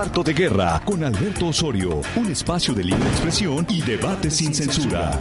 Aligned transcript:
Cuarto 0.00 0.22
de 0.22 0.32
Guerra 0.32 0.80
con 0.82 1.04
Alberto 1.04 1.48
Osorio, 1.48 2.00
un 2.16 2.30
espacio 2.30 2.72
de 2.72 2.84
libre 2.84 3.06
expresión 3.06 3.66
y 3.68 3.82
debate 3.82 4.30
sin 4.30 4.54
censura. 4.54 5.20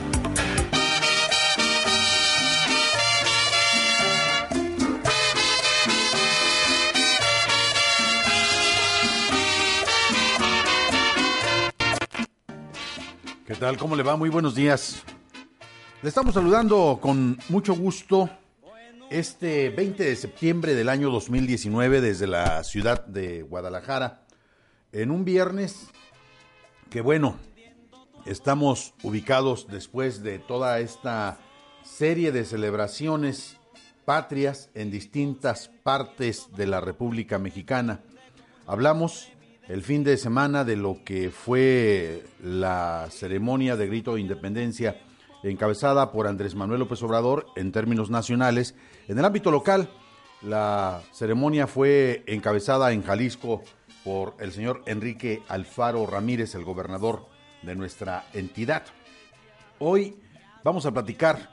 ¿Qué 13.46 13.56
tal? 13.56 13.78
¿Cómo 13.78 13.98
le 13.98 14.04
va? 14.04 14.16
Muy 14.16 14.30
buenos 14.30 14.56
días. 14.56 15.04
Le 16.02 16.08
estamos 16.08 16.34
saludando 16.34 17.00
con 17.02 17.38
mucho 17.50 17.74
gusto 17.74 18.30
este 19.10 19.72
20 19.72 20.06
de 20.06 20.16
septiembre 20.16 20.74
del 20.74 20.88
año 20.88 21.10
2019 21.10 22.00
desde 22.00 22.28
la 22.28 22.64
ciudad 22.64 23.06
de 23.08 23.42
Guadalajara, 23.42 24.22
en 24.92 25.12
un 25.12 25.26
viernes 25.26 25.88
que 26.90 27.02
bueno, 27.02 27.36
estamos 28.26 28.94
ubicados 29.04 29.68
después 29.70 30.24
de 30.24 30.40
toda 30.40 30.80
esta 30.80 31.38
serie 31.84 32.32
de 32.32 32.46
celebraciones 32.46 33.58
patrias 34.06 34.70
en 34.74 34.90
distintas 34.90 35.70
partes 35.84 36.48
de 36.56 36.66
la 36.66 36.82
República 36.82 37.38
Mexicana. 37.38 38.02
Hablamos 38.66 39.30
el 39.68 39.84
fin 39.84 40.04
de 40.04 40.18
semana 40.18 40.64
de 40.64 40.76
lo 40.76 41.04
que 41.04 41.30
fue 41.30 42.26
la 42.44 43.08
ceremonia 43.12 43.76
de 43.76 43.88
grito 43.88 44.16
de 44.16 44.22
independencia 44.22 45.00
encabezada 45.44 46.12
por 46.12 46.26
Andrés 46.28 46.56
Manuel 46.56 46.80
López 46.80 47.02
Obrador 47.04 47.46
en 47.56 47.72
términos 47.72 48.10
nacionales. 48.10 48.76
En 49.08 49.20
el 49.20 49.26
ámbito 49.26 49.52
local, 49.52 49.90
la 50.42 51.02
ceremonia 51.12 51.68
fue 51.68 52.24
encabezada 52.26 52.92
en 52.92 53.04
Jalisco 53.04 53.62
por 54.04 54.36
el 54.40 54.52
señor 54.52 54.84
Enrique 54.86 55.44
Alfaro 55.48 56.06
Ramírez, 56.06 56.56
el 56.56 56.64
gobernador 56.64 57.28
de 57.62 57.76
nuestra 57.76 58.26
entidad. 58.34 58.84
Hoy 59.80 60.18
vamos 60.64 60.86
a 60.86 60.92
platicar 60.92 61.50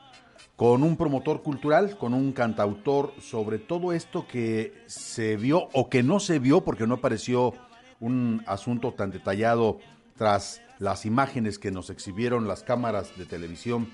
con 0.57 0.83
un 0.83 0.97
promotor 0.97 1.43
cultural, 1.43 1.99
con 1.99 2.15
un 2.15 2.33
cantautor 2.33 3.13
sobre 3.21 3.59
todo 3.59 3.93
esto 3.93 4.27
que 4.27 4.83
se 4.87 5.37
vio 5.37 5.69
o 5.73 5.91
que 5.91 6.03
no 6.03 6.19
se 6.19 6.39
vio 6.39 6.63
porque 6.65 6.87
no 6.87 6.95
apareció 6.95 7.53
un 8.01 8.43
asunto 8.47 8.93
tan 8.93 9.11
detallado 9.11 9.79
tras 10.17 10.63
las 10.79 11.07
imágenes 11.07 11.59
que 11.59 11.71
nos 11.71 11.91
exhibieron 11.91 12.49
las 12.49 12.63
cámaras 12.63 13.17
de 13.17 13.27
televisión 13.27 13.91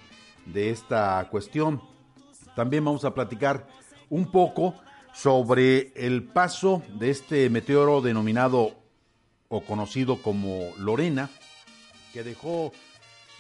de 0.47 0.71
esta 0.71 1.27
cuestión. 1.31 1.83
También 2.55 2.85
vamos 2.85 3.05
a 3.05 3.15
platicar 3.15 3.67
un 4.09 4.31
poco 4.31 4.75
sobre 5.13 5.93
el 5.95 6.25
paso 6.25 6.83
de 6.99 7.11
este 7.11 7.51
meteoro 7.51 8.01
denominado 8.01 8.75
o 9.49 9.61
conocido 9.63 10.23
como 10.23 10.73
Lorena, 10.79 11.31
que 12.13 12.23
dejó 12.23 12.73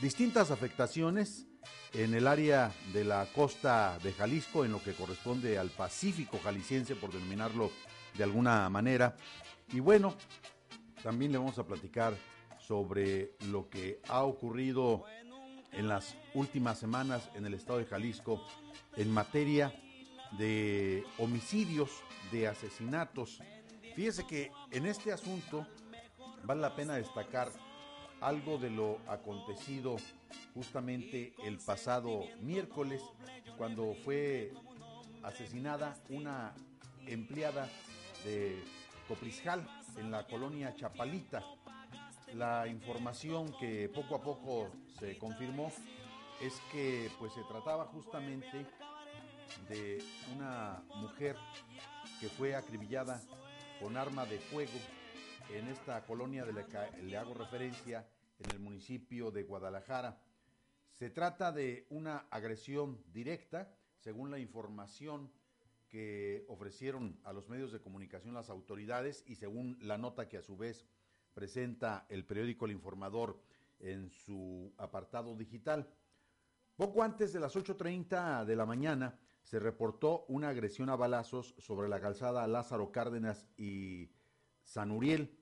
distintas 0.00 0.50
afectaciones 0.50 1.46
en 1.94 2.14
el 2.14 2.26
área 2.26 2.72
de 2.92 3.04
la 3.04 3.26
costa 3.34 3.98
de 4.02 4.12
Jalisco, 4.12 4.64
en 4.64 4.72
lo 4.72 4.82
que 4.82 4.92
corresponde 4.92 5.58
al 5.58 5.70
Pacífico 5.70 6.38
jalisciense, 6.42 6.96
por 6.96 7.12
denominarlo 7.12 7.70
de 8.16 8.24
alguna 8.24 8.68
manera. 8.68 9.16
Y 9.72 9.80
bueno, 9.80 10.14
también 11.02 11.32
le 11.32 11.38
vamos 11.38 11.58
a 11.58 11.66
platicar 11.66 12.14
sobre 12.58 13.32
lo 13.50 13.68
que 13.68 14.00
ha 14.08 14.22
ocurrido 14.22 15.04
en 15.72 15.88
las 15.88 16.16
últimas 16.34 16.78
semanas 16.78 17.28
en 17.34 17.46
el 17.46 17.54
estado 17.54 17.78
de 17.78 17.86
Jalisco 17.86 18.42
en 18.96 19.10
materia 19.10 19.72
de 20.38 21.04
homicidios, 21.18 21.90
de 22.30 22.48
asesinatos. 22.48 23.40
Fíjese 23.94 24.26
que 24.26 24.50
en 24.70 24.86
este 24.86 25.12
asunto 25.12 25.66
vale 26.44 26.60
la 26.60 26.74
pena 26.74 26.94
destacar 26.94 27.50
algo 28.20 28.56
de 28.56 28.70
lo 28.70 28.98
acontecido 29.08 29.96
justamente 30.54 31.34
el 31.44 31.58
pasado 31.58 32.24
miércoles 32.40 33.02
cuando 33.56 33.94
fue 34.04 34.52
asesinada 35.22 35.96
una 36.08 36.54
empleada 37.06 37.68
de 38.24 38.62
Coprisjal 39.08 39.66
en 39.98 40.10
la 40.10 40.26
colonia 40.26 40.74
Chapalita. 40.74 41.44
La 42.34 42.66
información 42.66 43.52
que 43.58 43.88
poco 43.88 44.14
a 44.14 44.22
poco 44.22 44.70
se 44.98 45.18
confirmó 45.18 45.70
es 46.40 46.54
que 46.70 47.10
pues 47.18 47.32
se 47.34 47.42
trataba 47.42 47.84
justamente 47.86 48.66
de 49.68 50.02
una 50.34 50.82
mujer 50.96 51.36
que 52.20 52.28
fue 52.28 52.54
acribillada 52.54 53.20
con 53.80 53.96
arma 53.96 54.26
de 54.26 54.38
fuego 54.38 54.78
en 55.50 55.68
esta 55.68 56.04
colonia 56.04 56.44
de 56.44 56.52
la 56.52 56.66
que 56.66 57.02
le 57.02 57.16
hago 57.16 57.34
referencia 57.34 58.06
en 58.38 58.50
el 58.50 58.58
municipio 58.58 59.30
de 59.30 59.42
Guadalajara. 59.42 60.20
Se 60.92 61.10
trata 61.10 61.52
de 61.52 61.86
una 61.90 62.26
agresión 62.30 63.02
directa, 63.12 63.74
según 63.98 64.30
la 64.30 64.38
información 64.38 65.30
que 65.88 66.44
ofrecieron 66.48 67.20
a 67.24 67.32
los 67.32 67.48
medios 67.48 67.72
de 67.72 67.80
comunicación 67.80 68.34
las 68.34 68.50
autoridades 68.50 69.24
y 69.26 69.34
según 69.34 69.78
la 69.80 69.98
nota 69.98 70.28
que 70.28 70.38
a 70.38 70.42
su 70.42 70.56
vez 70.56 70.86
presenta 71.34 72.06
el 72.08 72.24
periódico 72.24 72.64
El 72.64 72.72
Informador 72.72 73.40
en 73.80 74.10
su 74.10 74.72
apartado 74.78 75.36
digital. 75.36 75.88
Poco 76.76 77.02
antes 77.02 77.32
de 77.32 77.40
las 77.40 77.54
8.30 77.54 78.44
de 78.44 78.56
la 78.56 78.64
mañana 78.64 79.18
se 79.42 79.58
reportó 79.58 80.24
una 80.28 80.48
agresión 80.48 80.88
a 80.88 80.96
balazos 80.96 81.54
sobre 81.58 81.88
la 81.88 82.00
calzada 82.00 82.46
Lázaro 82.46 82.92
Cárdenas 82.92 83.46
y 83.56 84.10
San 84.62 84.90
Uriel. 84.90 85.38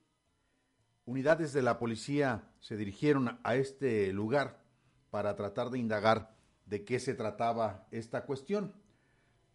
Unidades 1.04 1.52
de 1.52 1.62
la 1.62 1.78
policía 1.78 2.50
se 2.60 2.76
dirigieron 2.76 3.38
a 3.42 3.54
este 3.54 4.12
lugar 4.12 4.62
para 5.10 5.36
tratar 5.36 5.70
de 5.70 5.78
indagar 5.78 6.36
de 6.66 6.84
qué 6.84 7.00
se 7.00 7.14
trataba 7.14 7.86
esta 7.90 8.24
cuestión. 8.26 8.74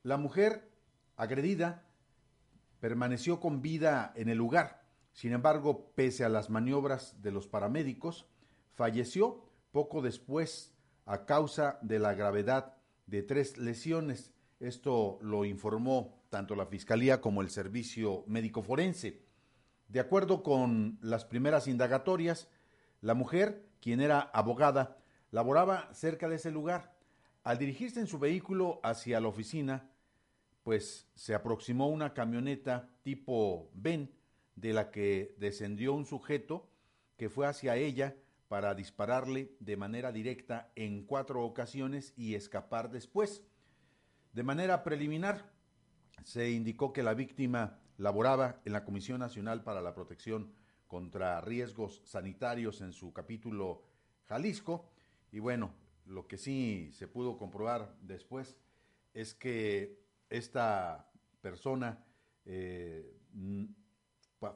La 0.04 0.18
mujer 0.18 0.70
agredida, 1.16 1.84
permaneció 2.80 3.40
con 3.40 3.62
vida 3.62 4.14
en 4.16 4.30
el 4.30 4.38
lugar. 4.38 4.84
Sin 5.14 5.32
embargo, 5.32 5.92
pese 5.96 6.26
a 6.26 6.30
las 6.30 6.50
maniobras 6.50 7.22
de 7.22 7.32
los 7.32 7.48
paramédicos, 7.48 8.28
falleció 8.74 9.50
poco 9.72 10.02
después 10.02 10.76
a 11.06 11.26
causa 11.26 11.80
de 11.82 12.00
la 12.00 12.14
gravedad 12.14 12.76
de 13.06 13.24
tres 13.24 13.58
lesiones. 13.58 14.34
Esto 14.60 15.20
lo 15.22 15.44
informó 15.44 16.24
tanto 16.30 16.56
la 16.56 16.66
Fiscalía 16.66 17.20
como 17.20 17.42
el 17.42 17.50
Servicio 17.50 18.24
Médico 18.28 18.62
Forense. 18.62 19.22
De 19.90 20.00
acuerdo 20.00 20.44
con 20.44 20.98
las 21.02 21.26
primeras 21.26 21.68
indagatorias, 21.68 22.50
la 23.02 23.14
mujer, 23.14 23.68
quien 23.82 24.00
era 24.00 24.20
abogada, 24.20 24.98
laboraba 25.32 25.94
cerca 25.94 26.30
de 26.30 26.38
ese 26.38 26.52
lugar. 26.52 26.96
Al 27.44 27.58
dirigirse 27.58 28.00
en 28.00 28.08
su 28.08 28.18
vehículo 28.18 28.80
hacia 28.82 29.20
la 29.20 29.28
oficina, 29.28 29.92
pues 30.64 31.08
se 31.14 31.36
aproximó 31.36 31.90
una 31.90 32.14
camioneta 32.14 32.90
tipo 33.04 33.70
Ben 33.74 34.12
de 34.56 34.74
la 34.74 34.90
que 34.90 35.36
descendió 35.38 35.94
un 35.94 36.06
sujeto 36.06 36.70
que 37.18 37.30
fue 37.30 37.46
hacia 37.46 37.76
ella 37.76 38.16
para 38.48 38.74
dispararle 38.74 39.56
de 39.60 39.78
manera 39.78 40.12
directa 40.12 40.72
en 40.76 41.06
cuatro 41.06 41.44
ocasiones 41.44 42.14
y 42.16 42.36
escapar 42.36 42.90
después. 42.90 43.44
De 44.36 44.44
manera 44.44 44.84
preliminar, 44.84 45.50
se 46.26 46.52
indicó 46.52 46.92
que 46.92 47.04
la 47.04 47.14
víctima 47.14 47.80
laboraba 47.96 48.60
en 48.66 48.74
la 48.74 48.84
Comisión 48.84 49.20
Nacional 49.22 49.64
para 49.64 49.80
la 49.80 49.94
Protección 49.94 50.52
contra 50.88 51.40
Riesgos 51.40 52.02
Sanitarios 52.04 52.82
en 52.82 52.92
su 52.92 53.14
capítulo 53.14 53.86
Jalisco. 54.26 54.92
Y 55.32 55.40
bueno, 55.40 55.74
lo 56.06 56.28
que 56.28 56.38
sí 56.38 56.90
se 56.92 57.08
pudo 57.08 57.38
comprobar 57.38 57.96
después 58.02 58.58
es 59.14 59.34
que 59.34 60.04
esta 60.30 61.10
persona 61.40 62.04
eh, 62.44 63.18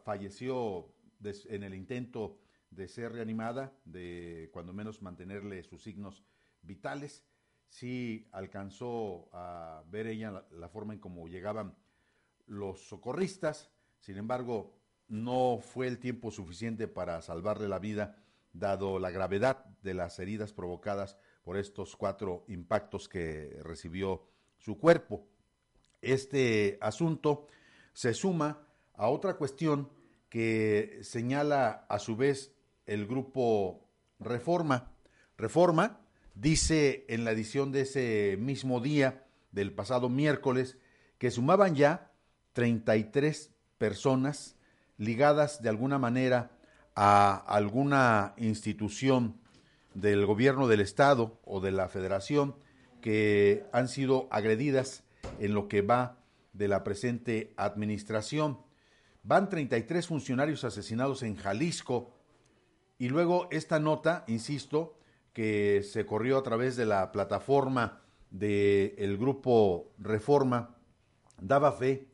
falleció 0.04 0.94
en 1.24 1.64
el 1.64 1.74
intento 1.74 2.38
de 2.70 2.90
ser 2.90 3.14
reanimada, 3.14 3.72
de 3.86 4.50
cuando 4.52 4.74
menos 4.74 5.02
mantenerle 5.02 5.64
sus 5.64 5.82
signos 5.84 6.26
vitales. 6.64 7.24
Sí 7.70 8.28
alcanzó 8.32 9.30
a 9.32 9.84
ver 9.90 10.08
ella 10.08 10.44
la, 10.52 10.70
forma 10.70 10.94
en 10.94 11.00
cómo 11.00 11.28
llegaban 11.28 11.76
los 12.48 12.82
socorristas, 12.88 13.70
sin 14.00 14.18
embargo, 14.18 14.76
no 15.08 15.60
fue 15.62 15.88
el 15.88 16.00
tiempo 16.00 16.32
suficiente 16.32 16.88
para 16.88 17.22
salvarle 17.22 17.68
la 17.68 17.80
vida, 17.80 18.18
dado 18.54 19.00
la 19.00 19.12
gravedad 19.12 19.66
de 19.84 19.94
las 19.94 20.20
heridas 20.20 20.52
provocadas 20.52 21.18
por 21.44 21.58
estos 21.58 21.96
cuatro 21.96 22.44
impactos 22.48 23.08
que 23.08 23.58
recibió 23.64 24.28
su 24.58 24.78
cuerpo. 24.78 25.28
Este 26.02 26.78
asunto 26.82 27.48
se 27.94 28.14
suma 28.14 28.68
a 28.94 29.10
otra 29.10 29.36
cuestión 29.36 29.90
que 30.30 31.00
señala 31.02 31.86
a 31.90 32.00
su 32.00 32.16
vez 32.16 32.54
el 32.86 33.08
grupo 33.08 33.90
Reforma. 34.20 34.92
Reforma 35.38 36.02
dice 36.40 37.06
en 37.10 37.26
la 37.26 37.32
edición 37.32 37.72
de 37.72 37.82
ese 37.82 38.38
mismo 38.40 38.80
día 38.80 39.26
del 39.52 39.74
pasado 39.74 40.10
miércoles 40.10 40.78
que 41.18 41.32
sumaban 41.32 41.76
ya 41.76 42.12
33 42.54 43.52
personas 43.78 44.56
ligadas 44.98 45.62
de 45.62 45.70
alguna 45.70 46.00
manera 46.00 46.52
a 46.96 47.36
alguna 47.36 48.34
institución 48.38 49.40
del 49.94 50.26
gobierno 50.26 50.68
del 50.68 50.80
estado 50.80 51.40
o 51.44 51.60
de 51.60 51.72
la 51.72 51.90
federación 51.90 52.56
que 53.02 53.66
han 53.74 53.88
sido 53.88 54.28
agredidas 54.32 55.04
en 55.40 55.54
lo 55.54 55.68
que 55.68 55.82
va 55.82 56.20
de 56.54 56.68
la 56.68 56.84
presente 56.84 57.54
administración. 57.58 58.60
Van 59.24 59.50
33 59.50 60.08
funcionarios 60.08 60.64
asesinados 60.64 61.24
en 61.24 61.36
Jalisco 61.36 62.14
y 62.98 63.10
luego 63.10 63.48
esta 63.52 63.80
nota, 63.80 64.24
insisto, 64.28 64.99
que 65.34 65.84
se 65.84 66.06
corrió 66.06 66.38
a 66.38 66.44
través 66.44 66.76
de 66.76 66.86
la 66.86 67.12
plataforma 67.12 68.02
del 68.32 69.18
grupo 69.18 69.92
Reforma, 69.98 70.76
daba 71.42 71.72
fe 71.72 72.08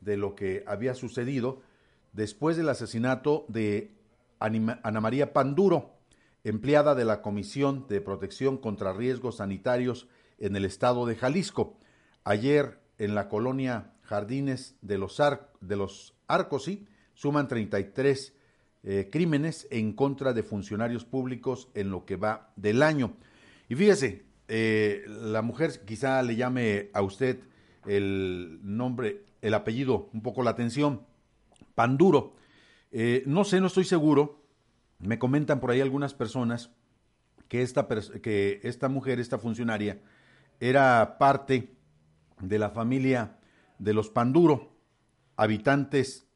de 0.00 0.16
lo 0.16 0.34
que 0.34 0.64
había 0.66 0.94
sucedido 0.94 1.62
después 2.12 2.56
del 2.56 2.68
asesinato 2.68 3.44
de 3.48 3.94
Ana 4.38 5.00
María 5.00 5.32
Panduro, 5.32 5.98
empleada 6.44 6.94
de 6.94 7.04
la 7.04 7.22
Comisión 7.22 7.86
de 7.88 8.00
Protección 8.00 8.56
contra 8.58 8.92
Riesgos 8.92 9.38
Sanitarios 9.38 10.08
en 10.38 10.56
el 10.56 10.64
estado 10.64 11.06
de 11.06 11.16
Jalisco. 11.16 11.78
Ayer 12.24 12.80
en 12.98 13.14
la 13.14 13.28
colonia 13.28 13.92
Jardines 14.02 14.76
de 14.80 14.98
los, 14.98 15.20
de 15.60 15.76
los 15.76 16.14
Arcos, 16.26 16.70
suman 17.14 17.48
33 17.48 18.34
eh, 18.90 19.10
crímenes 19.12 19.68
en 19.70 19.92
contra 19.92 20.32
de 20.32 20.42
funcionarios 20.42 21.04
públicos 21.04 21.68
en 21.74 21.90
lo 21.90 22.06
que 22.06 22.16
va 22.16 22.54
del 22.56 22.82
año. 22.82 23.18
Y 23.68 23.74
fíjese, 23.74 24.24
eh, 24.48 25.04
la 25.06 25.42
mujer 25.42 25.84
quizá 25.84 26.22
le 26.22 26.36
llame 26.36 26.88
a 26.94 27.02
usted 27.02 27.38
el 27.86 28.60
nombre, 28.62 29.26
el 29.42 29.52
apellido, 29.52 30.08
un 30.14 30.22
poco 30.22 30.42
la 30.42 30.52
atención, 30.52 31.02
Panduro. 31.74 32.32
Eh, 32.90 33.24
no 33.26 33.44
sé, 33.44 33.60
no 33.60 33.66
estoy 33.66 33.84
seguro, 33.84 34.42
me 35.00 35.18
comentan 35.18 35.60
por 35.60 35.70
ahí 35.70 35.82
algunas 35.82 36.14
personas 36.14 36.70
que 37.46 37.60
esta, 37.60 37.86
que 38.22 38.60
esta 38.62 38.88
mujer, 38.88 39.20
esta 39.20 39.36
funcionaria, 39.36 40.00
era 40.60 41.18
parte 41.18 41.74
de 42.40 42.58
la 42.58 42.70
familia 42.70 43.36
de 43.78 43.92
los 43.92 44.08
Panduro, 44.08 44.78
habitantes 45.36 46.27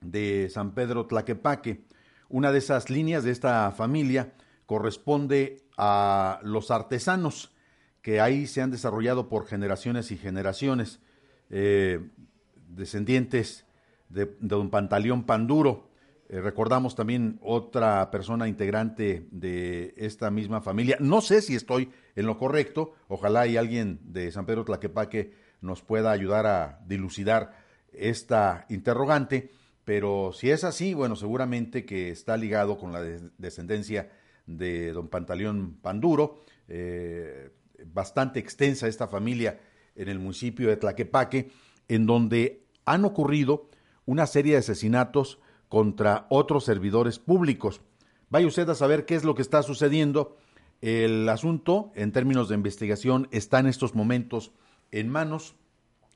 de 0.00 0.48
San 0.50 0.74
Pedro 0.74 1.06
Tlaquepaque. 1.06 1.84
Una 2.28 2.52
de 2.52 2.58
esas 2.58 2.90
líneas 2.90 3.24
de 3.24 3.30
esta 3.32 3.70
familia 3.72 4.32
corresponde 4.66 5.64
a 5.76 6.40
los 6.42 6.70
artesanos 6.70 7.52
que 8.02 8.20
ahí 8.20 8.46
se 8.46 8.62
han 8.62 8.70
desarrollado 8.70 9.28
por 9.28 9.46
generaciones 9.46 10.10
y 10.10 10.16
generaciones, 10.16 11.00
eh, 11.50 12.00
descendientes 12.68 13.66
de, 14.08 14.36
don 14.40 14.70
Pantaleón 14.70 15.24
Panduro, 15.24 15.90
eh, 16.32 16.40
recordamos 16.40 16.94
también 16.94 17.40
otra 17.42 18.08
persona 18.12 18.46
integrante 18.46 19.26
de 19.32 19.94
esta 19.96 20.30
misma 20.30 20.60
familia. 20.60 20.96
No 21.00 21.22
sé 21.22 21.42
si 21.42 21.56
estoy 21.56 21.90
en 22.14 22.26
lo 22.26 22.38
correcto. 22.38 22.94
Ojalá 23.08 23.48
y 23.48 23.56
alguien 23.56 23.98
de 24.04 24.30
San 24.30 24.46
Pedro 24.46 24.64
Tlaquepaque 24.64 25.34
nos 25.60 25.82
pueda 25.82 26.12
ayudar 26.12 26.46
a 26.46 26.78
dilucidar 26.86 27.58
esta 27.92 28.64
interrogante. 28.68 29.50
Pero 29.84 30.32
si 30.32 30.50
es 30.50 30.64
así, 30.64 30.94
bueno, 30.94 31.16
seguramente 31.16 31.84
que 31.84 32.10
está 32.10 32.36
ligado 32.36 32.78
con 32.78 32.92
la 32.92 33.02
descendencia 33.38 34.10
de 34.46 34.92
don 34.92 35.08
Pantaleón 35.08 35.78
Panduro. 35.80 36.40
Eh, 36.68 37.50
bastante 37.86 38.38
extensa 38.38 38.86
esta 38.88 39.08
familia 39.08 39.60
en 39.94 40.08
el 40.08 40.18
municipio 40.18 40.68
de 40.68 40.76
Tlaquepaque, 40.76 41.50
en 41.88 42.06
donde 42.06 42.64
han 42.84 43.04
ocurrido 43.04 43.68
una 44.06 44.26
serie 44.26 44.52
de 44.52 44.58
asesinatos 44.58 45.38
contra 45.68 46.26
otros 46.30 46.64
servidores 46.64 47.18
públicos. 47.18 47.80
Vaya 48.28 48.46
usted 48.46 48.68
a 48.68 48.74
saber 48.74 49.06
qué 49.06 49.14
es 49.14 49.24
lo 49.24 49.34
que 49.34 49.42
está 49.42 49.62
sucediendo. 49.62 50.36
El 50.80 51.28
asunto, 51.28 51.92
en 51.94 52.12
términos 52.12 52.48
de 52.48 52.54
investigación, 52.54 53.28
está 53.30 53.58
en 53.58 53.66
estos 53.66 53.94
momentos 53.94 54.52
en 54.90 55.08
manos 55.08 55.54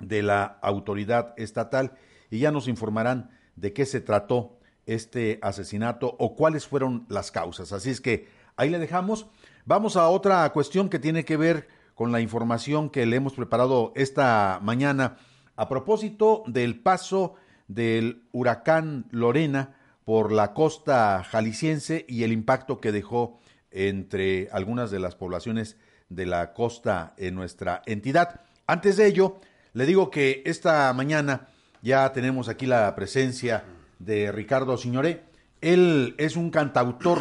de 0.00 0.22
la 0.22 0.44
autoridad 0.62 1.34
estatal 1.37 1.93
y 2.31 2.38
ya 2.38 2.50
nos 2.50 2.69
informarán 2.69 3.31
de 3.56 3.72
qué 3.72 3.86
se 3.86 4.00
trató 4.00 4.58
este 4.86 5.38
asesinato 5.42 6.14
o 6.18 6.36
cuáles 6.36 6.66
fueron 6.66 7.06
las 7.08 7.30
causas. 7.30 7.72
Así 7.72 7.90
es 7.90 8.00
que 8.00 8.28
ahí 8.56 8.70
le 8.70 8.78
dejamos. 8.78 9.26
Vamos 9.64 9.96
a 9.96 10.08
otra 10.08 10.50
cuestión 10.52 10.88
que 10.88 10.98
tiene 10.98 11.24
que 11.24 11.36
ver 11.36 11.68
con 11.94 12.12
la 12.12 12.20
información 12.20 12.90
que 12.90 13.06
le 13.06 13.16
hemos 13.16 13.34
preparado 13.34 13.92
esta 13.94 14.58
mañana 14.62 15.16
a 15.56 15.68
propósito 15.68 16.42
del 16.46 16.80
paso 16.80 17.34
del 17.68 18.24
huracán 18.32 19.06
Lorena 19.10 19.76
por 20.04 20.32
la 20.32 20.52
costa 20.52 21.24
jalisciense 21.24 22.04
y 22.08 22.24
el 22.24 22.32
impacto 22.32 22.80
que 22.80 22.92
dejó 22.92 23.38
entre 23.70 24.48
algunas 24.52 24.90
de 24.90 25.00
las 25.00 25.14
poblaciones 25.14 25.76
de 26.08 26.26
la 26.26 26.52
costa 26.52 27.14
en 27.16 27.34
nuestra 27.34 27.82
entidad. 27.86 28.42
Antes 28.66 28.96
de 28.96 29.06
ello, 29.06 29.36
le 29.72 29.86
digo 29.86 30.10
que 30.10 30.42
esta 30.44 30.92
mañana 30.92 31.48
ya 31.84 32.10
tenemos 32.12 32.48
aquí 32.48 32.64
la 32.64 32.94
presencia 32.96 33.64
de 33.98 34.32
Ricardo 34.32 34.78
Signoré. 34.78 35.25
Él 35.60 36.14
es 36.16 36.34
un 36.34 36.50
cantautor 36.50 37.20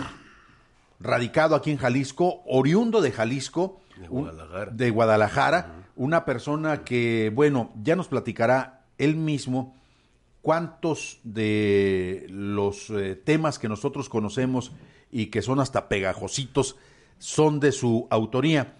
radicado 1.01 1.55
aquí 1.55 1.69
en 1.69 1.77
Jalisco, 1.77 2.41
oriundo 2.45 3.01
de 3.01 3.11
Jalisco, 3.11 3.81
de 3.99 4.07
Guadalajara, 4.07 4.71
de 4.71 4.89
Guadalajara 4.89 5.75
una 5.95 6.25
persona 6.25 6.83
que, 6.83 7.29
bueno, 7.35 7.73
ya 7.83 7.95
nos 7.97 8.07
platicará 8.07 8.85
él 8.97 9.17
mismo 9.17 9.75
cuántos 10.41 11.19
de 11.23 12.25
los 12.29 12.89
eh, 12.89 13.15
temas 13.15 13.59
que 13.59 13.69
nosotros 13.69 14.07
conocemos 14.07 14.71
y 15.11 15.27
que 15.27 15.41
son 15.41 15.59
hasta 15.59 15.89
pegajositos 15.89 16.77
son 17.19 17.59
de 17.59 17.73
su 17.73 18.07
autoría. 18.09 18.75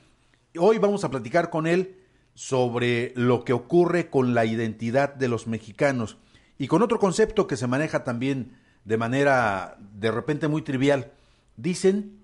Hoy 0.58 0.78
vamos 0.78 1.04
a 1.04 1.12
platicar 1.12 1.50
con 1.50 1.68
él 1.68 2.03
sobre 2.34 3.14
lo 3.16 3.44
que 3.44 3.54
ocurre 3.54 4.10
con 4.10 4.34
la 4.34 4.46
identidad 4.46 5.14
de 5.14 5.28
los 5.28 5.48
mexicanos 5.48 6.18
y 6.58 6.68
con 6.68 6.82
otro 6.82 7.00
concepto 7.00 7.48
que 7.48 7.58
se 7.58 7.68
maneja 7.68 8.04
también 8.04 8.58
de 8.86 8.98
manera 8.98 9.78
de 9.80 10.12
repente 10.12 10.48
muy 10.48 10.62
trivial. 10.62 11.12
Dicen 11.58 12.20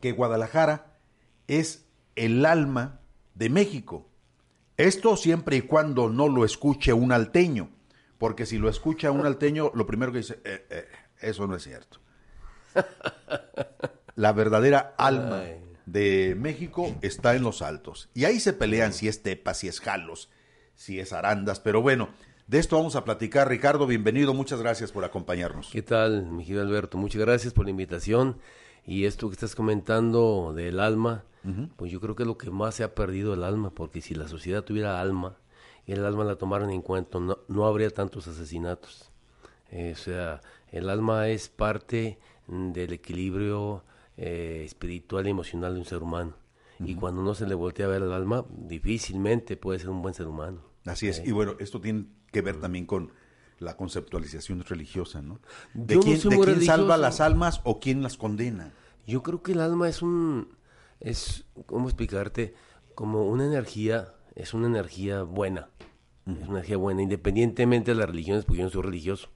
que 0.00 0.12
Guadalajara 0.12 0.96
es 1.46 1.86
el 2.16 2.46
alma 2.46 3.00
de 3.34 3.50
México. 3.50 4.08
Esto 4.76 5.16
siempre 5.16 5.56
y 5.56 5.62
cuando 5.62 6.08
no 6.08 6.28
lo 6.28 6.44
escuche 6.44 6.92
un 6.92 7.12
alteño 7.12 7.70
porque 8.20 8.44
si 8.44 8.58
lo 8.58 8.68
escucha 8.68 9.10
un 9.10 9.24
alteño, 9.24 9.72
lo 9.74 9.86
primero 9.86 10.12
que 10.12 10.18
dice, 10.18 10.42
eh, 10.44 10.66
eh, 10.68 10.86
eso 11.22 11.46
no 11.46 11.56
es 11.56 11.62
cierto. 11.62 12.00
La 14.14 14.34
verdadera 14.34 14.94
alma 14.98 15.42
de 15.92 16.36
México 16.38 16.94
está 17.02 17.34
en 17.34 17.42
los 17.42 17.62
altos. 17.62 18.08
Y 18.14 18.24
ahí 18.24 18.38
se 18.38 18.52
pelean 18.52 18.92
si 18.92 19.08
es 19.08 19.22
Tepa, 19.22 19.54
si 19.54 19.66
es 19.68 19.80
Jalos, 19.80 20.30
si 20.74 21.00
es 21.00 21.12
Arandas. 21.12 21.58
Pero 21.58 21.82
bueno, 21.82 22.10
de 22.46 22.58
esto 22.58 22.76
vamos 22.76 22.94
a 22.94 23.04
platicar. 23.04 23.48
Ricardo, 23.48 23.86
bienvenido. 23.86 24.32
Muchas 24.32 24.60
gracias 24.60 24.92
por 24.92 25.04
acompañarnos. 25.04 25.70
¿Qué 25.72 25.82
tal, 25.82 26.26
mi 26.26 26.44
querido 26.44 26.62
Alberto? 26.62 26.96
Muchas 26.96 27.20
gracias 27.20 27.52
por 27.52 27.64
la 27.64 27.72
invitación. 27.72 28.38
Y 28.86 29.04
esto 29.04 29.28
que 29.28 29.34
estás 29.34 29.54
comentando 29.54 30.52
del 30.54 30.80
alma, 30.80 31.24
pues 31.76 31.90
yo 31.90 32.00
creo 32.00 32.14
que 32.14 32.22
es 32.22 32.26
lo 32.26 32.38
que 32.38 32.50
más 32.50 32.76
se 32.76 32.84
ha 32.84 32.94
perdido 32.94 33.34
el 33.34 33.44
alma, 33.44 33.70
porque 33.70 34.00
si 34.00 34.14
la 34.14 34.28
sociedad 34.28 34.62
tuviera 34.62 35.00
alma, 35.00 35.36
y 35.86 35.92
el 35.92 36.04
alma 36.04 36.24
la 36.24 36.36
tomaron 36.36 36.70
en 36.70 36.82
cuenta, 36.82 37.18
no, 37.18 37.38
no 37.48 37.66
habría 37.66 37.90
tantos 37.90 38.26
asesinatos. 38.28 39.10
Eh, 39.70 39.92
o 39.94 39.98
sea, 39.98 40.40
el 40.70 40.88
alma 40.88 41.28
es 41.28 41.48
parte 41.48 42.18
del 42.46 42.92
equilibrio 42.92 43.84
eh, 44.22 44.64
espiritual 44.66 45.26
y 45.26 45.30
emocional 45.30 45.72
de 45.72 45.80
un 45.80 45.86
ser 45.86 46.02
humano. 46.02 46.34
Y 46.78 46.94
cuando 46.94 47.22
no 47.22 47.34
se 47.34 47.46
le 47.46 47.54
voltea 47.54 47.86
a 47.86 47.88
ver 47.88 48.02
el 48.02 48.12
alma, 48.12 48.44
difícilmente 48.50 49.56
puede 49.56 49.78
ser 49.78 49.90
un 49.90 50.02
buen 50.02 50.14
ser 50.14 50.26
humano. 50.26 50.62
Así 50.84 51.08
es. 51.08 51.22
Y 51.26 51.32
bueno, 51.32 51.54
esto 51.58 51.80
tiene 51.80 52.06
que 52.30 52.40
ver 52.40 52.58
también 52.58 52.86
con 52.86 53.12
la 53.58 53.76
conceptualización 53.76 54.62
religiosa, 54.62 55.20
¿no? 55.20 55.40
¿De 55.74 55.98
quién, 55.98 56.18
¿de 56.18 56.38
quién 56.38 56.62
salva 56.62 56.96
las 56.96 57.20
almas 57.20 57.60
o 57.64 57.80
quién 57.80 58.02
las 58.02 58.16
condena? 58.16 58.72
Yo 59.06 59.22
creo 59.22 59.42
que 59.42 59.52
el 59.52 59.60
alma 59.60 59.88
es 59.88 60.00
un, 60.00 60.56
es, 61.00 61.46
¿cómo 61.66 61.88
explicarte? 61.88 62.54
Como 62.94 63.26
una 63.26 63.46
energía 63.46 64.14
es 64.34 64.54
una 64.54 64.66
energía 64.66 65.22
buena. 65.22 65.70
Es 66.26 66.46
una 66.46 66.58
energía 66.58 66.76
buena, 66.76 67.02
independientemente 67.02 67.90
de 67.92 67.96
las 67.96 68.08
religiones, 68.08 68.44
porque 68.44 68.58
yo 68.58 68.64
no 68.64 68.70
soy 68.70 68.82
religioso. 68.82 69.30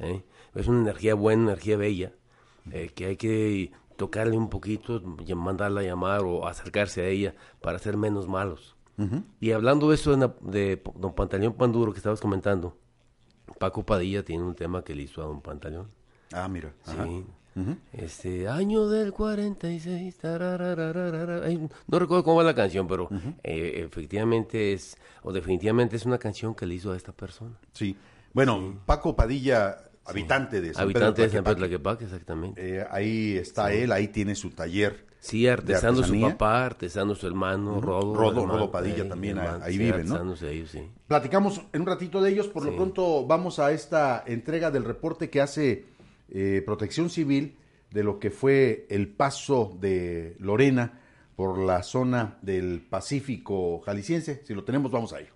¿eh? 0.00 0.22
Es 0.54 0.66
una 0.68 0.80
energía 0.80 1.14
buena, 1.14 1.42
una 1.42 1.52
energía 1.52 1.76
bella, 1.76 2.12
eh, 2.70 2.90
que 2.94 3.06
hay 3.06 3.16
que 3.16 3.72
tocarle 3.96 4.36
un 4.36 4.48
poquito, 4.48 5.00
mandarla 5.36 5.80
a 5.80 5.84
llamar 5.84 6.22
o 6.22 6.46
acercarse 6.46 7.02
a 7.02 7.08
ella 7.08 7.34
para 7.60 7.78
ser 7.78 7.96
menos 7.96 8.28
malos. 8.28 8.76
Y 9.40 9.52
hablando 9.52 9.90
de 9.90 9.94
eso 9.96 10.16
de, 10.16 10.82
Don 10.94 11.14
Pantaleón 11.14 11.52
Panduro 11.52 11.92
que 11.92 11.98
estabas 11.98 12.20
comentando, 12.20 12.78
Paco 13.58 13.84
Padilla 13.84 14.24
tiene 14.24 14.42
un 14.42 14.54
tema 14.54 14.82
que 14.82 14.94
le 14.94 15.02
hizo 15.02 15.22
a 15.22 15.26
Don 15.26 15.42
Pantaleón. 15.42 15.88
Ah, 16.32 16.48
mira. 16.48 16.72
Sí. 16.84 17.24
Este 17.92 18.48
año 18.48 18.86
del 18.88 19.12
46, 19.14 20.16
no 21.86 21.98
recuerdo 21.98 22.24
cómo 22.24 22.36
va 22.36 22.44
la 22.44 22.54
canción, 22.54 22.86
pero 22.86 23.08
eh, 23.42 23.82
efectivamente 23.86 24.74
es, 24.74 24.98
o 25.22 25.32
definitivamente 25.32 25.96
es 25.96 26.04
una 26.04 26.18
canción 26.18 26.54
que 26.54 26.66
le 26.66 26.74
hizo 26.74 26.92
a 26.92 26.96
esta 26.96 27.12
persona. 27.12 27.58
Sí. 27.72 27.96
Bueno, 28.34 28.80
Paco 28.84 29.16
Padilla 29.16 29.85
habitante 30.06 30.60
de 30.60 30.74
San 30.74 30.84
Habitante 30.84 31.22
de 31.22 31.30
San 31.30 31.44
Pedro 31.44 31.56
Tlaquepaque. 31.56 32.04
Exactamente. 32.04 32.78
Eh, 32.78 32.86
ahí 32.90 33.36
está 33.36 33.72
él, 33.72 33.92
ahí 33.92 34.08
tiene 34.08 34.34
su 34.34 34.50
taller. 34.50 35.06
Sí, 35.20 35.48
artesano 35.48 36.04
su 36.04 36.20
papá, 36.20 36.66
artesano 36.66 37.14
su 37.14 37.26
hermano, 37.26 37.80
Rodo. 37.80 38.14
Rodo, 38.14 38.42
hermano, 38.42 38.58
Rodo 38.58 38.70
Padilla 38.70 39.08
también, 39.08 39.38
hermano, 39.38 39.64
ahí 39.64 39.72
sí, 39.72 39.78
vive, 39.78 40.04
¿no? 40.04 40.14
artesanos 40.14 40.40
de 40.40 40.52
ellos, 40.52 40.70
sí. 40.70 40.82
Platicamos 41.08 41.62
en 41.72 41.80
un 41.80 41.86
ratito 41.86 42.22
de 42.22 42.30
ellos, 42.30 42.46
por 42.46 42.64
lo 42.64 42.76
pronto 42.76 43.26
vamos 43.26 43.58
a 43.58 43.72
esta 43.72 44.22
entrega 44.24 44.70
del 44.70 44.84
reporte 44.84 45.28
que 45.28 45.40
hace 45.40 45.84
eh, 46.28 46.62
Protección 46.64 47.10
Civil 47.10 47.56
de 47.90 48.04
lo 48.04 48.20
que 48.20 48.30
fue 48.30 48.86
el 48.88 49.08
paso 49.08 49.76
de 49.80 50.36
Lorena 50.38 51.00
por 51.34 51.58
la 51.58 51.82
zona 51.82 52.38
del 52.42 52.80
Pacífico 52.80 53.80
jalisciense. 53.80 54.42
Si 54.44 54.54
lo 54.54 54.64
tenemos, 54.64 54.90
vamos 54.92 55.12
a 55.12 55.20
ello. 55.20 55.32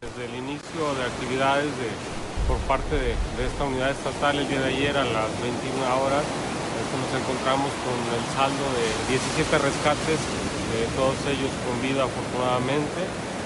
Desde 0.00 0.24
el 0.26 0.34
inicio 0.38 0.94
de 0.96 1.02
actividades 1.02 1.64
de, 1.66 2.33
por 2.48 2.58
parte 2.68 2.96
de, 2.96 3.12
esta 3.44 3.64
unidad 3.64 3.90
estatal 3.90 4.36
el 4.36 4.48
día 4.48 4.60
de 4.60 4.68
ayer 4.68 4.96
a 4.96 5.04
las 5.04 5.30
21 5.40 5.80
horas, 6.04 6.24
este, 6.24 6.94
nos 7.00 7.12
encontramos 7.16 7.70
con 7.84 7.98
el 8.12 8.24
saldo 8.36 8.64
de 8.76 8.86
17 9.08 9.58
rescates, 9.58 10.20
eh, 10.20 10.88
todos 10.96 11.16
ellos 11.30 11.52
con 11.64 11.76
vida 11.80 12.04
afortunadamente. 12.04 13.00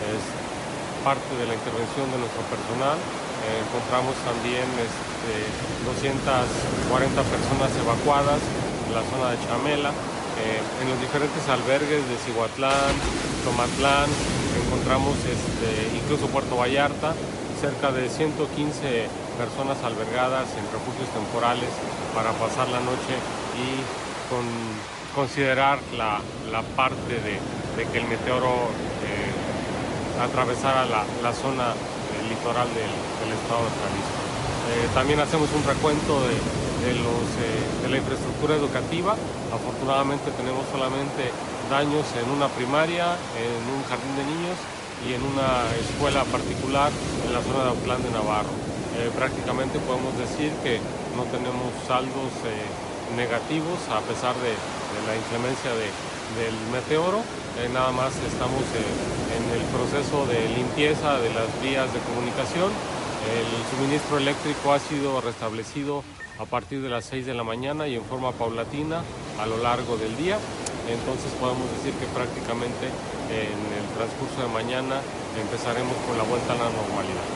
Es 0.09 0.23
parte 1.05 1.31
de 1.39 1.47
la 1.47 1.55
intervención 1.55 2.11
de 2.11 2.19
nuestro 2.19 2.43
personal. 2.51 2.99
Eh, 2.99 3.63
encontramos 3.63 4.17
también 4.27 4.67
este, 4.83 5.47
240 5.87 7.23
personas 7.23 7.71
evacuadas 7.79 8.41
en 8.43 8.93
la 8.97 9.05
zona 9.07 9.37
de 9.37 9.39
Chamela. 9.47 9.93
Eh, 10.39 10.63
en 10.83 10.87
los 10.89 10.99
diferentes 11.03 11.43
albergues 11.51 12.03
de 12.07 12.17
Cihuatlán, 12.25 12.95
Tomatlán, 13.43 14.09
encontramos 14.55 15.19
este, 15.27 15.69
incluso 15.99 16.31
Puerto 16.31 16.57
Vallarta, 16.57 17.15
cerca 17.61 17.91
de 17.91 18.09
115 18.09 19.09
personas 19.35 19.83
albergadas 19.83 20.47
en 20.55 20.65
refugios 20.71 21.11
temporales 21.11 21.71
para 22.15 22.31
pasar 22.39 22.69
la 22.71 22.79
noche 22.79 23.19
y 23.59 23.83
con, 24.31 24.47
considerar 25.15 25.79
la, 25.97 26.21
la 26.53 26.63
parte 26.79 27.19
de, 27.19 27.35
de 27.77 27.83
que 27.91 27.99
el 27.99 28.07
meteoro 28.07 28.71
eh, 29.03 30.23
atravesara 30.23 30.87
la, 30.87 31.03
la 31.23 31.33
zona 31.35 31.75
litoral 32.31 32.69
del, 32.79 32.93
del 32.95 33.31
estado 33.35 33.67
de 33.67 33.75
Jalisco. 33.83 34.23
Eh, 34.71 34.87
también 34.95 35.19
hacemos 35.19 35.49
un 35.51 35.65
recuento 35.67 36.23
de, 36.31 36.39
de 36.87 36.93
los, 36.95 37.27
eh, 37.43 37.83
de 37.83 37.89
la 37.91 37.97
infraestructura 37.99 38.55
educativa. 38.55 39.17
Afortunadamente 39.51 40.31
tenemos 40.39 40.63
solamente 40.71 41.33
daños 41.71 42.07
en 42.15 42.31
una 42.31 42.47
primaria, 42.55 43.19
en 43.35 43.63
un 43.67 43.83
jardín 43.91 44.15
de 44.15 44.25
niños 44.25 44.59
y 45.07 45.13
en 45.15 45.23
una 45.23 45.69
escuela 45.79 46.25
particular 46.25 46.91
en 47.27 47.33
la 47.33 47.43
zona 47.43 47.65
de 47.65 47.71
Autlán 47.71 48.03
de 48.03 48.11
Navarro. 48.11 48.51
Eh, 48.99 49.11
prácticamente 49.15 49.79
podemos 49.81 50.17
decir 50.19 50.51
que 50.65 50.81
no 51.17 51.23
tenemos 51.31 51.71
saldos 51.87 52.33
eh, 52.47 52.67
negativos 53.17 53.79
a 53.91 54.01
pesar 54.01 54.35
de, 54.43 54.53
la 55.07 55.15
inclemencia 55.17 55.71
de- 55.71 55.95
del 56.43 56.55
meteoro. 56.73 57.23
Eh, 57.63 57.69
nada 57.73 57.91
más 57.93 58.13
estamos 58.27 58.63
en 58.75 59.45
el 59.55 59.63
proceso 59.73 60.27
de 60.27 60.49
limpieza 60.55 61.19
de 61.19 61.31
las 61.33 61.47
vías 61.63 61.93
de 61.93 62.01
comunicación. 62.01 62.71
El 63.29 63.47
suministro 63.77 64.19
eléctrico 64.19 64.73
ha 64.73 64.79
sido 64.79 65.21
restablecido 65.21 66.03
a 66.39 66.45
partir 66.45 66.81
de 66.83 66.89
las 66.89 67.05
6 67.07 67.27
de 67.27 67.35
la 67.35 67.45
mañana 67.45 67.87
y 67.89 67.97
en 67.97 68.05
forma 68.05 68.33
paulatina 68.33 69.03
a 69.41 69.47
lo 69.47 69.59
largo 69.63 69.97
del 69.97 70.17
día. 70.17 70.39
Entonces 70.89 71.29
podemos 71.37 71.69
decir 71.79 71.93
que 72.01 72.07
prácticamente 72.17 72.89
en 73.29 73.61
el 73.77 73.87
transcurso 73.93 74.41
de 74.41 74.49
mañana 74.49 75.05
empezaremos 75.37 75.95
con 76.09 76.17
la 76.17 76.25
vuelta 76.25 76.57
a 76.57 76.59
la 76.59 76.69
normalidad. 76.73 77.29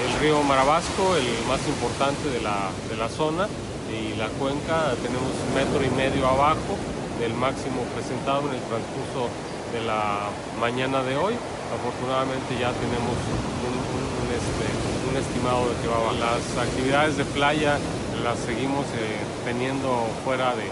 El 0.00 0.12
río 0.22 0.40
Marabasco, 0.42 1.16
el 1.16 1.28
más 1.50 1.60
importante 1.66 2.30
de 2.30 2.40
la, 2.40 2.70
de 2.88 2.96
la 2.96 3.08
zona, 3.10 3.50
y 3.90 4.14
la 4.14 4.28
cuenca 4.38 4.94
tenemos 5.02 5.34
un 5.34 5.50
metro 5.50 5.82
y 5.82 5.90
medio 5.90 6.26
abajo 6.26 6.78
del 7.18 7.34
máximo 7.34 7.82
presentado 7.92 8.46
en 8.48 8.54
el 8.54 8.64
transcurso 8.70 9.26
de 9.74 9.82
la 9.82 10.30
mañana 10.60 11.02
de 11.02 11.16
hoy. 11.16 11.34
Afortunadamente 11.74 12.54
ya 12.54 12.70
tenemos 12.70 13.18
un, 13.66 14.30
este, 14.30 15.18
estimado 15.18 15.68
de 15.68 15.74
que 15.82 15.88
va 15.90 15.98
a 15.98 16.06
bajar. 16.06 16.38
Las 16.38 16.66
actividades 16.66 17.16
de 17.16 17.24
playa 17.24 17.78
las 18.22 18.38
seguimos 18.38 18.86
eh, 18.94 19.18
teniendo 19.44 20.06
fuera 20.24 20.54
de, 20.54 20.70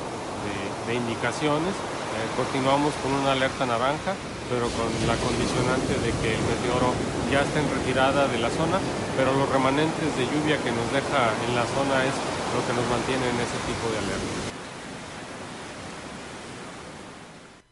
de- 0.88 0.94
indicaciones. 0.94 1.70
Eh, 1.70 2.26
continuamos 2.36 2.92
con 3.02 3.12
una 3.12 3.32
alerta 3.32 3.64
naranja, 3.66 4.14
pero 4.50 4.66
con 4.74 4.88
la 5.06 5.14
condicionante 5.20 5.92
de 6.00 6.10
que 6.20 6.34
el 6.34 6.42
meteoro 6.48 6.90
ya 7.30 7.42
está 7.42 7.60
en 7.60 7.68
retirada 7.70 8.26
de 8.26 8.38
la 8.38 8.50
zona, 8.50 8.78
pero 9.16 9.32
los 9.36 9.48
remanentes 9.52 10.08
de 10.16 10.24
lluvia 10.24 10.56
que 10.58 10.72
nos 10.72 10.88
deja 10.92 11.30
en 11.46 11.54
la 11.54 11.64
zona 11.66 12.04
es 12.04 12.14
lo 12.56 12.60
que 12.66 12.72
nos 12.72 12.86
mantiene 12.90 13.22
en 13.28 13.36
ese 13.36 13.58
tipo 13.68 13.86
de 13.92 13.98
alerta. 13.98 14.48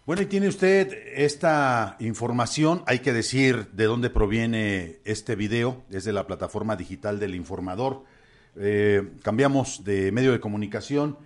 Bueno, 0.04 0.22
y 0.22 0.26
tiene 0.26 0.46
usted 0.46 0.92
esta 1.16 1.96
información, 1.98 2.84
hay 2.86 3.00
que 3.00 3.12
decir 3.12 3.68
de 3.72 3.84
dónde 3.86 4.08
proviene 4.08 5.00
este 5.04 5.34
video, 5.34 5.82
es 5.90 6.04
de 6.04 6.12
la 6.12 6.28
plataforma 6.28 6.76
digital 6.76 7.18
del 7.18 7.34
informador. 7.34 8.04
Eh, 8.56 9.02
cambiamos 9.22 9.82
de 9.82 10.12
medio 10.12 10.30
de 10.30 10.38
comunicación, 10.38 11.18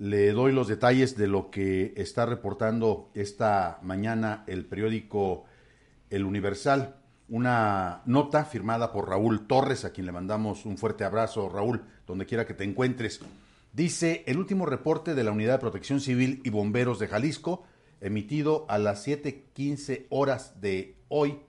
le 0.00 0.32
doy 0.32 0.52
los 0.52 0.66
detalles 0.66 1.14
de 1.14 1.26
lo 1.26 1.50
que 1.50 1.92
está 1.94 2.24
reportando 2.24 3.10
esta 3.12 3.78
mañana 3.82 4.44
el 4.46 4.64
periódico 4.64 5.44
El 6.08 6.24
Universal, 6.24 6.96
una 7.28 8.00
nota 8.06 8.46
firmada 8.46 8.92
por 8.92 9.10
Raúl 9.10 9.46
Torres, 9.46 9.84
a 9.84 9.92
quien 9.92 10.06
le 10.06 10.12
mandamos 10.12 10.64
un 10.64 10.78
fuerte 10.78 11.04
abrazo, 11.04 11.50
Raúl, 11.50 11.84
donde 12.06 12.24
quiera 12.24 12.46
que 12.46 12.54
te 12.54 12.64
encuentres. 12.64 13.20
Dice 13.74 14.24
el 14.26 14.38
último 14.38 14.64
reporte 14.64 15.14
de 15.14 15.22
la 15.22 15.32
Unidad 15.32 15.56
de 15.56 15.58
Protección 15.58 16.00
Civil 16.00 16.40
y 16.44 16.48
Bomberos 16.48 16.98
de 16.98 17.06
Jalisco, 17.06 17.64
emitido 18.00 18.64
a 18.70 18.78
las 18.78 19.06
7:15 19.06 20.06
horas 20.08 20.62
de 20.62 20.96
hoy. 21.08 21.40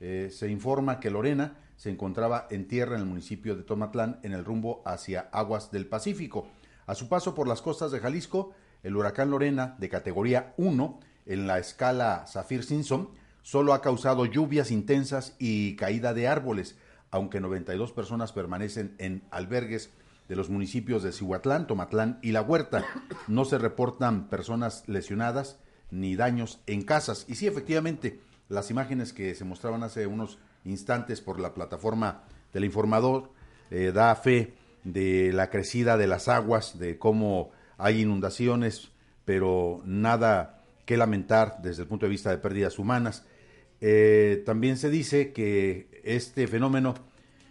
Eh, 0.00 0.28
se 0.30 0.50
informa 0.50 1.00
que 1.00 1.10
Lorena 1.10 1.56
se 1.76 1.88
encontraba 1.88 2.46
en 2.50 2.68
tierra 2.68 2.96
en 2.96 3.00
el 3.00 3.08
municipio 3.08 3.56
de 3.56 3.62
Tomatlán 3.62 4.20
en 4.22 4.34
el 4.34 4.44
rumbo 4.44 4.82
hacia 4.84 5.30
aguas 5.32 5.70
del 5.70 5.86
Pacífico. 5.86 6.46
A 6.86 6.94
su 6.94 7.08
paso 7.08 7.34
por 7.34 7.48
las 7.48 7.62
costas 7.62 7.90
de 7.90 7.98
Jalisco, 7.98 8.52
el 8.82 8.96
huracán 8.96 9.30
Lorena, 9.30 9.74
de 9.78 9.88
categoría 9.88 10.54
1 10.56 11.00
en 11.26 11.46
la 11.48 11.58
escala 11.58 12.24
Saffir-Simpson, 12.26 13.10
solo 13.42 13.74
ha 13.74 13.82
causado 13.82 14.24
lluvias 14.24 14.70
intensas 14.70 15.34
y 15.38 15.74
caída 15.74 16.14
de 16.14 16.28
árboles, 16.28 16.76
aunque 17.10 17.40
92 17.40 17.92
personas 17.92 18.32
permanecen 18.32 18.94
en 18.98 19.24
albergues 19.30 19.90
de 20.28 20.36
los 20.36 20.48
municipios 20.48 21.02
de 21.02 21.12
Cihuatlán, 21.12 21.66
Tomatlán 21.66 22.20
y 22.22 22.32
La 22.32 22.42
Huerta. 22.42 22.84
No 23.26 23.44
se 23.44 23.58
reportan 23.58 24.28
personas 24.28 24.84
lesionadas 24.86 25.58
ni 25.90 26.14
daños 26.14 26.60
en 26.66 26.82
casas. 26.82 27.24
Y 27.28 27.34
sí, 27.34 27.46
efectivamente, 27.46 28.20
las 28.48 28.70
imágenes 28.70 29.12
que 29.12 29.34
se 29.34 29.44
mostraban 29.44 29.82
hace 29.82 30.06
unos 30.06 30.38
instantes 30.64 31.20
por 31.20 31.40
la 31.40 31.54
plataforma 31.54 32.22
del 32.52 32.64
informador 32.64 33.30
eh, 33.70 33.92
da 33.92 34.14
fe 34.14 34.54
de 34.86 35.32
la 35.32 35.50
crecida 35.50 35.96
de 35.96 36.06
las 36.06 36.28
aguas, 36.28 36.78
de 36.78 36.98
cómo 36.98 37.50
hay 37.76 38.02
inundaciones, 38.02 38.92
pero 39.24 39.82
nada 39.84 40.62
que 40.84 40.96
lamentar 40.96 41.58
desde 41.62 41.82
el 41.82 41.88
punto 41.88 42.06
de 42.06 42.10
vista 42.10 42.30
de 42.30 42.38
pérdidas 42.38 42.78
humanas. 42.78 43.24
Eh, 43.80 44.42
también 44.46 44.76
se 44.76 44.88
dice 44.88 45.32
que 45.32 46.00
este 46.04 46.46
fenómeno 46.46 46.94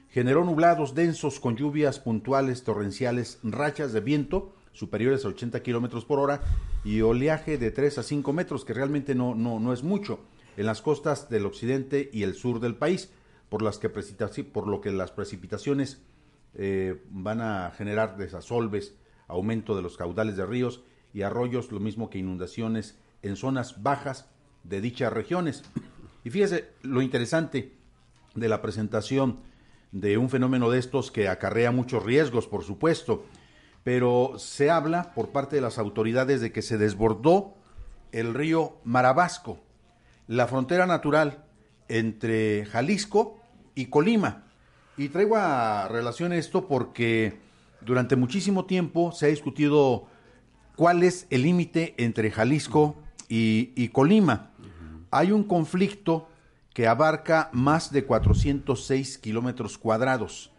generó 0.10 0.46
nublados 0.46 0.96
densos 0.96 1.42
con 1.42 1.58
lluvias 1.58 2.00
puntuales, 2.00 2.64
torrenciales, 2.64 3.40
rachas 3.44 3.92
de 3.92 4.00
viento 4.00 4.54
superiores 4.72 5.26
a 5.26 5.30
80 5.30 5.62
kilómetros 5.62 6.06
por 6.06 6.20
hora 6.20 6.42
y 6.84 7.02
oleaje 7.02 7.58
de 7.58 7.72
3 7.72 7.98
a 7.98 8.04
5 8.04 8.34
metros, 8.34 8.66
que 8.66 8.74
realmente 8.74 9.16
no, 9.16 9.36
no, 9.36 9.60
no 9.60 9.74
es 9.74 9.84
mucho, 9.84 10.20
en 10.58 10.66
las 10.66 10.82
costas 10.82 11.30
del 11.30 11.46
occidente 11.46 12.10
y 12.12 12.24
el 12.24 12.34
sur 12.34 12.60
del 12.60 12.76
país, 12.76 13.10
por, 13.50 13.62
las 13.62 13.78
que 13.78 13.90
por 13.90 14.68
lo 14.68 14.82
que 14.82 14.92
las 14.92 15.12
precipitaciones 15.12 16.02
eh, 16.56 17.04
van 17.10 17.42
a 17.42 17.72
generar 17.72 18.18
desasolves, 18.18 18.96
aumento 19.28 19.76
de 19.76 19.82
los 19.82 19.98
caudales 19.98 20.38
de 20.38 20.46
ríos 20.46 20.84
y 21.14 21.22
arroyos, 21.22 21.72
lo 21.72 21.80
mismo 21.80 22.10
que 22.10 22.20
inundaciones 22.20 22.98
en 23.22 23.36
zonas 23.36 23.82
bajas 23.82 24.30
de 24.64 24.82
dichas 24.82 25.12
regiones. 25.12 25.64
Y 26.24 26.30
fíjese 26.30 26.70
lo 26.82 27.02
interesante 27.02 27.74
de 28.36 28.50
la 28.50 28.62
presentación 28.62 29.40
de 29.92 30.18
un 30.18 30.30
fenómeno 30.30 30.70
de 30.70 30.80
estos 30.80 31.12
que 31.12 31.30
acarrea 31.30 31.72
muchos 31.72 32.04
riesgos, 32.04 32.48
por 32.48 32.64
supuesto, 32.64 33.26
pero 33.84 34.34
se 34.38 34.70
habla 34.70 35.14
por 35.14 35.30
parte 35.30 35.56
de 35.56 35.62
las 35.62 35.78
autoridades 35.78 36.42
de 36.42 36.52
que 36.52 36.62
se 36.62 36.78
desbordó 36.78 37.54
el 38.12 38.34
río 38.34 38.78
Marabasco, 38.84 39.60
la 40.28 40.48
frontera 40.48 40.86
natural 40.86 41.46
entre 41.88 42.66
Jalisco 42.66 43.40
y 43.76 43.88
Colima. 43.88 44.45
Y 44.98 45.10
traigo 45.10 45.36
a 45.36 45.88
relación 45.90 46.32
esto 46.32 46.68
porque 46.68 47.38
durante 47.82 48.16
muchísimo 48.16 48.66
tiempo 48.66 49.12
se 49.12 49.26
ha 49.26 49.30
discutido 49.30 50.08
cuál 50.76 51.04
es 51.04 51.28
el 51.30 51.44
límite 51.44 51.96
entre 51.98 52.32
Jalisco 52.32 52.96
y, 53.28 53.72
y 53.76 53.90
Colima. 53.90 54.52
Hay 55.12 55.32
un 55.32 55.44
conflicto 55.44 56.30
que 56.74 56.88
abarca 56.88 57.50
más 57.52 57.92
de 57.92 58.06
406 58.06 59.18
kilómetros 59.18 59.78
cuadrados 59.78 60.52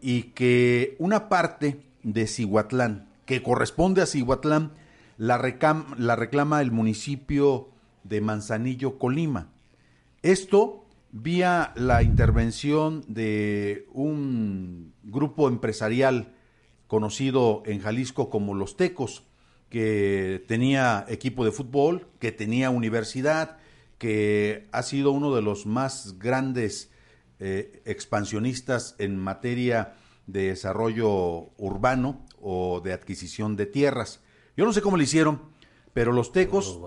y 0.00 0.24
que 0.34 0.96
una 0.98 1.28
parte 1.28 1.82
de 2.02 2.26
Cihuatlán, 2.26 3.08
que 3.26 3.42
corresponde 3.42 4.00
a 4.00 4.06
Cihuatlán, 4.06 4.72
la, 5.18 5.38
la 5.98 6.16
reclama 6.16 6.60
el 6.62 6.72
municipio 6.72 7.68
de 8.04 8.20
Manzanillo, 8.20 8.98
Colima. 8.98 9.48
Esto 10.22 10.85
vía 11.12 11.72
la 11.76 12.02
intervención 12.02 13.04
de 13.08 13.86
un 13.92 14.94
grupo 15.02 15.48
empresarial 15.48 16.34
conocido 16.86 17.62
en 17.66 17.80
Jalisco 17.80 18.30
como 18.30 18.54
Los 18.54 18.76
Tecos, 18.76 19.24
que 19.68 20.44
tenía 20.46 21.04
equipo 21.08 21.44
de 21.44 21.52
fútbol, 21.52 22.08
que 22.20 22.32
tenía 22.32 22.70
universidad, 22.70 23.58
que 23.98 24.68
ha 24.72 24.82
sido 24.82 25.10
uno 25.10 25.34
de 25.34 25.42
los 25.42 25.66
más 25.66 26.18
grandes 26.18 26.90
eh, 27.40 27.82
expansionistas 27.84 28.94
en 28.98 29.18
materia 29.18 29.94
de 30.26 30.48
desarrollo 30.48 31.50
urbano 31.56 32.24
o 32.40 32.80
de 32.80 32.92
adquisición 32.92 33.56
de 33.56 33.66
tierras. 33.66 34.20
Yo 34.56 34.64
no 34.64 34.72
sé 34.72 34.82
cómo 34.82 34.96
lo 34.96 35.02
hicieron, 35.02 35.42
pero 35.92 36.12
los 36.12 36.32
tecos 36.32 36.78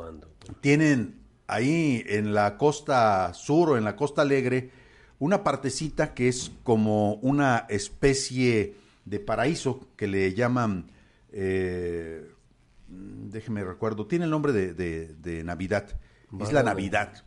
tienen 0.61 1.18
ahí 1.49 2.03
en 2.07 2.33
la 2.33 2.57
costa 2.57 3.33
sur 3.33 3.71
o 3.71 3.77
en 3.77 3.83
la 3.83 3.95
costa 3.95 4.21
alegre 4.21 4.71
una 5.19 5.43
partecita 5.43 6.13
que 6.13 6.29
es 6.29 6.51
como 6.63 7.15
una 7.15 7.65
especie 7.69 8.75
de 9.05 9.19
paraíso 9.19 9.87
que 9.97 10.07
le 10.07 10.33
llaman, 10.33 10.91
eh, 11.33 12.31
déjeme 12.87 13.63
recuerdo, 13.63 14.07
tiene 14.07 14.25
el 14.25 14.31
nombre 14.31 14.53
de, 14.53 15.43
Navidad, 15.43 15.89
es 16.39 16.53
la 16.53 16.63
Navidad. 16.63 17.25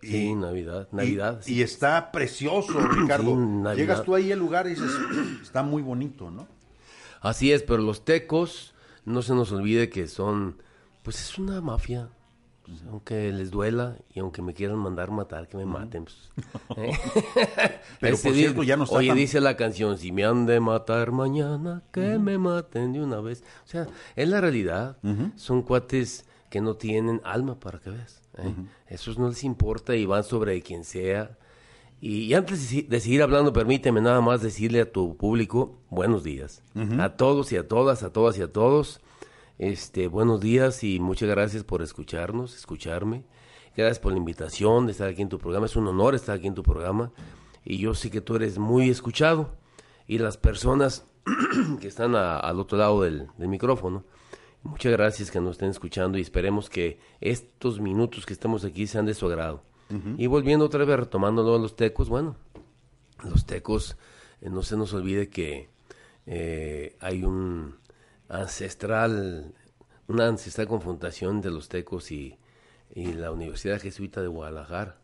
Sí, 0.00 0.32
Navidad, 0.34 0.88
Navidad. 0.92 1.42
Y, 1.44 1.60
está 1.62 2.12
precioso, 2.12 2.78
Ricardo. 2.78 3.74
Llegas 3.74 4.04
tú 4.04 4.14
ahí 4.14 4.30
al 4.30 4.38
lugar 4.38 4.66
y 4.68 4.70
dices, 4.70 4.92
está 5.42 5.62
muy 5.62 5.82
bonito, 5.82 6.30
¿no? 6.30 6.46
Así 7.20 7.52
es, 7.52 7.64
pero 7.64 7.82
los 7.82 8.04
tecos, 8.04 8.74
no 9.04 9.22
se 9.22 9.34
nos 9.34 9.50
olvide 9.50 9.90
que 9.90 10.06
son, 10.06 10.62
pues 11.02 11.20
es 11.20 11.36
una 11.36 11.60
mafia. 11.60 12.10
Pues, 12.68 12.84
aunque 12.90 13.32
les 13.32 13.50
duela 13.50 13.96
y 14.14 14.20
aunque 14.20 14.42
me 14.42 14.52
quieran 14.52 14.78
mandar 14.78 15.10
matar, 15.10 15.48
que 15.48 15.56
me 15.56 15.64
maten. 15.64 16.04
Pues, 16.04 16.30
¿eh? 16.76 16.92
Pero 17.98 18.16
por 18.22 18.32
cierto, 18.34 18.62
ya 18.62 18.76
no 18.76 18.84
está 18.84 18.96
Oye, 18.96 19.14
dice 19.14 19.40
la 19.40 19.56
canción, 19.56 19.96
si 19.96 20.12
me 20.12 20.24
han 20.24 20.44
de 20.44 20.60
matar 20.60 21.10
mañana, 21.10 21.82
que 21.92 22.18
me 22.18 22.36
maten 22.36 22.92
de 22.92 23.02
una 23.02 23.20
vez. 23.20 23.42
O 23.64 23.68
sea, 23.68 23.86
es 24.16 24.28
la 24.28 24.40
realidad. 24.40 24.98
Son 25.36 25.62
cuates 25.62 26.26
que 26.50 26.60
no 26.60 26.76
tienen 26.76 27.22
alma 27.24 27.58
para 27.58 27.78
que 27.78 27.90
veas. 27.90 28.22
¿eh? 28.36 28.54
Esos 28.86 29.18
no 29.18 29.28
les 29.28 29.44
importa 29.44 29.96
y 29.96 30.04
van 30.04 30.24
sobre 30.24 30.60
quien 30.60 30.84
sea. 30.84 31.38
Y, 32.00 32.34
antes 32.34 32.88
de 32.88 33.00
seguir 33.00 33.22
hablando, 33.22 33.52
permíteme 33.52 34.00
nada 34.00 34.20
más 34.20 34.42
decirle 34.42 34.82
a 34.82 34.92
tu 34.92 35.16
público 35.16 35.78
buenos 35.88 36.22
días. 36.22 36.62
A 36.98 37.16
todos 37.16 37.50
y 37.52 37.56
a 37.56 37.66
todas, 37.66 38.02
a 38.02 38.12
todas 38.12 38.38
y 38.38 38.42
a 38.42 38.52
todos. 38.52 39.00
Este, 39.58 40.06
buenos 40.06 40.40
días 40.40 40.84
y 40.84 41.00
muchas 41.00 41.28
gracias 41.28 41.64
por 41.64 41.82
escucharnos, 41.82 42.54
escucharme. 42.54 43.24
Gracias 43.76 43.98
por 43.98 44.12
la 44.12 44.18
invitación 44.18 44.86
de 44.86 44.92
estar 44.92 45.08
aquí 45.08 45.20
en 45.20 45.28
tu 45.28 45.38
programa. 45.38 45.66
Es 45.66 45.74
un 45.74 45.88
honor 45.88 46.14
estar 46.14 46.36
aquí 46.36 46.46
en 46.46 46.54
tu 46.54 46.62
programa. 46.62 47.10
Y 47.64 47.78
yo 47.78 47.92
sé 47.94 48.08
que 48.08 48.20
tú 48.20 48.36
eres 48.36 48.58
muy 48.58 48.88
escuchado. 48.88 49.56
Y 50.06 50.18
las 50.18 50.36
personas 50.36 51.06
que 51.80 51.88
están 51.88 52.14
al 52.14 52.60
otro 52.60 52.78
lado 52.78 53.02
del, 53.02 53.26
micrófono, 53.36 54.04
muchas 54.62 54.92
gracias 54.92 55.32
que 55.32 55.40
nos 55.40 55.52
estén 55.52 55.70
escuchando 55.70 56.18
y 56.18 56.20
esperemos 56.20 56.70
que 56.70 57.00
estos 57.20 57.80
minutos 57.80 58.26
que 58.26 58.34
estamos 58.34 58.64
aquí 58.64 58.86
sean 58.86 59.06
de 59.06 59.14
su 59.14 59.26
agrado. 59.26 59.64
Y 60.18 60.26
volviendo 60.26 60.66
otra 60.66 60.84
vez, 60.84 61.00
retomándolo 61.00 61.56
a 61.56 61.58
los 61.58 61.74
tecos, 61.74 62.10
bueno, 62.10 62.36
los 63.24 63.46
tecos, 63.46 63.96
eh, 64.42 64.50
no 64.50 64.62
se 64.62 64.76
nos 64.76 64.92
olvide 64.92 65.30
que 65.30 65.70
eh, 66.26 66.94
hay 67.00 67.24
un 67.24 67.74
ancestral, 68.28 69.54
una 70.06 70.26
ancestral 70.26 70.68
confrontación 70.68 71.40
de 71.40 71.50
los 71.50 71.68
tecos 71.68 72.10
y, 72.10 72.38
la 72.94 73.30
Universidad 73.30 73.80
Jesuita 73.80 74.22
de 74.22 74.28
Guadalajara. 74.28 74.96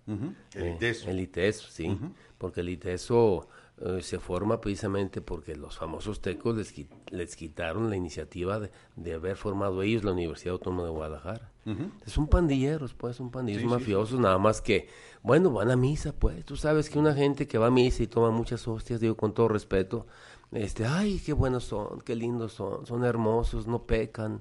El 0.54 0.76
eh, 1.20 1.52
sí, 1.52 1.98
porque 2.38 2.62
el 2.62 2.70
ITESO 2.70 3.46
eh, 3.76 4.02
se 4.02 4.20
forma 4.20 4.60
precisamente 4.60 5.20
porque 5.20 5.56
los 5.56 5.76
famosos 5.76 6.20
tecos 6.20 6.56
les, 6.56 6.72
les 7.10 7.34
quitaron 7.34 7.90
la 7.90 7.96
iniciativa 7.96 8.60
de, 8.60 9.12
haber 9.12 9.36
formado 9.36 9.82
ellos 9.82 10.04
la 10.04 10.12
Universidad 10.12 10.52
Autónoma 10.52 10.84
de 10.84 10.90
Guadalajara. 10.90 11.50
Son 12.06 12.28
pandilleros, 12.28 12.94
pues, 12.94 13.16
son 13.16 13.30
pandilleros 13.30 13.68
mafiosos, 13.68 14.20
nada 14.20 14.38
más 14.38 14.60
que, 14.60 14.88
bueno, 15.22 15.50
van 15.50 15.70
a 15.70 15.76
misa, 15.76 16.12
pues, 16.12 16.44
tú 16.44 16.56
sabes 16.56 16.88
que 16.88 16.98
una 16.98 17.14
gente 17.14 17.48
que 17.48 17.58
va 17.58 17.66
a 17.66 17.70
misa 17.70 18.02
y 18.02 18.06
toma 18.06 18.30
muchas 18.30 18.68
hostias, 18.68 19.00
digo 19.00 19.16
con 19.16 19.34
todo 19.34 19.48
respeto, 19.48 20.06
este, 20.54 20.86
ay, 20.86 21.20
qué 21.24 21.32
buenos 21.32 21.64
son, 21.64 22.00
qué 22.00 22.14
lindos 22.14 22.52
son, 22.52 22.86
son 22.86 23.04
hermosos, 23.04 23.66
no 23.66 23.82
pecan. 23.82 24.40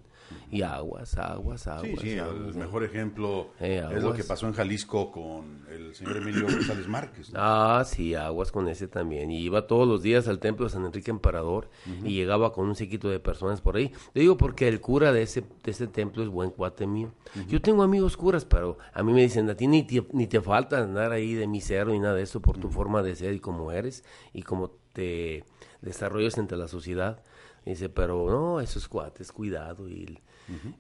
Y 0.52 0.62
aguas, 0.62 1.18
aguas, 1.18 1.68
aguas. 1.68 2.00
Sí, 2.02 2.10
sí, 2.10 2.10
el 2.12 2.56
mejor 2.56 2.84
ejemplo 2.84 3.50
eh, 3.60 3.84
es 3.94 4.04
lo 4.04 4.14
que 4.14 4.24
pasó 4.24 4.48
en 4.48 4.54
Jalisco 4.54 5.12
con 5.12 5.66
el 5.70 5.96
señor 5.96 6.18
Emilio 6.18 6.44
González 6.44 6.88
Márquez. 6.88 7.32
Ah, 7.36 7.84
sí, 7.86 8.16
aguas 8.16 8.52
con 8.52 8.68
ese 8.68 8.88
también. 8.88 9.32
Y 9.32 9.42
iba 9.42 9.68
todos 9.68 9.88
los 9.88 10.02
días 10.02 10.28
al 10.28 10.40
templo 10.40 10.66
de 10.66 10.72
San 10.72 10.86
Enrique 10.86 11.12
Emperador 11.12 11.70
y 12.04 12.14
llegaba 12.14 12.54
con 12.54 12.68
un 12.68 12.76
sequito 12.76 13.10
de 13.10 13.20
personas 13.20 13.62
por 13.62 13.76
ahí. 13.76 13.92
Te 14.14 14.20
digo 14.20 14.38
porque 14.38 14.68
el 14.68 14.80
cura 14.80 15.12
de 15.12 15.24
ese, 15.24 15.42
de 15.42 15.72
ese 15.72 15.88
templo 15.88 16.24
es 16.24 16.30
buen 16.30 16.52
cuate 16.52 16.88
mío. 16.88 17.12
Yo 17.48 17.62
tengo 17.62 17.84
amigos 17.84 18.16
curas, 18.16 18.46
pero 18.46 18.78
a 18.94 19.04
mí 19.04 19.12
me 19.12 19.22
dicen, 19.22 19.50
a 19.50 19.56
ti 19.56 19.68
ni 19.68 19.84
te, 19.84 20.06
ni 20.14 20.28
te 20.28 20.40
falta 20.40 20.80
andar 20.80 21.12
ahí 21.12 21.34
de 21.34 21.48
misero 21.48 21.92
ni 21.92 22.00
nada 22.00 22.16
de 22.16 22.24
eso 22.24 22.42
por 22.42 22.58
tu 22.58 22.70
forma 22.70 23.02
de 23.02 23.16
ser 23.16 23.34
y 23.34 23.40
como 23.40 23.72
eres 23.72 24.04
y 24.34 24.44
como 24.44 24.72
te 24.94 25.44
desarrollos 25.84 26.38
entre 26.38 26.58
la 26.58 26.68
sociedad. 26.68 27.22
Dice, 27.66 27.90
pero 27.90 28.30
no, 28.30 28.60
esos 28.60 28.88
cuates, 28.88 29.32
cuidado, 29.32 29.88
y, 29.88 30.20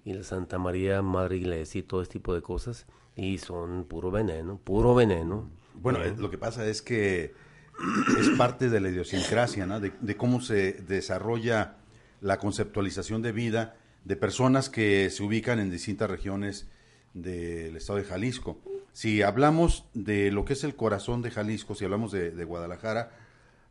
y 0.03 0.13
la 0.13 0.23
Santa 0.23 0.57
María, 0.57 1.01
Madre 1.01 1.37
Iglesia 1.37 1.79
y 1.79 1.83
todo 1.83 2.01
este 2.01 2.13
tipo 2.13 2.33
de 2.33 2.41
cosas, 2.41 2.85
y 3.15 3.37
son 3.37 3.85
puro 3.85 4.11
veneno, 4.11 4.59
puro 4.61 4.93
veneno. 4.95 5.49
Bueno, 5.75 5.99
lo 6.17 6.29
que 6.29 6.37
pasa 6.37 6.65
es 6.67 6.81
que 6.81 7.33
es 8.19 8.29
parte 8.31 8.69
de 8.69 8.81
la 8.81 8.89
idiosincrasia, 8.89 9.65
¿no? 9.65 9.79
De, 9.79 9.93
de, 10.01 10.17
cómo 10.17 10.41
se 10.41 10.73
desarrolla 10.73 11.77
la 12.19 12.37
conceptualización 12.37 13.21
de 13.21 13.31
vida 13.31 13.75
de 14.03 14.15
personas 14.17 14.69
que 14.69 15.09
se 15.09 15.23
ubican 15.23 15.59
en 15.59 15.71
distintas 15.71 16.09
regiones 16.09 16.67
del 17.13 17.77
estado 17.77 17.99
de 17.99 18.05
Jalisco. 18.05 18.59
Si 18.91 19.21
hablamos 19.21 19.85
de 19.93 20.31
lo 20.31 20.43
que 20.43 20.53
es 20.53 20.65
el 20.65 20.75
corazón 20.75 21.21
de 21.21 21.31
Jalisco, 21.31 21.75
si 21.75 21.85
hablamos 21.85 22.11
de, 22.11 22.31
de 22.31 22.43
Guadalajara, 22.43 23.11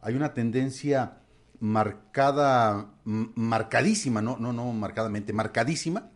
hay 0.01 0.15
una 0.15 0.33
tendencia 0.33 1.22
marcada, 1.63 2.91
marcadísima, 3.05 4.21
no, 4.21 4.37
no, 4.37 4.53
no 4.53 4.73
marcadamente, 4.73 5.33
marcadísima 5.33 6.11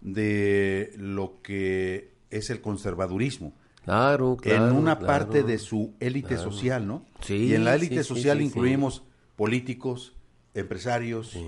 de 0.00 0.92
lo 0.96 1.40
que 1.42 2.14
es 2.30 2.50
el 2.50 2.60
conservadurismo. 2.60 3.52
Claro, 3.84 4.36
claro. 4.36 4.66
En 4.66 4.74
una 4.74 4.98
parte 4.98 5.44
de 5.44 5.58
su 5.58 5.94
élite 6.00 6.36
social, 6.36 6.88
¿no? 6.88 7.06
Sí, 7.20 7.36
y 7.36 7.54
en 7.54 7.64
la 7.64 7.76
élite 7.76 8.02
social 8.02 8.40
incluimos 8.42 9.04
políticos, 9.36 10.16
empresarios, 10.54 11.38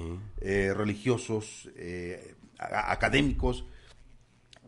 eh, 0.41 0.73
religiosos, 0.73 1.69
eh, 1.75 2.37
académicos. 2.59 3.67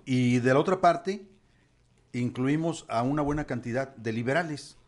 Y 0.04 0.40
de 0.40 0.52
la 0.52 0.58
otra 0.58 0.80
parte, 0.80 1.28
incluimos 2.12 2.86
a 2.88 3.02
una 3.04 3.22
buena 3.22 3.44
cantidad 3.44 3.94
de 3.94 4.12
liberales 4.12 4.78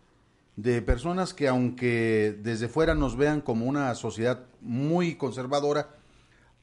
de 0.57 0.81
personas 0.81 1.35
que 1.35 1.49
aunque 1.49 2.37
desde 2.43 2.69
fuera 2.69 2.95
nos 2.95 3.17
vean 3.17 3.43
como 3.43 3.67
una 3.67 3.95
sociedad 3.95 4.47
muy 4.61 5.17
conservadora, 5.17 5.91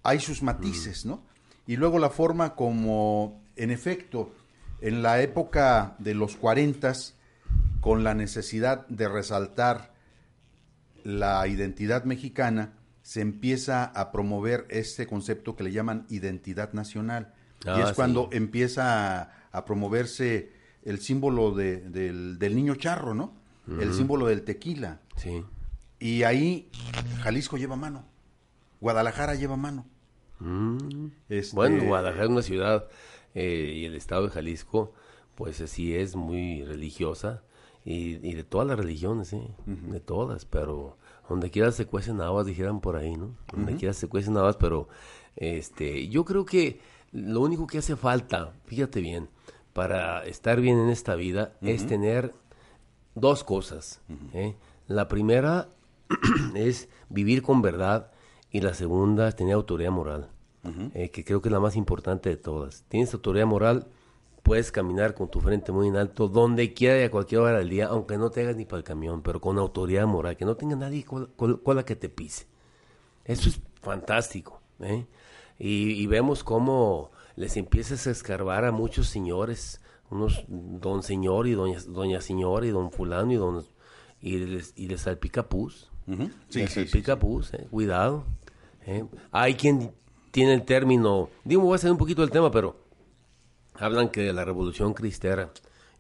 hay 0.02 0.20
sus 0.20 0.42
matices, 0.42 1.06
¿no? 1.06 1.24
Y 1.68 1.78
luego 1.78 2.00
la 2.00 2.10
forma 2.10 2.56
como, 2.56 3.42
en 3.56 3.72
efecto, 3.72 4.34
en 4.82 5.02
la 5.02 5.22
época 5.22 5.96
de 6.00 6.16
los 6.16 6.36
cuarentas, 6.36 7.16
con 7.80 8.04
la 8.04 8.14
necesidad 8.14 8.88
de 8.88 9.08
resaltar 9.08 9.94
la 11.04 11.48
identidad 11.48 12.04
mexicana, 12.04 12.74
se 13.02 13.22
empieza 13.22 13.84
a 13.84 14.12
promover 14.12 14.66
este 14.70 15.06
concepto 15.06 15.56
que 15.56 15.64
le 15.64 15.72
llaman 15.72 16.06
identidad 16.10 16.74
nacional. 16.74 17.34
y 17.66 17.70
ah, 17.70 17.86
es 17.88 17.94
cuando 17.94 18.30
empieza 18.32 19.30
a, 19.52 19.66
promoverse 19.66 20.52
el 20.84 21.00
símbolo 21.00 21.52
del, 21.52 22.40
del 22.40 22.56
niño 22.56 22.76
charro, 22.76 23.14
¿no? 23.14 23.43
El 23.68 23.94
símbolo 23.94 24.28
del 24.28 24.44
tequila. 24.44 25.02
Sí. 25.16 25.44
Y 26.00 26.24
ahí 26.24 26.70
Jalisco 27.22 27.58
lleva 27.58 27.76
mano, 27.76 28.06
Guadalajara 28.82 29.36
lleva 29.36 29.56
mano. 29.56 29.86
Mm. 30.40 31.08
Este, 31.30 31.56
bueno, 31.56 31.84
Guadalajara 31.86 32.26
es 32.26 32.30
una 32.30 32.42
ciudad 32.42 32.88
eh, 33.34 33.74
y 33.76 33.86
el 33.86 33.96
estado 33.96 34.24
de 34.24 34.30
Jalisco, 34.30 34.94
pues 35.36 35.62
así 35.62 35.96
es 35.96 36.16
muy 36.16 36.64
religiosa 36.64 37.44
y, 37.86 38.34
de 38.34 38.44
todas 38.44 38.68
las 38.68 38.78
religiones, 38.78 39.34
¿eh? 39.34 39.48
de 39.66 40.00
todas, 40.00 40.46
pero 40.46 40.98
donde 41.28 41.50
quiera 41.50 41.72
se 41.72 41.86
cuecen 41.86 42.22
habas, 42.22 42.46
dijeran 42.46 42.80
por 42.80 42.96
ahí, 42.96 43.16
¿no? 43.16 43.36
Donde 43.54 43.76
quiera 43.76 43.94
se 43.94 44.08
cuecen 44.08 44.38
habas, 44.38 44.58
pero 44.58 44.88
este, 45.36 46.08
yo 46.08 46.24
creo 46.26 46.46
que 46.46 46.80
lo 47.12 47.42
único 47.42 47.68
que 47.68 47.80
hace 47.80 47.96
falta, 47.96 48.54
fíjate 48.66 49.02
bien, 49.02 49.30
para 49.74 50.26
estar 50.26 50.62
bien 50.62 50.78
en 50.78 50.90
esta 50.90 51.16
vida 51.16 51.54
es 51.62 51.88
tener 51.88 52.34
dos 53.16 53.44
cosas. 53.44 54.02
¿eh? 54.34 54.56
La 54.88 55.08
primera, 55.08 55.70
es 56.56 56.90
vivir 57.10 57.42
con 57.42 57.62
verdad 57.62 58.12
y 58.52 58.62
la 58.62 58.74
segunda 58.74 59.28
es 59.28 59.36
tener 59.36 59.56
autoridad 59.56 59.92
moral, 59.92 60.30
eh, 60.94 61.10
que 61.10 61.26
creo 61.26 61.42
que 61.42 61.50
es 61.50 61.54
la 61.54 61.60
más 61.60 61.76
importante 61.76 62.30
de 62.30 62.38
todas. 62.38 62.84
Tienes 62.88 63.14
autoridad 63.14 63.46
moral, 63.46 63.88
puedes 64.44 64.72
caminar 64.72 65.16
con 65.16 65.30
tu 65.30 65.42
frente 65.42 65.72
muy 65.72 65.88
en 65.88 65.96
alto, 65.96 66.28
donde 66.28 66.74
quiera 66.74 67.00
y 67.00 67.04
a 67.04 67.12
cualquier 67.12 67.42
hora 67.42 67.58
del 67.58 67.70
día, 67.70 67.88
aunque 67.88 68.18
no 68.18 68.30
te 68.30 68.42
hagas 68.42 68.56
ni 68.56 68.66
para 68.66 68.78
el 68.78 68.84
camión, 68.84 69.22
pero 69.22 69.42
con 69.42 69.58
autoridad 69.58 70.06
moral, 70.06 70.38
que 70.38 70.46
no 70.46 70.56
tenga 70.56 70.76
nadie 70.76 71.04
con 71.06 71.30
la 71.66 71.86
que 71.86 71.96
te 71.96 72.10
pise. 72.10 72.46
Eso 73.26 73.50
es 73.50 73.60
fantástico. 73.82 74.62
¿eh? 74.82 75.06
Y, 75.60 76.06
vemos 76.08 76.44
cómo 76.44 77.12
les 77.36 77.58
empiezas 77.58 78.08
a 78.08 78.12
escarbar 78.12 78.66
a 78.66 78.72
muchos 78.72 79.08
señores, 79.08 79.82
unos 80.14 80.46
don 80.48 81.04
señor 81.04 81.48
y 81.48 81.54
doña, 81.54 81.80
doña 81.88 82.22
señora 82.22 82.66
y 82.66 82.70
don 82.70 82.92
fulano 82.92 83.32
y 83.32 83.36
don... 83.36 83.64
Y 84.22 84.38
les, 84.38 84.74
y 84.78 84.88
les 84.88 85.02
salpica 85.02 85.50
pus. 85.50 85.92
les 86.54 86.72
salpica 86.72 87.20
pus, 87.20 87.54
¿eh? 87.54 87.68
cuidado. 87.70 88.24
¿eh? 88.86 89.04
Hay 89.32 89.56
quien 89.56 89.92
tiene 90.32 90.54
el 90.54 90.64
término, 90.64 91.30
digo, 91.44 91.62
voy 91.64 91.74
a 91.74 91.76
hacer 91.76 91.92
un 91.92 91.98
poquito 91.98 92.24
el 92.24 92.32
tema, 92.32 92.50
pero 92.50 92.78
hablan 93.76 94.10
que 94.10 94.22
de 94.22 94.34
la 94.34 94.46
revolución 94.46 94.94
cristera. 94.94 95.52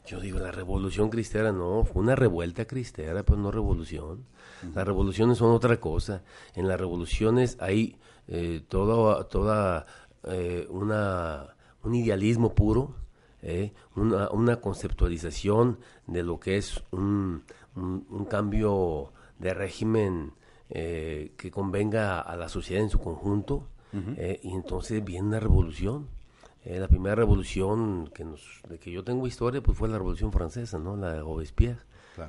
Yo 0.06 0.20
digo, 0.20 0.40
la 0.40 0.52
revolución 0.52 1.10
cristera 1.10 1.52
no, 1.52 1.84
fue 1.86 2.02
una 2.02 2.16
revuelta 2.16 2.66
cristera, 2.66 3.24
pues 3.24 3.40
no 3.40 3.52
revolución. 3.52 4.26
Las 4.74 4.86
revoluciones 4.86 5.38
son 5.38 5.52
otra 5.52 5.80
cosa. 5.80 6.24
En 6.56 6.68
las 6.68 6.80
revoluciones 6.80 7.58
hay 7.60 7.98
eh, 8.28 8.62
todo, 8.68 9.26
toda 9.26 9.86
eh, 10.24 10.68
una, 10.70 11.56
un 11.84 11.96
idealismo 11.96 12.54
puro, 12.56 12.96
eh, 13.44 13.74
una, 13.96 14.30
una, 14.30 14.62
conceptualización 14.62 15.80
de 16.08 16.24
lo 16.24 16.40
que 16.40 16.58
es 16.58 16.82
un, 16.92 17.44
un, 17.76 18.26
cambio 18.26 19.12
de 19.38 19.54
régimen 19.54 20.32
eh, 20.70 21.34
que 21.38 21.52
convenga 21.52 22.22
a 22.22 22.36
la 22.38 22.48
sociedad 22.48 22.82
en 22.82 22.90
su 22.90 23.00
conjunto. 23.00 23.68
y 23.94 24.50
entonces 24.52 25.04
viene 25.04 25.28
una 25.28 25.40
revolución. 25.40 26.08
la 26.66 26.88
primera 26.88 27.16
revolución 27.16 28.10
que, 28.14 28.24
nos, 28.24 28.62
de 28.68 28.80
que 28.80 28.92
yo 28.92 29.04
tengo 29.04 29.28
historia 29.28 29.62
pues 29.62 29.78
fue 29.78 29.90
la 29.90 29.98
revolución 29.98 30.32
francesa, 30.32 30.80
¿no? 30.80 30.96
La 30.96 31.14
de 31.14 31.20
Robespierre. 31.20 31.82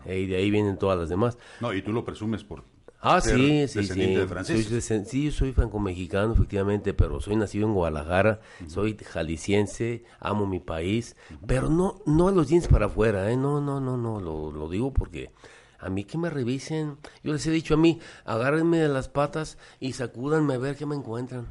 y 0.05 0.27
de 0.27 0.37
ahí 0.37 0.51
vienen 0.51 0.77
todas 0.77 0.99
las 0.99 1.09
demás. 1.09 1.39
No, 1.61 1.73
y 1.73 1.81
tú 1.81 1.93
lo 1.93 2.05
presumes 2.05 2.45
por 2.45 2.65
Ah, 3.07 3.21
sí, 3.21 3.69
sí, 3.69 3.81
sí. 3.95 4.01
Soy, 4.45 4.65
sí, 5.07 5.31
soy 5.31 5.53
franco-mexicano, 5.53 6.33
efectivamente, 6.33 6.95
pero 6.95 7.21
soy 7.21 7.37
nacido 7.37 7.67
en 7.69 7.75
Guadalajara, 7.75 8.41
soy 8.67 8.97
jalisciense, 8.97 10.05
amo 10.21 10.47
mi 10.47 10.59
país, 10.59 11.15
pero 11.47 11.69
no 11.69 12.01
no 12.07 12.29
a 12.29 12.33
los 12.33 12.49
jeans 12.49 12.67
para 12.67 12.87
afuera, 12.87 13.31
¿eh? 13.31 13.37
No, 13.37 13.61
no, 13.61 13.79
no, 13.79 13.97
no, 13.99 14.21
lo, 14.21 14.51
lo 14.51 14.69
digo 14.71 14.93
porque 14.93 15.31
a 15.79 15.91
mí 15.91 16.05
que 16.05 16.17
me 16.17 16.31
revisen. 16.31 16.97
Yo 17.23 17.35
les 17.35 17.47
he 17.47 17.51
dicho 17.51 17.75
a 17.75 17.77
mí, 17.77 18.01
agárrenme 18.25 18.79
de 18.79 18.89
las 18.89 19.09
patas 19.11 19.59
y 19.81 19.93
sacúdanme 19.93 20.55
a 20.55 20.59
ver 20.59 20.77
qué 20.77 20.87
me 20.87 20.95
encuentran. 20.95 21.47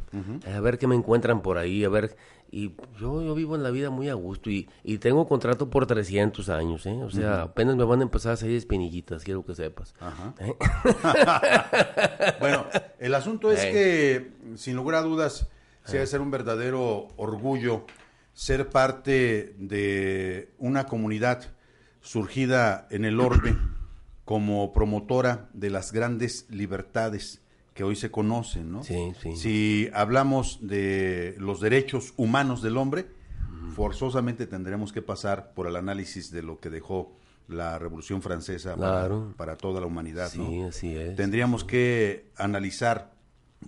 A 0.52 0.60
ver 0.60 0.80
qué 0.80 0.88
me 0.88 0.96
encuentran 0.96 1.44
por 1.44 1.60
ahí, 1.60 1.84
a 1.84 1.89
ver 1.89 2.16
y 2.54 2.76
yo, 3.00 3.24
yo 3.24 3.34
vivo 3.34 3.56
en 3.56 3.63
la 3.63 3.72
vida 3.72 3.89
muy 3.89 4.10
a 4.10 4.13
gusto 4.13 4.52
y, 4.52 4.70
y 4.84 5.00
tengo 5.00 5.28
contrato 5.28 5.72
por 5.72 5.88
300 5.88 6.50
años, 6.50 6.86
¿eh? 6.86 7.02
O 7.02 7.10
sea, 7.10 7.42
apenas 7.42 7.76
me 7.76 7.84
van 7.84 8.02
a 8.02 8.04
empezar 8.04 8.34
a 8.34 8.36
salir 8.38 8.58
espinillitas, 8.58 9.24
quiero 9.24 9.44
que 9.44 9.56
sepas. 9.56 9.96
¿Eh? 10.38 10.54
bueno, 12.39 12.68
el 13.00 13.16
asunto 13.16 13.52
es 13.52 13.60
que, 13.66 14.34
sin 14.56 14.76
lugar 14.76 14.98
a 14.98 15.02
dudas, 15.02 15.48
se 15.84 15.94
debe 15.94 16.06
ser 16.06 16.22
un 16.22 16.30
verdadero 16.30 17.08
orgullo 17.18 17.88
ser 18.34 18.70
parte 18.70 19.56
de 19.58 20.54
una 20.60 20.86
comunidad 20.86 21.44
surgida 22.02 22.88
en 22.92 23.06
el 23.06 23.20
orbe 23.20 23.58
como 24.26 24.74
promotora 24.74 25.50
de 25.54 25.72
las 25.72 25.92
grandes 25.92 26.46
libertades 26.50 27.42
que 27.74 27.84
hoy 27.84 27.96
se 27.96 28.12
conocen, 28.12 28.72
¿no? 28.72 28.84
Sí, 28.84 29.14
sí. 29.22 29.36
Si 29.36 29.90
hablamos 29.94 30.60
de 30.62 31.36
los 31.40 31.60
derechos 31.60 32.14
humanos 32.18 32.62
del 32.62 32.78
hombre, 32.78 33.08
forzosamente 33.76 34.46
tendremos 34.46 34.94
que 34.94 35.02
pasar 35.02 35.54
por 35.54 35.68
el 35.68 35.76
análisis 35.76 36.32
de 36.32 36.44
lo 36.44 36.60
que 36.60 36.70
dejó 36.70 37.14
la 37.48 37.78
Revolución 37.80 38.22
Francesa 38.22 38.76
para, 39.38 39.58
toda 39.58 39.82
la 39.82 39.88
humanidad, 39.88 40.30
sí, 40.30 40.62
así 40.62 40.96
es. 40.96 41.16
Tendríamos 41.16 41.64
que 41.64 42.28
analizar 42.38 43.12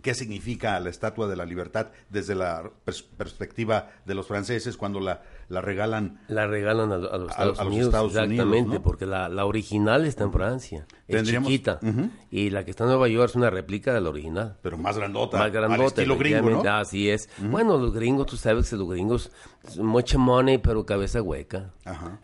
qué 0.01 0.13
significa 0.13 0.79
la 0.79 0.89
Estatua 0.89 1.27
de 1.27 1.35
la 1.35 1.45
Libertad 1.45 1.87
desde 2.09 2.35
la 2.35 2.71
perspectiva 3.17 3.89
de 4.05 4.15
los 4.15 4.27
franceses 4.27 4.77
cuando 4.77 4.99
la, 4.99 5.21
la 5.49 5.61
regalan. 5.61 6.19
La 6.27 6.47
regalan 6.47 6.91
a, 6.91 6.97
los, 6.97 7.31
Estados 7.31 7.59
Unidos, 7.59 7.93
exactamente, 7.93 8.79
porque 8.79 9.05
la, 9.05 9.29
la, 9.29 9.45
original 9.45 10.05
está 10.05 10.23
en 10.23 10.31
Francia, 10.31 10.85
es 11.07 11.23
chiquita, 11.23 11.79
y 12.31 12.49
la 12.49 12.65
que 12.65 12.71
está 12.71 12.83
en 12.83 12.89
Nueva 12.89 13.07
York 13.07 13.29
es 13.29 13.35
una 13.35 13.49
réplica 13.49 13.93
de 13.93 14.01
la 14.01 14.09
original. 14.09 14.57
Pero 14.61 14.77
más 14.77 14.97
grandota, 14.97 15.37
más 15.37 15.51
grandota, 15.51 15.85
estilo 15.85 16.17
gringo, 16.17 16.49
¿no? 16.49 16.61
Así 16.69 17.09
es. 17.09 17.29
Bueno, 17.37 17.77
los 17.77 17.93
gringos, 17.93 18.25
tú 18.25 18.37
sabes 18.37 18.69
que 18.69 18.75
los 18.75 18.89
gringos, 18.89 19.31
mucha 19.77 20.17
money, 20.17 20.57
pero 20.57 20.85
cabeza 20.85 21.21
hueca, 21.21 21.71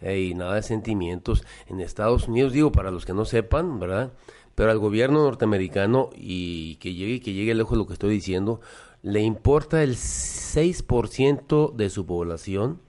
y 0.02 0.34
nada 0.34 0.56
de 0.56 0.64
sentimientos. 0.64 1.44
En 1.68 1.80
Estados 1.80 2.28
Unidos, 2.28 2.54
digo, 2.54 2.72
para 2.72 2.92
los 2.92 3.06
que 3.06 3.14
no 3.14 3.26
sepan, 3.26 3.80
¿verdad?, 3.80 4.12
pero 4.56 4.72
al 4.72 4.80
gobierno 4.80 5.24
norteamericano, 5.24 6.10
y 6.16 6.76
que 6.76 6.94
llegue, 6.94 7.22
que 7.22 7.34
llegue 7.34 7.56
lejos 7.56 7.78
lo 7.78 7.88
que 7.88 7.94
estoy 7.94 8.14
diciendo, 8.14 8.62
le 9.02 9.22
importa 9.22 9.84
el 9.84 9.96
6% 9.96 11.74
de 11.74 11.90
su 11.90 12.06
población, 12.06 12.82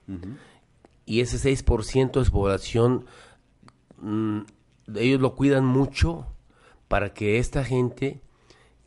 y 1.05 1.21
ese 1.21 1.37
6% 1.37 2.19
de 2.19 2.25
su 2.25 2.31
población, 2.31 3.05
mm, 4.01 4.39
ellos 4.95 5.21
lo 5.21 5.35
cuidan 5.35 5.65
mucho 5.65 6.27
para 6.87 7.13
que 7.13 7.39
esta 7.39 7.63
gente, 7.63 8.21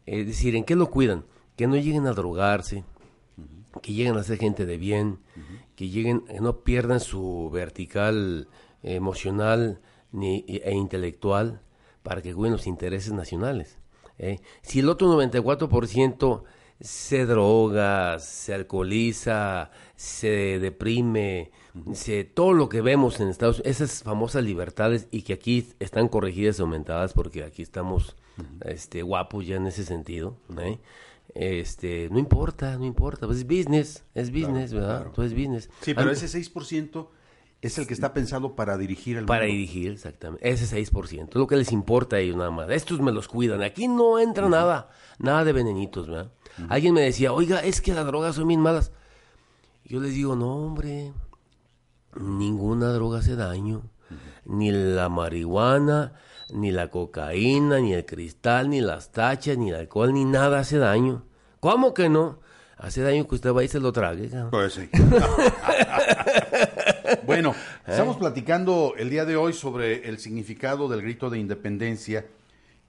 es 0.05 0.27
decir, 0.27 0.55
¿en 0.55 0.65
qué 0.65 0.77
lo 0.77 0.91
cuidan? 0.91 1.25
Que 1.57 1.67
no 1.67 1.77
lleguen 1.77 2.07
a 2.07 2.13
drogarse, 2.13 2.85
que 3.83 3.93
lleguen 3.93 4.17
a 4.17 4.23
ser 4.23 4.39
gente 4.39 4.67
de 4.67 4.79
bien, 4.79 5.19
que 5.75 5.89
lleguen, 5.89 6.21
que 6.21 6.41
no 6.41 6.61
pierdan 6.61 7.01
su 7.01 7.51
vertical 7.53 8.49
emocional 8.83 9.81
ni, 10.13 10.45
e 10.49 10.75
intelectual, 10.75 11.61
para 12.07 12.23
que 12.23 12.33
cuiden 12.33 12.53
los 12.53 12.69
intereses 12.69 13.13
nacionales. 13.13 13.79
¿eh? 14.17 14.39
Si 14.63 14.79
el 14.79 14.89
otro 14.89 15.13
94% 15.13 16.45
se 16.79 17.27
droga, 17.27 18.21
se 18.21 18.55
alcoholiza, 18.55 19.73
se 19.97 20.61
deprime, 20.61 21.51
se, 21.95 22.23
todo 22.23 22.53
lo 22.53 22.69
que 22.69 22.81
vemos 22.81 23.19
en 23.19 23.27
Estados 23.27 23.57
Unidos, 23.57 23.81
esas 23.81 24.05
famosas 24.05 24.45
libertades 24.45 25.09
y 25.11 25.23
que 25.23 25.33
aquí 25.33 25.67
están 25.81 26.07
corregidas 26.07 26.61
y 26.61 26.63
aumentadas 26.63 27.13
porque 27.13 27.43
aquí 27.43 27.63
estamos 27.63 28.15
este, 28.65 29.03
guapos 29.03 29.45
ya 29.45 29.57
en 29.57 29.67
ese 29.67 29.85
sentido, 29.85 30.37
¿eh? 30.61 30.79
este, 31.35 32.09
no 32.13 32.21
importa, 32.21 32.79
no 32.79 32.85
importa, 32.85 33.27
pues 33.27 33.39
es 33.39 33.47
business, 33.49 34.05
es 34.15 34.31
business, 34.31 34.73
¿verdad? 34.73 35.11
Todo 35.13 35.27
es 35.27 35.33
business. 35.33 35.71
Sí, 35.81 35.93
pero 35.93 36.13
ese 36.13 36.27
6% 36.27 37.09
es 37.63 37.79
el 37.79 37.87
que 37.87 37.95
está 37.95 38.13
pensado 38.13 38.55
para 38.55 38.77
dirigir 38.77 39.17
el 39.17 39.27
Para 39.27 39.47
dirigir, 39.47 39.93
exactamente. 39.93 40.49
Ese 40.49 40.77
6%. 40.77 41.35
Lo 41.35 41.47
que 41.47 41.57
les 41.57 41.73
importa 41.73 42.17
a 42.17 42.19
ellos 42.21 42.37
nada 42.37 42.51
más. 42.51 42.71
Estos 42.71 43.01
me 43.01 43.13
los 43.13 43.29
cuidan. 43.29 43.63
Aquí 43.63 43.89
no 43.89 44.19
entra 44.19 44.49
nada. 44.49 44.91
Nada 45.19 45.45
de 45.45 45.53
venenitos, 45.53 46.09
¿verdad? 46.09 46.31
Alguien 46.69 46.95
me 46.95 47.03
decía, 47.03 47.33
oiga, 47.33 47.61
es 47.61 47.81
que 47.81 47.95
las 47.95 48.07
drogas 48.07 48.37
son 48.37 48.49
bien 48.49 48.61
malas. 48.61 48.93
Yo 49.85 50.01
les 50.01 50.15
digo, 50.15 50.37
no, 50.37 50.55
hombre. 50.55 51.13
Ninguna 52.15 52.93
droga 52.93 53.21
hace 53.21 53.37
daño. 53.37 53.83
Ni 54.45 54.71
la 54.71 55.09
marihuana, 55.09 56.13
ni 56.53 56.71
la 56.71 56.89
cocaína, 56.89 57.81
ni 57.81 57.95
el 57.95 58.07
cristal, 58.07 58.71
ni 58.71 58.81
las 58.81 59.13
tachas, 59.13 59.59
ni 59.59 59.71
el 59.71 59.77
alcohol, 59.77 60.15
ni 60.15 60.25
nada 60.25 60.61
hace 60.61 60.79
daño. 60.79 61.25
¿Cómo 61.61 61.95
que 61.95 62.09
no? 62.09 62.41
Hace 62.77 63.03
daño 63.03 63.27
que 63.27 63.35
usted 63.35 63.53
vaya 63.53 63.65
y 63.65 63.69
se 63.69 63.81
lo 63.81 63.93
trague. 63.93 64.31
Pues 64.51 64.75
sí. 64.75 64.89
bueno, 67.27 67.55
estamos 67.87 68.17
platicando 68.17 68.95
el 68.97 69.11
día 69.11 69.25
de 69.25 69.37
hoy 69.37 69.53
sobre 69.53 70.09
el 70.09 70.19
significado 70.19 70.89
del 70.89 71.03
grito 71.03 71.31
de 71.31 71.39
independencia 71.39 72.27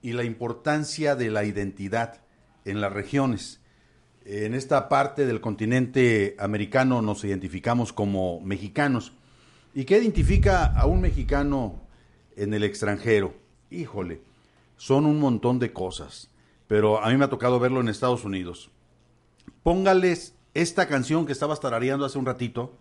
y 0.02 0.14
la 0.14 0.24
importancia 0.24 1.16
de 1.16 1.32
la 1.32 1.44
identidad 1.44 2.22
en 2.66 2.82
las 2.82 2.94
regiones. 2.94 3.62
En 4.26 4.54
esta 4.54 4.90
parte 4.90 5.26
del 5.26 5.42
continente 5.42 6.36
americano 6.40 7.02
nos 7.02 7.24
identificamos 7.24 7.94
como 7.94 8.42
mexicanos. 8.42 9.14
¿Y 9.74 9.86
qué 9.86 9.98
identifica 10.00 10.66
a 10.66 10.86
un 10.86 11.02
mexicano 11.02 11.82
en 12.36 12.54
el 12.54 12.64
extranjero? 12.64 13.36
Híjole, 13.70 14.22
son 14.76 15.06
un 15.06 15.20
montón 15.20 15.60
de 15.60 15.72
cosas, 15.72 16.30
pero 16.68 17.04
a 17.04 17.10
mí 17.10 17.18
me 17.18 17.26
ha 17.26 17.30
tocado 17.30 17.60
verlo 17.60 17.80
en 17.80 17.88
Estados 17.88 18.26
Unidos. 18.26 18.70
Póngales 19.64 20.36
esta 20.54 20.88
canción 20.88 21.26
que 21.26 21.32
estabas 21.32 21.60
tarareando 21.60 22.06
hace 22.06 22.18
un 22.18 22.26
ratito, 22.26 22.74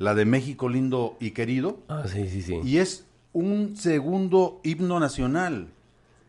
la 0.00 0.14
de 0.14 0.24
México 0.24 0.68
lindo 0.70 1.16
y 1.20 1.32
querido. 1.32 1.78
Ah, 1.88 2.04
sí, 2.06 2.28
sí, 2.28 2.40
sí. 2.40 2.58
Y 2.64 2.78
es 2.78 3.04
un 3.34 3.76
segundo 3.76 4.58
himno 4.64 4.98
nacional. 4.98 5.68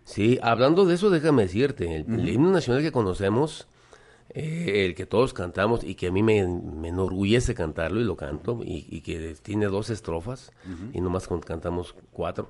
Sí, 0.04 0.38
hablando 0.44 0.86
de 0.86 0.96
eso, 0.96 1.10
déjame 1.10 1.44
decirte, 1.44 1.96
el, 1.96 2.30
himno 2.30 2.52
nacional 2.52 2.84
que 2.84 2.92
conocemos 2.92 3.68
eh, 4.32 4.86
el 4.86 4.94
que 4.94 5.06
todos 5.06 5.34
cantamos 5.34 5.86
y 5.86 5.96
que 5.96 6.08
a 6.08 6.12
mí 6.12 6.22
me, 6.22 6.46
me 6.46 6.90
enorgullece 6.90 7.56
cantarlo 7.56 8.02
y 8.02 8.04
lo 8.04 8.18
canto, 8.18 8.60
y, 8.62 8.88
y 8.90 9.02
que 9.02 9.36
tiene 9.42 9.68
dos 9.68 9.90
estrofas 9.90 10.52
y 10.92 11.00
nomás 11.00 11.30
cantamos 11.46 11.96
cuatro. 12.12 12.50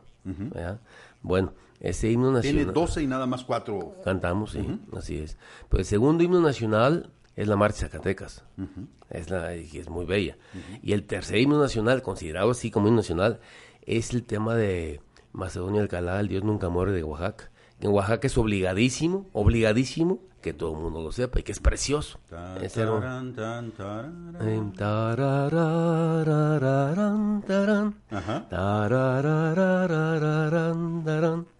Bueno, 1.22 1.54
ese 1.80 2.10
himno 2.10 2.32
nacional. 2.32 2.66
Tiene 2.66 2.72
12 2.74 3.04
y 3.04 3.08
nada 3.08 3.28
más 3.28 3.44
cuatro. 3.44 3.96
Cantamos, 4.04 4.54
sí, 4.54 4.80
así 4.98 5.20
es. 5.20 5.38
Pero 5.70 5.82
el 5.82 5.86
segundo 5.86 6.24
himno 6.24 6.42
nacional 6.42 7.12
es 7.36 7.48
la 7.48 7.56
Marcha 7.56 7.82
Zacatecas. 7.82 8.44
Es 9.10 9.30
la 9.30 9.56
y 9.56 9.78
es 9.78 9.90
muy 9.90 10.06
bella. 10.06 10.38
Y 10.82 10.94
el 10.94 11.04
tercer 11.04 11.38
himno 11.38 11.60
nacional, 11.60 12.02
considerado 12.02 12.52
así 12.52 12.72
como 12.72 12.88
himno 12.88 13.02
nacional, 13.02 13.40
es 13.86 14.12
el 14.12 14.24
tema 14.24 14.56
de 14.56 15.02
Macedonio 15.34 15.82
Alcalá, 15.82 16.20
el 16.20 16.28
Dios 16.28 16.44
nunca 16.44 16.70
muere 16.70 16.92
de 16.92 17.04
Oaxaca. 17.04 17.52
En 17.80 17.92
Oaxaca 17.92 18.28
es 18.28 18.38
obligadísimo, 18.38 19.28
obligadísimo 19.34 20.20
que 20.42 20.54
todo 20.54 20.76
el 20.76 20.82
mundo 20.82 21.02
lo 21.02 21.12
sepa 21.12 21.40
y 21.40 21.44
que 21.44 21.52
es 21.52 21.60
precioso. 21.60 22.20
Em. 24.40 24.72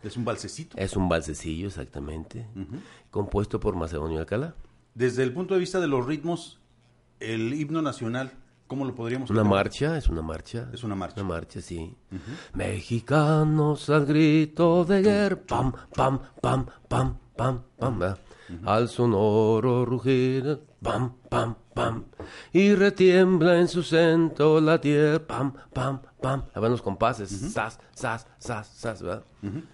Es 0.04 0.18
un 0.18 0.26
balsecito. 0.26 0.78
Es 0.78 0.96
un 0.96 1.08
balsecillo, 1.08 1.68
exactamente, 1.68 2.48
compuesto 3.12 3.60
por 3.60 3.76
Macedonio 3.76 4.20
Alcalá. 4.20 4.56
Desde 4.94 5.24
el 5.24 5.34
punto 5.34 5.54
de 5.54 5.60
vista 5.60 5.80
de 5.80 5.88
los 5.88 6.06
ritmos, 6.06 6.60
el 7.20 7.54
himno 7.54 7.82
nacional, 7.82 8.32
¿cómo 8.68 8.86
lo 8.86 8.94
podríamos 8.94 9.30
Una 9.30 9.44
marcha, 9.44 9.98
es 9.98 10.10
una 10.10 10.22
marcha. 10.22 10.70
Es 10.74 10.84
una 10.84 10.96
marcha. 10.96 11.22
Una 11.22 11.30
marcha, 11.30 11.62
sí. 11.62 11.96
Mexicanos 12.54 13.90
al 13.90 14.06
grito 14.06 14.84
de 14.86 15.02
guerra, 15.02 15.42
pam, 15.48 15.72
pam, 15.96 16.20
pam, 16.42 16.66
pam, 16.88 17.18
pam, 17.36 17.64
pam, 17.78 18.00
¿verdad? 18.00 18.20
Al 18.66 18.90
sonoro 18.90 19.86
rugir, 19.86 20.60
pam, 20.82 21.14
pam, 21.30 21.56
pam, 21.74 22.04
y 22.54 22.74
retiembla 22.76 23.60
en 23.60 23.68
su 23.68 23.84
centro 23.84 24.60
la 24.62 24.80
tierra, 24.82 25.20
pam, 25.26 25.54
pam, 25.74 26.02
pam. 26.22 26.44
Ahí 26.54 26.62
van 26.62 26.72
los 26.72 26.82
compases, 26.82 27.30
sas, 27.30 27.80
sas, 27.94 28.28
sas, 28.38 28.68
sas, 28.68 29.02
¿verdad? 29.02 29.24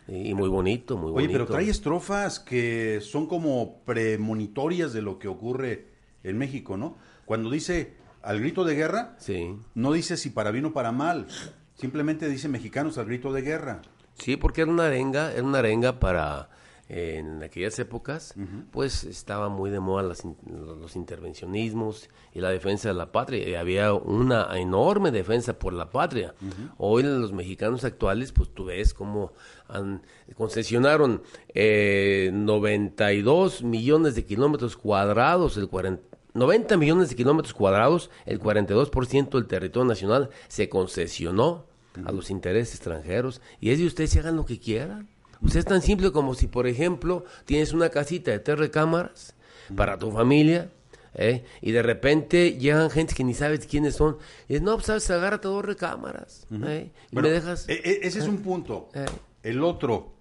y, 0.08 0.30
y 0.30 0.34
muy 0.34 0.50
bonito, 0.50 0.98
muy 0.98 1.08
Oye, 1.12 1.14
bonito. 1.28 1.32
pero 1.34 1.46
trae 1.48 1.70
estrofas 1.70 2.40
que 2.40 3.00
son 3.02 3.26
como 3.28 3.82
premonitorias 3.86 4.94
de 4.94 5.02
lo 5.02 5.20
que 5.20 5.28
ocurre 5.28 5.88
en 6.24 6.38
México, 6.38 6.78
¿no? 6.78 6.98
Cuando 7.26 7.50
dice 7.50 7.96
al 8.22 8.40
grito 8.40 8.64
de 8.66 8.76
guerra, 8.76 9.16
Sí. 9.20 9.56
no 9.76 9.92
dice 9.94 10.18
si 10.18 10.30
para 10.30 10.52
bien 10.52 10.66
o 10.66 10.74
para 10.74 10.92
mal, 10.92 11.28
simplemente 11.76 12.28
dice 12.28 12.48
mexicanos 12.50 12.98
al 12.98 13.06
grito 13.06 13.32
de 13.32 13.42
guerra. 13.42 13.82
Sí, 14.16 14.36
porque 14.36 14.62
era 14.62 14.72
una 14.72 14.88
arenga, 14.88 15.32
era 15.32 15.44
una 15.44 15.60
arenga 15.60 16.00
para 16.00 16.50
en 16.90 17.44
aquellas 17.44 17.78
épocas, 17.80 18.34
pues 18.72 19.04
estaba 19.04 19.50
muy 19.50 19.70
de 19.70 19.80
moda 19.80 20.04
las 20.04 20.24
los 20.48 20.96
intervencionismos 20.96 22.10
y 22.34 22.40
la 22.40 22.50
defensa 22.50 22.90
de 22.90 22.96
la 22.96 23.12
patria. 23.12 23.48
Y 23.48 23.56
había 23.56 23.94
una 23.94 24.58
enorme 24.58 25.12
defensa 25.12 25.60
por 25.60 25.74
la 25.74 25.90
patria. 25.90 26.34
Hoy 26.78 27.04
los 27.04 27.34
mexicanos 27.34 27.84
actuales, 27.84 28.32
pues 28.32 28.50
tú 28.54 28.66
ves 28.66 28.94
cómo 28.94 29.34
han, 29.68 30.02
concesionaron 30.36 31.22
eh, 31.54 32.30
92 32.34 33.64
millones 33.64 34.16
de 34.16 34.26
kilómetros 34.26 34.78
cuadrados, 34.78 35.58
el 35.58 35.68
40 35.68 36.18
90 36.34 36.78
millones 36.78 37.10
de 37.10 37.16
kilómetros 37.16 37.54
cuadrados, 37.56 38.12
el 38.28 38.40
42% 38.40 39.30
del 39.32 39.48
territorio 39.48 39.88
nacional 39.88 40.30
se 40.48 40.70
concesionó 40.70 41.66
a 42.06 42.12
los 42.12 42.30
intereses 42.30 42.76
extranjeros 42.76 43.42
y 43.60 43.72
es 43.72 43.80
de 43.80 43.88
ustedes 43.88 44.12
se 44.12 44.20
hagan 44.20 44.36
lo 44.36 44.46
que 44.46 44.60
quieran. 44.60 45.10
Sea, 45.48 45.60
es 45.60 45.66
tan 45.66 45.82
simple 45.82 46.12
como 46.12 46.34
si, 46.34 46.48
por 46.48 46.68
ejemplo, 46.68 47.26
tienes 47.46 47.74
una 47.74 47.90
casita 47.90 48.32
de 48.32 48.40
tres 48.40 48.58
recámaras 48.58 49.36
para 49.76 49.98
tu 49.98 50.12
familia 50.12 50.70
¿eh? 51.14 51.44
y 51.62 51.72
de 51.72 51.84
repente 51.84 52.54
llegan 52.58 52.90
gente 52.90 53.14
que 53.14 53.24
ni 53.24 53.34
sabes 53.34 53.66
quiénes 53.68 53.96
son 53.96 54.18
y 54.48 54.54
dices, 54.54 54.62
no, 54.64 54.76
pues 54.76 54.86
sabes, 54.88 55.10
agárrate 55.12 55.48
dos 55.48 55.64
recámaras 55.66 56.48
¿eh? 56.52 56.92
y 57.12 57.16
Bueno, 57.16 57.30
me 57.30 57.34
dejas... 57.36 57.68
e- 57.70 57.74
e- 57.84 58.00
ese 58.08 58.20
es 58.20 58.28
un 58.28 58.38
punto. 58.38 58.90
Eh. 58.94 59.06
El 59.44 59.64
otro, 59.64 60.14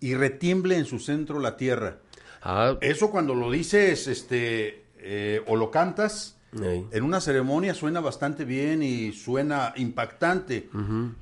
y 0.00 0.14
retiemble 0.14 0.76
en 0.76 0.84
su 0.86 0.98
centro 0.98 1.38
la 1.40 1.56
tierra. 1.56 1.98
Ah, 2.42 2.76
Eso 2.80 3.10
cuando 3.10 3.34
lo 3.34 3.50
dices, 3.50 4.06
este, 4.06 4.84
eh, 4.98 5.42
o 5.46 5.56
lo 5.56 5.70
cantas, 5.70 6.36
en 6.52 7.04
una 7.04 7.20
ceremonia 7.20 7.74
suena 7.74 8.00
bastante 8.00 8.44
bien 8.44 8.82
y 8.82 9.12
suena 9.12 9.72
impactante, 9.76 10.68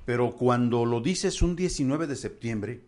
pero 0.06 0.30
cuando 0.32 0.86
lo 0.86 1.00
dices 1.02 1.42
un 1.42 1.54
19 1.54 2.06
de 2.06 2.16
septiembre, 2.16 2.80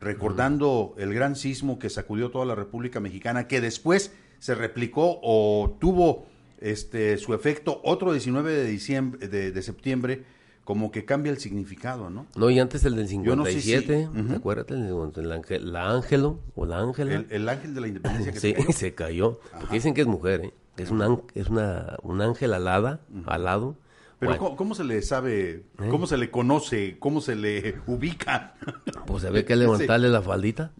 recordando 0.00 0.94
el 0.98 1.12
gran 1.14 1.36
sismo 1.36 1.78
que 1.78 1.90
sacudió 1.90 2.30
toda 2.30 2.44
la 2.46 2.54
República 2.54 3.00
Mexicana, 3.00 3.46
que 3.46 3.60
después 3.60 4.12
se 4.38 4.54
replicó 4.54 5.18
o 5.22 5.76
tuvo 5.80 6.26
este 6.60 7.16
su 7.18 7.34
efecto 7.34 7.80
otro 7.84 8.12
19 8.12 8.52
de 8.52 8.64
diciembre 8.66 9.28
de, 9.28 9.52
de 9.52 9.62
septiembre, 9.62 10.24
como 10.64 10.90
que 10.90 11.04
cambia 11.04 11.32
el 11.32 11.38
significado, 11.38 12.10
¿no? 12.10 12.26
No, 12.36 12.50
y 12.50 12.58
antes 12.60 12.84
el 12.84 12.94
del 12.96 13.08
Yo 13.24 13.34
no 13.34 13.44
sé 13.44 13.60
si- 13.60 13.72
57, 13.72 14.08
Ujú. 14.20 14.34
acuérdate, 14.36 14.74
el, 14.74 14.84
el 15.16 15.32
ángel- 15.32 15.64
la 15.72 15.90
Ángelo 15.90 16.40
o 16.54 16.66
la 16.66 16.78
Ángela. 16.80 17.14
El, 17.14 17.26
el 17.30 17.48
ángel 17.48 17.74
de 17.74 17.80
la 17.80 17.88
independencia 17.88 18.32
que 18.32 18.40
Sí, 18.40 18.54
se 18.54 18.54
cayó. 18.64 18.72
se 18.72 18.94
cayó. 18.94 19.40
Porque 19.58 19.74
dicen 19.74 19.94
que 19.94 20.02
es 20.02 20.06
mujer, 20.06 20.40
¿eh? 20.44 20.54
Es, 20.76 20.90
un 20.90 21.22
es 21.34 21.48
una, 21.48 21.96
un 22.02 22.22
ángel 22.22 22.54
alada, 22.54 23.00
alado. 23.26 23.76
Pero 24.20 24.32
Bueno, 24.32 24.44
¿cómo, 24.44 24.56
cómo 24.56 24.74
se 24.74 24.84
le 24.84 25.00
sabe, 25.00 25.64
cómo 25.88 26.06
se 26.06 26.18
le 26.18 26.30
conoce, 26.30 26.98
cómo 26.98 27.22
se 27.22 27.34
le 27.34 27.80
ubica? 27.86 28.54
pues 29.06 29.22
se 29.22 29.30
ve 29.30 29.46
que 29.46 29.56
levantarle 29.56 30.10
la 30.10 30.20
faldita. 30.20 30.72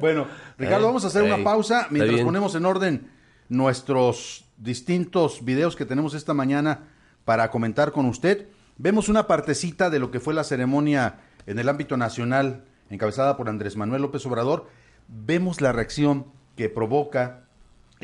bueno, 0.00 0.28
Ricardo, 0.58 0.84
Eh, 0.84 0.86
vamos 0.86 1.02
a 1.04 1.08
hacer 1.08 1.24
una 1.24 1.42
pausa 1.42 1.88
mientras 1.90 2.20
ponemos 2.20 2.54
en 2.54 2.64
orden 2.66 3.10
nuestros 3.48 4.44
distintos 4.58 5.44
videos 5.44 5.74
que 5.74 5.86
tenemos 5.86 6.14
esta 6.14 6.34
mañana 6.34 6.84
para 7.24 7.50
comentar 7.50 7.90
con 7.90 8.06
usted. 8.06 8.46
Vemos 8.78 9.08
una 9.08 9.26
partecita 9.26 9.90
de 9.90 9.98
lo 9.98 10.12
que 10.12 10.20
fue 10.20 10.34
la 10.34 10.44
ceremonia 10.44 11.18
en 11.46 11.58
el 11.58 11.68
ámbito 11.68 11.96
nacional 11.96 12.64
encabezada 12.90 13.36
por 13.36 13.48
Andrés 13.48 13.76
Manuel 13.76 14.02
López 14.02 14.24
Obrador. 14.26 14.68
Vemos 15.08 15.60
la 15.60 15.72
reacción 15.72 16.26
que 16.56 16.68
provoca 16.68 17.48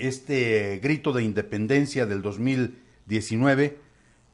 este 0.01 0.79
grito 0.83 1.13
de 1.13 1.23
independencia 1.23 2.07
del 2.07 2.23
2019 2.23 3.79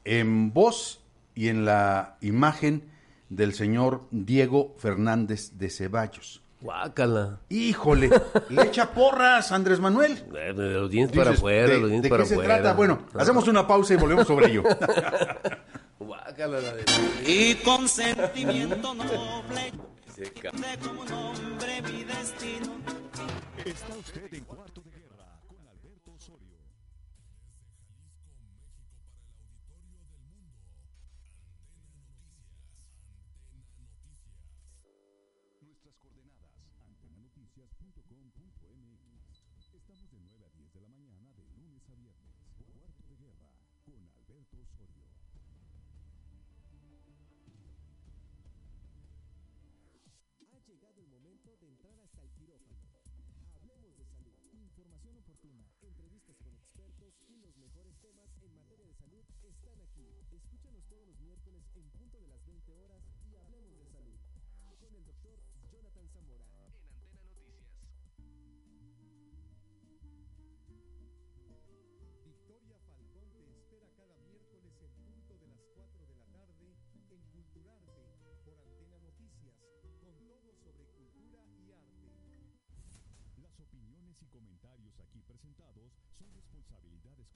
en 0.03 0.53
voz 0.53 1.01
y 1.33 1.49
en 1.49 1.65
la 1.65 2.17
imagen 2.21 2.83
del 3.29 3.53
señor 3.53 4.03
Diego 4.11 4.75
Fernández 4.77 5.51
de 5.57 5.69
Ceballos. 5.69 6.41
Guácala. 6.61 7.39
Híjole, 7.49 8.09
le 8.49 8.61
echa 8.63 8.91
porras 8.91 9.51
Andrés 9.51 9.79
Manuel. 9.79 10.23
Eh, 10.35 10.53
De 10.53 10.73
los 10.73 10.89
dientes 10.89 11.17
para 11.17 11.31
afuera, 11.31 11.67
¿de, 11.67 11.79
los 11.79 11.89
dientes 11.89 12.03
de 12.03 12.09
para 12.09 12.23
qué 12.23 12.29
se 12.29 12.35
afuera. 12.35 12.55
trata? 12.55 12.73
Bueno, 12.73 13.05
hacemos 13.13 13.47
una 13.47 13.67
pausa 13.67 13.93
y 13.93 13.97
volvemos 13.97 14.25
sobre 14.25 14.47
ello. 14.47 14.63
Guácala 15.99 16.61
la 16.61 16.73
de... 16.73 16.85
y 17.25 17.55
con 17.55 17.87
sentimiento 17.87 18.93
noble 18.93 19.71
de 20.17 20.31
como 20.79 21.01
un 21.01 21.11
hombre 21.11 21.81
mi 21.81 22.03
destino. 22.05 22.73
Está 23.65 23.93
usted 23.99 24.33
en 24.33 24.43
Cuarto 24.45 24.81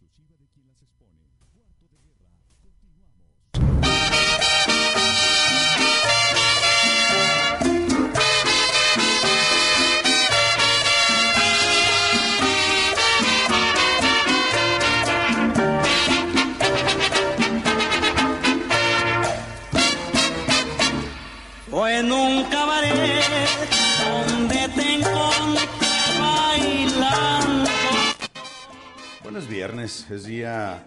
exclusiva 0.10 0.38
de 0.38 0.48
quien 0.50 0.68
las 0.68 0.82
expone. 0.82 1.22
Cuarto 1.54 1.88
de 1.88 1.98
Guerra. 2.00 2.39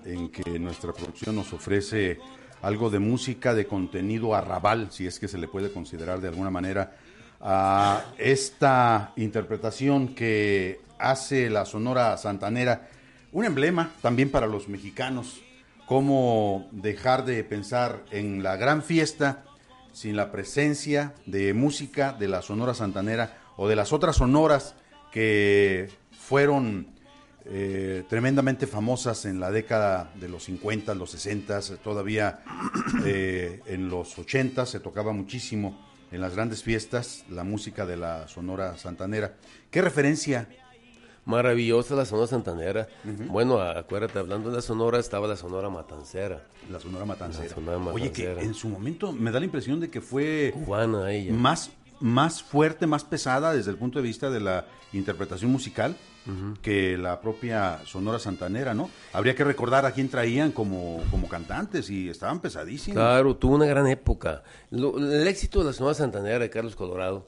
En 0.04 0.28
que 0.30 0.58
nuestra 0.58 0.92
producción 0.92 1.36
nos 1.36 1.52
ofrece 1.52 2.18
algo 2.62 2.90
de 2.90 2.98
música 2.98 3.54
de 3.54 3.66
contenido 3.66 4.34
arrabal, 4.34 4.88
si 4.90 5.06
es 5.06 5.18
que 5.18 5.28
se 5.28 5.38
le 5.38 5.48
puede 5.48 5.72
considerar 5.72 6.20
de 6.20 6.28
alguna 6.28 6.50
manera, 6.50 6.96
a 7.40 8.04
esta 8.18 9.12
interpretación 9.16 10.14
que 10.14 10.80
hace 10.98 11.50
la 11.50 11.64
Sonora 11.64 12.16
Santanera, 12.16 12.88
un 13.32 13.44
emblema 13.44 13.90
también 14.00 14.30
para 14.30 14.46
los 14.46 14.68
mexicanos, 14.68 15.42
cómo 15.86 16.68
dejar 16.70 17.24
de 17.24 17.42
pensar 17.42 18.04
en 18.12 18.42
la 18.42 18.56
gran 18.56 18.82
fiesta 18.82 19.44
sin 19.92 20.16
la 20.16 20.30
presencia 20.30 21.14
de 21.26 21.52
música 21.52 22.12
de 22.12 22.28
la 22.28 22.42
Sonora 22.42 22.74
Santanera 22.74 23.38
o 23.56 23.68
de 23.68 23.76
las 23.76 23.92
otras 23.92 24.16
sonoras 24.16 24.74
que 25.10 25.90
fueron 26.12 26.91
eh, 27.44 28.04
tremendamente 28.08 28.66
famosas 28.66 29.24
en 29.24 29.40
la 29.40 29.50
década 29.50 30.12
de 30.14 30.28
los 30.28 30.44
50, 30.44 30.94
los 30.94 31.10
60, 31.10 31.60
todavía 31.82 32.42
eh, 33.04 33.60
en 33.66 33.88
los 33.88 34.16
80 34.16 34.64
se 34.66 34.80
tocaba 34.80 35.12
muchísimo 35.12 35.78
en 36.12 36.20
las 36.20 36.34
grandes 36.34 36.62
fiestas 36.62 37.24
la 37.30 37.42
música 37.42 37.84
de 37.84 37.96
la 37.96 38.28
Sonora 38.28 38.76
Santanera. 38.78 39.34
¿Qué 39.70 39.82
referencia? 39.82 40.48
Maravillosa 41.24 41.94
la 41.94 42.04
Sonora 42.04 42.28
Santanera. 42.28 42.88
Bueno, 43.28 43.60
acuérdate, 43.60 44.18
hablando 44.18 44.50
de 44.50 44.56
la 44.56 44.62
Sonora, 44.62 44.98
estaba 44.98 45.26
la 45.26 45.36
Sonora 45.36 45.68
Matancera. 45.68 46.46
La 46.70 46.78
Sonora 46.78 47.04
Matancera. 47.04 47.48
La 47.48 47.54
Sonora 47.54 47.92
Oye, 47.92 48.12
que 48.12 48.30
en 48.30 48.54
su 48.54 48.68
momento 48.68 49.12
me 49.12 49.30
da 49.30 49.38
la 49.38 49.46
impresión 49.46 49.80
de 49.80 49.88
que 49.88 50.00
fue 50.00 50.52
ella. 51.08 51.32
más, 51.32 51.70
más 52.00 52.42
fuerte, 52.42 52.86
más 52.86 53.04
pesada 53.04 53.52
desde 53.52 53.70
el 53.70 53.78
punto 53.78 53.98
de 53.98 54.04
vista 54.04 54.30
de 54.30 54.40
la 54.40 54.66
interpretación 54.92 55.50
musical 55.50 55.96
que 56.62 56.96
la 56.96 57.20
propia 57.20 57.80
Sonora 57.84 58.18
Santanera, 58.18 58.74
¿no? 58.74 58.88
Habría 59.12 59.34
que 59.34 59.42
recordar 59.44 59.84
a 59.86 59.90
quién 59.92 60.08
traían 60.08 60.52
como, 60.52 61.02
como 61.10 61.28
cantantes 61.28 61.90
y 61.90 62.08
estaban 62.08 62.40
pesadísimos. 62.40 62.94
Claro, 62.96 63.36
tuvo 63.36 63.56
una 63.56 63.66
gran 63.66 63.86
época. 63.88 64.42
Lo- 64.70 64.98
el 64.98 65.26
éxito 65.26 65.60
de 65.60 65.64
la 65.66 65.72
Sonora 65.72 65.94
Santanera 65.94 66.38
de 66.38 66.48
Carlos 66.50 66.76
Colorado 66.76 67.26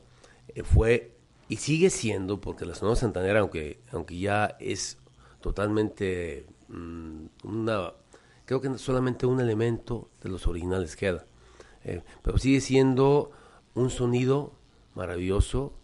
eh, 0.54 0.62
fue 0.62 1.16
y 1.48 1.56
sigue 1.56 1.90
siendo, 1.90 2.40
porque 2.40 2.64
la 2.66 2.74
Sonora 2.74 2.96
Santanera, 2.96 3.40
aunque, 3.40 3.80
aunque 3.92 4.18
ya 4.18 4.56
es 4.60 4.98
totalmente 5.40 6.46
mm, 6.68 7.24
una, 7.44 7.92
creo 8.44 8.60
que 8.60 8.78
solamente 8.78 9.26
un 9.26 9.40
elemento 9.40 10.08
de 10.22 10.30
los 10.30 10.46
originales 10.46 10.96
queda, 10.96 11.24
eh, 11.84 12.02
pero 12.22 12.38
sigue 12.38 12.60
siendo 12.60 13.30
un 13.74 13.90
sonido 13.90 14.54
maravilloso 14.94 15.74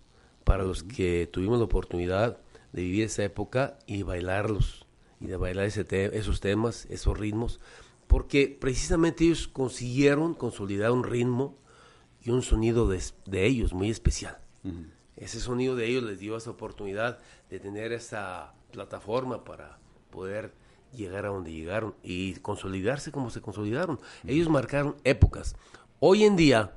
para 0.44 0.62
los 0.64 0.82
que 0.82 1.28
tuvimos 1.30 1.58
la 1.58 1.64
oportunidad 1.64 2.38
de 2.72 2.82
vivir 2.82 3.04
esa 3.04 3.24
época 3.24 3.78
y 3.86 4.02
bailarlos, 4.02 4.86
y 5.20 5.26
de 5.26 5.36
bailar 5.36 5.66
ese 5.66 5.84
te- 5.84 6.16
esos 6.18 6.40
temas, 6.40 6.86
esos 6.90 7.18
ritmos, 7.18 7.60
porque 8.06 8.56
precisamente 8.60 9.24
ellos 9.24 9.48
consiguieron 9.48 10.34
consolidar 10.34 10.90
un 10.92 11.04
ritmo 11.04 11.56
y 12.22 12.30
un 12.30 12.42
sonido 12.42 12.88
de, 12.88 13.02
de 13.26 13.46
ellos 13.46 13.72
muy 13.72 13.90
especial. 13.90 14.38
Ese 15.16 15.40
sonido 15.40 15.76
de 15.76 15.86
ellos 15.86 16.02
les 16.04 16.18
dio 16.18 16.36
esa 16.36 16.50
oportunidad 16.50 17.18
de 17.50 17.60
tener 17.60 17.92
esa 17.92 18.54
plataforma 18.72 19.44
para 19.44 19.78
poder 20.10 20.52
llegar 20.92 21.24
a 21.24 21.28
donde 21.28 21.52
llegaron 21.52 21.94
y 22.02 22.34
consolidarse 22.36 23.12
como 23.12 23.30
se 23.30 23.40
consolidaron. 23.40 24.00
Ellos 24.26 24.48
marcaron 24.48 24.96
épocas. 25.04 25.54
Hoy 26.00 26.24
en 26.24 26.36
día, 26.36 26.72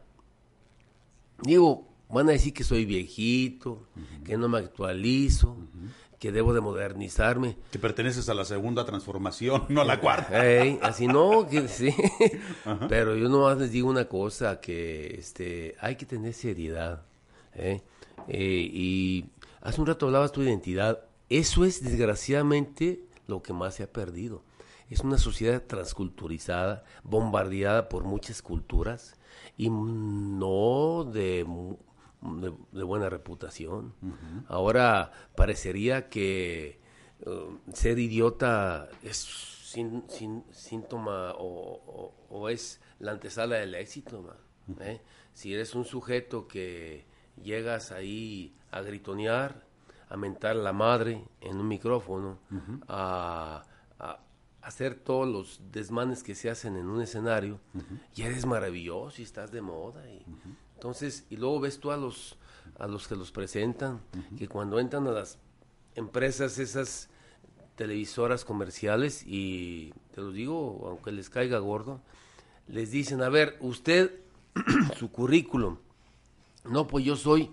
digo, 1.42 1.88
van 2.14 2.30
a 2.30 2.34
decir 2.34 2.54
que 2.54 2.64
soy 2.64 2.86
viejito, 2.86 3.88
que 4.24 4.38
no 4.38 4.48
me 4.48 4.60
actualizo, 4.60 5.58
que 6.20 6.32
debo 6.32 6.54
de 6.54 6.62
modernizarme. 6.62 7.58
Que 7.72 7.80
perteneces 7.80 8.30
a 8.30 8.34
la 8.34 8.46
segunda 8.46 8.86
transformación, 8.86 9.66
no 9.70 9.82
a 9.82 9.86
la 9.86 10.00
cuarta. 10.00 10.46
Ey, 10.46 10.80
así 10.82 11.08
no, 11.08 11.48
que 11.50 11.68
sí. 11.68 11.94
Pero 12.88 13.16
yo 13.16 13.28
nomás 13.28 13.58
les 13.58 13.72
digo 13.72 13.90
una 13.90 14.06
cosa, 14.06 14.62
que 14.62 15.16
este, 15.18 15.76
hay 15.82 15.96
que 15.96 16.06
tener 16.06 16.34
seriedad. 16.34 17.04
¿eh? 17.56 17.82
Eh, 18.28 18.70
y 18.72 19.26
hace 19.62 19.82
un 19.82 19.88
rato 19.88 20.06
hablabas 20.06 20.32
tu 20.32 20.42
identidad. 20.42 21.00
Eso 21.30 21.66
es 21.66 21.84
desgraciadamente 21.84 23.02
lo 23.28 23.42
que 23.42 23.54
más 23.54 23.76
se 23.76 23.84
ha 23.84 23.92
perdido. 23.92 24.44
Es 24.90 25.00
una 25.00 25.18
sociedad 25.18 25.64
transculturizada, 25.66 26.84
bombardeada 27.04 27.90
por 27.90 28.04
muchas 28.04 28.42
culturas 28.42 29.16
y 29.58 29.70
no 29.70 31.10
de, 31.12 31.46
de, 32.24 32.54
de 32.72 32.84
buena 32.84 33.10
reputación. 33.10 33.94
Ahora 34.48 35.12
parecería 35.36 36.10
que 36.10 36.80
eh, 37.26 37.58
ser 37.74 38.00
idiota 38.00 38.90
es 39.04 39.18
sin- 39.18 40.04
sin- 40.10 40.44
síntoma 40.52 41.32
o, 41.34 41.46
o- 41.86 42.14
o 42.30 42.50
es 42.50 42.80
la 43.00 43.12
antesala 43.12 43.56
del 43.58 43.76
éxito. 43.76 44.22
man, 44.22 44.78
¿eh? 44.82 45.02
Si 45.34 45.54
eres 45.54 45.74
un 45.76 45.84
sujeto 45.86 46.48
que 46.48 47.06
llegas 47.42 47.92
ahí 47.92 48.56
a 48.72 48.82
gritonear, 48.82 49.66
a 50.10 50.16
mentar 50.18 50.56
la 50.56 50.74
madre 50.74 51.26
en 51.42 51.58
un 51.58 51.68
micrófono, 51.68 52.38
a, 52.88 53.64
a 54.00 54.20
hacer 54.62 54.96
todos 54.96 55.28
los 55.28 55.60
desmanes 55.72 56.22
que 56.24 56.36
se 56.36 56.50
hacen 56.52 56.78
en 56.78 56.88
un 56.88 57.02
escenario, 57.02 57.60
ya 58.14 58.28
eres 58.28 58.46
maravilloso 58.46 59.22
y 59.22 59.24
estás 59.26 59.52
de 59.52 59.62
moda. 59.62 60.08
Y, 60.10 60.24
Entonces, 60.84 61.24
y 61.30 61.38
luego 61.38 61.62
ves 61.62 61.80
tú 61.80 61.92
a 61.92 61.98
los, 61.98 62.36
a 62.78 62.88
los 62.88 63.08
que 63.08 63.16
los 63.16 63.32
presentan, 63.32 64.02
que 64.38 64.50
cuando 64.50 64.82
entran 64.82 65.08
a 65.08 65.12
las 65.12 65.38
empresas 65.96 66.60
esas 66.60 67.08
televisoras 67.78 68.44
comerciales, 68.44 69.24
y 69.26 69.94
te 70.14 70.20
lo 70.20 70.34
digo, 70.34 70.86
aunque 70.90 71.14
les 71.14 71.30
caiga 71.30 71.60
gordo, 71.60 72.02
les 72.68 72.92
dicen, 72.92 73.22
a 73.22 73.30
ver, 73.30 73.56
usted, 73.62 74.12
su 75.00 75.10
currículum, 75.10 75.78
no, 76.66 76.86
pues 76.86 77.06
yo 77.06 77.16
soy 77.16 77.50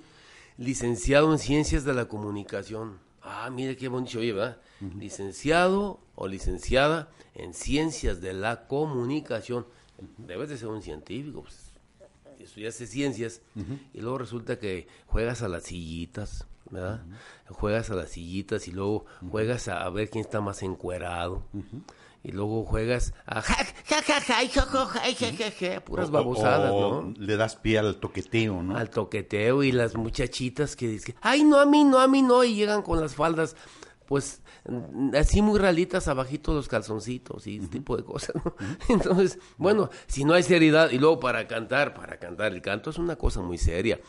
licenciado 0.58 1.30
en 1.30 1.38
Ciencias 1.38 1.84
de 1.84 1.94
la 1.94 2.06
Comunicación. 2.06 2.98
Ah, 3.22 3.48
mire 3.48 3.76
qué 3.76 3.86
bonito, 3.86 4.18
oye, 4.18 4.32
¿verdad? 4.32 4.60
Licenciado 4.98 6.00
o 6.16 6.26
licenciada 6.26 7.12
en 7.36 7.54
Ciencias 7.54 8.20
de 8.20 8.32
la 8.32 8.66
Comunicación. 8.66 9.66
Debes 10.18 10.48
de 10.48 10.58
ser 10.58 10.66
un 10.66 10.82
científico, 10.82 11.42
pues, 11.42 11.69
estudiaste 12.42 12.86
ciencias 12.86 13.42
uh 13.56 13.60
-huh. 13.60 13.78
y 13.94 14.00
luego 14.00 14.18
resulta 14.18 14.58
que 14.58 14.86
juegas 15.06 15.42
a 15.42 15.48
las 15.48 15.64
sillitas, 15.64 16.46
¿verdad? 16.70 17.02
Uh 17.06 17.12
-huh. 17.12 17.54
Juegas 17.54 17.90
a 17.90 17.94
las 17.94 18.10
sillitas 18.10 18.68
y 18.68 18.72
luego 18.72 19.06
juegas 19.30 19.68
a, 19.68 19.84
a 19.84 19.90
ver 19.90 20.10
quién 20.10 20.24
está 20.24 20.40
más 20.40 20.62
encuerado. 20.62 21.44
Uh 21.52 21.58
-huh. 21.58 21.82
Y 22.22 22.32
luego 22.32 22.66
juegas 22.66 23.14
a 23.24 23.40
puras 25.80 26.10
babosadas, 26.10 26.70
¿no? 26.70 27.14
Le 27.16 27.36
das 27.36 27.56
pie 27.56 27.78
al 27.78 27.96
toqueteo, 27.96 28.62
¿no? 28.62 28.76
Al 28.76 28.90
toqueteo 28.90 29.62
y 29.62 29.72
las 29.72 29.96
muchachitas 29.96 30.76
que 30.76 30.88
dicen, 30.88 31.14
ay, 31.22 31.44
no, 31.44 31.58
a 31.58 31.64
mí, 31.64 31.82
no, 31.82 31.98
a 31.98 32.08
mí, 32.08 32.20
no, 32.20 32.44
y 32.44 32.54
llegan 32.54 32.82
con 32.82 33.00
las 33.00 33.14
faldas, 33.14 33.56
pues 34.06 34.42
así 35.14 35.42
muy 35.42 35.58
ralitas 35.58 36.08
abajito 36.08 36.54
los 36.54 36.68
calzoncitos 36.68 37.46
y 37.46 37.58
ese 37.58 37.68
tipo 37.68 37.96
de 37.96 38.04
cosas, 38.04 38.36
¿no? 38.44 38.54
Entonces, 38.88 39.38
bueno, 39.56 39.90
si 40.06 40.24
no 40.24 40.34
hay 40.34 40.42
seriedad, 40.42 40.90
y 40.90 40.98
luego 40.98 41.20
para 41.20 41.46
cantar, 41.46 41.94
para 41.94 42.18
cantar, 42.18 42.52
el 42.52 42.62
canto 42.62 42.90
es 42.90 42.98
una 42.98 43.16
cosa 43.16 43.40
muy 43.40 43.58
seria. 43.58 44.00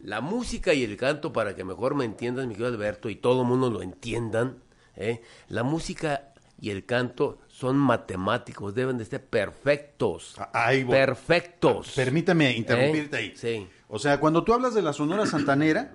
La 0.00 0.20
música 0.20 0.74
y 0.74 0.84
el 0.84 0.96
canto, 0.96 1.32
para 1.32 1.54
que 1.54 1.64
mejor 1.64 1.94
me 1.94 2.04
entiendan, 2.04 2.48
mi 2.48 2.54
querido 2.54 2.68
Alberto, 2.68 3.08
y 3.08 3.16
todo 3.16 3.42
el 3.42 3.48
mundo 3.48 3.70
lo 3.70 3.82
entiendan, 3.82 4.58
¿eh? 4.96 5.22
la 5.48 5.62
música 5.62 6.30
y 6.60 6.70
el 6.70 6.84
canto 6.84 7.38
son 7.48 7.76
matemáticos, 7.76 8.74
deben 8.74 8.98
de 8.98 9.04
ser 9.04 9.24
perfectos. 9.24 10.34
Ah, 10.38 10.50
ahí 10.52 10.84
voy. 10.84 10.94
Perfectos. 10.94 11.92
Permítame 11.96 12.52
interrumpirte 12.52 13.16
¿Eh? 13.16 13.20
ahí. 13.20 13.32
Sí. 13.34 13.68
O 13.88 13.98
sea, 13.98 14.20
cuando 14.20 14.44
tú 14.44 14.52
hablas 14.52 14.74
de 14.74 14.82
la 14.82 14.92
Sonora 14.92 15.26
Santanera, 15.26 15.92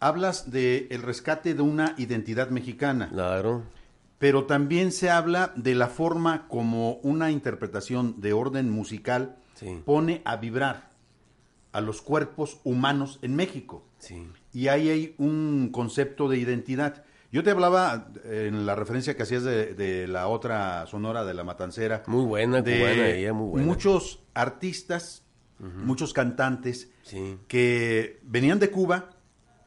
hablas 0.00 0.50
de 0.50 0.86
el 0.90 1.02
rescate 1.02 1.54
de 1.54 1.62
una 1.62 1.94
identidad 1.98 2.50
mexicana, 2.50 3.08
Claro. 3.10 3.64
pero 4.18 4.44
también 4.44 4.92
se 4.92 5.10
habla 5.10 5.52
de 5.56 5.74
la 5.74 5.88
forma 5.88 6.46
como 6.48 6.94
una 7.02 7.30
interpretación 7.30 8.20
de 8.20 8.32
orden 8.32 8.70
musical 8.70 9.36
Sí. 9.54 9.82
pone 9.84 10.22
a 10.24 10.36
vibrar 10.36 10.90
a 11.72 11.80
los 11.80 12.00
cuerpos 12.00 12.60
humanos 12.64 13.18
en 13.22 13.34
México. 13.36 13.84
Sí. 13.98 14.26
Y 14.52 14.68
ahí 14.68 14.88
hay 14.88 15.14
un 15.18 15.70
concepto 15.72 16.28
de 16.28 16.38
identidad. 16.38 17.04
Yo 17.30 17.42
te 17.44 17.50
hablaba 17.50 18.08
eh, 18.24 18.46
en 18.48 18.64
la 18.64 18.74
referencia 18.74 19.16
que 19.16 19.22
hacías 19.24 19.42
de, 19.42 19.74
de 19.74 20.06
la 20.08 20.28
otra 20.28 20.86
sonora 20.86 21.24
de 21.24 21.34
la 21.34 21.44
Matancera. 21.44 22.02
Muy 22.06 22.24
buena, 22.24 22.62
de 22.62 22.78
cubana, 22.78 23.08
ella 23.10 23.32
muy 23.34 23.48
buena. 23.50 23.66
muchos 23.66 24.22
artistas, 24.32 25.24
muchos 25.58 26.12
cantantes 26.12 26.88
Sí. 27.02 27.36
que 27.48 28.20
venían 28.22 28.58
de 28.60 28.70
Cuba 28.70 29.10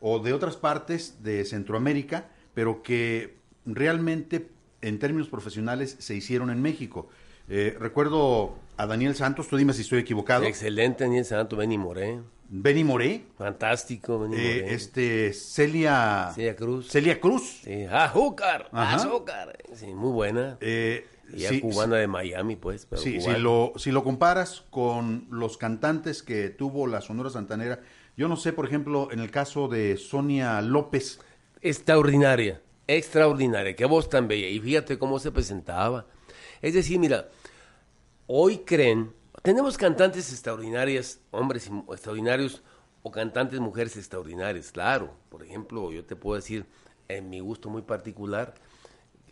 o 0.01 0.19
de 0.19 0.33
otras 0.33 0.57
partes 0.57 1.23
de 1.23 1.45
Centroamérica, 1.45 2.29
pero 2.53 2.81
que 2.83 3.37
realmente 3.65 4.49
en 4.81 4.99
términos 4.99 5.29
profesionales 5.29 5.95
se 5.99 6.15
hicieron 6.15 6.49
en 6.49 6.61
México. 6.61 7.07
Eh, 7.47 7.75
recuerdo 7.79 8.55
a 8.77 8.87
Daniel 8.87 9.15
Santos, 9.15 9.47
tú 9.47 9.57
dime 9.57 9.73
si 9.73 9.81
estoy 9.83 9.99
equivocado. 9.99 10.43
Excelente, 10.45 11.03
Daniel 11.03 11.25
Santo, 11.25 11.55
Benny 11.55 11.77
Moré. 11.77 12.19
Benny 12.53 12.83
Moré, 12.83 13.23
Fantástico, 13.37 14.19
Benny 14.19 14.35
eh, 14.37 14.61
Moré. 14.63 14.73
este, 14.73 15.33
Celia, 15.33 16.31
Celia 16.35 16.55
Cruz. 16.55 16.89
Celia 16.89 17.19
Cruz. 17.21 17.61
Sí, 17.63 17.83
azúcar, 17.89 18.69
Ajá. 18.73 18.95
azúcar. 18.95 19.57
Sí, 19.73 19.87
muy 19.93 20.11
buena. 20.11 20.57
Eh, 20.61 21.05
Ella 21.33 21.49
sí, 21.49 21.61
cubana 21.61 21.95
de 21.97 22.07
Miami, 22.07 22.55
pues. 22.57 22.85
Pero 22.87 23.01
Sí, 23.01 23.19
cubana. 23.19 23.35
si 23.35 23.41
lo, 23.41 23.73
si 23.77 23.91
lo 23.91 24.03
comparas 24.03 24.63
con 24.69 25.27
los 25.29 25.57
cantantes 25.57 26.23
que 26.23 26.49
tuvo 26.49 26.87
la 26.87 26.99
Sonora 27.01 27.29
Santanera, 27.29 27.79
yo 28.17 28.27
no 28.27 28.35
sé, 28.35 28.53
por 28.53 28.65
ejemplo, 28.65 29.09
en 29.11 29.19
el 29.19 29.31
caso 29.31 29.67
de 29.67 29.97
Sonia 29.97 30.61
López, 30.61 31.19
Extraordinaria, 31.63 32.59
extraordinaria. 32.87 33.75
Qué 33.75 33.85
voz 33.85 34.09
tan 34.09 34.27
bella. 34.27 34.49
Y 34.49 34.59
fíjate 34.59 34.97
cómo 34.97 35.19
se 35.19 35.31
presentaba. 35.31 36.07
Es 36.59 36.73
decir, 36.73 36.97
mira, 36.97 37.29
hoy 38.25 38.59
creen, 38.59 39.13
tenemos 39.43 39.77
cantantes 39.77 40.31
extraordinarias, 40.31 41.19
hombres 41.29 41.69
extraordinarios, 41.91 42.63
o 43.03 43.11
cantantes 43.11 43.59
mujeres 43.59 43.95
extraordinarias, 43.97 44.71
claro. 44.71 45.13
Por 45.29 45.43
ejemplo, 45.43 45.91
yo 45.91 46.03
te 46.03 46.15
puedo 46.15 46.35
decir, 46.35 46.65
en 47.07 47.29
mi 47.29 47.39
gusto 47.39 47.69
muy 47.69 47.83
particular, 47.83 48.55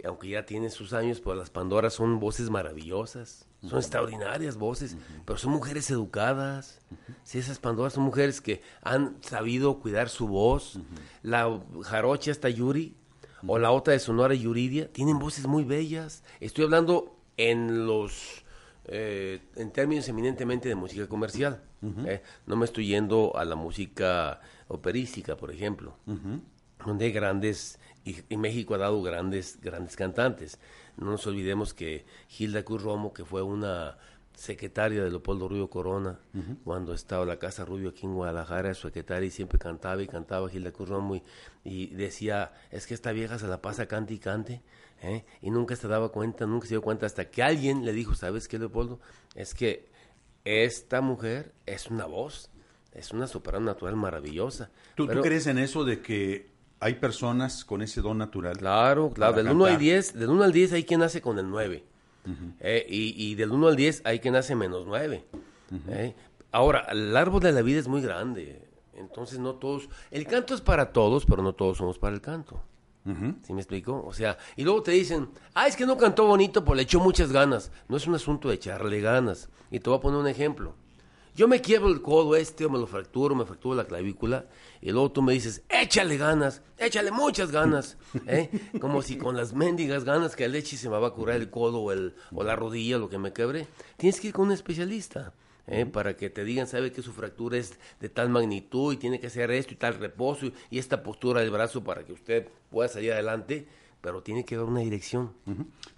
aunque 0.05 0.29
ya 0.29 0.45
tienen 0.45 0.71
sus 0.71 0.93
años, 0.93 1.19
pero 1.19 1.35
las 1.35 1.49
Pandoras 1.49 1.93
son 1.93 2.19
voces 2.19 2.49
maravillosas, 2.49 3.47
son 3.67 3.79
extraordinarias 3.79 4.57
voces, 4.57 4.95
pero 5.25 5.37
son 5.37 5.51
mujeres 5.51 5.89
educadas. 5.91 6.81
Sí, 7.23 7.39
esas 7.39 7.59
Pandoras 7.59 7.93
son 7.93 8.03
mujeres 8.03 8.41
que 8.41 8.61
han 8.81 9.17
sabido 9.21 9.79
cuidar 9.79 10.09
su 10.09 10.27
voz. 10.27 10.79
La 11.21 11.61
jarocha 11.83 12.31
esta 12.31 12.49
Yuri, 12.49 12.95
o 13.45 13.57
la 13.59 13.71
otra 13.71 13.93
de 13.93 13.99
Sonora 13.99 14.33
Yuridia, 14.33 14.91
tienen 14.91 15.19
voces 15.19 15.47
muy 15.47 15.63
bellas. 15.63 16.23
Estoy 16.39 16.65
hablando 16.65 17.15
en 17.37 17.85
los 17.85 18.43
eh, 18.91 19.39
en 19.55 19.71
términos 19.71 20.07
eminentemente 20.09 20.67
de 20.67 20.75
música 20.75 21.07
comercial. 21.07 21.61
eh, 22.05 22.23
no 22.47 22.55
me 22.55 22.65
estoy 22.65 22.87
yendo 22.87 23.37
a 23.37 23.45
la 23.45 23.55
música 23.55 24.41
operística, 24.67 25.37
por 25.37 25.51
ejemplo, 25.51 25.95
donde 26.85 27.05
hay 27.05 27.11
grandes, 27.11 27.79
y, 28.03 28.17
y 28.29 28.37
México 28.37 28.75
ha 28.75 28.79
dado 28.79 29.01
grandes, 29.01 29.59
grandes 29.61 29.95
cantantes. 29.95 30.59
No 30.97 31.11
nos 31.11 31.25
olvidemos 31.27 31.73
que 31.73 32.05
Hilda 32.37 32.63
Cruz 32.63 32.83
Romo, 32.83 33.13
que 33.13 33.23
fue 33.23 33.41
una 33.41 33.97
secretaria 34.39 35.03
de 35.03 35.09
Leopoldo 35.09 35.49
Rubio 35.49 35.69
Corona, 35.69 36.17
cuando 36.63 36.93
estaba 36.93 37.25
la 37.25 37.37
Casa 37.37 37.65
Rubio 37.65 37.89
aquí 37.89 38.05
en 38.05 38.13
Guadalajara, 38.13 38.73
su 38.73 38.87
secretaria, 38.87 39.27
y 39.27 39.31
siempre 39.31 39.59
cantaba 39.59 40.01
y 40.01 40.07
cantaba 40.07 40.49
Hilda 40.51 40.71
Cruz 40.71 40.87
Romo, 40.87 41.17
y, 41.17 41.23
y 41.65 41.87
decía, 41.87 42.53
es 42.71 42.87
que 42.87 42.93
esta 42.93 43.11
vieja 43.11 43.37
se 43.37 43.47
la 43.47 43.61
pasa 43.61 43.87
cante 43.87 44.13
y 44.13 44.19
cante, 44.19 44.61
¿eh? 45.01 45.25
y 45.41 45.51
nunca 45.51 45.75
se 45.75 45.89
daba 45.89 46.09
cuenta, 46.09 46.45
nunca 46.45 46.67
se 46.67 46.75
dio 46.75 46.81
cuenta, 46.81 47.05
hasta 47.05 47.29
que 47.29 47.43
alguien 47.43 47.83
le 47.83 47.91
dijo, 47.91 48.15
¿sabes 48.15 48.47
qué, 48.47 48.57
Leopoldo? 48.57 49.01
Es 49.35 49.53
que 49.53 49.89
esta 50.45 51.01
mujer 51.01 51.53
es 51.65 51.87
una 51.87 52.05
voz, 52.05 52.49
es 52.93 53.11
una 53.11 53.27
soprano 53.27 53.65
natural 53.65 53.97
maravillosa. 53.97 54.71
¿tú, 54.95 55.05
tú 55.05 55.19
crees 55.21 55.47
en 55.47 55.59
eso 55.59 55.83
de 55.83 56.01
que 56.01 56.49
hay 56.79 56.95
personas 56.95 57.65
con 57.65 57.81
ese 57.81 58.01
don 58.01 58.17
natural? 58.17 58.57
Claro, 58.57 59.11
claro. 59.11 59.33
Del 59.33 59.49
1 59.49 59.65
al 59.65 59.71
cantar. 59.71 59.79
10, 59.81 60.13
del 60.13 60.29
1 60.29 60.43
al 60.43 60.51
10 60.51 60.73
hay 60.73 60.83
quien 60.83 60.99
nace 61.01 61.21
con 61.21 61.39
el 61.39 61.49
9. 61.49 61.83
Eh, 62.59 62.85
y, 62.87 63.31
y 63.31 63.35
del 63.35 63.51
1 63.51 63.67
al 63.67 63.75
10 63.75 64.03
hay 64.05 64.19
quien 64.19 64.33
nace 64.35 64.55
menos 64.55 64.85
9. 64.85 65.25
Eh, 65.89 66.15
Ahora, 66.51 66.87
el 66.89 67.15
árbol 67.15 67.41
de 67.41 67.51
la 67.51 67.61
vida 67.61 67.79
es 67.79 67.87
muy 67.87 68.01
grande. 68.01 68.67
Entonces 68.95 69.39
no 69.39 69.55
todos... 69.55 69.89
El 70.11 70.25
canto 70.25 70.53
es 70.55 70.61
para 70.61 70.91
todos, 70.91 71.25
pero 71.25 71.43
no 71.43 71.53
todos 71.53 71.77
somos 71.77 71.99
para 71.99 72.15
el 72.15 72.21
canto. 72.21 72.61
Ujú. 73.05 73.35
¿Sí 73.43 73.53
me 73.53 73.61
explico? 73.61 74.03
O 74.05 74.13
sea, 74.13 74.37
y 74.55 74.63
luego 74.63 74.83
te 74.83 74.91
dicen, 74.91 75.29
ah, 75.53 75.67
es 75.67 75.75
que 75.75 75.85
no 75.85 75.97
cantó 75.97 76.25
bonito, 76.25 76.65
pues 76.65 76.75
le 76.77 76.83
echó 76.83 76.99
muchas 76.99 77.31
ganas. 77.31 77.71
No 77.87 77.97
es 77.97 78.07
un 78.07 78.15
asunto 78.15 78.49
de 78.49 78.55
echarle 78.55 78.99
ganas. 78.99 79.49
Y 79.71 79.79
te 79.79 79.89
voy 79.89 79.97
a 79.97 80.01
poner 80.01 80.19
un 80.19 80.27
ejemplo. 80.27 80.73
Yo 81.39 81.47
me 81.47 81.61
quiebro 81.61 81.87
el 81.87 82.01
codo 82.01 82.35
este, 82.35 82.65
o 82.65 82.69
me 82.69 82.77
lo 82.77 82.85
fracturo, 82.85 83.33
me 83.33 83.45
fracturo 83.45 83.73
la 83.73 83.85
clavícula, 83.85 84.47
y 84.81 84.91
luego 84.91 85.13
tú 85.13 85.21
me 85.21 85.31
dices, 85.31 85.63
échale 85.69 86.17
ganas, 86.17 86.61
échale 86.77 87.11
muchas 87.11 87.49
ganas, 87.49 87.97
¿eh? 88.27 88.49
Como 88.81 89.01
si 89.01 89.17
con 89.17 89.37
las 89.37 89.53
mendigas 89.53 90.03
ganas 90.03 90.35
que 90.35 90.49
le 90.49 90.57
eche 90.57 90.75
se 90.75 90.89
me 90.89 90.97
va 90.97 91.07
a 91.07 91.11
curar 91.11 91.37
el 91.37 91.49
codo 91.49 91.79
o, 91.79 91.93
el, 91.93 92.13
o 92.33 92.43
la 92.43 92.57
rodilla, 92.57 92.97
lo 92.97 93.07
que 93.07 93.17
me 93.17 93.31
quebre. 93.31 93.67
Tienes 93.95 94.19
que 94.19 94.27
ir 94.27 94.33
con 94.33 94.47
un 94.47 94.51
especialista. 94.51 95.33
¿eh? 95.65 95.85
para 95.85 96.17
que 96.17 96.29
te 96.29 96.43
digan, 96.43 96.67
sabe 96.67 96.91
que 96.91 97.01
su 97.01 97.13
fractura 97.13 97.55
es 97.55 97.79
de 98.01 98.09
tal 98.09 98.27
magnitud 98.27 98.91
y 98.91 98.97
tiene 98.97 99.21
que 99.21 99.27
hacer 99.27 99.49
esto 99.51 99.73
y 99.73 99.77
tal 99.77 99.93
reposo 99.93 100.47
y, 100.47 100.53
y 100.71 100.79
esta 100.79 101.03
postura 101.03 101.39
del 101.39 101.51
brazo 101.51 101.85
para 101.85 102.03
que 102.03 102.11
usted 102.11 102.49
pueda 102.69 102.89
salir 102.89 103.13
adelante, 103.13 103.65
pero 104.01 104.21
tiene 104.23 104.45
que 104.45 104.55
haber 104.55 104.67
una 104.67 104.79
dirección. 104.81 105.33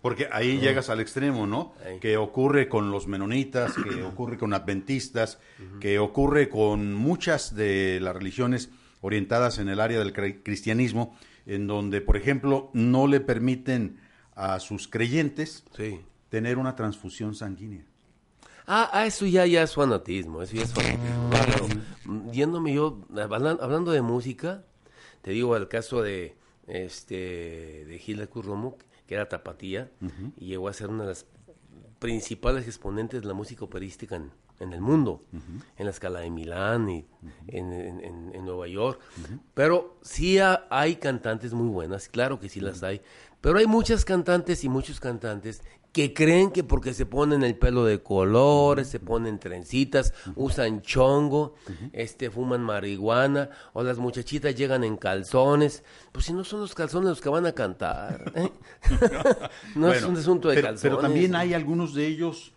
Porque 0.02 0.28
ahí 0.32 0.60
llegas 0.60 0.90
al 0.90 1.00
extremo, 1.00 1.46
¿no? 1.46 1.74
Ahí. 1.86 2.00
Que 2.00 2.18
ocurre 2.18 2.68
con 2.68 2.90
los 2.92 3.08
menonitas, 3.08 3.74
que 3.76 4.04
ocurre 4.04 4.38
con 4.38 4.54
adventistas, 4.54 5.40
que 5.80 6.00
ocurre 6.00 6.50
con 6.50 6.94
muchas 6.96 7.56
de 7.56 8.00
las 8.02 8.16
religiones 8.16 8.70
orientadas 9.02 9.60
en 9.60 9.70
el 9.70 9.80
área 9.80 10.00
del 10.00 10.14
cristianismo, 10.44 11.16
en 11.46 11.68
donde, 11.68 12.02
por 12.02 12.18
ejemplo, 12.18 12.70
no 12.74 13.08
le 13.08 13.20
permiten 13.20 14.00
a 14.36 14.60
sus 14.60 14.88
creyentes 14.88 15.64
Sí. 15.76 16.00
tener 16.30 16.58
una 16.58 16.76
transfusión 16.76 17.36
sanguínea. 17.36 17.84
Ah, 18.68 18.90
ah, 18.94 19.06
eso 19.06 19.26
ya, 19.26 19.46
ya 19.46 19.64
es 19.64 19.74
fanatismo, 19.74 20.42
eso 20.42 20.56
ya 20.56 20.64
es 20.64 20.74
fanatismo. 20.74 21.30
Claro. 21.32 21.68
Mm, 22.06 22.32
Yéndome 22.32 22.74
yo, 22.74 23.02
hablan- 23.14 23.58
hablando 23.60 23.92
de 23.92 24.02
música, 24.02 24.64
te 25.24 25.32
digo 25.32 25.56
el 25.58 25.68
caso 25.68 26.02
de 26.02 26.36
este 26.72 27.86
de 27.86 28.00
Gilda 28.00 28.28
Cruz 28.28 28.46
Romo, 28.46 28.78
que 29.08 29.16
era 29.16 29.28
tapatía, 29.30 29.92
y 30.38 30.48
llegó 30.48 30.68
a 30.68 30.74
ser 30.74 30.90
una 30.90 31.04
de 31.04 31.10
las 31.10 31.26
principales 32.00 32.66
exponentes 32.66 33.22
de 33.22 33.28
la 33.28 33.34
música 33.34 33.64
operística 33.66 34.16
en, 34.16 34.32
en 34.60 34.74
el 34.74 34.82
mundo, 34.82 35.24
en 35.78 35.86
la 35.86 35.92
escala 35.92 36.20
de 36.22 36.30
Milán 36.30 36.90
y 36.90 37.06
en, 37.48 37.72
en- 37.74 38.00
en- 38.04 38.32
en 38.34 38.46
Nueva 38.46 38.68
York. 38.68 39.00
Pero 39.54 39.98
sí 40.02 40.40
ha- 40.40 40.66
hay 40.70 40.96
cantantes 40.96 41.54
muy 41.54 41.68
buenas, 41.70 42.08
claro 42.08 42.40
que 42.40 42.50
sí 42.50 42.60
las 42.60 42.82
hay, 42.84 43.02
pero 43.42 43.58
hay 43.60 43.68
muchas 43.68 44.06
cantantes 44.06 44.64
y 44.64 44.70
muchos 44.70 45.00
cantantes 45.00 45.62
que 45.92 46.14
creen 46.14 46.52
que 46.52 46.64
porque 46.64 46.94
se 46.94 47.06
ponen 47.06 47.44
el 47.44 47.56
pelo 47.56 47.84
de 47.84 48.02
colores, 48.02 48.88
se 48.88 49.00
ponen 49.00 49.40
trencitas, 49.40 50.14
usan 50.36 50.82
chongo, 50.82 51.56
este 51.92 52.30
fuman 52.32 52.62
marihuana, 52.62 53.50
o 53.74 53.84
las 53.84 53.98
muchachitas 53.98 54.56
llegan 54.56 54.84
en 54.84 54.96
calzones, 54.96 55.84
pues 56.12 56.26
si 56.26 56.34
no 56.34 56.44
son 56.44 56.62
los 56.62 56.74
calzones 56.76 57.10
los 57.10 57.22
que 57.22 57.30
van 57.30 57.46
a 57.46 57.52
cantar. 57.52 58.32
¿eh? 58.36 58.50
no 59.76 59.92
es 59.92 60.04
un 60.04 60.16
asunto 60.16 60.50
de 60.50 60.56
pero, 60.56 60.68
calzones. 60.68 60.82
Pero 60.82 60.98
también 60.98 61.36
hay 61.36 61.54
algunos 61.54 61.94
de 61.94 62.08
ellos 62.08 62.54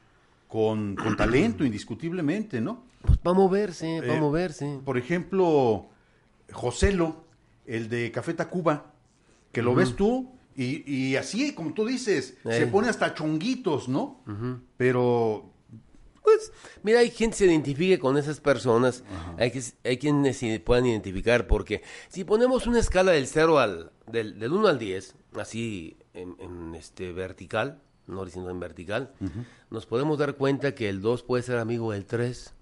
con, 0.47 0.95
con 0.95 1.17
talento, 1.17 1.65
indiscutiblemente, 1.65 2.61
¿no? 2.61 2.85
Pues 3.03 3.19
para 3.19 3.35
moverse, 3.35 4.01
para 4.01 4.15
Eh, 4.17 4.21
moverse. 4.21 4.81
Por 4.85 4.97
ejemplo, 4.97 5.87
Joselo, 6.53 7.25
el 7.67 7.89
de 7.89 8.13
Café 8.13 8.35
Tacuba, 8.35 8.93
que 9.51 9.63
lo 9.63 9.75
ves 9.75 9.97
tú 9.97 10.31
y, 10.57 10.91
y 10.91 11.17
así, 11.17 11.53
como 11.55 11.75
tú 11.75 11.85
dices, 11.87 12.37
se 12.45 12.67
pone 12.67 12.89
hasta 12.89 13.15
chonguitos, 13.15 13.89
¿no? 13.89 14.21
Pero 14.77 15.51
Pues, 16.23 16.53
mira, 16.83 17.01
hay 17.01 17.11
quien 17.11 17.33
se 17.35 17.45
identifique 17.45 17.99
con 17.99 18.17
esas 18.17 18.41
personas, 18.41 19.05
hay, 19.39 19.51
que, 19.51 19.63
hay 19.85 19.99
quienes 19.99 20.39
se 20.39 20.59
puedan 20.59 20.87
identificar, 20.87 21.47
porque 21.47 21.83
si 22.09 22.25
ponemos 22.25 22.67
una 22.67 22.79
escala 22.79 23.13
del 23.13 23.27
0 23.27 23.59
al, 23.59 23.93
del, 24.11 24.39
del 24.39 24.53
1 24.53 24.69
al 24.69 24.79
10, 24.79 25.15
así 25.39 25.97
en, 26.15 26.35
en, 26.41 26.75
este 26.75 27.13
vertical, 27.13 27.83
no 28.07 28.21
horizontal, 28.21 28.53
en 28.53 28.61
vertical, 28.61 29.13
nos 29.71 29.85
podemos 29.87 30.19
dar 30.19 30.37
cuenta 30.37 30.75
que 30.75 30.89
el 30.89 31.03
2 31.03 31.25
puede 31.25 31.43
ser 31.43 31.59
amigo 31.59 31.93
del 31.93 32.07
3, 32.07 32.55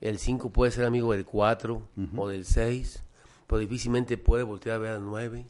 el 0.00 0.18
5 0.18 0.50
puede 0.50 0.72
ser 0.72 0.84
amigo 0.84 1.12
del 1.12 1.24
4 1.24 1.88
o 2.16 2.28
del 2.28 2.44
6, 2.44 3.02
pero 3.46 3.60
difícilmente 3.60 4.18
puede 4.18 4.42
voltear 4.42 4.76
a 4.76 4.78
ver 4.78 4.92
al 4.92 5.04
9, 5.04 5.46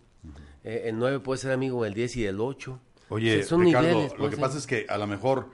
eh, 0.66 0.82
el 0.88 0.98
9 0.98 1.20
puede 1.20 1.38
ser 1.38 1.52
amigo 1.52 1.84
del 1.84 1.94
10 1.94 2.16
y 2.16 2.22
del 2.24 2.40
8. 2.40 2.80
Oye, 3.08 3.34
O 3.34 3.38
sea, 3.38 3.46
son 3.48 3.60
Ricardo, 3.62 3.88
niveles, 3.88 4.18
lo 4.18 4.28
que 4.28 4.36
pasa 4.36 4.58
es 4.58 4.66
que 4.66 4.84
a 4.88 4.98
lo 4.98 5.06
mejor 5.06 5.48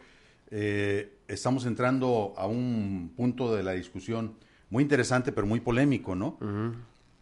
eh, 0.50 1.18
estamos 1.28 1.66
entrando 1.66 2.32
a 2.36 2.46
un 2.46 3.12
punto 3.16 3.54
de 3.54 3.62
la 3.62 3.72
discusión 3.72 4.34
muy 4.70 4.82
interesante, 4.82 5.32
pero 5.32 5.46
muy 5.46 5.60
polémico, 5.60 6.14
¿no? 6.14 6.38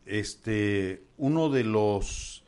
Este, 0.07 1.03
uno 1.19 1.51
de 1.51 1.65
los 1.65 2.45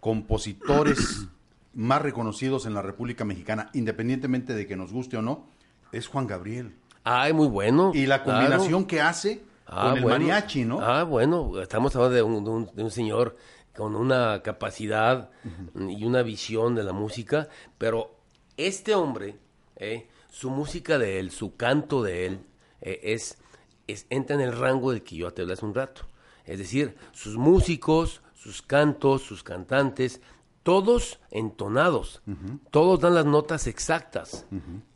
compositores 0.00 1.26
más 1.74 2.02
reconocidos 2.02 2.66
en 2.66 2.74
la 2.74 2.82
República 2.82 3.24
Mexicana, 3.24 3.70
independientemente 3.72 4.54
de 4.54 4.66
que 4.66 4.76
nos 4.76 4.92
guste 4.92 5.16
o 5.16 5.22
no, 5.22 5.46
es 5.90 6.06
Juan 6.06 6.26
Gabriel. 6.26 6.74
Ay, 7.04 7.32
muy 7.32 7.48
bueno. 7.48 7.92
Y 7.94 8.06
la 8.06 8.22
claro. 8.22 8.40
combinación 8.40 8.84
que 8.84 9.00
hace 9.00 9.42
Ah, 9.66 9.88
con 9.88 9.96
el 9.98 10.02
bueno. 10.02 10.18
mariachi, 10.18 10.64
¿no? 10.64 10.80
Ah, 10.82 11.04
bueno, 11.04 11.60
estamos 11.62 11.94
hablando 11.96 12.14
de 12.16 12.22
un, 12.22 12.44
de 12.44 12.50
un- 12.50 12.70
de 12.74 12.82
un 12.84 12.90
señor 12.90 13.36
con 13.76 13.96
una 13.96 14.42
capacidad 14.42 15.30
y 15.74 16.04
una 16.04 16.22
visión 16.22 16.74
de 16.74 16.84
la 16.84 16.92
música, 16.92 17.48
pero 17.78 18.16
este 18.56 18.94
hombre, 18.94 19.36
eh, 19.76 20.08
su 20.30 20.50
música 20.50 20.98
de 20.98 21.18
él, 21.18 21.30
su 21.30 21.56
canto 21.56 22.02
de 22.02 22.26
él, 22.26 22.40
eh, 22.80 23.00
es, 23.02 23.38
es, 23.86 24.06
entra 24.10 24.36
en 24.36 24.42
el 24.42 24.56
rango 24.56 24.92
del 24.92 25.02
que 25.02 25.16
yo 25.16 25.30
te 25.32 25.42
hablé 25.42 25.54
hace 25.54 25.64
un 25.64 25.74
rato. 25.74 26.02
Es 26.44 26.58
decir, 26.58 26.96
sus 27.12 27.36
músicos, 27.36 28.22
sus 28.34 28.62
cantos, 28.62 29.22
sus 29.22 29.42
cantantes, 29.42 30.20
todos 30.62 31.18
entonados, 31.30 32.22
todos 32.70 33.00
dan 33.00 33.14
las 33.14 33.26
notas 33.26 33.66
exactas, 33.66 34.46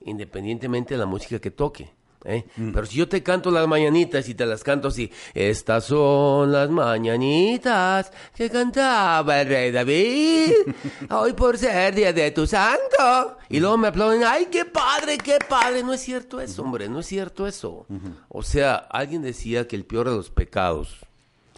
independientemente 0.01 0.95
de 0.95 0.99
la 0.99 1.07
música 1.07 1.41
que 1.41 1.51
toque. 1.51 1.96
¿Eh? 2.27 2.45
Pero 2.57 2.85
si 2.87 2.99
yo 2.99 3.09
te 3.09 3.22
canto 3.22 3.51
las 3.51 3.66
mañanitas 3.66 4.29
y 4.29 4.35
te 4.35 4.45
las 4.45 4.62
canto 4.62 4.89
así, 4.89 5.11
estas 5.35 5.85
son 5.85 6.53
las 6.53 6.68
mañanitas 6.70 8.12
que 8.35 8.51
cantaba 8.51 9.41
el 9.41 9.49
rey 9.49 9.70
David, 9.70 10.53
hoy 11.11 11.33
por 11.33 11.57
ser 11.57 11.95
día 11.95 12.12
de 12.12 12.31
tu 12.33 12.47
santo. 12.47 13.39
Y 13.49 13.61
luego 13.61 13.79
me 13.79 13.89
aplauden, 13.89 14.24
ay, 14.24 14.47
qué 14.51 14.64
padre, 14.64 15.18
qué 15.18 15.39
padre. 15.49 15.83
No 15.83 15.93
es 15.93 16.01
cierto 16.01 16.41
eso, 16.41 16.62
hombre, 16.62 16.89
no 16.89 17.01
es 17.01 17.07
cierto 17.07 17.47
eso. 17.47 17.87
O 18.29 18.43
sea, 18.43 18.74
alguien 18.77 19.22
decía 19.22 19.68
que 19.68 19.77
el 19.77 19.85
peor 19.85 20.11
de 20.11 20.16
los 20.16 20.31
pecados, 20.31 20.99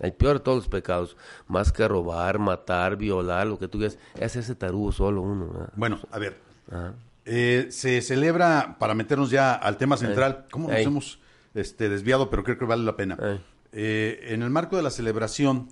el 0.01 0.13
peor 0.13 0.39
de 0.39 0.45
todos 0.45 0.59
los 0.59 0.69
pecados, 0.69 1.17
más 1.47 1.73
que 1.73 1.89
robar, 1.89 2.39
matar, 2.39 2.97
violar, 2.97 3.47
lo 3.47 3.59
que 3.59 3.69
tú 3.69 3.79
quieras, 3.79 3.99
es 4.15 4.37
ese 4.37 4.55
tarugo 4.55 4.93
solo 4.93 5.23
uno. 5.23 5.49
¿verdad? 5.49 5.73
Bueno, 5.75 5.99
a 6.11 6.19
ver. 6.19 6.37
Ajá. 6.71 6.95
Eh, 7.31 7.67
se 7.71 8.01
celebra, 8.01 8.77
para 8.79 8.95
meternos 8.95 9.31
ya 9.31 9.53
al 9.55 9.77
tema 9.77 9.97
central, 9.99 10.47
¿cómo 10.51 10.69
nos 10.69 10.79
Ey. 10.79 10.85
hemos 10.85 11.21
este, 11.55 11.89
desviado? 11.91 12.31
Pero 12.31 12.43
creo 12.43 12.57
que 12.59 12.65
vale 12.65 12.85
la 12.85 12.97
pena. 12.97 13.19
Eh, 13.73 14.29
en 14.31 14.43
el 14.43 14.49
marco 14.49 14.77
de 14.79 14.83
la 14.83 14.91
celebración 14.91 15.69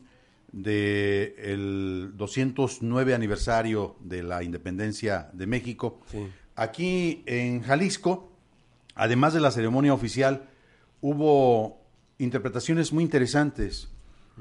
del 0.53 2.13
209 2.15 3.15
aniversario 3.15 3.97
de 4.01 4.23
la 4.23 4.43
independencia 4.43 5.31
de 5.33 5.47
México, 5.47 6.01
Sí. 6.11 6.27
aquí 6.57 7.23
en 7.27 7.63
Jalisco, 7.63 8.33
además 8.95 9.33
de 9.33 9.41
la 9.41 9.51
ceremonia 9.51 9.95
oficial, 9.95 10.49
hubo 11.01 11.81
interpretaciones 12.19 12.93
muy 12.93 13.03
interesantes 13.03 13.89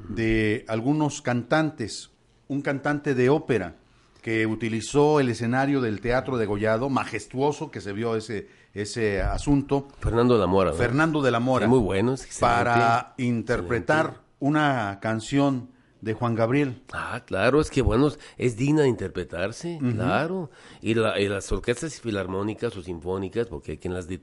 de 0.10 0.66
algunos 0.68 1.22
cantantes. 1.22 2.12
Un 2.48 2.62
cantante 2.62 3.16
de 3.16 3.30
ópera 3.30 3.78
que 4.26 4.48
utilizó 4.48 5.20
el 5.20 5.30
escenario 5.30 5.82
del 5.82 6.02
Teatro 6.02 6.38
de 6.40 6.48
Gollado, 6.48 6.90
majestuoso 6.90 7.70
que 7.70 7.80
se 7.80 7.94
vio 7.94 8.16
ese, 8.16 8.48
ese 8.74 9.22
asunto, 9.22 9.88
Fernando 10.00 10.36
la 10.40 10.48
Mora. 10.48 10.72
¿no? 10.72 10.78
Fernando 10.78 11.22
de 11.22 11.30
la 11.30 11.40
Mora, 11.40 11.68
muy 11.68 11.78
bueno, 11.78 12.14
es 12.16 12.26
para 12.40 13.14
interpretar 13.20 14.22
una 14.40 14.98
canción 15.00 15.70
de 16.02 16.16
Juan 16.16 16.34
Gabriel. 16.34 16.82
Ah, 16.92 17.22
claro, 17.24 17.62
es 17.62 17.70
que 17.70 17.84
bueno, 17.84 18.10
es 18.40 18.58
digna 18.58 18.82
de 18.82 18.88
interpretarse, 18.88 19.78
claro. 19.94 20.50
Y, 20.82 20.96
la- 20.96 21.20
y 21.20 21.28
las 21.30 21.52
orquestas 21.52 22.02
filarmónicas 22.02 22.76
o 22.78 22.82
sinfónicas, 22.82 23.46
porque 23.46 23.74
hay, 23.74 23.78
quien 23.78 23.94
las 23.94 24.08
de- 24.08 24.22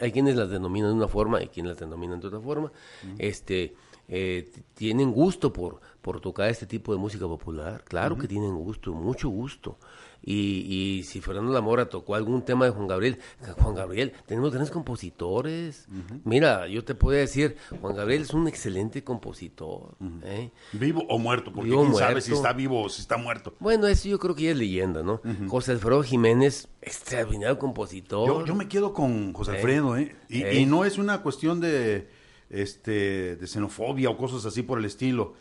hay 0.00 0.10
quienes 0.10 0.36
las 0.36 0.48
denominan 0.48 0.88
de 0.92 0.96
una 0.96 1.08
forma 1.08 1.42
y 1.42 1.48
quienes 1.48 1.72
las 1.72 1.80
denominan 1.80 2.18
de 2.18 2.28
otra 2.28 2.40
forma, 2.40 2.72
este, 3.18 3.74
eh, 4.08 4.50
tienen 4.72 5.12
gusto 5.12 5.52
por, 5.52 5.80
por 6.08 6.22
tocar 6.22 6.48
este 6.48 6.64
tipo 6.64 6.90
de 6.94 6.98
música 6.98 7.26
popular, 7.26 7.84
claro 7.84 8.16
que 8.16 8.26
tienen 8.26 8.56
gusto, 8.56 8.94
mucho 8.94 9.28
gusto. 9.28 9.76
Y, 10.22 10.64
y 10.66 11.02
si 11.02 11.20
Fernando 11.20 11.52
Lamora 11.52 11.90
tocó 11.90 12.14
algún 12.14 12.40
tema 12.46 12.64
de 12.64 12.70
Juan 12.70 12.86
Gabriel, 12.86 13.18
Juan 13.58 13.74
Gabriel, 13.74 14.14
tenemos 14.24 14.50
grandes 14.50 14.70
compositores. 14.70 15.86
Mira, 16.24 16.66
yo 16.66 16.82
te 16.82 16.94
puedo 16.94 17.18
decir, 17.18 17.58
Juan 17.82 17.94
Gabriel 17.94 18.22
es 18.22 18.32
un 18.32 18.48
excelente 18.48 19.04
compositor. 19.04 19.96
¿eh? 20.24 20.50
Vivo 20.72 21.04
o 21.10 21.18
muerto, 21.18 21.52
porque 21.52 21.68
Vivo 21.68 21.82
quién 21.82 21.96
sabe 21.96 22.22
si 22.22 22.32
está 22.32 22.54
vivo 22.54 22.84
o 22.84 22.88
si 22.88 23.02
está 23.02 23.18
muerto. 23.18 23.52
Bueno, 23.60 23.86
eso 23.86 24.08
yo 24.08 24.18
creo 24.18 24.34
que 24.34 24.44
ya 24.44 24.52
es 24.52 24.56
leyenda, 24.56 25.02
¿no? 25.02 25.20
José 25.46 25.72
Alfredo 25.72 26.02
Jiménez, 26.02 26.68
extraordinario 26.80 27.58
compositor. 27.58 28.26
Yo, 28.26 28.46
yo 28.46 28.54
me 28.54 28.66
quedo 28.66 28.94
con 28.94 29.34
José 29.34 29.52
Eh, 29.52 29.54
Alfredo, 29.56 29.98
¿eh? 29.98 30.16
Y, 30.30 30.42
eh. 30.42 30.60
y 30.60 30.64
no 30.64 30.86
es 30.86 30.96
una 30.96 31.20
cuestión 31.20 31.60
de, 31.60 32.08
este, 32.48 33.36
de 33.36 33.46
xenofobia 33.46 34.08
o 34.08 34.16
cosas 34.16 34.46
así 34.46 34.62
por 34.62 34.78
el 34.78 34.86
estilo. 34.86 35.34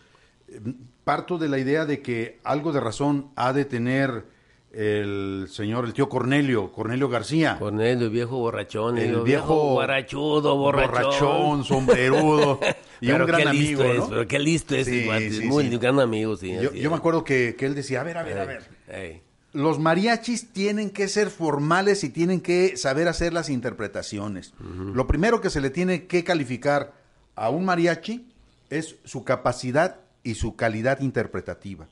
Parto 1.04 1.38
de 1.38 1.50
la 1.50 1.58
idea 1.60 1.86
de 1.86 2.02
que 2.02 2.40
algo 2.44 2.72
de 2.72 2.80
razón 2.80 3.32
ha 3.36 3.54
de 3.54 3.66
tener 3.66 4.26
el 4.72 5.48
señor, 5.50 5.86
el 5.86 5.94
tío 5.94 6.10
Cornelio, 6.10 6.72
Cornelio 6.72 7.10
García. 7.10 7.58
Cornelio, 7.58 8.06
el 8.06 8.12
viejo 8.12 8.38
borrachón, 8.38 8.98
El 8.98 9.16
el, 9.16 9.22
viejo 9.22 9.72
guarachudo, 9.74 10.56
borrachón. 10.58 10.92
borrachón, 11.02 11.64
sombrerudo 11.64 12.60
y 13.02 13.08
pero 13.08 13.24
un 13.26 13.32
gran 13.32 13.48
amigo, 13.48 13.84
es, 13.84 14.00
¿no? 14.00 14.10
pero 14.10 14.28
qué 14.28 14.40
listo 14.40 14.76
es, 14.76 14.86
Sí, 14.86 14.96
igual, 15.04 15.32
sí, 15.32 15.46
muy 15.46 15.70
sí. 15.70 15.78
gran 15.78 16.00
amigo, 16.00 16.36
sí. 16.36 16.54
Yo, 16.74 16.90
me 16.92 16.98
acuerdo 16.98 17.24
que, 17.24 17.56
que 17.58 17.66
él 17.66 17.76
decía, 17.76 18.02
a 18.02 18.04
ver, 18.04 18.18
a 18.18 18.24
ver, 18.24 18.38
a 18.40 18.46
ver. 18.46 18.64
Ey, 18.90 19.22
Los 19.54 19.80
mariachis 19.80 20.52
tienen 20.52 20.90
que 20.92 21.08
ser 21.08 21.30
formales 21.30 22.04
y 22.04 22.10
tienen 22.10 22.42
que 22.42 22.76
saber 22.78 23.08
hacer 23.08 23.34
las 23.34 23.50
interpretaciones. 23.50 24.54
Lo 24.94 25.08
primero 25.08 25.42
que 25.42 25.50
se 25.50 25.62
le 25.62 25.70
tiene 25.70 26.06
que 26.06 26.24
calificar 26.24 26.94
a 27.36 27.50
un 27.50 27.66
mariachi 27.66 28.28
es 28.70 28.98
su 29.06 29.24
capacidad 29.24 30.02
y 30.30 30.36
su 30.36 30.56
calidad 30.56 31.00
interpretativa. 31.02 31.88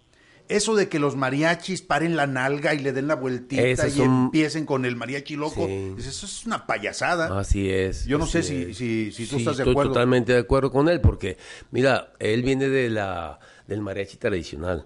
Eso 0.48 0.76
de 0.76 0.90
que 0.90 1.00
los 1.00 1.16
mariachis 1.16 1.82
paren 1.82 2.16
la 2.16 2.28
nalga 2.28 2.76
y 2.76 2.80
le 2.80 2.92
den 2.94 3.08
la 3.08 3.16
vueltita 3.16 3.88
y 3.88 4.00
un- 4.02 4.26
empiecen 4.26 4.68
con 4.68 4.86
el 4.86 4.96
mariachi 4.96 5.36
loco, 5.36 5.66
Sí. 5.66 5.96
eso 5.98 6.26
es 6.28 6.46
una 6.46 6.68
payasada. 6.68 7.40
Así 7.40 7.68
es. 7.72 8.06
Yo 8.06 8.20
no 8.20 8.28
sé 8.28 8.44
si- 8.44 8.76
si- 8.76 9.12
si 9.12 9.26
tú 9.26 9.38
Sí, 9.38 9.42
estás 9.42 9.58
de 9.58 9.64
estoy 9.64 9.72
acuerdo. 9.72 9.94
totalmente 9.94 10.34
de 10.34 10.40
acuerdo 10.40 10.70
con 10.72 10.88
él, 10.88 11.02
porque, 11.02 11.38
mira, 11.72 12.14
él 12.20 12.44
viene 12.44 12.70
de 12.70 12.90
la 12.92 13.40
del 13.68 13.82
mariachi 13.82 14.18
tradicional. 14.18 14.86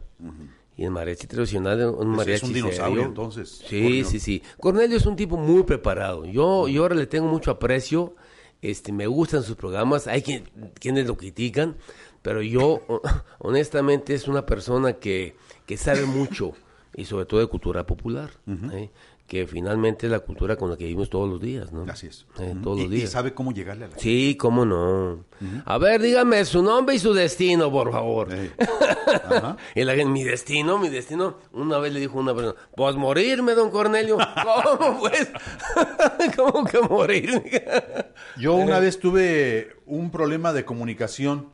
Y 0.77 0.85
el 0.85 0.91
mariachi 0.91 1.27
tradicional 1.27 1.77
es 1.81 1.87
un 1.87 1.93
Es- 1.95 1.99
es 2.11 2.17
mariachi 2.17 2.45
un 2.45 2.53
dinosaurio, 2.53 2.95
serio. 2.95 3.07
entonces, 3.09 3.49
Sí, 3.67 3.81
Cornelio. 3.81 4.05
sí, 4.05 4.19
sí. 4.21 4.43
Cornelio 4.61 4.95
es 4.97 5.05
un 5.05 5.17
tipo 5.17 5.35
muy 5.35 5.63
preparado. 5.63 6.23
Yo, 6.25 6.69
yo 6.69 6.83
ahora 6.83 6.95
le 6.95 7.05
tengo 7.05 7.27
mucho 7.27 7.51
aprecio. 7.51 8.15
Este, 8.61 8.91
me 8.93 9.07
gustan 9.07 9.43
sus 9.43 9.55
programas. 9.57 10.07
Hay 10.07 10.21
quien, 10.21 10.43
quienes 10.79 11.05
lo 11.07 11.15
critican, 11.17 11.75
pero 12.21 12.41
yo, 12.41 12.81
ho- 12.87 13.01
honestamente, 13.39 14.13
es 14.13 14.27
una 14.27 14.45
persona 14.45 14.93
que, 14.93 15.35
que 15.65 15.77
sabe 15.77 16.05
mucho 16.05 16.53
y 16.95 17.05
sobre 17.05 17.25
todo 17.25 17.39
de 17.39 17.47
cultura 17.47 17.85
popular, 17.85 18.29
¿eh? 18.73 18.89
que 19.27 19.45
finalmente 19.45 20.07
es 20.07 20.11
la 20.11 20.21
cultura 20.21 20.55
con 20.55 20.71
la 20.71 20.75
que 20.75 20.85
vivimos 20.85 21.07
todos 21.07 21.29
los 21.29 21.39
días, 21.39 21.71
¿no? 21.71 21.85
Así 21.87 22.07
es. 22.07 22.25
Eh, 22.39 22.55
todos 22.63 22.79
y, 22.79 22.83
los 22.85 22.91
y 22.93 22.95
días. 22.95 23.11
sabe 23.11 23.31
cómo 23.35 23.51
llegarle 23.51 23.85
a 23.85 23.87
la 23.89 23.99
Sí, 23.99 24.35
cómo 24.39 24.65
no. 24.65 25.23
A 25.65 25.77
ver, 25.77 26.01
dígame 26.01 26.43
su 26.45 26.63
nombre 26.63 26.95
y 26.95 26.99
su 26.99 27.13
destino, 27.13 27.71
por 27.71 27.91
favor. 27.91 28.29
Eh, 28.31 28.49
ajá. 29.29 29.55
Y 29.75 29.83
la 29.83 29.93
gente, 29.93 30.11
mi 30.11 30.23
destino, 30.23 30.79
mi 30.79 30.89
destino. 30.89 31.37
Una 31.53 31.77
vez 31.77 31.93
le 31.93 31.99
dijo 31.99 32.17
una 32.17 32.33
persona, 32.33 32.59
pues 32.75 32.95
morirme, 32.95 33.53
don 33.53 33.69
Cornelio. 33.69 34.17
¿Cómo 34.79 34.99
pues? 34.99 35.29
¿Cómo 36.35 36.65
que 36.65 36.81
morir? 36.81 37.43
Yo 38.39 38.55
una 38.55 38.79
vez 38.79 38.99
tuve 38.99 39.75
un 39.85 40.09
problema 40.09 40.53
de 40.53 40.65
comunicación 40.65 41.49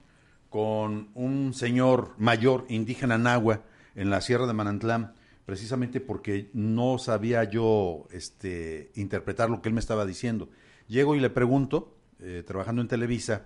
con 0.55 1.09
un 1.15 1.53
señor 1.53 2.13
mayor 2.17 2.63
indígena 2.69 3.17
nahua 3.17 3.63
en 3.93 4.09
la 4.09 4.21
Sierra 4.21 4.47
de 4.47 4.53
Manantlán, 4.53 5.13
precisamente 5.45 5.99
porque 5.99 6.49
no 6.53 6.97
sabía 6.97 7.43
yo 7.43 8.07
este, 8.09 8.89
interpretar 8.95 9.49
lo 9.49 9.61
que 9.61 9.67
él 9.67 9.73
me 9.73 9.81
estaba 9.81 10.05
diciendo. 10.05 10.47
Llego 10.87 11.13
y 11.13 11.19
le 11.19 11.29
pregunto, 11.29 11.97
eh, 12.21 12.41
trabajando 12.47 12.81
en 12.81 12.87
Televisa, 12.87 13.41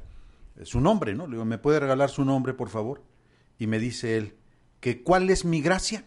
eh, 0.55 0.65
su 0.65 0.81
nombre, 0.81 1.15
¿no? 1.15 1.25
Le 1.25 1.31
digo, 1.31 1.45
¿me 1.45 1.57
puede 1.57 1.79
regalar 1.79 2.11
su 2.11 2.23
nombre, 2.23 2.53
por 2.53 2.69
favor? 2.69 3.01
Y 3.57 3.65
me 3.65 3.79
dice 3.79 4.15
él, 4.15 4.35
que 4.79 5.01
¿cuál 5.01 5.31
es 5.31 5.45
mi 5.45 5.61
gracia? 5.63 6.03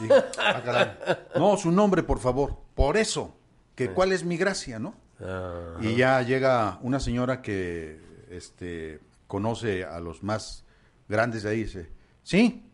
Dije, 0.00 0.12
"Ah, 0.40 0.60
caray". 0.64 0.88
No, 1.36 1.56
su 1.56 1.70
nombre, 1.70 2.02
por 2.02 2.18
favor. 2.18 2.56
Por 2.74 2.96
eso, 2.96 3.36
que 3.76 3.90
¿cuál 3.90 4.10
es 4.10 4.24
mi 4.24 4.36
gracia, 4.38 4.80
no? 4.80 4.96
Ah, 5.20 5.76
Y 5.80 5.94
ya 5.94 6.20
llega 6.22 6.80
una 6.82 6.98
señora 6.98 7.42
que 7.42 8.00
este, 8.28 9.06
conoce 9.28 9.84
a 9.84 10.00
los 10.00 10.24
más 10.24 10.64
grandes 11.08 11.44
de 11.44 11.50
ahí 11.50 11.62
dice, 11.62 11.88
sí, 12.24 12.64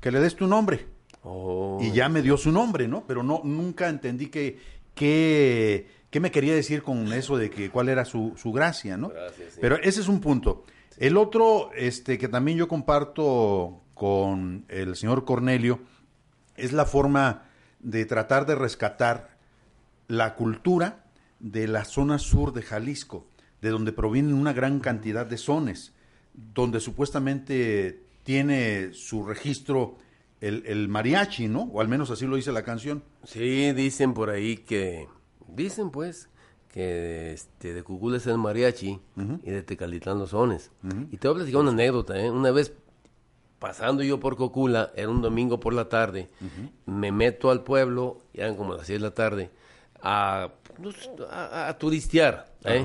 que 0.00 0.10
le 0.10 0.20
des 0.20 0.34
tu 0.34 0.46
nombre. 0.46 0.86
oh. 1.22 1.78
Y 1.82 1.92
ya 1.92 2.08
me 2.08 2.22
dio 2.22 2.38
su 2.38 2.50
nombre, 2.50 2.88
¿no? 2.88 3.04
Pero 3.06 3.22
no, 3.22 3.42
nunca 3.44 3.88
entendí 3.90 4.28
que, 4.28 4.58
que, 4.94 5.86
qué 6.08 6.20
me 6.20 6.30
quería 6.30 6.54
decir 6.54 6.82
con 6.82 7.12
eso 7.12 7.36
de 7.36 7.50
que 7.50 7.68
cuál 7.68 7.90
era 7.90 8.06
su, 8.06 8.32
su 8.36 8.52
gracia, 8.52 8.96
¿no? 8.96 9.10
Gracias, 9.10 9.54
sí. 9.54 9.58
Pero 9.60 9.76
ese 9.82 10.00
es 10.00 10.08
un 10.08 10.20
punto. 10.20 10.64
El 10.96 11.16
otro, 11.16 11.70
este, 11.74 12.16
que 12.16 12.28
también 12.28 12.56
yo 12.56 12.68
comparto 12.68 13.82
con 13.94 14.64
el 14.68 14.96
señor 14.96 15.24
Cornelio, 15.24 15.80
es 16.56 16.72
la 16.72 16.86
forma 16.86 17.44
de 17.80 18.06
tratar 18.06 18.46
de 18.46 18.54
rescatar 18.54 19.36
la 20.08 20.34
cultura 20.34 21.04
de 21.40 21.66
la 21.66 21.84
zona 21.84 22.18
sur 22.18 22.52
de 22.52 22.62
Jalisco, 22.62 23.26
de 23.60 23.70
donde 23.70 23.92
provienen 23.92 24.34
una 24.34 24.52
gran 24.52 24.80
cantidad 24.80 25.26
de 25.26 25.36
sones, 25.36 25.94
donde 26.34 26.80
supuestamente 26.80 28.02
tiene 28.22 28.92
su 28.92 29.24
registro 29.24 29.96
el, 30.40 30.64
el 30.66 30.88
mariachi, 30.88 31.48
¿no? 31.48 31.62
O 31.72 31.80
al 31.80 31.88
menos 31.88 32.10
así 32.10 32.26
lo 32.26 32.36
dice 32.36 32.52
la 32.52 32.64
canción. 32.64 33.02
Sí, 33.24 33.72
dicen 33.72 34.12
por 34.12 34.30
ahí 34.30 34.58
que, 34.58 35.08
dicen 35.48 35.90
pues, 35.90 36.28
que 36.68 37.32
este, 37.32 37.72
de 37.72 37.82
Cucul 37.82 38.16
es 38.16 38.26
el 38.26 38.38
mariachi 38.38 39.00
y 39.42 39.50
de 39.50 39.62
Tecalitlán 39.62 40.18
los 40.18 40.30
sones. 40.30 40.70
Y 41.10 41.16
te 41.16 41.28
voy 41.28 41.36
a 41.36 41.38
platicar 41.38 41.60
una 41.62 41.70
anécdota, 41.70 42.18
¿eh? 42.18 42.30
Una 42.30 42.50
vez 42.50 42.74
pasando 43.58 44.02
yo 44.02 44.20
por 44.20 44.36
Cocula, 44.36 44.92
era 44.94 45.08
un 45.08 45.22
domingo 45.22 45.58
por 45.58 45.72
la 45.72 45.88
tarde, 45.88 46.28
me 46.84 47.12
meto 47.12 47.50
al 47.50 47.62
pueblo, 47.62 48.18
eran 48.34 48.56
como 48.56 48.74
las 48.74 48.86
6 48.86 49.00
de 49.00 49.02
la 49.06 49.14
tarde, 49.14 49.50
a, 50.02 50.50
pues, 50.82 51.08
a, 51.30 51.68
a 51.68 51.78
turistear. 51.78 52.52
¿eh? 52.64 52.84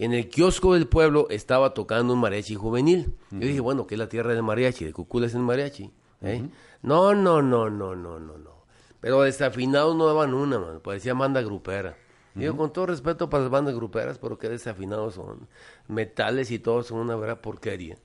En 0.00 0.14
el 0.14 0.30
kiosco 0.30 0.72
del 0.72 0.86
pueblo 0.86 1.26
estaba 1.28 1.74
tocando 1.74 2.14
un 2.14 2.20
mariachi 2.20 2.54
juvenil. 2.54 3.12
Yo 3.30 3.40
dije, 3.40 3.60
bueno, 3.60 3.86
que 3.86 3.96
es 3.96 3.98
la 3.98 4.08
tierra 4.08 4.32
del 4.32 4.42
mariachi, 4.42 4.86
de 4.86 4.94
Cucula 4.94 5.26
es 5.26 5.34
el 5.34 5.42
mariachi. 5.42 5.90
¿eh? 6.22 6.48
No, 6.80 7.12
no, 7.12 7.42
no, 7.42 7.68
no, 7.68 7.94
no, 7.94 8.18
no, 8.18 8.38
no. 8.38 8.64
Pero 9.02 9.20
desafinados 9.20 9.94
no 9.94 10.06
daban 10.06 10.32
una, 10.32 10.58
man. 10.58 10.80
Parecía 10.82 11.12
banda 11.12 11.42
grupera. 11.42 11.98
Digo, 12.34 12.56
con 12.56 12.72
todo 12.72 12.86
respeto 12.86 13.28
para 13.28 13.42
las 13.42 13.50
bandas 13.52 13.74
gruperas, 13.74 14.18
pero 14.18 14.38
qué 14.38 14.48
desafinados 14.48 15.16
son. 15.16 15.48
Metales 15.86 16.50
y 16.50 16.58
todo 16.58 16.82
son 16.82 17.00
una 17.00 17.14
verdadera 17.14 17.42
porquería. 17.42 17.98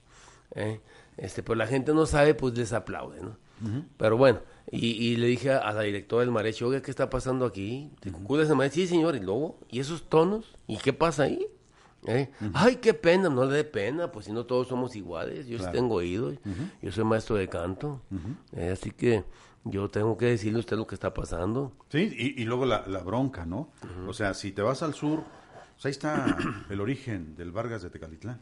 ¿eh? 0.53 0.81
Este, 1.15 1.43
pues 1.43 1.57
la 1.57 1.65
gente 1.65 1.93
no 1.93 2.05
sabe, 2.05 2.35
pues 2.35 2.57
les 2.57 2.73
aplaude, 2.73 3.21
¿no? 3.21 3.37
Pero 3.95 4.17
bueno, 4.17 4.41
y, 4.69 4.87
y 4.87 5.15
le 5.15 5.27
dije 5.27 5.53
a, 5.53 5.71
la 5.71 5.83
directora 5.83 6.23
del 6.25 6.31
mariachi, 6.31 6.65
oiga, 6.65 6.81
¿qué 6.81 6.91
está 6.91 7.09
pasando 7.09 7.45
aquí? 7.45 7.89
¿Te 8.01 8.11
cuidas 8.11 8.49
de 8.49 8.55
mariachi? 8.55 8.81
Sí, 8.81 8.87
señor, 8.87 9.15
y 9.15 9.21
luego, 9.21 9.57
¿y 9.69 9.79
esos 9.79 10.09
tonos? 10.09 10.57
¿Y 10.67 10.75
qué 10.75 10.91
pasa 10.91 11.23
ahí? 11.23 11.47
¿Eh? 12.07 12.29
Ay, 12.53 12.77
qué 12.77 12.93
pena, 12.93 13.29
no 13.29 13.45
le 13.45 13.55
dé 13.57 13.63
pena, 13.63 14.11
pues 14.11 14.25
si 14.25 14.31
no 14.31 14.45
todos 14.45 14.67
somos 14.67 14.95
iguales, 14.95 15.47
yo 15.47 15.57
sí 15.59 15.65
tengo 15.71 15.95
oído, 15.95 16.33
yo 16.81 16.91
soy 16.91 17.03
maestro 17.03 17.35
de 17.35 17.47
canto, 17.47 18.01
eh, 18.55 18.69
así 18.71 18.91
que 18.91 19.23
yo 19.63 19.89
tengo 19.89 20.15
que 20.17 20.25
decirle 20.27 20.57
a 20.57 20.59
usted 20.59 20.77
lo 20.77 20.85
que 20.87 20.95
está 20.95 21.13
pasando. 21.13 21.73
Sí, 21.89 22.13
y, 22.15 22.41
y 22.41 22.45
luego 22.45 22.65
la, 22.65 22.85
la 22.87 22.99
bronca, 22.99 23.45
¿no? 23.45 23.71
O 24.07 24.13
sea, 24.13 24.33
si 24.33 24.51
te 24.51 24.61
vas 24.61 24.83
al 24.83 24.93
sur, 24.93 25.23
pues 25.73 25.85
ahí 25.85 25.91
está 25.91 26.37
el 26.69 26.79
origen 26.81 27.35
del 27.35 27.51
Vargas 27.51 27.81
de 27.81 27.89
Tecalitlán. 27.89 28.39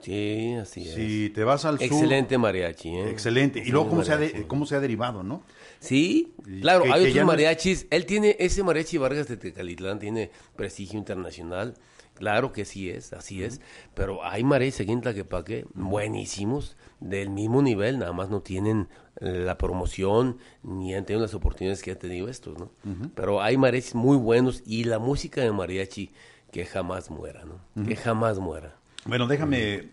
Sí, 0.00 0.52
así 0.60 0.86
es. 0.86 0.94
Si 0.94 1.30
te 1.30 1.42
vas 1.42 1.64
al 1.64 1.78
sur... 1.78 1.86
Excelente 1.86 2.36
mariachi, 2.36 2.90
¿eh? 2.90 3.08
Excelente. 3.10 3.62
Y 3.64 3.70
luego 3.70 3.88
cómo 3.88 4.04
se, 4.04 4.12
ha 4.12 4.18
de- 4.18 4.26
mariachi. 4.26 4.46
cómo 4.46 4.66
se 4.66 4.74
ha 4.76 4.80
derivado, 4.80 5.22
¿no? 5.22 5.42
Sí, 5.80 6.34
claro, 6.60 6.82
que- 6.84 6.92
hay 6.92 7.04
que 7.04 7.08
otros 7.10 7.14
no 7.14 7.20
es- 7.22 7.26
mariachis. 7.26 7.86
Él 7.88 8.04
tiene, 8.04 8.36
ese 8.38 8.62
mariachi 8.62 8.98
Vargas 8.98 9.26
de 9.28 9.38
Tecalitlán 9.38 9.98
tiene 9.98 10.30
prestigio 10.54 10.98
internacional. 10.98 11.74
Claro 12.16 12.52
que 12.52 12.64
sí 12.64 12.90
es, 12.90 13.12
así 13.12 13.44
es. 13.44 13.60
Pero 13.94 14.24
hay 14.24 14.42
aquí 14.52 14.90
en 14.92 15.00
Tlaquepaque 15.00 15.66
buenísimos, 15.74 16.76
del 17.00 17.30
mismo 17.30 17.60
nivel, 17.62 17.98
nada 17.98 18.12
más 18.12 18.30
no 18.30 18.40
tienen 18.40 18.88
eh, 19.20 19.42
la 19.44 19.58
promoción 19.58 20.38
ni 20.62 20.94
han 20.94 21.04
tenido 21.04 21.22
las 21.22 21.34
oportunidades 21.34 21.82
que 21.82 21.90
han 21.92 21.98
tenido 21.98 22.28
estos, 22.28 22.58
¿no? 22.58 22.70
Pero 23.14 23.42
hay 23.42 23.56
mariachis 23.56 23.94
muy 23.94 24.16
buenos 24.16 24.62
y 24.66 24.84
la 24.84 24.98
música 24.98 25.42
de 25.42 25.52
mariachi 25.52 26.10
que 26.50 26.64
jamás 26.64 27.10
muera, 27.10 27.44
¿no? 27.44 27.84
Que 27.86 27.96
jamás 27.96 28.38
muera. 28.38 28.76
Bueno, 29.04 29.26
déjame 29.26 29.90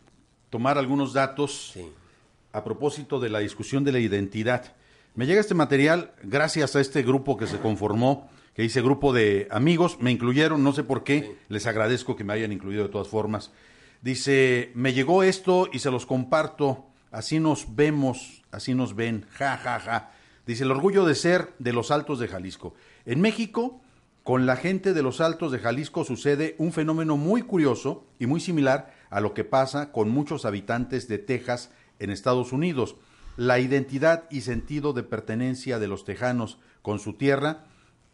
tomar 0.50 0.78
algunos 0.78 1.14
datos 1.14 1.72
Sí. 1.74 1.86
a 2.54 2.64
propósito 2.64 3.20
de 3.20 3.30
la 3.30 3.40
discusión 3.40 3.84
de 3.84 3.92
la 3.92 4.00
identidad. 4.00 4.74
Me 5.16 5.26
llega 5.26 5.42
este 5.42 5.54
material 5.56 6.12
gracias 6.24 6.76
a 6.76 6.80
este 6.82 7.04
grupo 7.04 7.36
que 7.38 7.48
se 7.48 7.60
conformó, 7.60 8.30
que 8.54 8.62
dice 8.62 8.82
grupo 8.82 9.14
de 9.14 9.48
amigos, 9.52 9.98
me 10.00 10.12
incluyeron, 10.12 10.64
no 10.64 10.74
sé 10.74 10.84
por 10.84 11.04
qué, 11.04 11.38
les 11.50 11.66
agradezco 11.66 12.16
que 12.16 12.24
me 12.24 12.34
hayan 12.34 12.52
incluido 12.52 12.84
de 12.84 12.90
todas 12.90 13.08
formas. 13.08 13.52
Dice, 14.02 14.72
me 14.76 14.94
llegó 14.94 15.24
esto 15.24 15.70
y 15.72 15.80
se 15.80 15.90
los 15.90 16.06
comparto, 16.06 16.86
así 17.12 17.40
nos 17.40 17.76
vemos, 17.76 18.44
así 18.52 18.76
nos 18.76 18.96
ven, 18.96 19.26
ja, 19.32 19.58
ja, 19.58 19.80
ja. 19.80 20.12
Dice, 20.46 20.66
el 20.66 20.72
orgullo 20.72 21.06
de 21.06 21.16
ser 21.16 21.54
de 21.58 21.74
los 21.74 21.90
Altos 21.90 22.20
de 22.20 22.28
Jalisco. 22.28 22.76
En 23.06 23.22
México, 23.22 23.82
con 24.24 24.46
la 24.46 24.56
gente 24.56 24.94
de 24.94 25.02
los 25.02 25.20
Altos 25.20 25.52
de 25.52 25.60
Jalisco 25.60 26.04
sucede 26.04 26.56
un 26.58 26.72
fenómeno 26.72 27.18
muy 27.18 27.42
curioso 27.42 28.06
y 28.20 28.28
muy 28.28 28.40
similar 28.40 28.94
a 29.10 29.20
lo 29.20 29.34
que 29.34 29.46
pasa 29.46 29.92
con 29.92 30.10
muchos 30.10 30.46
habitantes 30.46 31.08
de 31.08 31.18
Texas 31.18 31.72
en 32.00 32.10
Estados 32.10 32.52
Unidos. 32.52 32.98
La 33.36 33.60
identidad 33.60 34.26
y 34.30 34.42
sentido 34.42 34.94
de 34.94 35.04
pertenencia 35.04 35.80
de 35.80 35.88
los 35.88 36.06
tejanos 36.06 36.60
con 36.82 37.00
su 37.00 37.14
tierra 37.14 37.66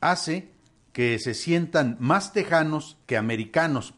hace 0.02 0.52
que 0.94 1.20
se 1.20 1.34
sientan 1.34 1.98
más 2.00 2.34
tejanos 2.34 2.98
que 3.06 3.18
americanos. 3.18 3.94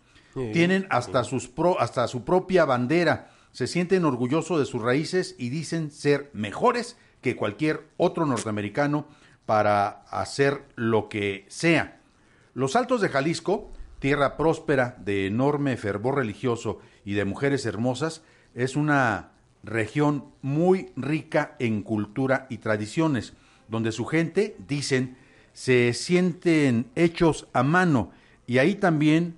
Tienen 0.54 0.88
hasta, 0.90 1.24
sus 1.26 1.48
pro- 1.50 1.80
hasta 1.80 2.08
su 2.08 2.24
propia 2.24 2.64
bandera, 2.66 3.32
se 3.52 3.68
sienten 3.68 4.06
orgullosos 4.06 4.60
de 4.60 4.66
sus 4.66 4.82
raíces 4.82 5.36
y 5.38 5.50
dicen 5.50 5.92
ser 5.92 6.30
mejores 6.34 6.96
que 7.22 7.36
cualquier 7.36 7.90
otro 7.98 8.26
norteamericano 8.26 9.08
para 9.46 9.90
hacer 10.10 10.64
lo 10.76 11.10
que 11.10 11.46
sea. 11.50 12.00
Los 12.54 12.76
Altos 12.78 13.02
de 13.02 13.10
Jalisco, 13.10 13.74
tierra 14.00 14.38
próspera 14.38 14.96
de 15.00 15.28
enorme 15.28 15.76
fervor 15.76 16.16
religioso 16.16 16.80
y 17.04 17.14
de 17.14 17.26
mujeres 17.26 17.66
hermosas, 17.66 18.24
es 18.56 18.76
una 18.78 19.32
región 19.64 20.26
muy 20.42 20.92
rica 20.96 21.56
en 21.60 21.84
cultura 21.84 22.48
y 22.50 22.60
tradiciones, 22.60 23.34
donde 23.68 23.92
su 23.92 24.06
gente, 24.06 24.56
dicen, 24.68 25.18
se 25.54 25.94
sienten 25.94 26.88
hechos 26.96 27.48
a 27.54 27.64
mano 27.64 28.12
y 28.48 28.58
ahí 28.58 28.76
también 28.76 29.38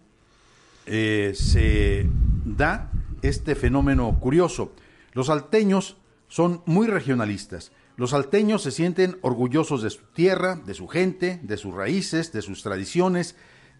eh, 0.86 1.34
se 1.36 2.08
da 2.46 2.92
este 3.22 3.56
fenómeno 3.56 4.20
curioso. 4.20 4.74
Los 5.14 5.28
salteños 5.28 5.98
son 6.28 6.62
muy 6.66 6.88
regionalistas. 6.88 7.72
Los 7.96 8.10
salteños 8.10 8.64
se 8.64 8.72
sienten 8.72 9.20
orgullosos 9.22 9.84
de 9.84 9.92
su 9.92 10.02
tierra, 10.14 10.56
de 10.56 10.74
su 10.74 10.88
gente, 10.88 11.40
de 11.44 11.58
sus 11.58 11.76
raíces, 11.76 12.32
de 12.32 12.42
sus 12.42 12.64
tradiciones. 12.64 13.36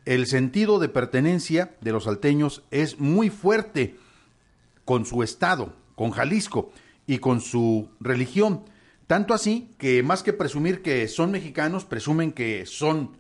El 0.06 0.28
sentido 0.28 0.80
de 0.80 0.90
pertenencia 0.90 1.76
de 1.82 1.92
los 1.92 2.04
salteños 2.04 2.64
es 2.70 3.00
muy 3.00 3.30
fuerte 3.30 3.98
con 4.86 5.06
su 5.06 5.24
estado, 5.24 5.74
con 5.96 6.12
Jalisco 6.12 6.72
y 7.08 7.18
con 7.18 7.42
su 7.42 7.90
religión. 8.00 8.66
Tanto 9.08 9.34
así 9.34 9.72
que 9.78 10.02
más 10.04 10.24
que 10.24 10.34
presumir 10.34 10.82
que 10.82 11.08
son 11.08 11.32
mexicanos, 11.32 11.86
presumen 11.86 12.32
que 12.32 12.66
son 12.66 13.18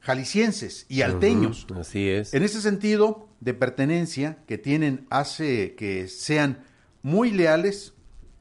jaliscienses 0.00 0.86
y 0.88 1.02
alteños. 1.02 1.66
Así 1.74 2.08
es. 2.08 2.34
En 2.34 2.42
ese 2.42 2.60
sentido 2.60 3.28
de 3.40 3.54
pertenencia 3.54 4.38
que 4.46 4.58
tienen 4.58 5.06
hace 5.10 5.74
que 5.74 6.08
sean 6.08 6.64
muy 7.02 7.30
leales 7.30 7.94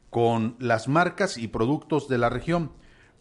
con 0.09 0.55
las 0.59 0.87
marcas 0.87 1.37
y 1.37 1.47
productos 1.47 2.07
de 2.07 2.17
la 2.17 2.29
región. 2.29 2.71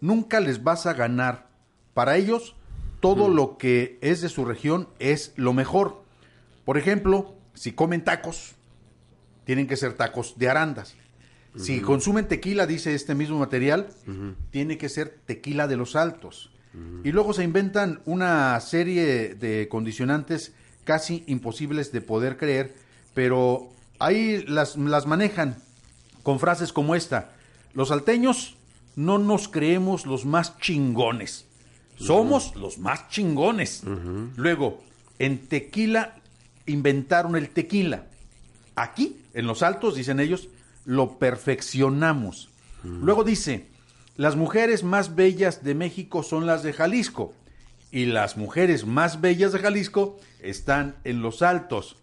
Nunca 0.00 0.40
les 0.40 0.62
vas 0.62 0.86
a 0.86 0.92
ganar. 0.92 1.48
Para 1.94 2.16
ellos, 2.16 2.54
todo 3.00 3.28
lo 3.28 3.56
que 3.56 3.98
es 4.02 4.20
de 4.20 4.28
su 4.28 4.44
región 4.44 4.88
es 4.98 5.32
lo 5.36 5.52
mejor. 5.52 6.04
Por 6.64 6.78
ejemplo, 6.78 7.34
si 7.54 7.72
comen 7.72 8.04
tacos, 8.04 8.56
tienen 9.44 9.66
que 9.66 9.76
ser 9.76 9.94
tacos 9.94 10.38
de 10.38 10.50
arandas. 10.50 10.94
Si 11.56 11.80
consumen 11.80 12.28
tequila, 12.28 12.66
dice 12.66 12.94
este 12.94 13.14
mismo 13.14 13.38
material, 13.38 13.88
tiene 14.50 14.78
que 14.78 14.88
ser 14.88 15.18
tequila 15.26 15.66
de 15.66 15.76
los 15.76 15.96
altos. 15.96 16.50
Y 17.04 17.12
luego 17.12 17.34
se 17.34 17.44
inventan 17.44 18.00
una 18.06 18.58
serie 18.60 19.34
de 19.34 19.68
condicionantes 19.68 20.52
casi 20.84 21.22
imposibles 21.26 21.92
de 21.92 22.00
poder 22.00 22.38
creer, 22.38 22.74
pero 23.14 23.70
ahí 23.98 24.42
las, 24.46 24.76
las 24.76 25.06
manejan 25.06 25.56
con 26.22 26.40
frases 26.40 26.72
como 26.72 26.94
esta. 26.94 27.32
Los 27.74 27.88
salteños 27.88 28.56
no 28.96 29.18
nos 29.18 29.48
creemos 29.48 30.06
los 30.06 30.24
más 30.24 30.58
chingones. 30.58 31.46
Somos 31.96 32.56
los 32.56 32.78
más 32.78 33.08
chingones. 33.08 33.82
Luego, 34.36 34.82
en 35.18 35.46
tequila 35.46 36.16
inventaron 36.66 37.36
el 37.36 37.50
tequila. 37.50 38.06
Aquí, 38.74 39.20
en 39.34 39.46
los 39.46 39.62
altos, 39.62 39.94
dicen 39.94 40.20
ellos, 40.20 40.48
lo 40.84 41.18
perfeccionamos. 41.18 42.48
Luego 42.84 43.22
dice, 43.24 43.66
las 44.16 44.34
mujeres 44.36 44.82
más 44.82 45.14
bellas 45.14 45.62
de 45.62 45.74
México 45.74 46.22
son 46.22 46.46
las 46.46 46.62
de 46.62 46.72
Jalisco. 46.72 47.32
Y 47.92 48.06
las 48.06 48.36
mujeres 48.36 48.86
más 48.86 49.20
bellas 49.20 49.52
de 49.52 49.58
Jalisco 49.58 50.18
están 50.40 50.96
en 51.04 51.20
los 51.22 51.42
altos. 51.42 51.96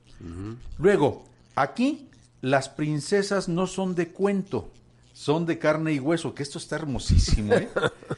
Luego, 0.78 1.26
aquí 1.56 2.08
las 2.42 2.70
princesas 2.70 3.50
no 3.50 3.68
son 3.68 3.96
de 3.96 4.10
cuento, 4.10 4.72
son 5.14 5.46
de 5.46 5.58
carne 5.60 5.94
y 5.94 6.00
hueso, 6.00 6.34
que 6.36 6.44
esto 6.44 6.58
está 6.60 6.76
hermosísimo. 6.76 7.54
¿eh? 7.56 7.70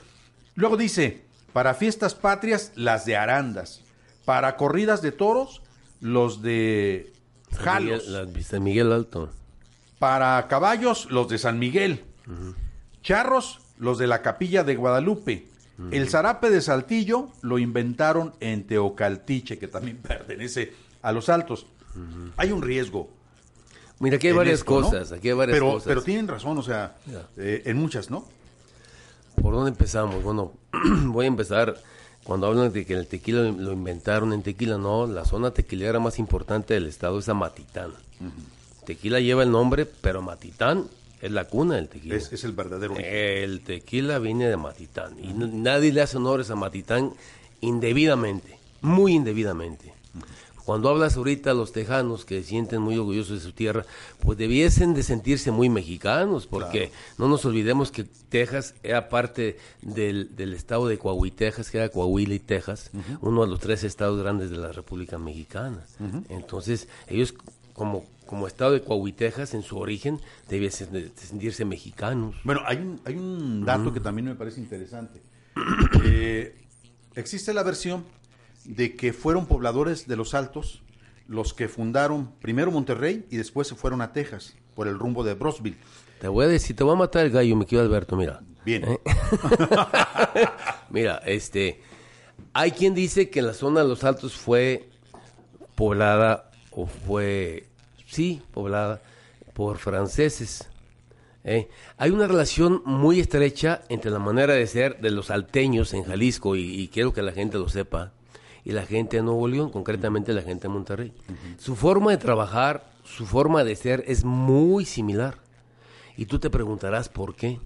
Luego 0.55 0.78
dice, 0.78 1.24
para 1.53 1.74
fiestas 1.74 2.14
patrias, 2.14 2.72
las 2.76 3.05
de 3.05 3.16
arandas. 3.16 3.82
Para 4.26 4.57
corridas 4.57 5.01
de 5.01 5.12
toros, 5.12 5.62
los 6.01 6.41
de 6.41 7.14
jalos. 7.57 8.05
Miguel, 8.07 8.34
la- 8.34 8.41
San 8.43 8.64
Miguel 8.64 8.91
Alto. 8.91 9.32
Para 10.02 10.47
caballos, 10.47 11.12
los 11.12 11.30
de 11.30 11.38
San 11.38 11.60
Miguel. 11.60 12.04
Charros, 13.04 13.60
los 13.78 13.99
de 13.99 14.08
la 14.08 14.24
capilla 14.24 14.64
de 14.64 14.76
Guadalupe. 14.76 15.45
El 15.91 16.10
zarape 16.10 16.49
de 16.49 16.60
Saltillo 16.60 17.30
lo 17.43 17.60
inventaron 17.60 18.34
en 18.39 18.66
Teocaltiche, 18.66 19.60
que 19.60 19.68
también 19.68 19.97
pertenece 20.02 20.74
a 21.04 21.12
los 21.12 21.30
altos. 21.30 21.68
Hay 22.36 22.52
un 22.52 22.64
riesgo. 22.64 23.12
Mira, 23.99 24.16
aquí 24.16 24.30
hay 24.30 24.34
varias 24.34 24.62
esto, 24.62 24.82
¿no? 24.82 24.88
cosas, 24.88 25.12
aquí 25.12 25.30
hay 25.30 25.36
varias 25.36 25.56
pero, 25.56 25.74
cosas. 25.74 25.88
Pero 25.88 26.02
tienen 26.02 26.28
razón, 26.28 26.58
o 26.58 26.64
sea, 26.64 26.95
eh, 27.38 27.62
en 27.66 27.78
muchas, 27.78 28.10
¿no? 28.10 28.26
¿Por 29.39 29.54
dónde 29.54 29.70
empezamos? 29.70 30.24
Bueno, 30.24 30.54
voy 31.06 31.26
a 31.26 31.28
empezar 31.28 31.76
cuando 32.24 32.47
hablan 32.47 32.74
de 32.74 32.88
que 32.88 32.95
el 32.95 33.06
tequila 33.06 33.43
lo 33.43 33.72
inventaron 33.72 34.34
en 34.34 34.41
tequila. 34.41 34.80
No, 34.80 35.06
la 35.06 35.26
zona 35.26 35.52
tequilera 35.52 35.99
más 35.99 36.18
importante 36.18 36.74
del 36.74 36.88
estado 36.88 37.20
es 37.20 37.30
Amatitán. 37.30 37.91
Tequila 38.86 39.19
lleva 39.19 39.43
el 39.43 39.51
nombre, 39.51 39.86
pero 39.86 40.21
Matitán 40.21 40.88
es 41.21 41.32
la 41.32 41.45
cuna 41.45 41.75
del 41.75 41.88
tequila. 41.88 42.15
Es, 42.15 42.32
es 42.34 42.43
el 42.43 42.51
verdadero. 42.53 42.95
El 42.97 43.61
tequila 43.61 44.19
viene 44.19 44.47
de 44.47 44.57
Matitán 44.57 45.17
y 45.19 45.34
nadie 45.34 45.93
le 45.93 46.01
hace 46.01 46.17
honores 46.17 46.49
a 46.49 46.55
Matitán 46.55 47.13
indebidamente, 47.61 48.57
muy 48.82 49.13
indebidamente. 49.13 49.93
Cuando 50.65 50.89
hablas 50.89 51.17
ahorita 51.17 51.51
a 51.51 51.53
los 51.53 51.71
tejanos 51.71 52.23
que 52.23 52.41
se 52.41 52.49
sienten 52.49 52.82
muy 52.82 52.97
orgullosos 52.97 53.39
de 53.39 53.45
su 53.45 53.51
tierra, 53.51 53.84
pues 54.19 54.38
debiesen 54.38 54.93
de 54.93 55.03
sentirse 55.03 55.51
muy 55.51 55.69
mexicanos, 55.69 56.45
porque 56.45 56.91
no 57.17 57.27
nos 57.27 57.43
olvidemos 57.45 57.91
que 57.91 58.05
Texas 58.29 58.75
era 58.84 59.09
parte 59.09 59.57
del, 59.82 60.36
del 60.36 60.53
estado 60.53 60.88
de 60.88 60.99
Coahuila, 60.99 61.36
Texas, 61.36 61.71
que 61.71 61.79
era 61.79 61.89
Coahuila 61.89 62.36
y 62.36 62.39
Texas, 62.39 62.91
uno 63.21 63.41
de 63.41 63.47
los 63.47 63.59
tres 63.59 63.84
estados 63.84 64.21
grandes 64.21 64.51
de 64.51 64.57
la 64.57 64.71
República 64.71 65.17
Mexicana. 65.17 65.84
Entonces, 66.29 66.88
ellos 67.07 67.34
como, 67.73 68.05
como 68.32 68.47
estado 68.47 68.71
de 68.71 68.82
Coahuila, 68.82 69.17
Texas, 69.17 69.53
en 69.55 69.61
su 69.61 69.77
origen, 69.77 70.21
debiesen 70.47 70.93
de 70.93 71.11
sentirse 71.15 71.65
mexicanos. 71.65 72.34
Bueno, 72.45 72.61
hay 72.65 72.77
un, 72.77 73.01
hay 73.03 73.15
un 73.15 73.65
dato 73.65 73.91
que 73.91 73.99
también 73.99 74.25
me 74.25 74.36
parece 74.36 74.61
interesante. 74.61 75.21
Eh, 76.05 76.55
existe 77.15 77.53
la 77.53 77.61
versión 77.61 78.05
de 78.63 78.95
que 78.95 79.11
fueron 79.11 79.45
pobladores 79.45 80.07
de 80.07 80.15
los 80.15 80.34
Altos 80.34 80.82
los 81.27 81.53
que 81.53 81.67
fundaron 81.67 82.32
primero 82.39 82.71
Monterrey 82.71 83.25
y 83.29 83.36
después 83.36 83.67
se 83.67 83.75
fueron 83.75 84.01
a 84.01 84.13
Texas 84.13 84.55
por 84.75 84.88
el 84.88 84.97
rumbo 84.97 85.23
de 85.25 85.34
Brosville. 85.34 85.77
Te 86.21 86.29
voy 86.29 86.45
a 86.45 86.47
decir, 86.47 86.75
te 86.75 86.86
voy 86.86 86.93
a 86.93 86.97
matar 86.97 87.25
el 87.25 87.32
gallo, 87.32 87.55
mi 87.57 87.65
querido 87.65 87.84
Alberto, 87.84 88.15
mira. 88.15 88.41
Bien. 88.65 88.86
¿Eh? 88.86 88.99
Mira, 90.89 91.21
este, 91.25 91.82
hay 92.53 92.71
quien 92.71 92.95
dice 92.95 93.29
que 93.29 93.41
la 93.41 93.53
zona 93.53 93.82
de 93.82 93.89
los 93.89 94.03
Altos 94.05 94.36
fue 94.36 94.89
poblada 95.75 96.51
o 96.71 96.86
fue, 96.86 97.70
sí, 98.12 98.41
poblada 98.51 99.01
por 99.53 99.78
franceses. 99.78 100.70
¿eh? 101.43 101.70
Hay 101.97 102.12
una 102.12 102.28
relación 102.28 102.82
muy 102.86 103.20
estrecha 103.20 103.82
entre 103.89 104.12
la 104.12 104.20
manera 104.20 104.53
de 104.53 104.68
ser 104.68 104.99
de 104.99 105.12
los 105.12 105.32
alteños 105.32 105.93
en 105.93 106.03
Jalisco 106.03 106.55
y, 106.55 106.82
y 106.82 106.88
quiero 106.89 107.14
que 107.14 107.22
la 107.22 107.32
gente 107.32 107.57
lo 107.57 107.70
sepa 107.70 108.12
y 108.64 108.72
la 108.72 108.86
gente 108.86 109.18
de 109.18 109.24
Nuevo 109.24 109.47
León, 109.47 109.72
concretamente 109.72 110.34
la 110.34 110.41
gente 110.41 110.64
de 110.64 110.74
Monterrey. 110.74 111.14
Su 111.57 111.76
forma 111.76 112.12
de 112.12 112.18
trabajar, 112.18 112.91
su 113.03 113.26
forma 113.26 113.64
de 113.64 113.76
ser 113.76 114.03
es 114.07 114.24
muy 114.24 114.86
similar. 114.86 115.38
Y 116.18 116.26
tú 116.26 116.38
te 116.38 116.49
preguntarás 116.49 117.09
por 117.09 117.36
qué. 117.36 117.59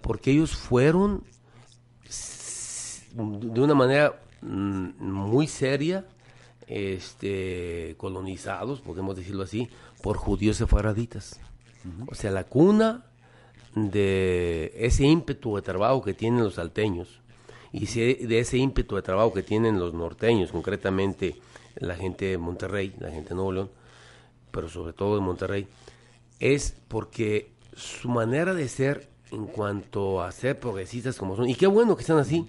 Porque 0.00 0.30
ellos 0.30 0.52
fueron 0.52 1.24
de 3.12 3.60
una 3.60 3.74
manera 3.74 4.20
mm, 4.42 4.90
muy 5.00 5.46
seria 5.46 6.06
este, 6.68 7.94
colonizados, 7.96 8.80
podemos 8.80 9.16
decirlo 9.16 9.42
así, 9.42 9.68
por 10.02 10.16
judíos 10.16 10.56
sefaraditas. 10.56 11.40
O 12.08 12.14
sea, 12.14 12.30
la 12.30 12.44
cuna 12.44 13.04
de 13.74 14.72
ese 14.76 15.04
ímpetu 15.04 15.56
de 15.56 15.62
trabajo 15.62 16.02
que 16.02 16.14
tienen 16.14 16.42
los 16.42 16.54
salteños 16.54 17.20
y 17.72 17.86
se- 17.86 18.14
de 18.26 18.38
ese 18.40 18.58
ímpetu 18.58 18.96
de 18.96 19.02
trabajo 19.02 19.32
que 19.32 19.42
tienen 19.42 19.78
los 19.78 19.94
norteños, 19.94 20.50
concretamente 20.50 21.36
la 21.76 21.94
gente 21.94 22.24
de 22.26 22.38
Monterrey, 22.38 22.94
la 22.98 23.10
gente 23.10 23.30
de 23.30 23.34
Nuevo 23.36 23.52
León, 23.52 23.70
pero 24.50 24.68
sobre 24.68 24.92
todo 24.92 25.14
de 25.14 25.20
Monterrey, 25.20 25.66
es 26.40 26.74
porque 26.88 27.50
su 27.76 28.08
manera 28.08 28.54
de 28.54 28.68
ser 28.68 29.08
en 29.30 29.46
cuanto 29.46 30.22
a 30.22 30.32
ser 30.32 30.58
progresistas 30.58 31.16
como 31.16 31.36
son, 31.36 31.48
y 31.48 31.54
qué 31.54 31.66
bueno 31.66 31.96
que 31.96 32.02
sean 32.04 32.18
así, 32.18 32.48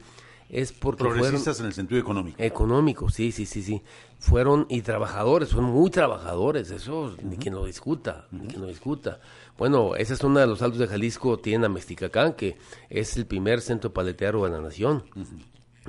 es 0.49 0.71
porque 0.71 1.03
fueron 1.03 1.19
Progresistas 1.19 1.59
en 1.59 1.67
el 1.67 1.73
sentido 1.73 2.01
económico. 2.01 2.41
económicos, 2.41 3.13
sí, 3.13 3.31
sí, 3.31 3.45
sí, 3.45 3.61
sí. 3.61 3.81
Fueron 4.17 4.65
y 4.69 4.81
trabajadores, 4.81 5.49
son 5.49 5.65
muy 5.65 5.91
trabajadores, 5.91 6.71
eso 6.71 7.15
ni 7.23 7.37
quien 7.37 7.53
lo 7.53 7.65
discuta, 7.65 8.27
ni 8.31 8.47
quien 8.47 8.61
lo 8.61 8.67
discuta. 8.67 9.19
Bueno, 9.57 9.95
esa 9.95 10.13
es 10.13 10.23
una 10.23 10.41
de 10.41 10.47
los 10.47 10.61
altos 10.61 10.79
de 10.79 10.87
Jalisco, 10.87 11.37
tienen 11.37 11.65
a 11.65 11.69
Mexticacán, 11.69 12.33
que 12.33 12.57
es 12.89 13.15
el 13.17 13.25
primer 13.25 13.61
centro 13.61 13.93
paletero 13.93 14.43
de 14.43 14.49
la 14.49 14.59
nación. 14.59 15.03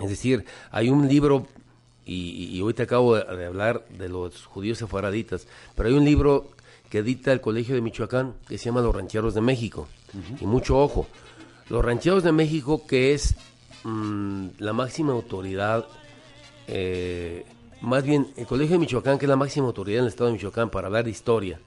Es 0.00 0.10
decir, 0.10 0.44
hay 0.70 0.90
un 0.90 1.08
libro, 1.08 1.46
y, 2.04 2.56
y 2.56 2.60
hoy 2.62 2.74
te 2.74 2.82
acabo 2.82 3.16
de, 3.16 3.24
de 3.36 3.46
hablar 3.46 3.86
de 3.88 4.08
los 4.08 4.44
judíos 4.44 4.78
sefaraditas, 4.78 5.46
pero 5.74 5.88
hay 5.88 5.94
un 5.94 6.04
libro 6.04 6.50
que 6.90 6.98
edita 6.98 7.32
el 7.32 7.40
Colegio 7.40 7.74
de 7.74 7.80
Michoacán 7.80 8.34
que 8.48 8.58
se 8.58 8.66
llama 8.66 8.80
Los 8.80 8.94
Rancheros 8.94 9.34
de 9.34 9.40
México. 9.40 9.88
Y 10.40 10.46
mucho 10.46 10.78
ojo, 10.78 11.06
los 11.68 11.84
Rancheros 11.84 12.24
de 12.24 12.32
México, 12.32 12.84
que 12.86 13.14
es 13.14 13.36
mm, 13.84 14.46
la 14.58 14.72
máxima 14.72 15.12
autoridad, 15.12 15.86
eh, 16.68 17.44
más 17.80 18.04
bien 18.04 18.28
el 18.36 18.46
Colegio 18.46 18.74
de 18.74 18.80
Michoacán, 18.80 19.18
que 19.18 19.24
es 19.26 19.28
la 19.30 19.36
máxima 19.36 19.66
autoridad 19.66 19.98
en 20.00 20.04
el 20.04 20.08
estado 20.10 20.28
de 20.28 20.34
Michoacán 20.34 20.70
para 20.70 20.86
hablar 20.88 21.04
de 21.04 21.10
historia, 21.10 21.58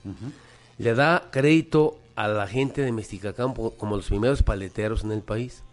le 0.77 0.93
da 0.93 1.29
crédito 1.31 1.97
a 2.15 2.27
la 2.27 2.47
gente 2.47 2.81
de 2.81 2.91
Mesticacán 2.91 3.53
po- 3.53 3.71
como 3.71 3.95
los 3.95 4.05
primeros 4.07 4.43
paleteros 4.43 5.03
en 5.03 5.11
el 5.11 5.21
país. 5.21 5.63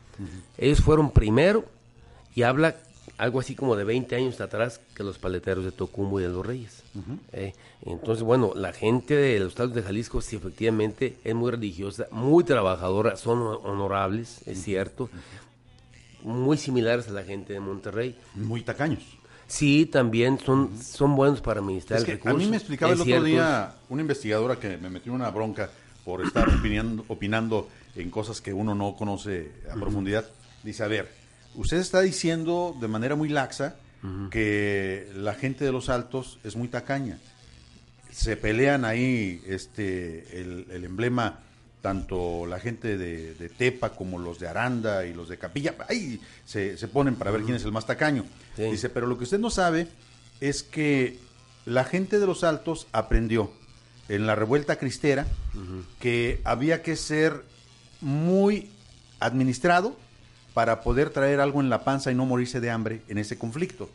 Ellos 0.59 0.81
fueron 0.81 1.11
primero 1.11 1.65
y 2.35 2.43
habla 2.43 2.77
algo 3.19 3.41
así 3.41 3.55
como 3.55 3.77
de 3.77 3.85
20 3.85 4.17
años 4.17 4.41
atrás 4.41 4.81
que 4.95 5.03
los 5.03 5.19
paleteros 5.19 5.65
de 5.65 5.73
Tocumbo 5.73 6.21
y 6.21 6.23
de 6.23 6.29
los 6.31 6.47
Reyes. 6.47 6.83
Eh, 7.33 7.53
entonces, 7.85 8.23
bueno, 8.25 8.53
la 8.55 8.73
gente 8.73 9.15
de 9.15 9.39
los 9.41 9.49
estados 9.49 9.75
de 9.75 9.83
Jalisco 9.83 10.21
sí 10.23 10.37
efectivamente 10.37 11.17
es 11.25 11.35
muy 11.35 11.51
religiosa, 11.51 12.07
muy 12.11 12.45
trabajadora, 12.45 13.17
son 13.17 13.39
honorables, 13.41 14.41
es 14.47 14.63
cierto, 14.63 15.11
muy 16.23 16.57
similares 16.57 17.09
a 17.09 17.13
la 17.13 17.23
gente 17.23 17.53
de 17.53 17.61
Monterrey. 17.61 18.17
Muy 18.35 18.63
tacaños. 18.63 19.03
Sí, 19.47 19.87
también 19.87 20.39
son, 20.39 20.71
son 20.81 21.17
buenos 21.17 21.41
para 21.41 21.61
administrar 21.61 21.99
Es 22.01 22.09
el 22.09 22.13
recurso. 22.15 22.37
a 22.37 22.39
mí 22.39 22.47
me 22.47 22.57
explicaba 22.57 22.93
el 22.93 23.01
otro 23.01 23.23
día 23.25 23.75
una 23.89 24.03
investigadora 24.03 24.57
que 24.61 24.77
me 24.79 24.91
metió 24.91 25.13
una 25.13 25.29
bronca 25.31 25.71
por 26.05 26.25
estar 26.25 26.49
opinando, 26.59 27.05
opinando 27.09 27.69
en 27.97 28.11
cosas 28.11 28.41
que 28.41 28.53
uno 28.53 28.75
no 28.77 28.95
conoce 28.95 29.51
a 29.69 29.75
profundidad. 29.75 30.25
Dice, 30.63 30.85
a 30.85 30.87
ver, 30.89 31.11
usted 31.57 31.79
está 31.79 32.01
diciendo 32.01 32.77
de 32.81 32.89
manera 32.89 33.17
muy 33.17 33.29
laxa 33.29 33.77
que 34.31 35.11
la 35.15 35.35
gente 35.35 35.65
de 35.65 35.73
los 35.73 35.89
altos 35.89 36.39
es 36.45 36.57
muy 36.57 36.69
tacaña. 36.69 37.19
Se 38.11 38.37
pelean 38.37 38.85
ahí 38.85 39.43
este 39.47 40.41
el, 40.41 40.67
el 40.71 40.85
emblema 40.85 41.41
tanto 41.81 42.47
la 42.47 42.59
gente 42.59 42.99
de, 42.99 43.35
de 43.35 43.49
Tepa 43.49 43.91
como 43.91 44.19
los 44.19 44.39
de 44.39 44.49
Aranda 44.49 45.07
y 45.07 45.15
los 45.15 45.29
de 45.29 45.39
Capilla, 45.39 45.75
ahí 45.89 46.21
se, 46.45 46.77
se 46.77 46.89
ponen 46.89 47.17
para 47.17 47.31
ver 47.31 47.43
quién 47.43 47.57
es 47.57 47.65
el 47.65 47.73
más 47.73 47.87
tacaño. 47.87 48.25
Sí. 48.57 48.65
Dice, 48.65 48.91
pero 48.91 49.07
lo 49.07 49.17
que 49.17 49.25
usted 49.25 49.39
no 49.39 49.51
sabe 49.51 49.89
es 50.41 50.63
que 50.63 51.19
la 51.67 51.85
gente 51.85 52.19
de 52.19 52.27
los 52.27 52.45
altos 52.45 52.87
aprendió 52.93 53.51
en 54.09 54.27
la 54.27 54.35
revuelta 54.35 54.77
cristera 54.77 55.27
que 56.01 56.41
había 56.45 56.83
que 56.83 56.97
ser 56.97 57.45
muy 58.01 58.69
administrado 59.21 59.97
para 60.53 60.81
poder 60.81 61.11
traer 61.11 61.41
algo 61.41 61.61
en 61.61 61.71
la 61.71 61.85
panza 61.85 62.11
y 62.11 62.15
no 62.15 62.27
morirse 62.27 62.61
de 62.61 62.71
hambre 62.71 63.03
en 63.09 63.19
ese 63.19 63.39
conflicto. 63.39 63.89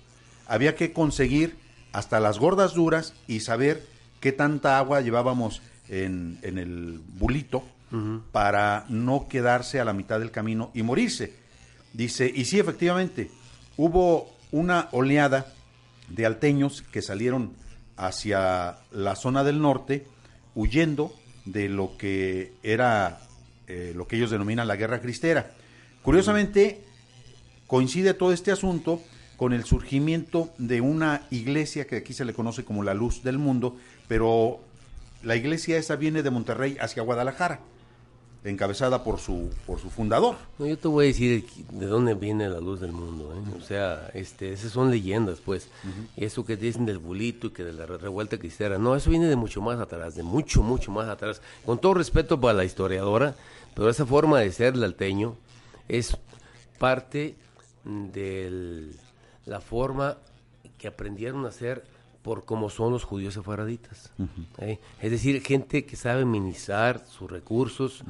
Había 0.47 0.75
que 0.75 0.93
conseguir 0.93 1.57
hasta 1.91 2.19
las 2.19 2.39
gordas 2.39 2.73
duras 2.73 3.13
y 3.27 3.41
saber 3.41 3.86
qué 4.21 4.31
tanta 4.31 4.77
agua 4.77 5.01
llevábamos 5.01 5.61
en, 5.89 6.39
en 6.43 6.57
el 6.59 7.01
bulito 7.19 7.63
para 8.31 8.85
no 8.89 9.27
quedarse 9.27 9.79
a 9.79 9.85
la 9.85 9.93
mitad 9.93 10.19
del 10.19 10.31
camino 10.31 10.71
y 10.73 10.83
morirse. 10.83 11.33
Dice, 11.93 12.31
y 12.33 12.45
sí, 12.45 12.59
efectivamente, 12.59 13.31
hubo 13.77 14.29
una 14.51 14.89
oleada 14.91 15.53
de 16.09 16.25
alteños 16.25 16.81
que 16.81 17.01
salieron 17.01 17.53
hacia 17.97 18.77
la 18.91 19.15
zona 19.15 19.43
del 19.43 19.61
norte 19.61 20.05
huyendo 20.55 21.13
de 21.45 21.69
lo 21.69 21.97
que 21.97 22.53
era 22.63 23.19
eh, 23.67 23.93
lo 23.95 24.07
que 24.07 24.17
ellos 24.17 24.31
denominan 24.31 24.67
la 24.67 24.75
guerra 24.75 25.01
cristera. 25.01 25.51
Curiosamente, 26.01 26.83
coincide 27.67 28.13
todo 28.13 28.31
este 28.31 28.51
asunto 28.51 29.01
con 29.37 29.53
el 29.53 29.65
surgimiento 29.65 30.53
de 30.57 30.81
una 30.81 31.23
iglesia 31.31 31.87
que 31.87 31.97
aquí 31.97 32.13
se 32.13 32.25
le 32.25 32.33
conoce 32.33 32.63
como 32.63 32.83
la 32.83 32.93
luz 32.93 33.23
del 33.23 33.37
mundo, 33.37 33.75
pero 34.07 34.59
la 35.23 35.35
iglesia 35.35 35.77
esa 35.77 35.95
viene 35.95 36.23
de 36.23 36.29
Monterrey 36.29 36.77
hacia 36.79 37.03
Guadalajara, 37.03 37.59
encabezada 38.49 39.03
por 39.03 39.19
su, 39.19 39.49
por 39.65 39.79
su 39.79 39.89
fundador. 39.89 40.35
No, 40.59 40.65
yo 40.65 40.77
te 40.77 40.87
voy 40.87 41.05
a 41.05 41.07
decir 41.07 41.45
de 41.71 41.85
dónde 41.85 42.13
viene 42.13 42.47
la 42.47 42.59
luz 42.59 42.79
del 42.79 42.91
mundo. 42.91 43.33
¿eh? 43.35 43.57
O 43.57 43.61
sea, 43.61 44.09
este, 44.13 44.53
esas 44.53 44.71
son 44.71 44.91
leyendas, 44.91 45.39
pues. 45.43 45.69
Y 46.15 46.25
eso 46.25 46.45
que 46.45 46.55
dicen 46.57 46.85
del 46.85 46.99
bulito 46.99 47.47
y 47.47 47.49
que 47.51 47.63
de 47.63 47.73
la 47.73 47.85
re- 47.85 47.97
revuelta 47.97 48.37
cristera. 48.37 48.77
No, 48.77 48.95
eso 48.95 49.09
viene 49.09 49.27
de 49.27 49.35
mucho 49.35 49.61
más 49.61 49.79
atrás, 49.79 50.15
de 50.15 50.23
mucho, 50.23 50.61
mucho 50.61 50.91
más 50.91 51.07
atrás. 51.07 51.41
Con 51.65 51.79
todo 51.79 51.95
respeto 51.95 52.39
para 52.39 52.53
la 52.53 52.65
historiadora, 52.65 53.35
pero 53.73 53.89
esa 53.89 54.05
forma 54.05 54.39
de 54.39 54.51
ser 54.51 54.73
del 54.73 54.83
alteño 54.83 55.35
es 55.87 56.15
parte 56.77 57.35
de 57.83 58.89
la 59.45 59.61
forma 59.61 60.17
que 60.77 60.87
aprendieron 60.87 61.45
a 61.45 61.51
ser 61.51 61.83
por 62.26 62.43
cómo 62.43 62.71
son 62.71 62.91
los 62.91 63.03
judíos 63.03 63.36
sefaraditas. 63.36 64.11
¿eh? 64.57 64.80
Es 64.99 65.11
decir, 65.11 65.43
gente 65.43 65.86
que 65.86 65.95
sabe 65.95 66.26
minimizar 66.26 67.05
sus 67.05 67.30
recursos, 67.30 68.03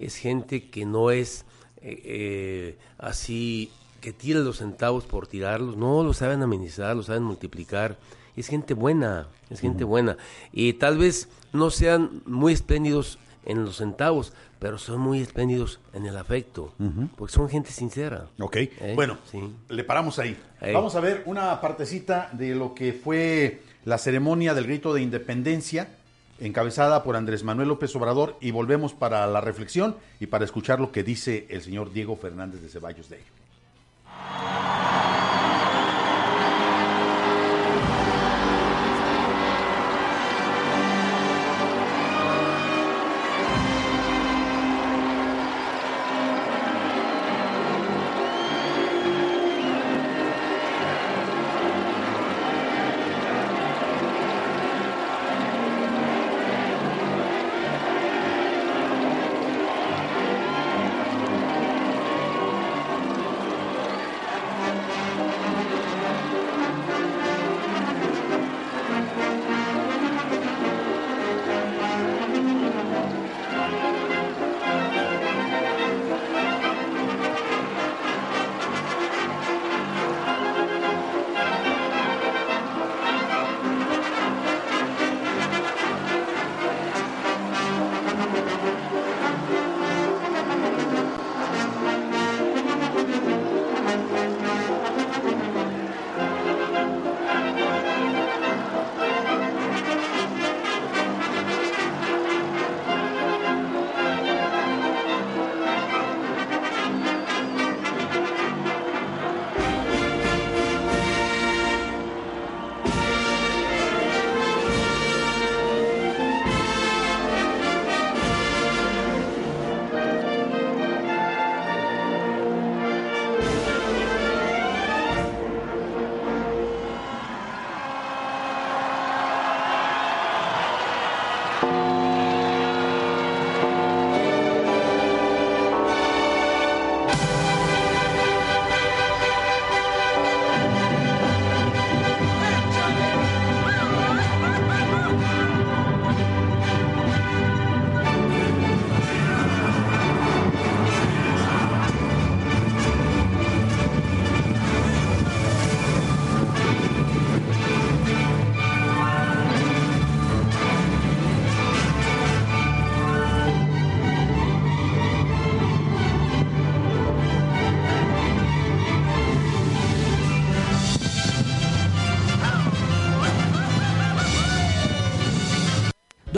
es 0.00 0.16
gente 0.16 0.68
que 0.68 0.84
no 0.84 1.12
es 1.12 1.44
eh, 1.76 2.02
eh, 2.04 2.78
así, 2.98 3.70
que 4.00 4.12
tira 4.12 4.40
los 4.40 4.58
centavos 4.58 5.04
por 5.04 5.28
tirarlos, 5.28 5.76
no, 5.76 6.02
lo 6.02 6.12
saben 6.12 6.42
amenizar, 6.42 6.96
lo 6.96 7.04
saben 7.04 7.22
multiplicar. 7.22 8.00
Es 8.36 8.48
gente 8.48 8.74
buena, 8.74 9.28
es 9.48 9.60
gente 9.60 9.84
buena. 9.84 10.16
Y 10.52 10.72
tal 10.72 10.98
vez 10.98 11.28
no 11.52 11.70
sean 11.70 12.20
muy 12.26 12.54
espléndidos 12.54 13.20
en 13.44 13.64
los 13.64 13.76
centavos, 13.78 14.32
pero 14.58 14.78
son 14.78 15.00
muy 15.00 15.20
espléndidos 15.20 15.80
en 15.92 16.06
el 16.06 16.16
afecto, 16.16 16.72
porque 17.16 17.32
son 17.34 17.48
gente 17.48 17.70
sincera. 17.70 18.26
Ok, 18.38 18.56
¿Eh? 18.56 18.92
bueno, 18.94 19.18
Sí. 19.30 19.40
le 19.68 19.84
paramos 19.84 20.18
ahí. 20.18 20.36
Ahí. 20.60 20.72
Vamos 20.72 20.94
a 20.94 21.00
ver 21.00 21.22
una 21.26 21.60
partecita 21.60 22.30
de 22.32 22.54
lo 22.54 22.74
que 22.74 22.92
fue 22.92 23.62
la 23.84 23.98
ceremonia 23.98 24.54
del 24.54 24.66
grito 24.66 24.94
de 24.94 25.02
independencia 25.02 25.88
encabezada 26.40 27.02
por 27.04 27.14
Andrés 27.16 27.44
Manuel 27.44 27.68
López 27.68 27.94
Obrador 27.96 28.36
y 28.40 28.50
volvemos 28.50 28.94
para 28.94 29.26
la 29.26 29.40
reflexión 29.40 29.96
y 30.20 30.26
para 30.26 30.44
escuchar 30.44 30.80
lo 30.80 30.90
que 30.90 31.02
dice 31.04 31.46
el 31.50 31.62
señor 31.62 31.92
Diego 31.92 32.16
Fernández 32.16 32.62
de 32.62 32.68
Ceballos 32.68 33.08
de 33.08 33.16
ello. 33.16 34.71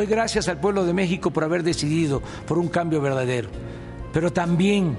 Gracias 0.07 0.49
al 0.49 0.59
pueblo 0.59 0.85
de 0.85 0.93
México 0.93 1.31
por 1.31 1.45
haber 1.45 1.63
decidido 1.63 2.23
por 2.47 2.59
un 2.59 2.69
cambio 2.69 3.01
verdadero, 3.01 3.49
pero 4.13 4.33
también 4.33 4.99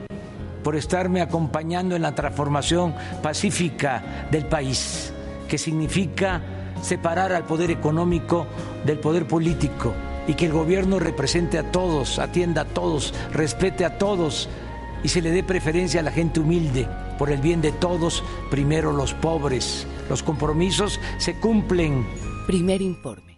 por 0.64 0.76
estarme 0.76 1.22
acompañando 1.22 1.95
en 1.95 2.01
la 2.01 2.16
transformación 2.16 2.95
pacífica 3.22 4.28
del 4.32 4.45
país, 4.45 5.14
que 5.47 5.58
significa 5.58 6.41
separar 6.82 7.34
al 7.34 7.43
poder 7.43 7.72
económico 7.72 8.47
del 8.86 8.99
poder 8.99 9.28
político 9.28 9.93
y 10.28 10.34
que 10.34 10.47
el 10.47 10.53
gobierno 10.53 10.99
represente 10.99 11.60
a 11.60 11.72
todos, 11.72 12.20
atienda 12.20 12.62
a 12.62 12.66
todos, 12.66 13.14
respete 13.32 13.86
a 13.86 13.97
todos 13.97 14.49
y 15.03 15.08
se 15.08 15.22
le 15.22 15.32
dé 15.32 15.43
preferencia 15.43 15.99
a 15.99 16.03
la 16.03 16.12
gente 16.12 16.39
humilde. 16.39 16.88
Por 17.20 17.30
el 17.30 17.41
bien 17.41 17.62
de 17.62 17.72
todos, 17.72 18.24
primero 18.49 18.91
los 18.91 19.14
pobres. 19.14 19.86
Los 20.10 20.24
compromisos 20.24 20.99
se 21.20 21.39
cumplen. 21.39 22.06
Primer 22.47 22.82
informe. 22.82 23.34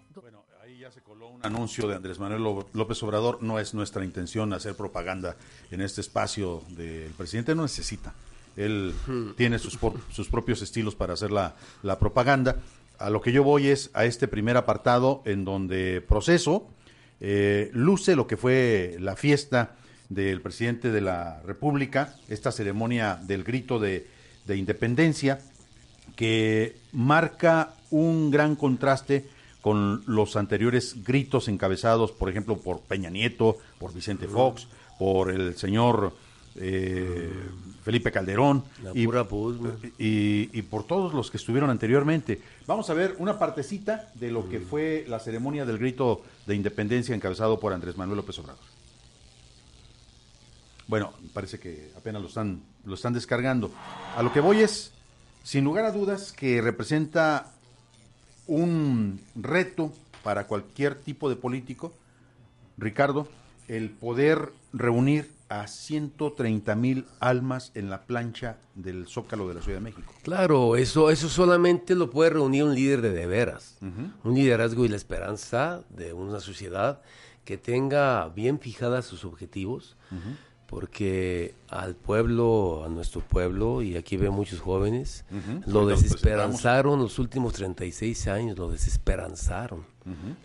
Un 1.40 1.46
anuncio 1.46 1.88
de 1.88 1.96
Andrés 1.96 2.20
Manuel 2.20 2.42
Ló- 2.44 2.68
López 2.74 3.02
Obrador. 3.04 3.42
No 3.42 3.60
es 3.60 3.74
nuestra 3.74 4.04
intención 4.04 4.54
hacer 4.54 4.76
propaganda 4.76 5.36
en 5.72 5.82
este 5.82 6.02
espacio 6.02 6.64
del 6.70 7.12
presidente. 7.12 7.56
No 7.56 7.64
necesita. 7.64 8.14
Él 8.56 8.94
tiene 9.38 9.60
sus, 9.60 9.78
por- 9.78 10.00
sus 10.12 10.30
propios 10.30 10.62
estilos 10.62 10.96
para 10.96 11.14
hacer 11.14 11.32
la, 11.32 11.56
la 11.84 12.00
propaganda. 12.00 12.58
A 13.00 13.10
lo 13.12 13.22
que 13.22 13.32
yo 13.32 13.44
voy 13.44 13.68
es 13.68 13.92
a 13.94 14.06
este 14.06 14.28
primer 14.28 14.58
apartado 14.58 15.22
en 15.26 15.46
donde 15.46 16.02
proceso 16.02 16.68
eh, 17.20 17.70
luce 17.74 18.16
lo 18.16 18.26
que 18.26 18.38
fue 18.38 18.98
la 19.00 19.16
fiesta 19.16 19.76
del 20.10 20.42
presidente 20.42 20.90
de 20.92 21.02
la 21.02 21.42
República, 21.46 22.16
esta 22.30 22.52
ceremonia 22.52 23.20
del 23.22 23.44
grito 23.44 23.78
de, 23.80 24.08
de 24.46 24.56
independencia, 24.58 25.40
que 26.16 26.78
marca 26.94 27.74
un 27.92 28.32
gran 28.32 28.56
contraste 28.56 29.26
con 29.68 30.02
los 30.06 30.38
anteriores 30.38 31.04
gritos 31.04 31.50
encabezados, 31.50 32.14
por 32.14 32.30
ejemplo, 32.30 32.58
por 32.58 32.80
Peña 32.80 33.10
Nieto, 33.10 33.58
por 33.80 33.94
Vicente 33.94 34.26
Fox, 34.30 34.66
por 34.98 35.30
el 35.30 35.58
señor 35.58 36.14
eh, 36.56 37.30
Felipe 37.84 38.10
Calderón 38.10 38.64
y, 38.96 39.04
y- 40.00 40.50
y 40.54 40.62
por 40.62 40.88
todos 40.88 41.14
los 41.14 41.30
que 41.30 41.36
estuvieron 41.36 41.70
anteriormente. 41.70 42.42
Vamos 42.66 42.90
a 42.90 42.94
ver 42.94 43.16
una 43.20 43.38
partecita 43.38 44.10
de 44.16 44.32
lo 44.32 44.48
que 44.48 44.62
fue 44.62 45.04
la 45.10 45.20
ceremonia 45.20 45.66
del 45.66 45.78
grito 45.80 46.22
de 46.46 46.56
independencia 46.56 47.14
encabezado 47.14 47.60
por 47.60 47.74
Andrés 47.74 47.98
Manuel 47.98 48.18
López 48.20 48.40
Obrador. 48.40 48.64
Bueno, 50.88 51.12
parece 51.34 51.60
que 51.60 51.92
apenas 51.98 52.22
lo 52.22 52.30
están, 52.30 52.62
lo 52.86 52.94
están 52.96 53.12
descargando. 53.12 53.70
A 54.16 54.24
lo 54.24 54.32
que 54.32 54.40
voy 54.40 54.62
es, 54.62 54.94
sin 55.44 55.66
lugar 55.66 55.84
a 55.84 55.92
dudas, 55.92 56.32
que 56.32 56.62
representa 56.62 57.52
un 58.48 59.20
reto 59.36 59.92
para 60.24 60.48
cualquier 60.48 60.96
tipo 60.96 61.30
de 61.30 61.36
político, 61.36 61.94
Ricardo, 62.78 63.28
el 63.68 63.90
poder 63.90 64.52
reunir 64.74 65.30
a 65.50 65.68
130 65.68 66.76
mil 66.76 67.06
almas 67.20 67.72
en 67.74 67.90
la 67.90 68.02
plancha 68.02 68.58
del 68.76 69.08
Zócalo 69.08 69.48
de 69.48 69.56
la 69.56 69.62
Ciudad 69.62 69.78
de 69.78 69.84
México. 69.84 70.14
Claro, 70.24 70.76
eso, 70.76 71.10
eso 71.10 71.30
solamente 71.30 71.96
lo 71.96 72.10
puede 72.10 72.32
reunir 72.32 72.64
un 72.64 72.76
líder 72.76 73.02
de 73.02 73.12
de 73.12 73.28
veras. 73.28 73.78
Un 73.82 74.36
liderazgo 74.36 74.86
y 74.86 74.90
la 74.90 74.98
esperanza 74.98 75.84
de 75.90 76.14
una 76.14 76.40
sociedad 76.40 77.02
que 77.46 77.58
tenga 77.58 78.28
bien 78.28 78.60
fijadas 78.60 79.06
sus 79.06 79.24
objetivos, 79.24 79.96
porque 80.68 81.56
al 81.70 81.96
pueblo, 81.96 82.84
a 82.86 82.90
nuestro 82.90 83.22
pueblo, 83.22 83.82
y 83.82 83.96
aquí 83.96 84.18
veo 84.18 84.32
muchos 84.32 84.60
jóvenes, 84.60 85.24
lo 85.66 85.88
desesperanzaron 85.88 87.00
los 87.00 87.20
últimos 87.20 87.54
36 87.54 88.28
años, 88.28 88.58
lo 88.58 88.70
desesperanzaron. 88.70 89.86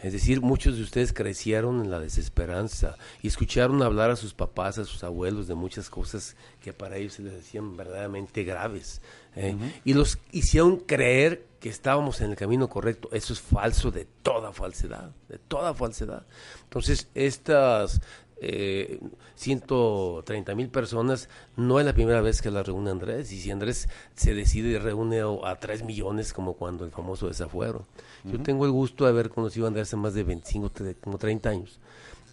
Es 0.02 0.12
decir, 0.12 0.40
muchos 0.40 0.76
de 0.76 0.82
ustedes 0.82 1.12
crecieron 1.12 1.80
en 1.80 1.90
la 1.90 2.00
desesperanza 2.00 2.96
y 3.20 3.28
escucharon 3.28 3.80
hablar 3.82 4.10
a 4.10 4.16
sus 4.16 4.34
papás, 4.34 4.78
a 4.78 4.84
sus 4.84 5.04
abuelos 5.04 5.46
de 5.46 5.54
muchas 5.54 5.88
cosas 5.88 6.36
que 6.60 6.72
para 6.72 6.96
ellos 6.96 7.14
se 7.14 7.22
les 7.22 7.34
decían 7.34 7.76
verdaderamente 7.76 8.42
graves. 8.42 9.02
¿eh? 9.36 9.56
Y 9.84 9.94
los 9.94 10.18
hicieron 10.32 10.78
creer 10.78 11.46
que 11.60 11.68
estábamos 11.68 12.20
en 12.20 12.30
el 12.30 12.36
camino 12.36 12.68
correcto. 12.68 13.08
Eso 13.12 13.32
es 13.32 13.40
falso 13.40 13.92
de 13.92 14.04
toda 14.24 14.52
falsedad, 14.52 15.12
de 15.28 15.38
toda 15.38 15.74
falsedad. 15.74 16.26
Entonces, 16.64 17.08
estas 17.14 18.00
eh, 18.44 18.98
130 19.36 20.54
mil 20.54 20.68
personas, 20.68 21.28
no 21.56 21.78
es 21.78 21.86
la 21.86 21.92
primera 21.92 22.20
vez 22.20 22.42
que 22.42 22.50
la 22.50 22.62
reúne 22.62 22.90
Andrés, 22.90 23.30
y 23.32 23.40
si 23.40 23.50
Andrés 23.50 23.88
se 24.16 24.34
decide 24.34 24.70
y 24.70 24.78
reúne 24.78 25.20
a, 25.20 25.50
a 25.50 25.60
3 25.60 25.84
millones 25.84 26.32
como 26.32 26.54
cuando 26.54 26.84
el 26.84 26.90
famoso 26.90 27.28
desafuero. 27.28 27.86
Yo 28.24 28.40
tengo 28.42 28.66
el 28.66 28.72
gusto 28.72 29.04
de 29.04 29.10
haber 29.10 29.30
conocido 29.30 29.66
a 29.66 29.68
Andrés 29.68 29.88
hace 29.88 29.96
más 29.96 30.14
de 30.14 30.24
25, 30.24 30.70
tre- 30.72 30.96
como 31.00 31.18
30 31.18 31.50
años, 31.50 31.78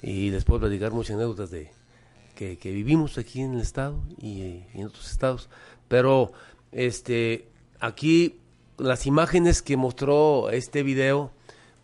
y 0.01 0.31
les 0.31 0.43
puedo 0.45 0.61
platicar 0.61 0.91
muchas 0.91 1.15
anécdotas 1.15 1.51
de 1.51 1.71
que, 2.35 2.57
que 2.57 2.71
vivimos 2.71 3.17
aquí 3.17 3.41
en 3.41 3.53
el 3.55 3.61
estado 3.61 3.99
y, 4.21 4.41
eh, 4.41 4.67
y 4.73 4.81
en 4.81 4.87
otros 4.87 5.11
estados, 5.11 5.49
pero 5.87 6.31
este 6.71 7.47
aquí 7.79 8.37
las 8.77 9.05
imágenes 9.05 9.61
que 9.61 9.75
mostró 9.77 10.49
este 10.51 10.83
video, 10.83 11.31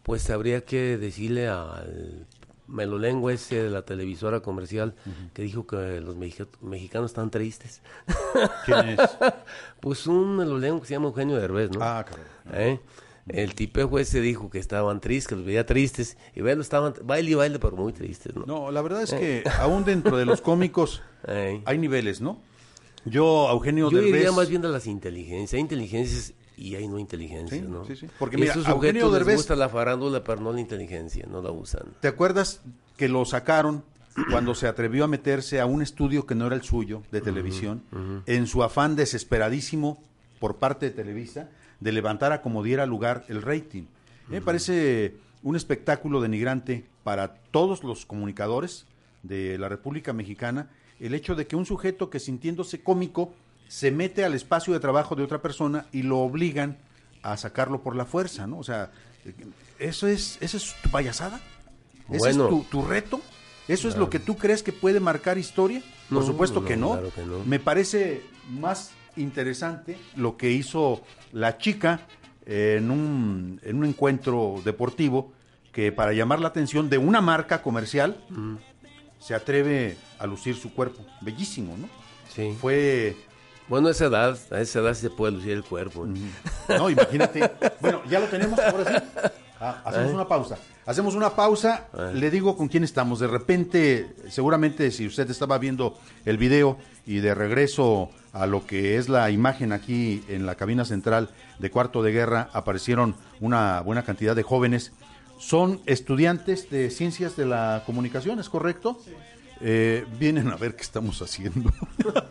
pues 0.04 0.30
habría 0.30 0.64
que 0.64 0.98
decirle 0.98 1.48
al 1.50 2.26
melolengua 2.68 3.34
ese 3.34 3.64
de 3.64 3.70
la 3.70 3.84
televisora 3.84 4.40
comercial 4.42 4.96
que 5.34 5.42
dijo 5.44 5.68
que 5.68 6.02
los 6.02 6.16
mexica- 6.16 6.48
mexicanos 6.62 7.12
están 7.12 7.30
tristes. 7.32 7.82
¿Quién 8.66 8.90
es? 8.90 9.00
Pues 9.80 10.08
un 10.08 10.38
melolengua 10.38 10.82
que 10.82 10.88
se 10.88 10.94
llama 10.96 11.08
Eugenio 11.08 11.36
Derbez, 11.38 11.70
¿no? 11.72 11.80
Ah, 11.82 12.04
cabrón. 12.06 12.26
¿Eh? 12.54 12.80
El 13.28 13.56
tipejo 13.56 13.98
ese 14.00 14.20
dijo 14.22 14.50
que 14.50 14.60
estaban 14.60 15.00
tristes, 15.02 15.28
que 15.30 15.36
los 15.36 15.46
veía 15.46 15.66
tristes, 15.66 16.18
y 16.36 16.42
bueno, 16.42 16.62
estaban 16.62 16.94
baile 17.04 17.32
y 17.32 17.34
baile, 17.34 17.58
pero 17.60 17.76
muy 17.76 17.92
tristes, 17.94 18.36
¿no? 18.36 18.46
No, 18.46 18.72
la 18.72 18.82
verdad 18.84 19.02
es 19.04 19.14
que 19.14 19.44
aún 19.60 19.84
dentro 19.84 20.18
de 20.18 20.26
los 20.26 20.42
cómicos 20.42 21.02
Eh. 21.28 21.62
hay 21.66 21.78
niveles, 21.80 22.22
¿no? 22.22 22.40
Yo, 23.04 23.48
Eugenio 23.52 23.90
Yo 23.90 23.98
Derbez... 23.98 24.14
diría 24.14 24.32
más 24.32 24.50
bien 24.50 24.62
de 24.62 24.70
las 24.70 24.86
inteligencias. 24.88 25.54
Hay 25.54 25.60
inteligencias 25.60 26.34
y 26.58 26.76
hay 26.76 26.88
no 26.88 27.00
inteligencias, 27.00 27.62
Sí, 27.62 27.68
¿no? 27.68 27.86
sí, 27.86 27.96
sí. 27.96 28.08
Porque 28.20 28.38
mira, 28.38 28.52
esos 28.52 28.68
a 28.68 28.72
Eugenio 28.72 29.08
sujetos 29.08 29.28
les 29.28 29.28
Derbez- 29.36 29.38
gusta 29.38 29.56
la 29.56 29.70
farándula, 29.70 30.24
pero 30.24 30.42
no 30.42 30.52
la 30.54 30.60
inteligencia, 30.62 31.26
no 31.30 31.42
la 31.42 31.52
usan. 31.52 31.84
¿Te 32.00 32.08
acuerdas 32.08 32.62
que 32.98 33.10
lo 33.10 33.26
sacaron 33.26 33.84
cuando 34.30 34.56
se 34.56 34.68
atrevió 34.68 35.04
a 35.04 35.08
meterse 35.08 35.60
a 35.60 35.66
un 35.66 35.82
estudio 35.82 36.26
que 36.26 36.36
no 36.36 36.48
era 36.48 36.56
el 36.56 36.64
suyo 36.64 37.04
de 37.12 37.20
televisión, 37.22 37.84
en 38.26 38.48
su 38.48 38.64
afán 38.64 38.96
desesperadísimo 38.96 40.02
por 40.40 40.56
parte 40.58 40.86
de 40.86 40.92
Televisa 40.92 41.50
de 41.82 41.92
levantar 41.92 42.32
a 42.32 42.42
como 42.42 42.64
diera 42.64 42.86
lugar 42.86 43.26
el 43.28 43.42
rating? 43.42 43.84
Me 44.30 44.40
parece 44.42 45.16
un 45.44 45.56
espectáculo 45.58 46.22
denigrante 46.22 46.86
para 47.04 47.36
todos 47.52 47.84
los 47.84 48.06
comunicadores 48.06 48.86
de 49.24 49.58
la 49.58 49.68
República 49.70 50.14
Mexicana 50.14 50.70
el 51.00 51.14
hecho 51.14 51.36
de 51.36 51.46
que 51.46 51.56
un 51.58 51.66
sujeto 51.66 52.10
que 52.10 52.20
sintiéndose 52.20 52.82
cómico 52.82 53.34
se 53.68 53.92
mete 53.92 54.24
al 54.24 54.34
espacio 54.34 54.74
de 54.74 54.80
trabajo 54.80 55.16
de 55.16 55.24
otra 55.24 55.42
persona 55.42 55.86
y 55.92 56.04
lo 56.04 56.20
obligan 56.20 56.78
a 57.24 57.38
sacarlo 57.38 57.82
por 57.82 57.96
la 57.96 58.06
fuerza, 58.06 58.46
¿no? 58.48 58.58
O 58.60 58.64
sea, 58.64 58.92
eso 59.80 60.08
es, 60.08 60.38
esa 60.42 60.58
es 60.58 60.76
tu 60.82 60.90
payasada. 60.90 61.40
¿Ese 62.10 62.18
Bueno. 62.20 62.44
es 62.46 62.50
tu, 62.50 62.64
tu 62.66 62.82
reto? 62.86 63.22
¿Eso 63.68 63.88
es 63.90 63.98
lo 63.98 64.12
que 64.12 64.20
tú 64.20 64.38
crees 64.38 64.62
que 64.62 64.72
puede 64.72 65.00
marcar 65.00 65.40
historia? 65.40 65.82
Por 66.10 66.20
No, 66.20 66.26
supuesto 66.26 66.62
no, 66.62 66.68
que, 66.68 66.78
no. 66.78 66.92
claro 66.92 67.12
que 67.14 67.26
no. 67.26 67.44
Me 67.46 67.60
parece 67.60 68.22
más 68.48 68.92
interesante 69.18 69.98
lo 70.16 70.38
que 70.38 70.52
hizo 70.52 71.02
la 71.32 71.58
chica 71.58 72.02
en 72.46 72.92
un, 72.92 73.60
en 73.64 73.78
un 73.78 73.86
encuentro 73.86 74.62
deportivo 74.64 75.34
que 75.72 75.92
para 75.92 76.14
llamar 76.14 76.40
la 76.40 76.50
atención 76.50 76.92
de 76.92 77.00
una 77.00 77.22
marca 77.22 77.64
comercial 77.64 78.24
se 79.20 79.34
atreve 79.34 79.98
a 80.20 80.28
lucir 80.28 80.56
su 80.56 80.72
cuerpo. 80.74 81.04
Bellísimo, 81.22 81.76
¿no? 81.76 81.90
Sí. 82.32 82.56
Fue 82.62 83.18
Bueno, 83.68 83.88
a 83.88 83.92
esa 83.92 84.06
edad, 84.06 84.38
a 84.52 84.62
esa 84.62 84.80
edad 84.80 84.94
se 84.94 85.10
puede 85.10 85.34
lucir 85.34 85.52
el 85.52 85.64
cuerpo. 85.64 86.08
No, 86.70 86.90
imagínate. 86.90 87.52
Bueno, 87.80 88.02
ya 88.10 88.20
lo 88.20 88.28
tenemos, 88.28 88.60
ahora 88.60 88.86
sí. 88.86 89.30
Ah, 89.60 89.82
hacemos 89.86 90.14
una 90.14 90.28
pausa. 90.28 90.58
Hacemos 90.86 91.16
una 91.16 91.32
pausa. 91.32 91.88
Le 92.14 92.30
digo 92.30 92.56
con 92.58 92.68
quién 92.68 92.84
estamos. 92.84 93.20
De 93.20 93.28
repente, 93.28 94.14
seguramente 94.30 94.92
si 94.92 95.08
usted 95.08 95.30
estaba 95.32 95.58
viendo 95.58 95.98
el 96.26 96.38
video 96.38 96.78
y 97.06 97.20
de 97.20 97.34
regreso 97.34 98.10
a 98.34 98.46
lo 98.46 98.68
que 98.68 98.98
es 98.98 99.10
la 99.10 99.32
imagen 99.32 99.72
aquí 99.72 100.24
en 100.28 100.46
la 100.46 100.56
cabina 100.56 100.86
central 100.86 101.30
de 101.58 101.72
Cuarto 101.72 102.04
de 102.04 102.12
Guerra, 102.12 102.50
aparecieron 102.54 103.16
una 103.40 103.82
buena 103.82 104.04
cantidad 104.04 104.36
de 104.36 104.44
jóvenes. 104.44 104.92
Son 105.40 105.82
estudiantes 105.86 106.70
de 106.70 106.90
ciencias 106.92 107.36
de 107.36 107.46
la 107.46 107.84
comunicación, 107.86 108.40
¿es 108.40 108.50
correcto? 108.50 109.00
Eh, 109.62 110.06
vienen 110.20 110.50
a 110.50 110.56
ver 110.56 110.76
qué 110.76 110.84
estamos 110.84 111.22
haciendo. 111.22 111.72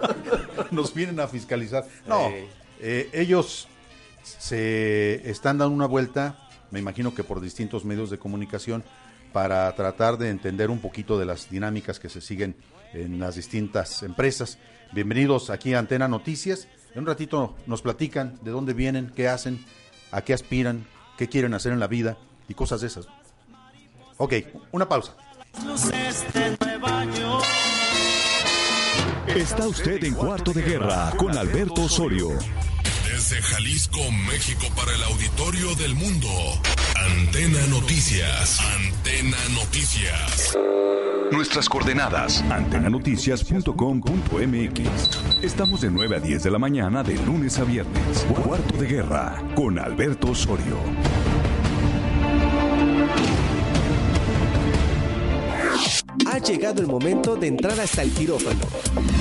Nos 0.71 0.93
vienen 0.95 1.21
a 1.21 1.27
fiscalizar. 1.29 1.85
No, 2.07 2.29
Eh. 2.81 3.09
ellos 3.13 3.69
se 4.23 5.29
están 5.31 5.59
dando 5.59 5.75
una 5.75 5.87
vuelta, 5.87 6.49
me 6.71 6.79
imagino 6.81 7.15
que 7.15 7.25
por 7.25 7.41
distintos 7.41 7.85
medios 7.85 8.11
de 8.11 8.19
comunicación, 8.19 8.85
para 9.33 9.75
tratar 9.75 10.17
de 10.19 10.29
entender 10.31 10.71
un 10.71 10.79
poquito 10.81 11.19
de 11.19 11.25
las 11.27 11.51
dinámicas 11.51 11.99
que 11.99 12.09
se 12.09 12.21
siguen 12.21 12.57
en 12.93 13.19
las 13.19 13.35
distintas 13.37 14.03
empresas. 14.03 14.59
Bienvenidos 14.93 15.51
aquí 15.51 15.75
a 15.75 15.81
Antena 15.81 16.07
Noticias. 16.09 16.69
En 16.95 17.01
un 17.01 17.07
ratito 17.07 17.57
nos 17.67 17.83
platican 17.83 18.39
de 18.43 18.53
dónde 18.53 18.75
vienen, 18.75 19.11
qué 19.15 19.29
hacen, 19.29 19.65
a 20.13 20.23
qué 20.23 20.33
aspiran, 20.35 20.87
qué 21.19 21.29
quieren 21.29 21.55
hacer 21.55 21.73
en 21.73 21.81
la 21.81 21.89
vida 21.89 22.17
y 22.49 22.55
cosas 22.55 22.81
de 22.83 22.87
esas. 22.87 23.09
Ok, 24.19 24.35
una 24.71 24.89
pausa. 24.89 25.17
Luces 25.63 26.25
de 26.33 26.57
Nueva 26.61 27.05
York. 27.05 27.45
Está 29.29 29.67
usted 29.67 30.03
en 30.05 30.15
Cuarto 30.15 30.53
de 30.53 30.63
Guerra 30.63 31.13
con 31.17 31.37
Alberto 31.37 31.83
Osorio. 31.83 32.31
Desde 33.07 33.41
Jalisco, 33.43 34.01
México, 34.29 34.67
para 34.75 34.95
el 34.95 35.03
auditorio 35.05 35.75
del 35.77 35.95
mundo. 35.95 36.29
Antena 36.97 37.65
Noticias. 37.69 38.61
Antena 38.61 39.37
Noticias. 39.55 40.57
Nuestras 41.31 41.69
coordenadas, 41.69 42.43
antenanoticias.com.mx. 42.43 45.43
Estamos 45.43 45.81
de 45.81 45.91
9 45.91 46.17
a 46.17 46.21
10 46.21 46.43
de 46.43 46.51
la 46.51 46.59
mañana 46.59 47.03
de 47.03 47.15
lunes 47.25 47.59
a 47.59 47.65
viernes. 47.65 48.27
Cuarto 48.45 48.77
de 48.77 48.87
Guerra 48.87 49.43
con 49.55 49.79
Alberto 49.79 50.31
Osorio. 50.31 50.77
Ha 56.35 56.39
llegado 56.39 56.81
el 56.81 56.89
momento 56.89 57.37
de 57.37 57.47
entrar 57.47 57.79
hasta 57.79 58.03
el 58.03 58.11
quirófano. 58.11 58.59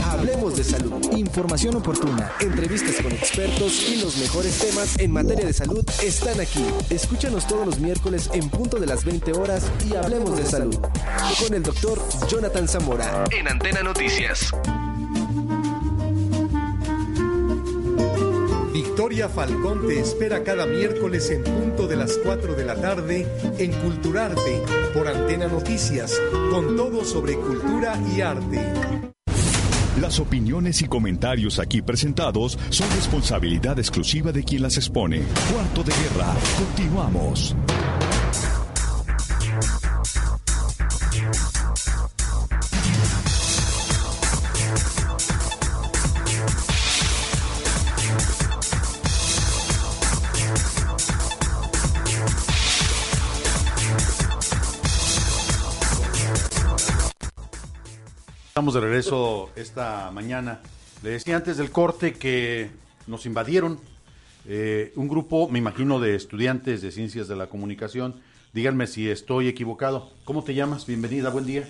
Hablemos 0.04 0.58
de 0.58 0.64
salud. 0.64 1.16
Información 1.16 1.76
oportuna, 1.76 2.32
entrevistas 2.40 2.96
con 3.04 3.12
expertos 3.12 3.88
y 3.88 4.02
los 4.02 4.18
mejores 4.18 4.58
temas 4.58 4.98
en 4.98 5.12
materia 5.12 5.46
de 5.46 5.54
salud 5.54 5.86
están 6.02 6.42
aquí. 6.42 6.66
Escúchanos 6.90 7.46
todos 7.46 7.68
los 7.68 7.80
miércoles 7.80 8.32
en 8.34 8.50
punto 8.50 8.80
de 8.80 8.88
las 8.88 9.06
20 9.06 9.32
horas 9.34 9.72
y 9.88 9.96
hablemos 9.96 10.36
de 10.36 10.46
salud. 10.46 10.76
Con 11.40 11.54
el 11.54 11.62
doctor 11.62 12.02
Jonathan 12.28 12.68
Zamora. 12.68 13.26
En 13.30 13.48
Antena 13.48 13.84
Noticias. 13.84 14.52
Victoria 18.94 19.28
Falcón 19.28 19.88
te 19.88 20.00
espera 20.00 20.44
cada 20.44 20.68
miércoles 20.68 21.32
en 21.32 21.44
punto 21.44 21.88
de 21.88 21.96
las 21.96 22.16
4 22.24 22.54
de 22.54 22.64
la 22.64 22.76
tarde 22.76 23.28
en 23.58 23.72
Culturarte 23.72 24.62
por 24.94 25.08
Antena 25.08 25.48
Noticias, 25.48 26.22
con 26.52 26.78
todo 26.78 27.04
sobre 27.04 27.34
cultura 27.34 28.00
y 28.16 28.22
arte. 28.22 28.62
Las 30.00 30.20
opiniones 30.20 30.84
y 30.84 30.86
comentarios 30.86 31.58
aquí 31.58 31.82
presentados 31.82 32.60
son 32.70 32.88
responsabilidad 32.92 33.80
exclusiva 33.80 34.32
de 34.32 34.44
quien 34.44 34.62
las 34.62 34.78
expone. 34.78 35.24
Cuarto 35.52 35.84
de 35.84 35.92
Guerra, 35.92 36.32
continuamos. 36.60 37.56
Estamos 58.64 58.76
de 58.76 58.80
regreso 58.80 59.50
esta 59.58 60.10
mañana. 60.12 60.62
Le 61.02 61.10
decía 61.10 61.36
antes 61.36 61.58
del 61.58 61.70
corte 61.70 62.14
que 62.14 62.72
nos 63.08 63.26
invadieron 63.26 63.78
eh, 64.46 64.94
un 64.96 65.10
grupo, 65.10 65.50
me 65.50 65.60
imagino, 65.60 66.00
de 66.00 66.16
estudiantes 66.16 66.82
de 66.82 66.94
ciencias 66.94 67.28
de 67.28 67.36
la 67.36 67.48
comunicación. 67.48 68.22
Díganme 68.54 68.88
si 68.88 69.10
estoy 69.10 69.50
equivocado. 69.50 70.14
¿Cómo 70.24 70.46
te 70.46 70.54
llamas? 70.54 70.86
Bienvenida, 70.86 71.30
buen 71.30 71.46
día. 71.46 71.68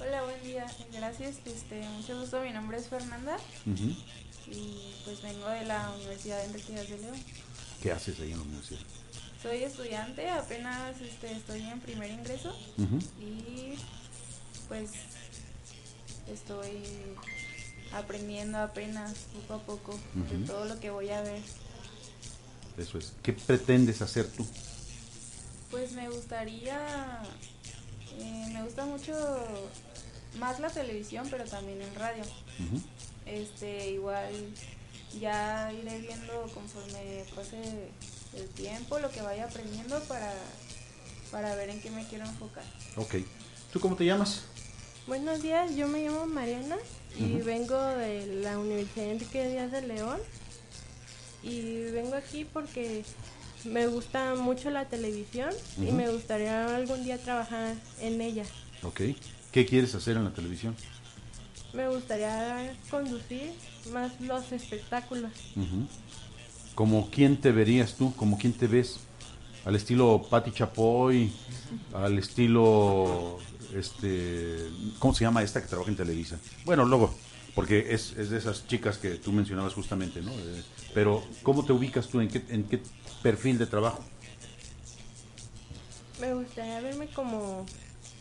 Hola, 0.00 0.22
buen 0.22 0.42
día. 0.42 0.64
Gracias. 0.94 1.36
Este, 1.44 1.86
mucho 1.98 2.18
gusto. 2.18 2.40
Mi 2.40 2.50
nombre 2.50 2.78
es 2.78 2.88
Fernanda 2.88 3.36
y 3.66 4.94
pues 5.04 5.20
vengo 5.20 5.46
de 5.50 5.66
la 5.66 5.92
Universidad 5.98 6.38
de 6.38 6.44
Enrique 6.46 6.72
de 6.72 6.96
León. 6.96 7.16
¿Qué 7.82 7.92
haces 7.92 8.18
ahí 8.20 8.32
en 8.32 8.38
la 8.38 8.44
universidad? 8.44 8.80
Soy 9.42 9.64
estudiante, 9.64 10.30
apenas 10.30 10.98
este, 10.98 11.30
estoy 11.30 11.60
en 11.60 11.78
primer 11.80 12.10
ingreso 12.10 12.56
y 13.20 13.74
pues 14.68 14.92
estoy 16.32 16.82
aprendiendo 17.92 18.58
apenas 18.58 19.14
poco 19.34 19.54
a 19.54 19.58
poco 19.66 19.98
de 20.14 20.46
todo 20.46 20.64
lo 20.64 20.80
que 20.80 20.90
voy 20.90 21.10
a 21.10 21.20
ver. 21.20 21.42
Eso 22.78 22.98
es. 22.98 23.12
¿Qué 23.22 23.32
pretendes 23.32 24.00
hacer 24.02 24.26
tú? 24.26 24.46
Pues 25.70 25.92
me 25.92 26.08
gustaría, 26.08 27.22
eh, 28.18 28.50
me 28.52 28.62
gusta 28.62 28.84
mucho 28.86 29.14
más 30.38 30.60
la 30.60 30.70
televisión, 30.70 31.28
pero 31.30 31.44
también 31.44 31.80
en 31.82 31.94
radio. 31.94 32.24
Este, 33.26 33.90
igual 33.90 34.32
ya 35.20 35.72
iré 35.72 36.00
viendo 36.00 36.42
conforme 36.54 37.24
pase 37.34 37.90
el 38.34 38.48
tiempo, 38.48 38.98
lo 38.98 39.10
que 39.10 39.20
vaya 39.20 39.44
aprendiendo 39.44 40.00
para, 40.04 40.32
para 41.30 41.54
ver 41.54 41.70
en 41.70 41.80
qué 41.80 41.90
me 41.90 42.06
quiero 42.06 42.24
enfocar. 42.24 42.64
Ok. 42.96 43.16
¿Tú 43.72 43.80
cómo 43.80 43.96
te 43.96 44.04
llamas? 44.04 44.42
Buenos 45.06 45.42
días, 45.42 45.74
yo 45.74 45.88
me 45.88 46.04
llamo 46.04 46.26
Mariana 46.26 46.76
y 47.18 47.34
vengo 47.42 47.76
de 47.76 48.40
la 48.40 48.56
Universidad 48.56 49.10
Enrique 49.10 49.48
Díaz 49.48 49.72
de 49.72 49.82
León. 49.82 50.20
Y 51.42 51.90
vengo 51.90 52.14
aquí 52.14 52.44
porque 52.44 53.02
me 53.64 53.88
gusta 53.88 54.36
mucho 54.36 54.70
la 54.70 54.84
televisión 54.84 55.50
y 55.76 55.90
me 55.90 56.08
gustaría 56.08 56.76
algún 56.76 57.02
día 57.02 57.18
trabajar 57.18 57.74
en 58.00 58.20
ella. 58.20 58.44
Ok. 58.84 59.00
¿Qué 59.50 59.66
quieres 59.66 59.92
hacer 59.96 60.16
en 60.16 60.24
la 60.24 60.32
televisión? 60.32 60.76
Me 61.72 61.88
gustaría 61.88 62.72
conducir 62.88 63.50
más 63.92 64.12
los 64.20 64.52
espectáculos. 64.52 65.32
Ujú. 65.56 65.88
¿Como 66.76 67.10
quién 67.10 67.40
te 67.40 67.50
verías 67.50 67.94
tú? 67.94 68.14
¿Como 68.14 68.38
quién 68.38 68.52
te 68.52 68.68
ves? 68.68 69.00
¿Al 69.64 69.74
estilo 69.74 70.26
Patti 70.30 70.52
Chapoy? 70.52 71.32
¿Al 71.92 72.18
estilo, 72.18 73.38
este, 73.74 74.68
cómo 74.98 75.14
se 75.14 75.24
llama 75.24 75.42
esta 75.42 75.60
que 75.60 75.68
trabaja 75.68 75.90
en 75.90 75.96
Televisa? 75.96 76.38
Bueno, 76.64 76.84
luego, 76.84 77.14
porque 77.54 77.92
es, 77.94 78.12
es 78.16 78.30
de 78.30 78.38
esas 78.38 78.66
chicas 78.66 78.98
que 78.98 79.16
tú 79.16 79.32
mencionabas 79.32 79.74
justamente, 79.74 80.22
¿no? 80.22 80.32
Eh, 80.32 80.62
pero, 80.94 81.22
¿cómo 81.42 81.64
te 81.64 81.72
ubicas 81.72 82.08
tú? 82.08 82.20
¿En 82.20 82.28
qué, 82.28 82.42
en 82.48 82.64
qué 82.64 82.82
perfil 83.22 83.58
de 83.58 83.66
trabajo? 83.66 84.02
Me 86.20 86.34
gustaría 86.34 86.80
verme 86.80 87.08
como 87.08 87.66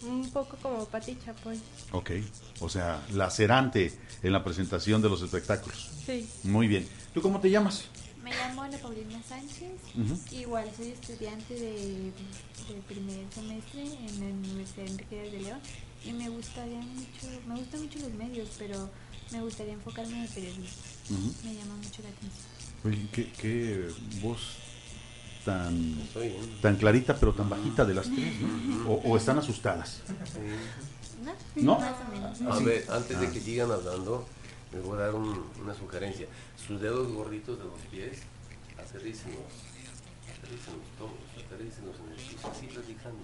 un 0.04 0.30
poco 0.32 0.58
como 0.62 0.86
Patti 0.86 1.18
Chapoy. 1.24 1.60
Ok. 1.91 2.12
O 2.60 2.70
sea, 2.70 3.02
lacerante 3.12 3.93
en 4.24 4.34
la 4.34 4.43
presentación 4.43 5.02
de 5.02 5.10
los 5.10 5.22
espectáculos. 5.22 5.89
Sí. 6.06 6.28
Muy 6.43 6.68
bien. 6.68 6.88
¿Tú 7.14 7.22
cómo 7.22 7.39
te 7.39 7.49
llamas? 7.49 7.86
Me 8.24 8.32
llamo 8.32 8.61
Ana 8.61 8.78
Paulina 8.78 9.22
Sánchez. 9.28 9.72
Igual 10.32 10.69
soy 10.76 10.89
estudiante 10.89 11.53
de, 11.55 12.11
de 12.67 12.82
primer 12.88 13.26
semestre 13.34 13.82
en 13.84 14.19
la 14.19 14.26
Universidad 14.49 14.88
Enrique 14.88 15.15
de 15.15 15.39
León. 15.39 15.59
Y 16.05 16.13
me 16.13 16.30
gustaría 16.30 16.80
mucho, 16.80 17.28
me 17.47 17.55
gustan 17.55 17.82
mucho 17.82 17.99
los 17.99 18.13
medios, 18.13 18.49
pero 18.59 18.89
me 19.32 19.41
gustaría 19.41 19.74
enfocarme 19.74 20.13
en 20.17 20.22
el 20.24 20.30
periodismo. 20.30 20.65
Ujú. 21.09 21.34
Me 21.45 21.53
llama 21.55 21.76
mucho 21.78 22.01
la 22.03 22.09
atención. 22.09 22.51
Oye, 22.84 23.07
¿qué, 23.11 23.32
qué 23.34 23.89
voz 24.22 24.39
tan, 25.45 25.95
tan 26.61 26.76
clarita 26.78 27.15
pero 27.19 27.34
tan 27.34 27.49
bajita 27.49 27.86
de 27.86 27.93
las 27.95 28.05
tres, 28.05 28.39
¿no? 28.41 28.89
o, 28.91 29.01
o 29.11 29.17
están 29.17 29.38
asustadas? 29.39 30.01
¿No? 31.24 31.34
¿No? 31.55 31.80
Más 31.80 31.95
o 32.07 32.11
menos. 32.11 32.41
A 32.41 32.59
ver, 32.63 32.86
antes 32.89 33.19
de 33.19 33.28
Ah. 33.28 33.32
que 33.32 33.39
sigan 33.39 33.72
hablando, 33.72 34.26
les 34.74 34.84
voy 34.84 34.97
a 34.97 35.01
dar 35.01 35.15
un- 35.15 35.45
una 35.61 35.74
sugerencia. 35.74 36.28
Sus 36.55 36.80
dedos 36.82 37.11
gorditos 37.11 37.57
de 37.57 37.65
los 37.65 37.80
pies, 37.91 38.22
aterrícenlos, 38.78 39.51
aterrícenlos 40.38 40.86
todos, 40.97 41.45
aterrícenlos 41.45 41.95
en 41.99 42.09
el 42.11 42.15
piso, 42.17 42.47
así 42.51 42.67
platicando, 42.67 43.24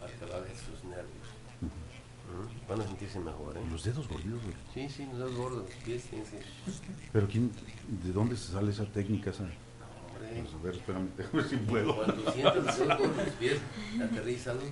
para 0.00 0.12
que 0.12 0.54
sus 0.56 0.84
nervios. 0.84 1.28
¿Mm? 1.60 2.68
Van 2.68 2.80
a 2.80 2.84
sentirse 2.84 3.18
mejor, 3.20 3.56
¿eh? 3.56 3.60
Los 3.70 3.84
dedos 3.84 4.06
gorditos, 4.08 4.42
güey. 4.42 4.54
Sí, 4.74 4.88
sí, 4.94 5.06
los 5.06 5.18
dedos 5.18 5.34
gordos, 5.36 5.64
los 5.64 5.74
pies 5.84 6.02
tienen 6.04 6.26
que... 6.28 6.42
Pero 7.12 7.26
quién, 7.28 7.50
¿de 8.04 8.12
dónde 8.12 8.36
se 8.36 8.52
sale 8.52 8.70
esa 8.70 8.84
técnica? 8.84 9.30
Esa? 9.30 9.44
Hombre, 9.44 10.42
Pues, 10.42 10.52
a 10.54 10.58
ver, 10.62 10.74
espérame, 10.74 11.08
ver 11.32 11.48
si 11.48 11.56
puedo. 11.56 11.96
Cuando 11.96 12.32
sientes 12.32 12.64
los 12.64 12.78
dedos 12.78 13.16
de 13.16 13.24
los 13.24 13.34
pies, 13.34 13.58
aterrízalos. 14.02 14.64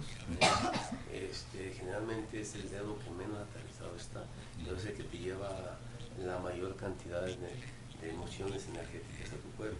Este, 1.12 1.72
generalmente 1.72 2.40
es 2.42 2.54
el 2.56 2.68
dedo 2.68 2.98
que 2.98 3.10
menos 3.10 3.38
aterrizado 3.38 3.94
está, 3.96 4.24
es 4.76 4.84
el 4.86 4.92
que 4.94 5.04
te 5.04 5.18
lleva 5.18 5.78
la 6.24 6.38
mayor 6.38 6.74
cantidad 6.76 7.22
de, 7.22 7.36
de 7.36 8.10
emociones 8.10 8.66
energéticas 8.68 9.32
a 9.32 9.36
tu 9.36 9.48
cuerpo. 9.56 9.76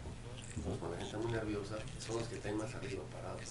Entonces, 0.57 0.78
cuando 0.80 0.97
la 0.97 1.03
gente 1.03 1.16
está 1.16 1.18
muy 1.28 1.32
nerviosa, 1.32 1.76
son 1.99 2.16
los 2.16 2.28
que 2.28 2.37
están 2.37 2.57
más 2.57 2.74
arriba 2.74 3.03
parados. 3.12 3.43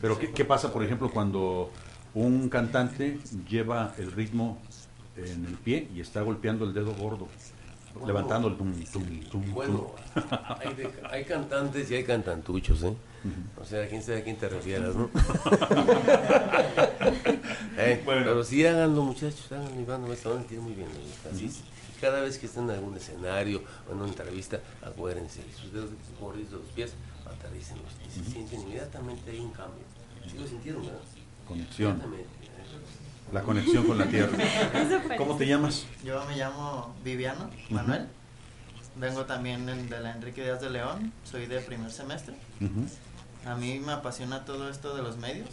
Pero 0.00 0.18
¿qué, 0.18 0.30
qué 0.32 0.44
pasa, 0.44 0.72
por 0.72 0.82
ejemplo, 0.84 1.10
cuando 1.10 1.70
un 2.14 2.48
cantante 2.48 3.18
lleva 3.48 3.94
el 3.98 4.10
ritmo 4.12 4.58
en 5.16 5.46
el 5.46 5.54
pie 5.54 5.88
y 5.94 6.00
está 6.00 6.22
golpeando 6.22 6.64
el 6.64 6.74
dedo 6.74 6.92
gordo, 6.94 7.28
Bueno, 7.94 8.06
levantando 8.08 8.48
el 8.48 8.56
tum, 8.56 8.72
tum, 8.92 9.20
tum, 9.30 9.54
Bueno, 9.54 9.92
hay, 10.58 10.74
de- 10.74 10.90
hay 11.10 11.24
cantantes 11.24 11.90
y 11.90 11.94
hay 11.94 12.04
cantantuchos, 12.04 12.82
¿eh? 12.82 12.94
O 13.60 13.64
sea, 13.64 13.86
quién 13.88 14.02
sabe 14.02 14.18
a 14.18 14.24
quién 14.24 14.36
te 14.36 14.48
refieras, 14.48 14.96
¿no? 14.96 15.08
Eh, 17.76 18.02
Pero 18.04 18.44
sí 18.44 18.66
háganlo, 18.66 19.02
muchachos, 19.02 19.50
háganlo 19.50 19.80
y 19.80 19.84
van, 19.84 20.16
se 20.16 20.28
van 20.28 20.38
a 20.38 20.40
sentir 20.40 20.60
muy 20.60 20.72
bien. 20.74 20.88
¿no? 20.88 21.30
Así 21.30 21.46
es. 21.46 21.60
Cada 22.02 22.20
vez 22.20 22.36
que 22.36 22.46
estén 22.46 22.64
en 22.64 22.70
algún 22.70 22.96
escenario 22.96 23.62
o 23.88 23.92
en 23.92 23.98
una 24.00 24.08
entrevista, 24.08 24.58
acuérdense, 24.84 25.40
sus 25.58 25.72
dedos 25.72 25.90
gorditos 26.20 26.50
de 26.50 26.58
los 26.58 26.66
pies, 26.72 26.92
aterrícenlos. 27.24 27.92
Y 28.04 28.10
se 28.24 28.30
sienten 28.30 28.60
inmediatamente 28.62 29.30
hay 29.30 29.38
un 29.38 29.52
cambio. 29.52 29.84
Sí 30.28 30.36
lo 30.36 30.46
sintieron, 30.48 30.84
¿verdad? 30.84 31.00
Conexión. 31.46 32.02
La 33.32 33.42
conexión 33.42 33.86
con 33.86 33.98
la 33.98 34.06
tierra. 34.06 34.36
¿Cómo 35.16 35.36
te 35.36 35.46
llamas? 35.46 35.86
Yo 36.04 36.22
me 36.26 36.36
llamo 36.36 36.92
Viviano 37.04 37.48
Manuel. 37.70 38.08
Vengo 38.96 39.24
también 39.24 39.64
de 39.88 40.00
la 40.00 40.10
Enrique 40.10 40.42
Díaz 40.42 40.60
de 40.60 40.70
León. 40.70 41.12
Soy 41.24 41.46
de 41.46 41.60
primer 41.60 41.92
semestre. 41.92 42.34
Ujú. 42.60 42.84
A 43.48 43.54
mí 43.54 43.78
me 43.78 43.92
apasiona 43.92 44.44
todo 44.44 44.68
esto 44.68 44.96
de 44.96 45.02
los 45.02 45.18
medios. 45.18 45.48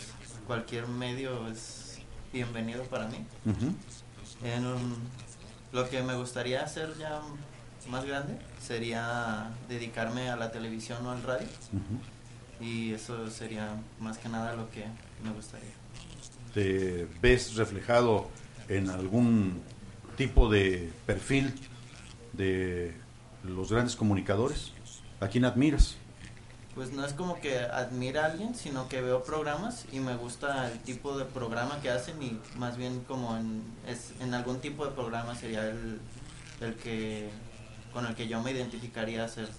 Cualquier 0.47 0.87
medio 0.87 1.47
es 1.47 1.99
bienvenido 2.33 2.83
para 2.85 3.07
mí. 3.07 3.23
Ujú. 3.45 3.71
En 4.43 4.65
un- 4.65 4.97
lo 5.71 5.89
que 5.89 6.01
me 6.01 6.15
gustaría 6.15 6.63
hacer 6.63 6.93
ya 6.97 7.21
más 7.89 8.05
grande 8.05 8.37
sería 8.61 9.51
dedicarme 9.67 10.29
a 10.29 10.35
la 10.35 10.51
televisión 10.51 11.05
o 11.05 11.11
al 11.11 11.23
radio. 11.23 11.47
Ujú. 11.73 12.63
Y 12.65 12.93
eso 12.93 13.29
sería 13.29 13.69
más 13.99 14.17
que 14.17 14.29
nada 14.29 14.53
lo 14.55 14.69
que 14.69 14.85
me 15.23 15.31
gustaría. 15.31 15.71
¿Te 16.53 17.07
ves 17.21 17.55
reflejado 17.55 18.29
en 18.67 18.89
algún 18.89 19.61
tipo 20.17 20.49
de 20.49 20.91
perfil 21.05 21.53
de 22.33 22.93
los 23.43 23.71
grandes 23.71 23.95
comunicadores? 23.95 24.71
¿A 25.19 25.27
quién 25.27 25.45
admiras? 25.45 25.95
Pues 26.79 26.93
no 26.93 27.03
es 27.03 27.11
como 27.11 27.41
que 27.41 27.59
admira 27.59 28.23
a 28.23 28.25
alguien, 28.27 28.55
sino 28.55 28.87
que 28.87 29.01
veo 29.01 29.21
programas 29.21 29.83
y 29.91 29.99
me 29.99 30.15
gusta 30.15 30.71
el 30.71 30.79
tipo 30.79 31.17
de 31.17 31.25
programa 31.25 31.81
que 31.81 31.89
hacen 31.89 32.23
y 32.23 32.39
más 32.57 32.77
bien 32.77 33.03
como 33.05 33.35
en, 33.35 33.61
es, 33.85 34.13
en 34.21 34.33
algún 34.33 34.61
tipo 34.61 34.85
de 34.85 34.91
programa 34.93 35.35
sería 35.35 35.65
el, 35.65 35.99
el 36.61 36.75
que 36.75 37.31
con 37.91 38.05
el 38.05 38.15
que 38.15 38.29
yo 38.29 38.41
me 38.41 38.51
identificaría 38.51 39.25
hacer. 39.25 39.49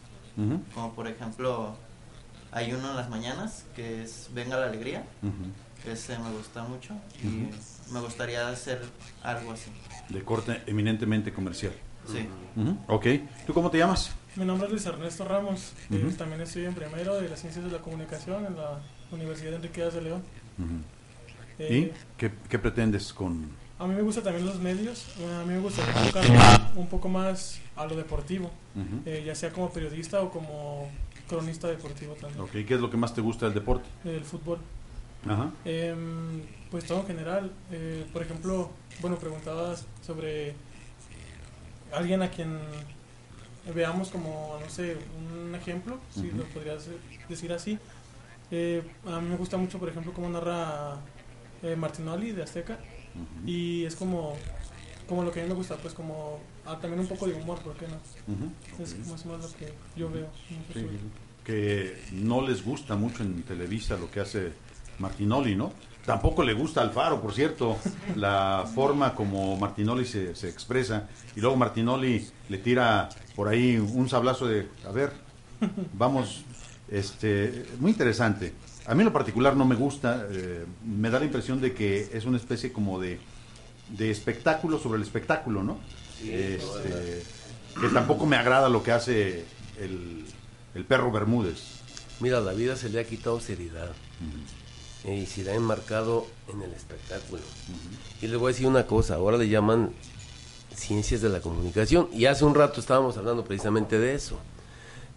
Como 0.72 0.94
por 0.94 1.08
ejemplo, 1.08 1.76
hay 2.52 2.72
uno 2.72 2.88
en 2.88 2.96
las 2.96 3.10
mañanas 3.10 3.66
que 3.76 4.02
es 4.02 4.30
Venga 4.32 4.56
la 4.56 4.68
Alegría, 4.68 5.04
Ujú. 5.22 5.92
ese 5.92 6.18
me 6.18 6.30
gusta 6.30 6.62
mucho 6.62 6.94
y 7.22 7.50
me 7.92 8.00
gustaría 8.00 8.48
hacer 8.48 8.80
algo 9.22 9.52
así. 9.52 9.70
De 10.08 10.24
corte 10.24 10.62
eminentemente 10.66 11.34
comercial. 11.34 11.74
Sí. 12.10 12.26
Ok. 12.88 13.06
¿Tú 13.46 13.52
cómo 13.52 13.70
te 13.70 13.76
llamas? 13.76 14.10
Mi 14.36 14.44
nombre 14.44 14.66
es 14.66 14.72
Luis 14.72 14.86
Ernesto 14.86 15.24
Ramos. 15.24 15.72
eh, 15.90 15.96
Ujú. 16.04 16.16
también 16.16 16.40
estoy 16.40 16.64
en 16.64 16.74
primero 16.74 17.20
de 17.20 17.28
las 17.28 17.40
Ciencias 17.40 17.64
de 17.64 17.70
la 17.70 17.78
Comunicación 17.78 18.46
en 18.46 18.56
la 18.56 18.80
Universidad 19.10 19.54
Enrique 19.54 19.80
Díaz 19.80 19.94
de 19.94 20.02
León. 20.02 20.22
Ujú. 20.58 20.68
Eh, 21.58 21.76
¿Y 21.76 21.92
qué, 22.16 22.30
qué 22.48 22.58
pretendes 22.58 23.12
con...? 23.12 23.50
A 23.78 23.86
mí 23.86 23.94
me 23.94 24.02
gustan 24.02 24.24
también 24.24 24.46
los 24.46 24.58
medios. 24.60 25.06
eh, 25.18 25.38
A 25.42 25.44
mí 25.46 25.54
me 25.54 25.60
gustaría 25.60 25.92
enfocarme 26.00 26.38
un 26.76 26.86
poco 26.86 27.08
más 27.08 27.60
a 27.76 27.86
lo 27.86 27.96
deportivo, 27.96 28.46
Ujú. 28.76 29.02
eh, 29.06 29.22
ya 29.26 29.34
sea 29.34 29.50
como 29.52 29.70
periodista 29.72 30.20
o 30.22 30.30
como 30.30 30.90
cronista 31.28 31.66
deportivo 31.68 32.14
también. 32.14 32.40
Ok, 32.40 32.50
¿qué 32.66 32.74
es 32.74 32.80
lo 32.80 32.90
que 32.90 32.96
más 32.96 33.14
te 33.14 33.20
gusta 33.20 33.46
del 33.46 33.54
deporte? 33.54 33.88
El 34.04 34.24
fútbol. 34.24 34.58
Ajá. 35.26 35.50
Em, 35.64 36.42
pues 36.70 36.84
todo 36.84 37.00
en 37.00 37.06
general. 37.06 37.52
eh, 37.72 38.06
por 38.12 38.22
ejemplo, 38.22 38.70
bueno, 39.00 39.16
preguntabas 39.18 39.86
sobre 40.06 40.54
alguien 41.92 42.22
a 42.22 42.30
quien 42.30 42.58
veamos 43.74 44.08
como, 44.08 44.58
no 44.60 44.70
sé, 44.70 44.96
un 45.18 45.54
ejemplo, 45.54 45.98
si 46.14 46.30
lo 46.30 46.44
podrías 46.44 46.88
decir 47.28 47.52
así. 47.52 47.78
Eh, 48.50 48.82
a 49.06 49.20
mí 49.20 49.28
me 49.28 49.36
gusta 49.36 49.56
mucho, 49.56 49.78
por 49.78 49.88
ejemplo, 49.88 50.12
cómo 50.12 50.28
narra 50.28 50.98
eh, 51.62 51.76
Martinoli 51.76 52.32
de 52.32 52.42
Azteca. 52.42 52.78
Y 53.44 53.84
es 53.84 53.96
como, 53.96 54.36
como 55.08 55.24
lo 55.24 55.32
que 55.32 55.40
a 55.40 55.42
mí 55.42 55.48
me 55.48 55.54
gusta, 55.54 55.76
pues 55.76 55.94
como 55.94 56.40
ah, 56.64 56.78
también 56.80 57.00
un 57.00 57.08
poco 57.08 57.26
de 57.26 57.34
humor, 57.34 57.58
¿por 57.60 57.76
qué 57.76 57.86
no? 57.88 57.96
Es 58.82 58.96
más 59.08 59.24
o 59.26 59.28
menos 59.28 59.52
lo 59.52 59.58
que 59.58 59.72
yo 59.96 60.10
veo. 60.10 60.28
Sí, 60.72 60.86
que 61.44 61.96
no 62.12 62.46
les 62.46 62.64
gusta 62.64 62.96
mucho 62.96 63.22
en 63.22 63.42
Televisa 63.42 63.96
lo 63.96 64.10
que 64.10 64.20
hace 64.20 64.52
Martinoli, 64.98 65.56
¿no? 65.56 65.72
Tampoco 66.04 66.42
le 66.42 66.54
gusta 66.54 66.80
a 66.80 66.84
Alfaro, 66.84 67.20
por 67.20 67.32
cierto, 67.32 67.76
la 68.16 68.68
forma 68.74 69.14
como 69.14 69.56
Martinoli 69.56 70.04
se, 70.04 70.34
se 70.34 70.48
expresa. 70.48 71.08
Y 71.36 71.40
luego 71.40 71.56
Martinoli 71.56 72.26
le 72.48 72.58
tira 72.58 73.08
por 73.36 73.48
ahí 73.48 73.76
un 73.76 74.08
sablazo 74.08 74.46
de, 74.46 74.68
a 74.88 74.92
ver, 74.92 75.12
vamos, 75.92 76.42
este, 76.90 77.66
muy 77.78 77.92
interesante. 77.92 78.54
A 78.86 78.94
mí 78.94 79.02
en 79.02 79.06
lo 79.06 79.12
particular 79.12 79.56
no 79.56 79.64
me 79.64 79.76
gusta, 79.76 80.26
eh, 80.30 80.64
me 80.84 81.10
da 81.10 81.18
la 81.18 81.26
impresión 81.26 81.60
de 81.60 81.74
que 81.74 82.10
es 82.12 82.24
una 82.24 82.38
especie 82.38 82.72
como 82.72 82.98
de 82.98 83.20
de 83.96 84.10
espectáculo 84.10 84.78
sobre 84.78 84.98
el 84.98 85.02
espectáculo, 85.02 85.62
¿no? 85.62 85.78
Este, 86.22 87.22
que 87.80 87.88
tampoco 87.92 88.26
me 88.26 88.36
agrada 88.36 88.68
lo 88.68 88.82
que 88.82 88.92
hace 88.92 89.44
el, 89.78 90.24
el 90.74 90.84
perro 90.84 91.10
Bermúdez. 91.10 91.80
Mira, 92.20 92.40
la 92.40 92.52
vida 92.52 92.76
se 92.76 92.90
le 92.90 93.00
ha 93.00 93.04
quitado 93.04 93.40
seriedad 93.40 93.90
y 95.04 95.26
se 95.26 95.44
le 95.44 95.52
ha 95.52 95.54
enmarcado 95.54 96.26
en 96.48 96.62
el 96.62 96.72
espectáculo. 96.72 97.42
Y 98.20 98.26
le 98.26 98.36
voy 98.36 98.50
a 98.50 98.52
decir 98.52 98.66
una 98.66 98.86
cosa, 98.86 99.14
ahora 99.14 99.38
le 99.38 99.48
llaman 99.48 99.92
ciencias 100.74 101.20
de 101.20 101.28
la 101.28 101.40
comunicación 101.40 102.08
y 102.12 102.26
hace 102.26 102.44
un 102.44 102.54
rato 102.54 102.80
estábamos 102.80 103.16
hablando 103.16 103.44
precisamente 103.44 103.98
de 103.98 104.14
eso. 104.14 104.38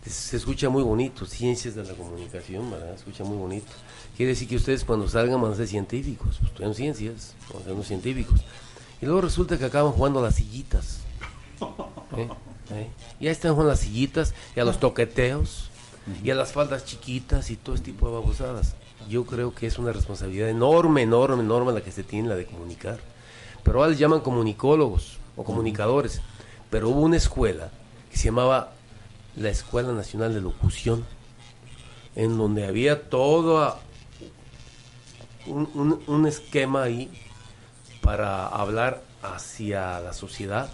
Se 0.06 0.36
escucha 0.36 0.68
muy 0.68 0.84
bonito, 0.84 1.26
ciencias 1.26 1.76
de 1.76 1.84
la 1.86 1.94
comunicación, 1.94 2.70
¿verdad? 2.70 2.90
Se 2.90 2.96
escucha 2.96 3.24
muy 3.24 3.38
bonito. 3.38 3.72
Quiere 4.18 4.32
decir 4.32 4.50
que 4.50 4.58
ustedes 4.58 4.84
cuando 4.84 5.08
salgan 5.08 5.42
van 5.42 5.54
a 5.54 5.56
ser 5.56 5.68
científicos, 5.68 6.38
pues 6.40 6.52
estudian 6.52 6.76
ciencias, 6.76 7.36
van 7.54 7.62
a 7.62 7.66
ser 7.66 7.74
unos 7.74 7.88
científicos. 7.88 8.42
Y 9.02 9.06
luego 9.06 9.22
resulta 9.22 9.58
que 9.58 9.66
acaban 9.66 9.94
jugando 9.94 10.20
a 10.20 10.24
las 10.24 10.36
sillitas. 10.36 11.00
¿eh? 12.18 12.28
¿eh? 12.72 12.90
Ya 13.22 13.32
están 13.32 13.52
jugando 13.52 13.72
a 13.72 13.74
las 13.76 13.80
sillitas 13.80 14.34
y 14.56 14.60
a 14.60 14.66
los 14.66 14.80
toqueteos 14.80 15.70
y 16.22 16.30
a 16.32 16.36
las 16.36 16.52
faldas 16.52 16.86
chiquitas 16.86 17.50
y 17.50 17.56
todo 17.56 17.76
ese 17.76 17.86
tipo 17.86 18.08
de 18.08 18.14
babosadas. 18.14 18.76
Yo 19.10 19.26
creo 19.26 19.54
que 19.54 19.68
es 19.68 19.78
una 19.78 19.92
responsabilidad 19.92 20.50
enorme, 20.50 21.02
enorme, 21.04 21.44
enorme 21.44 21.74
la 21.74 21.82
que 21.82 21.92
se 21.92 22.04
tiene 22.04 22.30
la 22.30 22.36
de 22.36 22.46
comunicar. 22.46 23.00
Pero 23.64 23.80
ahora 23.80 23.90
les 23.92 24.00
llaman 24.00 24.22
comunicólogos 24.22 25.18
o 25.36 25.44
comunicadores. 25.44 26.22
Pero 26.70 26.90
hubo 26.90 27.02
una 27.02 27.18
escuela 27.18 27.70
que 28.12 28.18
se 28.18 28.26
llamaba 28.26 28.74
la 29.36 29.50
Escuela 29.50 29.92
Nacional 29.94 30.34
de 30.34 30.42
Locución, 30.42 31.06
en 32.16 32.38
donde 32.38 32.66
había 32.68 33.10
todo 33.10 33.78
un, 35.48 35.70
un- 35.74 36.04
un 36.08 36.28
esquema 36.28 36.84
ahí 36.84 37.10
para 38.02 38.48
hablar 38.48 39.02
hacia 39.22 40.00
la 40.00 40.14
sociedad 40.14 40.70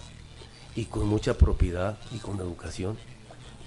y 0.76 0.86
con 0.86 1.08
mucha 1.08 1.36
propiedad 1.36 1.98
y 2.12 2.18
con 2.18 2.38
educación. 2.40 2.98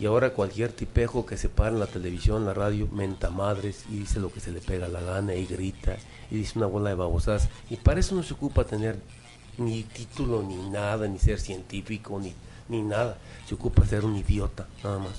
Y 0.02 0.06
ahora 0.06 0.30
cualquier 0.30 0.72
tipejo 0.72 1.24
que 1.24 1.36
se 1.36 1.48
para 1.48 1.68
en 1.70 1.78
la 1.78 1.86
televisión, 1.86 2.44
la 2.44 2.52
radio, 2.52 2.88
menta 2.90 3.30
madres 3.30 3.84
y 3.88 3.98
dice 3.98 4.18
lo 4.18 4.32
que 4.32 4.40
se 4.40 4.50
le 4.50 4.58
pega 4.60 4.88
la 4.88 5.00
gana 5.00 5.32
y 5.36 5.46
grita 5.46 5.96
y 6.28 6.34
dice 6.38 6.54
una 6.58 6.66
bola 6.66 6.88
de 6.90 6.96
babosadas. 6.96 7.48
Y 7.70 7.76
para 7.76 8.00
eso 8.00 8.16
no 8.16 8.24
se 8.24 8.34
ocupa 8.34 8.64
tener 8.64 8.98
ni 9.58 9.84
título 9.84 10.42
ni 10.42 10.56
nada, 10.70 11.06
ni 11.06 11.20
ser 11.20 11.38
científico, 11.38 12.18
ni, 12.18 12.34
ni 12.68 12.82
nada. 12.82 13.16
Se 13.48 13.54
ocupa 13.54 13.86
ser 13.86 14.04
un 14.04 14.16
idiota, 14.16 14.66
nada 14.82 14.98
más. 14.98 15.12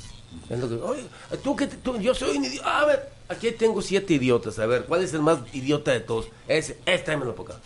Es 0.49 0.59
lo 0.59 0.67
que, 0.67 0.75
"Oye, 0.75 1.03
tú 1.41 1.55
que 1.55 1.67
te- 1.67 1.77
tú- 1.77 1.97
yo 1.99 2.13
soy 2.13 2.35
un 2.35 2.43
idiota. 2.43 2.81
A 2.81 2.85
ver, 2.85 3.09
aquí 3.29 3.51
tengo 3.53 3.81
siete 3.81 4.15
idiotas. 4.15 4.59
A 4.59 4.65
ver, 4.65 4.83
¿cuál 4.83 5.01
es 5.01 5.13
el 5.13 5.21
más 5.21 5.39
idiota 5.53 5.91
de 5.91 6.01
todos? 6.01 6.27
Ese, 6.49 6.73
este, 6.85 7.05
tráemelo 7.05 7.33
por 7.35 7.49
acá. 7.51 7.61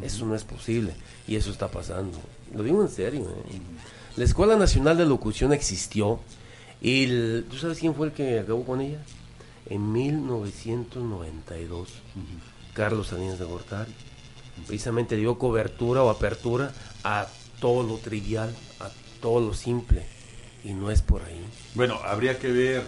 Eso 0.00 0.24
no 0.26 0.36
es 0.36 0.44
posible. 0.44 0.94
Y 1.26 1.34
eso 1.34 1.50
está 1.50 1.66
pasando. 1.68 2.18
Lo 2.54 2.62
digo 2.62 2.80
en 2.82 2.88
serio. 2.88 3.22
¿eh? 3.22 3.60
La 4.16 4.22
Escuela 4.24 4.54
Nacional 4.54 4.96
de 4.96 5.06
Locución 5.06 5.52
existió. 5.52 6.20
Y 6.82 7.04
el- 7.04 7.46
¿tú 7.48 7.56
sabes 7.56 7.78
quién 7.78 7.94
fue 7.94 8.08
el 8.08 8.12
que 8.12 8.40
acabó 8.40 8.64
con 8.64 8.80
ella? 8.80 8.98
En 9.66 9.92
1992. 9.92 11.88
Carlos 12.74 13.08
Salinas 13.08 13.38
de 13.38 13.44
Gortari. 13.44 13.92
Precisamente 14.66 15.16
dio 15.16 15.38
cobertura 15.38 16.02
o 16.02 16.10
apertura 16.10 16.72
a 17.04 17.26
todo 17.60 17.82
lo 17.82 17.96
trivial, 17.98 18.54
a 18.80 18.90
todo 19.20 19.40
lo 19.40 19.54
simple. 19.54 20.04
Y 20.64 20.72
no 20.74 20.90
es 20.90 21.02
por 21.02 21.22
ahí. 21.22 21.40
Bueno, 21.74 21.98
habría 22.04 22.38
que 22.38 22.48
ver 22.52 22.84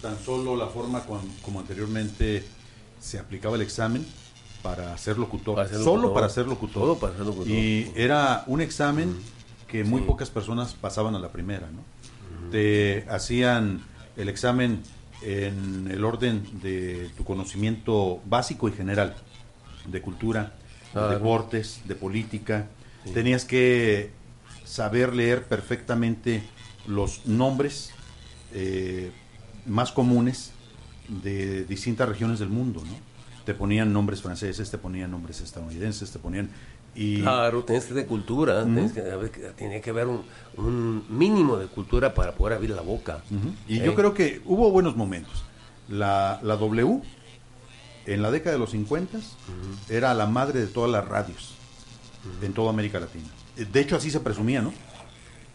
tan 0.00 0.18
solo 0.24 0.56
la 0.56 0.66
forma 0.68 1.04
con- 1.04 1.26
como 1.42 1.60
anteriormente 1.60 2.44
se 3.00 3.18
aplicaba 3.18 3.56
el 3.56 3.62
examen 3.62 4.06
para 4.62 4.96
ser 4.98 5.18
locutor. 5.18 5.54
Para 5.56 5.68
ser 5.68 5.78
Solo 5.78 5.94
locutor. 6.02 6.14
para 6.14 6.28
ser 6.28 6.46
locutor. 6.46 6.82
Todo 6.82 6.98
para 6.98 7.12
ser 7.16 7.26
locutor. 7.26 7.48
Y 7.48 7.90
era 7.94 8.44
un 8.46 8.60
examen 8.60 9.16
que 9.66 9.84
muy 9.84 10.00
pocas 10.02 10.30
personas 10.30 10.74
pasaban 10.74 11.14
a 11.14 11.18
la 11.18 11.30
primera, 11.30 11.68
¿no? 11.70 11.82
Te 12.50 13.06
hacían 13.08 13.82
el 14.16 14.28
examen 14.28 14.82
en 15.22 15.88
el 15.90 16.04
orden 16.04 16.60
de 16.62 17.10
tu 17.16 17.24
conocimiento 17.24 18.20
básico 18.26 18.68
y 18.68 18.72
general, 18.72 19.16
de 19.86 20.00
cultura, 20.00 20.54
de 20.94 21.08
deportes, 21.08 21.82
de 21.84 21.94
política. 21.94 22.68
Tenías 23.14 23.44
que 23.44 24.10
saber 24.64 25.14
leer 25.14 25.44
perfectamente 25.44 26.42
los 26.86 27.26
nombres 27.26 27.92
eh, 28.52 29.10
más 29.66 29.92
comunes 29.92 30.52
de 31.08 31.64
distintas 31.64 32.08
regiones 32.08 32.38
del 32.38 32.48
mundo, 32.48 32.82
¿no? 32.84 33.09
Te 33.44 33.54
ponían 33.54 33.92
nombres 33.92 34.20
franceses, 34.22 34.70
te 34.70 34.78
ponían 34.78 35.10
nombres 35.10 35.40
estadounidenses, 35.40 36.10
te 36.10 36.18
ponían... 36.18 36.50
Y, 36.94 37.22
Claro, 37.22 37.62
tienes 37.64 37.84
que 37.84 37.90
tener 37.94 38.06
cultura, 38.06 38.64
tienes 38.64 38.92
que 38.92 39.00
que- 39.02 39.50
tiene 39.56 39.80
que 39.80 39.90
haber 39.90 40.08
un, 40.08 40.24
un 40.56 41.04
mínimo 41.08 41.56
de 41.56 41.66
cultura 41.66 42.12
para 42.14 42.32
poder 42.32 42.56
abrir 42.56 42.70
la 42.70 42.82
boca. 42.82 43.22
Y 43.68 43.78
¿Eh? 43.78 43.84
yo 43.84 43.94
creo 43.94 44.12
que 44.12 44.42
hubo 44.44 44.70
buenos 44.72 44.96
momentos. 44.96 45.44
La, 45.88 46.40
la 46.42 46.56
W, 46.56 47.00
en 48.06 48.22
la 48.22 48.30
década 48.32 48.54
de 48.54 48.58
los 48.58 48.70
50, 48.72 49.18
era 49.88 50.14
la 50.14 50.26
madre 50.26 50.60
de 50.60 50.66
todas 50.66 50.90
las 50.90 51.06
radios 51.06 51.54
en 52.42 52.52
toda 52.52 52.70
América 52.70 52.98
Latina. 53.00 53.28
Eh, 53.56 53.66
De 53.72 53.80
hecho, 53.80 53.96
así 53.96 54.10
se 54.10 54.18
presumía, 54.20 54.60
¿no? 54.60 54.72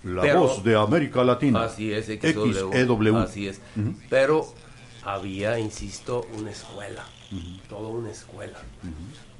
La 0.04 0.22
Pero- 0.22 0.40
voz 0.42 0.64
de 0.64 0.76
América 0.76 1.24
Latina. 1.24 1.64
Así 1.66 1.92
es, 1.92 2.06
XEW. 2.06 2.72
XEW. 2.72 3.18
Así 3.18 3.48
es. 3.48 3.60
Pero 4.10 4.48
había, 5.04 5.60
insisto, 5.60 6.26
una 6.40 6.52
escuela. 6.52 7.04
Toda 7.70 7.90
una 7.90 8.12
escuela. 8.12 8.60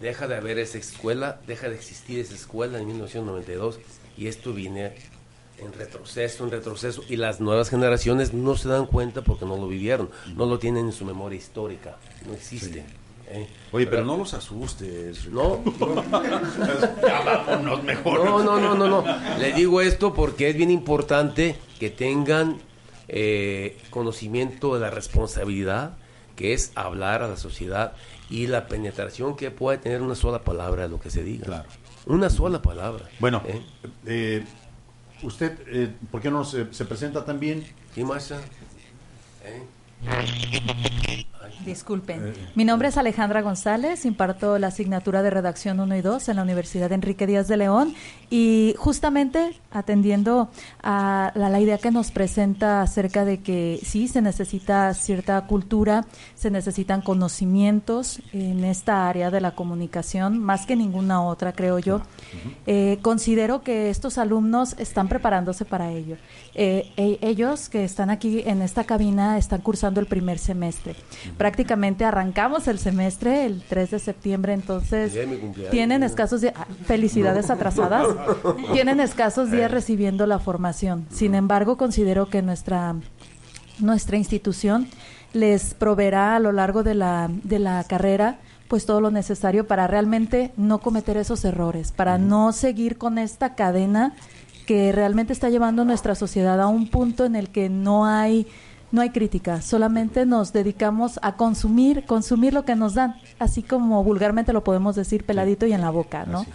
Deja 0.02 0.28
de 0.28 0.36
haber 0.36 0.60
esa 0.60 0.78
escuela, 0.78 1.40
deja 1.48 1.70
de 1.70 1.76
existir 1.76 2.20
esa 2.20 2.34
escuela 2.34 2.80
en 2.80 2.88
1992 2.88 3.80
y 4.18 4.28
esto 4.28 4.54
viene 4.54 4.94
en 5.58 5.72
retroceso, 5.74 6.44
en 6.44 6.52
retroceso 6.52 7.02
y 7.08 7.16
las 7.16 7.40
nuevas 7.40 7.70
generaciones 7.70 8.34
no 8.34 8.58
se 8.58 8.68
dan 8.68 8.88
cuenta 8.88 9.22
porque 9.22 9.46
no 9.46 9.56
lo 9.58 9.68
vivieron, 9.68 10.10
no 10.36 10.46
lo 10.46 10.60
tienen 10.60 10.88
en 10.88 10.92
su 10.92 11.06
memoria 11.06 11.38
histórica, 11.38 11.96
no 12.28 12.34
existe. 12.34 12.84
¿eh? 13.30 13.48
Oye, 13.72 13.88
pero 13.88 14.04
no 14.04 14.18
los 14.18 14.34
asustes. 14.34 15.28
No, 15.28 15.64
mejor. 17.84 18.26
No, 18.26 18.44
no, 18.44 18.60
no, 18.60 18.76
no, 18.76 18.88
no. 18.88 19.06
Le 19.40 19.54
digo 19.54 19.80
esto 19.82 20.14
porque 20.14 20.50
es 20.50 20.58
bien 20.58 20.72
importante 20.72 21.56
que 21.80 21.90
tengan 21.90 22.58
eh, 23.08 23.78
conocimiento 23.90 24.76
de 24.76 24.82
la 24.82 24.90
responsabilidad 24.90 25.98
que 26.36 26.54
es 26.54 26.72
hablar 26.76 27.22
a 27.22 27.28
la 27.28 27.38
sociedad 27.38 27.94
y 28.30 28.48
la 28.48 28.68
penetración 28.68 29.36
que 29.36 29.52
puede 29.52 29.78
tener 29.78 30.02
una 30.02 30.16
sola 30.16 30.44
palabra 30.44 30.84
de 30.84 30.90
lo 30.90 31.00
que 31.00 31.10
se 31.10 31.24
diga. 31.24 31.46
Claro. 31.46 31.70
Una 32.06 32.30
sola 32.30 32.62
palabra. 32.62 33.06
Bueno, 33.20 33.42
¿eh? 33.48 33.62
eh, 34.06 34.46
usted, 35.24 35.58
eh, 35.68 35.92
¿por 36.12 36.22
qué 36.22 36.30
no 36.30 36.44
se, 36.44 36.72
se 36.74 36.86
presenta 36.86 37.26
también? 37.26 37.66
¿Sí, 37.94 38.04
Masha? 38.04 38.40
¿Eh? 41.48 41.64
Disculpen. 41.66 42.28
Eh. 42.28 42.34
Mi 42.56 42.66
nombre 42.66 42.90
es 42.90 42.98
Alejandra 42.98 43.42
González, 43.42 44.06
imparto 44.06 44.58
la 44.60 44.68
asignatura 44.68 45.24
de 45.24 45.30
redacción 45.30 45.80
1 45.80 45.96
y 45.96 46.02
2 46.02 46.30
en 46.30 46.36
la 46.36 46.44
Universidad 46.44 46.92
Enrique 46.92 47.28
Díaz 47.28 47.48
de 47.48 47.58
León 47.58 47.94
y 48.30 48.76
justamente 48.78 49.56
atendiendo 49.72 50.50
a 50.84 51.32
la, 51.36 51.50
la 51.50 51.60
idea 51.60 51.78
que 51.78 51.92
nos 51.92 52.12
presenta 52.12 52.82
acerca 52.82 53.26
de 53.26 53.42
que 53.42 53.80
sí 53.84 54.08
se 54.08 54.22
necesita 54.22 54.94
cierta 54.94 55.46
cultura, 55.48 56.06
se 56.36 56.52
necesitan 56.52 57.02
conocimientos 57.02 58.22
en 58.34 58.64
esta 58.64 59.08
área 59.08 59.32
de 59.32 59.42
la 59.42 59.56
comunicación, 59.56 60.40
más 60.40 60.66
que 60.66 60.76
ninguna 60.76 61.24
otra, 61.24 61.54
creo 61.54 61.80
yo. 61.80 62.02
Eh, 62.66 63.00
considero 63.02 63.62
que 63.62 63.90
estos 63.90 64.18
alumnos 64.18 64.76
están 64.78 65.08
preparándose 65.08 65.66
para 65.66 65.92
ello. 65.92 66.18
Eh, 66.54 66.92
e- 66.98 67.20
ellos 67.22 67.70
que 67.70 67.84
están 67.84 68.10
aquí 68.10 68.44
en 68.46 68.62
esta 68.62 68.84
cabina 68.84 69.38
están 69.38 69.62
cursando 69.62 70.00
el 70.00 70.08
primer 70.08 70.40
semestre. 70.40 70.96
Prácticamente 71.38 72.06
arrancamos 72.06 72.68
el 72.68 72.80
semestre 72.80 73.46
el 73.46 73.62
3 73.68 73.92
de 73.92 74.00
septiembre, 74.00 74.54
entonces 74.54 75.14
cumpleaños. 75.14 75.70
tienen 75.72 76.04
escasos 76.04 76.42
días, 76.42 76.54
ah, 76.56 76.68
felicidades 76.86 77.50
atrasadas, 77.50 78.08
tienen 78.72 79.00
escasos 79.00 79.52
días 79.52 79.70
recibiendo 79.70 80.26
la 80.28 80.40
formación. 80.40 81.06
Sin 81.12 81.36
embargo, 81.36 81.78
considero 81.78 82.30
que 82.30 82.42
nuestra 82.42 82.96
nuestra 83.80 84.16
institución 84.16 84.88
les 85.34 85.74
proveerá 85.74 86.38
a 86.38 86.40
lo 86.40 86.54
largo 86.54 86.84
de 86.84 86.96
la, 86.96 87.30
de 87.44 87.60
la 87.60 87.84
carrera 87.84 88.40
pues 88.68 88.86
todo 88.86 89.00
lo 89.02 89.12
necesario 89.12 89.68
para 89.68 89.88
realmente 89.88 90.52
no 90.58 90.80
cometer 90.80 91.18
esos 91.18 91.46
errores, 91.46 91.92
para 91.92 92.18
no 92.18 92.52
seguir 92.52 92.98
con 92.98 93.18
esta 93.18 93.54
cadena 93.54 94.16
que 94.66 94.92
realmente 94.92 95.34
está 95.34 95.50
llevando 95.50 95.86
nuestra 95.86 96.16
sociedad 96.16 96.60
a 96.60 96.68
un 96.68 96.88
punto 96.90 97.26
en 97.26 97.36
el 97.36 97.50
que 97.50 97.70
no 97.70 98.06
hay 98.06 98.48
no 98.96 99.02
hay 99.02 99.12
crítica, 99.12 99.62
solamente 99.62 100.26
nos 100.26 100.54
dedicamos 100.54 101.20
a 101.22 101.36
consumir, 101.36 102.06
consumir 102.06 102.54
lo 102.54 102.66
que 102.66 102.76
nos 102.76 102.96
dan, 102.96 103.16
así 103.38 103.62
como 103.62 104.04
vulgarmente 104.04 104.54
lo 104.54 104.64
podemos 104.64 104.96
decir 104.96 105.26
peladito 105.26 105.66
y 105.66 105.74
en 105.74 105.82
la 105.82 105.92
boca, 105.92 106.26
¿no? 106.26 106.46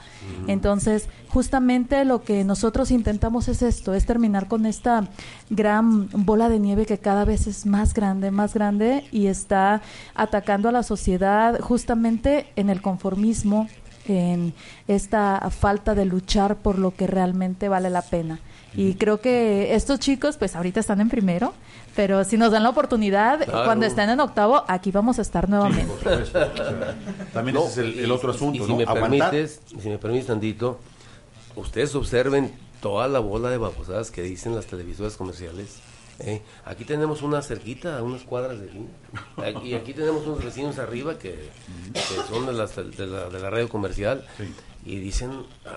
Entonces, 0.46 1.08
justamente 1.28 2.04
lo 2.04 2.22
que 2.22 2.42
nosotros 2.44 2.90
intentamos 2.90 3.48
es 3.48 3.62
esto, 3.62 3.94
es 3.94 4.06
terminar 4.06 4.48
con 4.48 4.64
esta 4.66 5.08
gran 5.50 6.08
bola 6.08 6.48
de 6.48 6.58
nieve 6.58 6.86
que 6.86 6.98
cada 6.98 7.24
vez 7.24 7.46
es 7.46 7.66
más 7.66 7.94
grande, 7.94 8.30
más 8.30 8.54
grande 8.54 9.04
y 9.12 9.26
está 9.26 9.82
atacando 10.14 10.70
a 10.70 10.72
la 10.72 10.82
sociedad 10.82 11.60
justamente 11.60 12.46
en 12.56 12.70
el 12.70 12.80
conformismo, 12.80 13.68
en 14.08 14.54
esta 14.88 15.50
falta 15.50 15.94
de 15.94 16.06
luchar 16.06 16.56
por 16.56 16.78
lo 16.78 16.94
que 16.94 17.06
realmente 17.06 17.68
vale 17.68 17.90
la 17.90 18.02
pena. 18.02 18.40
Y 18.74 18.94
creo 18.94 19.20
que 19.20 19.74
estos 19.74 19.98
chicos, 19.98 20.36
pues 20.36 20.54
ahorita 20.54 20.78
están 20.80 21.00
en 21.00 21.08
primero, 21.08 21.52
pero 21.96 22.22
si 22.24 22.36
nos 22.36 22.52
dan 22.52 22.62
la 22.62 22.68
oportunidad, 22.70 23.44
Claro. 23.44 23.64
cuando 23.64 23.84
estén 23.86 24.08
en 24.10 24.20
octavo, 24.20 24.64
aquí 24.68 24.90
vamos 24.92 25.18
a 25.18 25.22
estar 25.22 25.48
nuevamente. 25.48 25.92
También 27.32 27.54
No, 27.56 27.66
ese 27.66 27.88
es 27.88 27.98
el, 27.98 28.12
otro 28.12 28.32
y- 28.32 28.36
asunto, 28.36 28.62
y 28.62 28.66
si 28.66 28.70
¿no? 28.70 28.76
me 28.76 28.84
Aguantar. 28.84 29.30
permites, 29.30 29.60
si 29.80 29.88
me 29.88 29.98
permites 29.98 30.26
tantito, 30.26 30.78
ustedes 31.56 31.94
observen 31.94 32.52
toda 32.80 33.08
la 33.08 33.18
bola 33.18 33.50
de 33.50 33.58
babosadas 33.58 34.10
que 34.10 34.22
dicen 34.22 34.54
las 34.54 34.66
televisoras 34.66 35.16
comerciales. 35.16 35.76
¿eh? 36.20 36.42
Aquí 36.64 36.84
tenemos 36.84 37.22
una 37.22 37.42
cerquita, 37.42 37.98
a 37.98 38.02
unas 38.02 38.22
cuadras 38.22 38.58
de 38.60 38.66
aquí. 38.68 39.68
Y 39.68 39.74
aquí 39.74 39.94
tenemos 39.94 40.26
unos 40.26 40.44
vecinos 40.44 40.78
arriba 40.78 41.18
que, 41.18 41.48
que 41.92 42.00
son 42.28 42.46
de, 42.46 42.52
las- 42.52 42.76
de 42.76 43.06
la, 43.06 43.28
de 43.30 43.40
la 43.40 43.50
radio 43.50 43.68
comercial. 43.68 44.24
Y 44.84 44.96
dicen, 44.96 45.30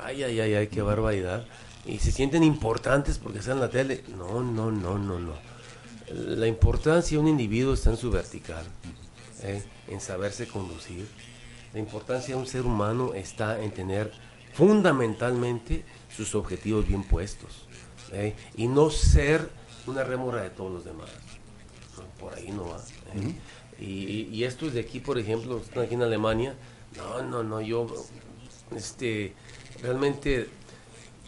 ay, 0.04 0.24
ay, 0.24 0.40
ay, 0.40 0.54
ay, 0.56 0.68
qué 0.68 0.82
barbaridad. 0.82 1.46
Y 1.86 2.00
se 2.00 2.12
sienten 2.12 2.44
importantes 2.44 3.18
porque 3.18 3.40
están 3.40 3.56
en 3.56 3.62
la 3.62 3.70
tele. 3.70 4.04
No, 4.18 4.42
no, 4.42 4.72
no, 4.72 4.98
no, 4.98 5.20
no. 5.20 5.34
La 6.12 6.48
importancia 6.48 7.18
de 7.18 7.24
un 7.24 7.28
individuo 7.28 7.74
está 7.74 7.90
en 7.90 7.98
su 7.98 8.12
vertical, 8.12 8.66
¿eh? 9.42 9.64
en 9.88 10.00
saberse 10.00 10.48
conducir. 10.48 11.08
La 11.74 11.80
importancia 11.80 12.36
de 12.36 12.42
un 12.42 12.48
ser 12.48 12.62
humano 12.62 13.14
está 13.14 13.62
en 13.62 13.72
tener 13.72 14.12
fundamentalmente 14.54 15.84
sus 16.16 16.36
objetivos 16.36 16.88
bien 16.88 17.04
puestos 17.04 17.68
¿eh? 18.12 18.36
y 18.56 18.68
no 18.68 18.92
ser 18.92 19.50
una 19.88 20.04
rémora 20.04 20.44
de 20.44 20.52
todos 20.52 20.72
los 20.72 20.86
demás. 20.86 21.10
Por 22.20 22.34
ahí 22.36 22.52
no 22.52 22.70
va. 22.70 22.78
¿eh? 23.16 23.36
y, 23.80 24.30
y 24.32 24.44
estos 24.44 24.74
de 24.74 24.82
aquí, 24.82 25.00
por 25.00 25.18
ejemplo, 25.18 25.58
están 25.58 25.84
aquí 25.84 25.96
en 25.96 26.04
Alemania. 26.04 26.56
No, 26.96 27.24
no, 27.24 27.44
no, 27.44 27.60
yo 27.60 27.88
este, 28.76 29.34
realmente 29.82 30.48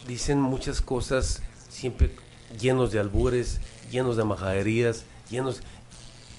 dicen 0.06 0.40
muchas 0.40 0.80
cosas 0.80 1.42
siempre 1.68 2.10
llenos 2.60 2.92
de 2.92 3.00
albures, 3.00 3.60
llenos 3.90 4.16
de 4.16 4.24
majaderías, 4.24 5.04
llenos 5.30 5.60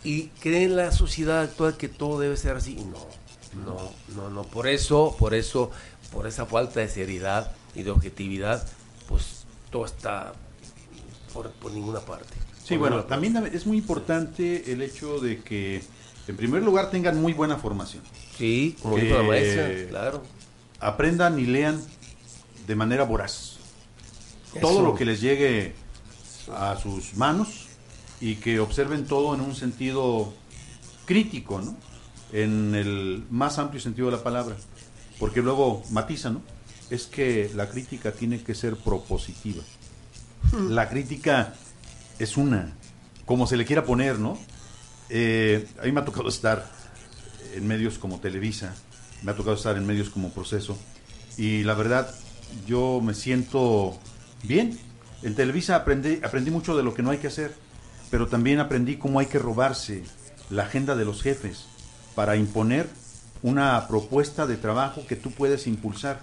y 0.03 0.27
cree 0.39 0.69
la 0.69 0.91
sociedad 0.91 1.41
actual 1.41 1.77
que 1.77 1.89
todo 1.89 2.19
debe 2.19 2.37
ser 2.37 2.55
así 2.55 2.77
y 2.79 2.85
no, 2.85 3.05
no, 3.65 3.91
no, 4.15 4.29
no, 4.29 4.43
por 4.43 4.67
eso, 4.67 5.15
por 5.19 5.33
eso, 5.33 5.71
por 6.11 6.27
esa 6.27 6.45
falta 6.45 6.79
de 6.79 6.87
seriedad 6.87 7.51
y 7.75 7.83
de 7.83 7.91
objetividad, 7.91 8.65
pues 9.07 9.45
todo 9.71 9.85
está 9.85 10.33
por, 11.33 11.51
por 11.51 11.71
ninguna 11.71 11.99
parte. 11.99 12.33
Sí, 12.63 12.77
Por 12.77 12.89
bueno, 12.89 13.03
también 13.05 13.35
es 13.53 13.65
muy 13.65 13.77
importante 13.77 14.71
el 14.71 14.81
hecho 14.81 15.19
de 15.19 15.41
que, 15.41 15.81
en 16.27 16.35
primer 16.35 16.63
lugar, 16.63 16.91
tengan 16.91 17.21
muy 17.21 17.33
buena 17.33 17.55
formación. 17.55 18.03
Sí, 18.37 18.75
como 18.81 18.97
dijo 18.97 19.15
la 19.15 19.23
maestra, 19.23 19.87
claro. 19.87 20.23
Aprendan 20.79 21.39
y 21.39 21.45
lean 21.45 21.81
de 22.67 22.75
manera 22.75 23.03
voraz. 23.03 23.56
Todo 24.61 24.81
lo 24.81 24.95
que 24.95 25.05
les 25.05 25.21
llegue 25.21 25.73
a 26.55 26.77
sus 26.77 27.15
manos 27.15 27.67
y 28.19 28.35
que 28.35 28.59
observen 28.59 29.05
todo 29.05 29.35
en 29.35 29.41
un 29.41 29.55
sentido 29.55 30.33
crítico, 31.05 31.61
¿no? 31.61 31.75
En 32.33 32.75
el 32.75 33.23
más 33.29 33.57
amplio 33.59 33.81
sentido 33.81 34.09
de 34.09 34.17
la 34.17 34.23
palabra. 34.23 34.55
Porque 35.19 35.41
luego 35.41 35.83
matiza, 35.91 36.29
¿no? 36.29 36.41
Es 36.89 37.05
que 37.05 37.51
la 37.55 37.69
crítica 37.69 38.11
tiene 38.11 38.41
que 38.41 38.55
ser 38.55 38.75
propositiva. 38.77 39.63
La 40.69 40.89
crítica 40.89 41.53
es 42.19 42.37
una, 42.37 42.73
como 43.25 43.47
se 43.47 43.57
le 43.57 43.65
quiera 43.65 43.83
poner, 43.83 44.19
¿no? 44.19 44.37
Eh, 45.09 45.67
a 45.81 45.85
mí 45.85 45.91
me 45.91 46.01
ha 46.01 46.05
tocado 46.05 46.29
estar 46.29 46.69
en 47.53 47.67
medios 47.67 47.97
como 47.97 48.19
Televisa, 48.19 48.75
me 49.23 49.31
ha 49.31 49.35
tocado 49.35 49.55
estar 49.55 49.77
en 49.77 49.85
medios 49.85 50.09
como 50.09 50.31
Proceso, 50.31 50.77
y 51.37 51.63
la 51.63 51.73
verdad, 51.73 52.13
yo 52.65 53.01
me 53.01 53.13
siento 53.13 53.99
bien. 54.47 54.79
En 55.23 55.35
Televisa 55.35 55.75
aprendí, 55.75 56.19
aprendí 56.23 56.51
mucho 56.51 56.75
de 56.77 56.83
lo 56.83 56.93
que 56.93 57.03
no 57.03 57.11
hay 57.11 57.17
que 57.17 57.27
hacer, 57.27 57.53
pero 58.09 58.27
también 58.27 58.59
aprendí 58.59 58.97
cómo 58.97 59.19
hay 59.19 59.25
que 59.25 59.39
robarse 59.39 60.03
la 60.49 60.63
agenda 60.63 60.95
de 60.95 61.05
los 61.05 61.21
jefes 61.21 61.65
para 62.15 62.35
imponer 62.35 62.87
una 63.43 63.87
propuesta 63.87 64.47
de 64.47 64.57
trabajo 64.57 65.05
que 65.07 65.15
tú 65.15 65.31
puedes 65.31 65.67
impulsar. 65.67 66.19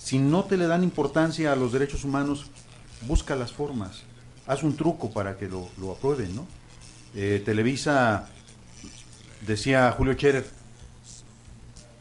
Si 0.00 0.18
no 0.18 0.44
te 0.44 0.56
le 0.56 0.66
dan 0.66 0.84
importancia 0.84 1.52
a 1.52 1.56
los 1.56 1.72
derechos 1.72 2.04
humanos, 2.04 2.46
busca 3.06 3.36
las 3.36 3.52
formas. 3.52 4.02
Haz 4.46 4.62
un 4.62 4.76
truco 4.76 5.10
para 5.10 5.36
que 5.36 5.48
lo, 5.48 5.68
lo 5.78 5.92
aprueben, 5.92 6.34
¿no? 6.34 6.46
Eh, 7.14 7.42
Televisa, 7.44 8.28
decía 9.46 9.92
Julio 9.92 10.14
Scherer, 10.14 10.46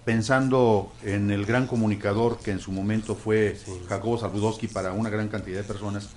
pensando 0.05 0.91
en 1.03 1.31
el 1.31 1.45
gran 1.45 1.67
comunicador 1.67 2.39
que 2.39 2.51
en 2.51 2.59
su 2.59 2.71
momento 2.71 3.15
fue 3.15 3.57
Jacobo 3.87 4.17
Saludowski 4.17 4.67
para 4.67 4.93
una 4.93 5.09
gran 5.09 5.27
cantidad 5.27 5.57
de 5.57 5.63
personas, 5.63 6.09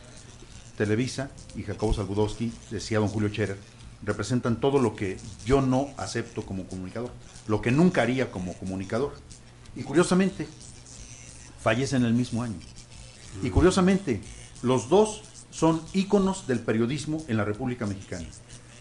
Televisa 0.76 1.30
y 1.54 1.62
Jacobo 1.62 1.92
Saludowski, 1.94 2.52
decía 2.70 2.98
don 2.98 3.08
Julio 3.08 3.28
Scherer, 3.28 3.58
representan 4.02 4.60
todo 4.60 4.78
lo 4.78 4.96
que 4.96 5.18
yo 5.44 5.60
no 5.60 5.88
acepto 5.96 6.44
como 6.44 6.64
comunicador, 6.64 7.10
lo 7.46 7.60
que 7.60 7.70
nunca 7.70 8.02
haría 8.02 8.30
como 8.30 8.54
comunicador. 8.54 9.14
Y 9.76 9.82
curiosamente, 9.82 10.46
fallecen 11.60 12.04
el 12.04 12.14
mismo 12.14 12.42
año. 12.42 12.58
Y 13.42 13.50
curiosamente, 13.50 14.20
los 14.62 14.88
dos 14.88 15.22
son 15.50 15.80
íconos 15.92 16.46
del 16.46 16.60
periodismo 16.60 17.24
en 17.28 17.36
la 17.36 17.44
República 17.44 17.86
Mexicana. 17.86 18.26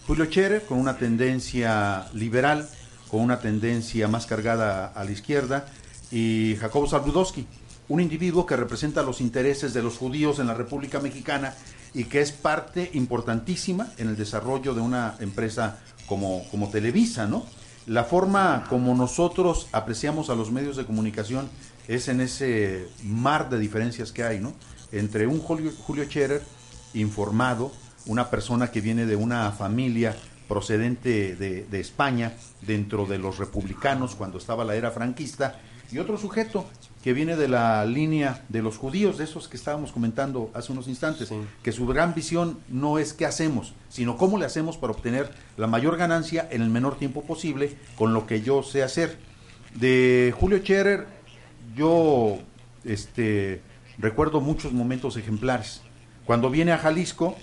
Julio 0.07 0.25
Scherer, 0.25 0.65
con 0.65 0.79
una 0.79 0.97
tendencia 0.97 2.07
liberal, 2.13 2.67
con 3.13 3.21
una 3.21 3.39
tendencia 3.39 4.07
más 4.07 4.25
cargada 4.25 4.87
a 4.87 5.03
la 5.03 5.11
izquierda, 5.11 5.67
y 6.09 6.55
Jacobo 6.59 6.87
Saludowski, 6.87 7.45
un 7.87 7.99
individuo 7.99 8.47
que 8.47 8.55
representa 8.55 9.03
los 9.03 9.21
intereses 9.21 9.71
de 9.75 9.83
los 9.83 9.99
judíos 9.99 10.39
en 10.39 10.47
la 10.47 10.55
República 10.55 10.99
Mexicana 10.99 11.53
y 11.93 12.05
que 12.05 12.21
es 12.21 12.31
parte 12.31 12.89
importantísima 12.95 13.91
en 13.99 14.07
el 14.07 14.17
desarrollo 14.17 14.73
de 14.73 14.81
una 14.81 15.13
empresa 15.19 15.77
como, 16.07 16.43
como 16.49 16.69
Televisa, 16.69 17.27
¿no? 17.27 17.45
La 17.85 18.03
forma 18.03 18.65
como 18.67 18.95
nosotros 18.95 19.67
apreciamos 19.73 20.31
a 20.31 20.35
los 20.35 20.49
medios 20.49 20.75
de 20.75 20.85
comunicación 20.85 21.49
es 21.87 22.07
en 22.07 22.19
ese 22.19 22.87
mar 23.03 23.47
de 23.51 23.59
diferencias 23.59 24.11
que 24.11 24.23
hay, 24.23 24.39
¿no? 24.39 24.53
Entre 24.91 25.27
un 25.27 25.37
Julio, 25.37 25.71
Julio 25.85 26.05
Scherer 26.05 26.41
informado, 26.95 27.71
una 28.07 28.31
persona 28.31 28.71
que 28.71 28.81
viene 28.81 29.05
de 29.05 29.15
una 29.15 29.51
familia 29.51 30.15
procedente 30.53 31.35
de, 31.35 31.63
de 31.63 31.79
España, 31.79 32.31
dentro 32.61 33.07
de 33.07 33.17
los 33.17 33.39
republicanos 33.39 34.13
cuando 34.13 34.37
estaba 34.37 34.63
la 34.63 34.75
era 34.75 34.91
franquista, 34.91 35.59
y 35.91 35.97
otro 35.97 36.15
sujeto 36.15 36.67
que 37.03 37.13
viene 37.13 37.35
de 37.35 37.47
la 37.47 37.83
línea 37.85 38.45
de 38.49 38.61
los 38.61 38.77
judíos, 38.77 39.17
de 39.17 39.23
esos 39.23 39.47
que 39.47 39.57
estábamos 39.57 39.91
comentando 39.91 40.51
hace 40.53 40.71
unos 40.71 40.87
instantes, 40.87 41.31
que 41.63 41.71
su 41.71 41.87
gran 41.87 42.13
visión 42.13 42.59
no 42.69 42.99
es 42.99 43.13
qué 43.13 43.25
hacemos, 43.25 43.73
sino 43.89 44.15
cómo 44.15 44.37
le 44.37 44.45
hacemos 44.45 44.77
para 44.77 44.93
obtener 44.93 45.31
la 45.57 45.65
mayor 45.65 45.97
ganancia 45.97 46.47
en 46.51 46.61
el 46.61 46.69
menor 46.69 46.99
tiempo 46.99 47.23
posible 47.23 47.75
con 47.97 48.13
lo 48.13 48.27
que 48.27 48.43
yo 48.43 48.61
sé 48.61 48.83
hacer. 48.83 49.17
De 49.73 50.35
Julio 50.39 50.59
Scherer, 50.59 51.07
yo 51.75 52.37
este, 52.85 53.63
recuerdo 53.97 54.39
muchos 54.39 54.71
momentos 54.71 55.17
ejemplares. 55.17 55.81
Cuando 56.25 56.51
viene 56.51 56.73
a 56.73 56.77
Jalisco, 56.77 57.35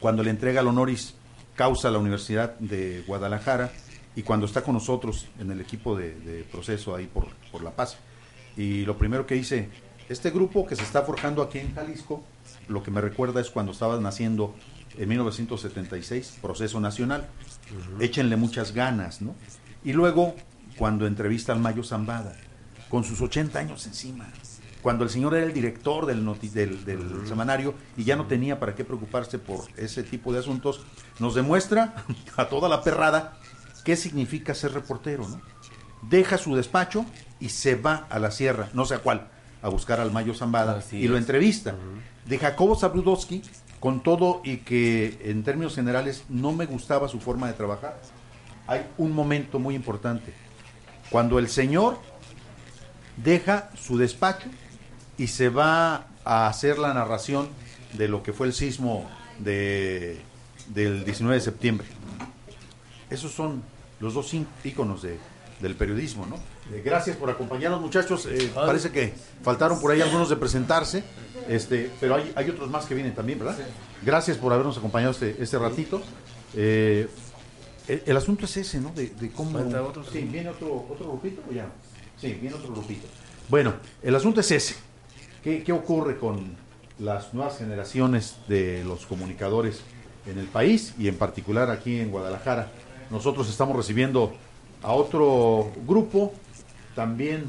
cuando 0.00 0.24
le 0.24 0.30
entrega 0.30 0.60
el 0.60 0.66
honoris 0.66 1.14
causa 1.54 1.90
la 1.90 1.98
Universidad 1.98 2.58
de 2.58 3.02
Guadalajara 3.06 3.70
y 4.14 4.22
cuando 4.22 4.46
está 4.46 4.62
con 4.62 4.74
nosotros 4.74 5.26
en 5.38 5.50
el 5.50 5.60
equipo 5.60 5.96
de, 5.96 6.14
de 6.20 6.44
proceso 6.44 6.94
ahí 6.94 7.06
por, 7.06 7.28
por 7.50 7.62
La 7.62 7.70
Paz. 7.70 7.96
Y 8.56 8.84
lo 8.84 8.98
primero 8.98 9.26
que 9.26 9.34
dice, 9.34 9.68
este 10.08 10.30
grupo 10.30 10.66
que 10.66 10.76
se 10.76 10.82
está 10.82 11.02
forjando 11.02 11.42
aquí 11.42 11.58
en 11.58 11.74
Jalisco, 11.74 12.22
lo 12.68 12.82
que 12.82 12.90
me 12.90 13.00
recuerda 13.00 13.40
es 13.40 13.50
cuando 13.50 13.72
estaba 13.72 13.98
naciendo 13.98 14.54
en 14.98 15.08
1976, 15.08 16.38
proceso 16.42 16.80
nacional. 16.80 17.26
Échenle 18.00 18.36
muchas 18.36 18.72
ganas, 18.72 19.22
¿no? 19.22 19.34
Y 19.84 19.92
luego, 19.92 20.34
cuando 20.76 21.06
entrevista 21.06 21.52
al 21.52 21.60
Mayo 21.60 21.82
Zambada, 21.82 22.36
con 22.88 23.04
sus 23.04 23.20
80 23.20 23.58
años 23.58 23.86
encima, 23.86 24.28
cuando 24.82 25.04
el 25.04 25.10
señor 25.10 25.34
era 25.36 25.46
el 25.46 25.52
director 25.52 26.06
del, 26.06 26.24
noti- 26.24 26.50
del, 26.50 26.84
del 26.84 27.26
semanario 27.26 27.74
y 27.96 28.04
ya 28.04 28.16
no 28.16 28.26
tenía 28.26 28.58
para 28.58 28.74
qué 28.74 28.84
preocuparse 28.84 29.38
por 29.38 29.60
ese 29.76 30.02
tipo 30.02 30.32
de 30.32 30.40
asuntos, 30.40 30.80
nos 31.20 31.34
demuestra 31.34 31.94
a 32.36 32.46
toda 32.46 32.68
la 32.68 32.82
perrada 32.82 33.38
qué 33.84 33.96
significa 33.96 34.54
ser 34.54 34.72
reportero, 34.72 35.28
¿no? 35.28 35.40
Deja 36.02 36.36
su 36.36 36.56
despacho 36.56 37.06
y 37.38 37.50
se 37.50 37.76
va 37.76 38.06
a 38.10 38.18
la 38.18 38.30
sierra, 38.32 38.68
no 38.74 38.84
sé 38.84 38.94
a 38.96 38.98
cuál, 38.98 39.28
a 39.62 39.68
buscar 39.68 40.00
al 40.00 40.10
Mayo 40.10 40.34
Zambada 40.34 40.76
Así 40.78 40.96
y 40.98 41.06
lo 41.08 41.16
entrevista. 41.16 41.74
De 42.26 42.38
Jacobo 42.38 42.74
Zabludowski, 42.76 43.42
con 43.78 44.02
todo 44.02 44.40
y 44.44 44.58
que 44.58 45.18
en 45.24 45.42
términos 45.44 45.74
generales 45.76 46.24
no 46.28 46.52
me 46.52 46.66
gustaba 46.66 47.08
su 47.08 47.20
forma 47.20 47.46
de 47.46 47.52
trabajar, 47.54 48.00
hay 48.66 48.86
un 48.98 49.12
momento 49.12 49.58
muy 49.60 49.74
importante. 49.76 50.32
Cuando 51.10 51.38
el 51.38 51.48
señor 51.48 51.98
deja 53.16 53.70
su 53.76 53.98
despacho 53.98 54.48
y 55.18 55.26
se 55.26 55.48
va 55.48 56.06
a 56.24 56.46
hacer 56.46 56.78
la 56.78 56.94
narración 56.94 57.48
de 57.92 58.08
lo 58.08 58.22
que 58.22 58.32
fue 58.32 58.46
el 58.46 58.52
sismo 58.52 59.08
de, 59.38 60.20
del 60.68 61.04
19 61.04 61.36
de 61.36 61.40
septiembre. 61.40 61.86
Esos 63.10 63.32
son 63.32 63.62
los 64.00 64.14
dos 64.14 64.34
íconos 64.64 65.02
de, 65.02 65.18
del 65.60 65.74
periodismo, 65.76 66.26
¿no? 66.26 66.36
Eh, 66.74 66.82
gracias 66.84 67.16
por 67.16 67.30
acompañarnos, 67.30 67.80
muchachos. 67.80 68.26
Eh, 68.26 68.50
parece 68.54 68.90
que 68.90 69.14
faltaron 69.42 69.80
por 69.80 69.90
ahí 69.90 70.00
algunos 70.00 70.28
de 70.28 70.36
presentarse, 70.36 71.04
este, 71.48 71.90
pero 72.00 72.14
hay, 72.16 72.32
hay 72.34 72.50
otros 72.50 72.70
más 72.70 72.86
que 72.86 72.94
vienen 72.94 73.14
también, 73.14 73.38
¿verdad? 73.38 73.56
Gracias 74.02 74.36
por 74.38 74.52
habernos 74.52 74.78
acompañado 74.78 75.12
este, 75.12 75.36
este 75.40 75.58
ratito. 75.58 76.00
Eh, 76.54 77.08
el, 77.88 78.02
el 78.06 78.16
asunto 78.16 78.46
es 78.46 78.56
ese, 78.56 78.80
¿no? 78.80 78.90
De, 78.90 79.08
de 79.08 79.30
cómo... 79.30 79.58
Falta 79.58 79.82
otro, 79.82 80.04
sí, 80.04 80.20
¿viene 80.20 80.50
otro, 80.50 80.86
otro 80.88 81.08
grupito 81.08 81.42
o 81.50 81.52
ya? 81.52 81.66
Sí, 82.20 82.32
viene 82.40 82.54
otro 82.56 82.72
grupito. 82.72 83.06
Bueno, 83.48 83.74
el 84.02 84.14
asunto 84.14 84.40
es 84.40 84.50
ese. 84.50 84.76
¿Qué, 85.42 85.72
ocurre 85.72 86.18
con 86.18 86.54
las 87.00 87.34
nuevas 87.34 87.58
generaciones 87.58 88.36
de 88.46 88.84
los 88.84 89.06
comunicadores 89.06 89.80
en 90.24 90.38
el 90.38 90.46
país 90.46 90.94
y 90.98 91.08
en 91.08 91.16
particular 91.16 91.68
aquí 91.68 91.98
en 91.98 92.12
Guadalajara? 92.12 92.70
Nosotros 93.10 93.48
estamos 93.50 93.76
recibiendo 93.76 94.32
a 94.84 94.92
otro 94.92 95.72
grupo 95.84 96.32
también 96.94 97.46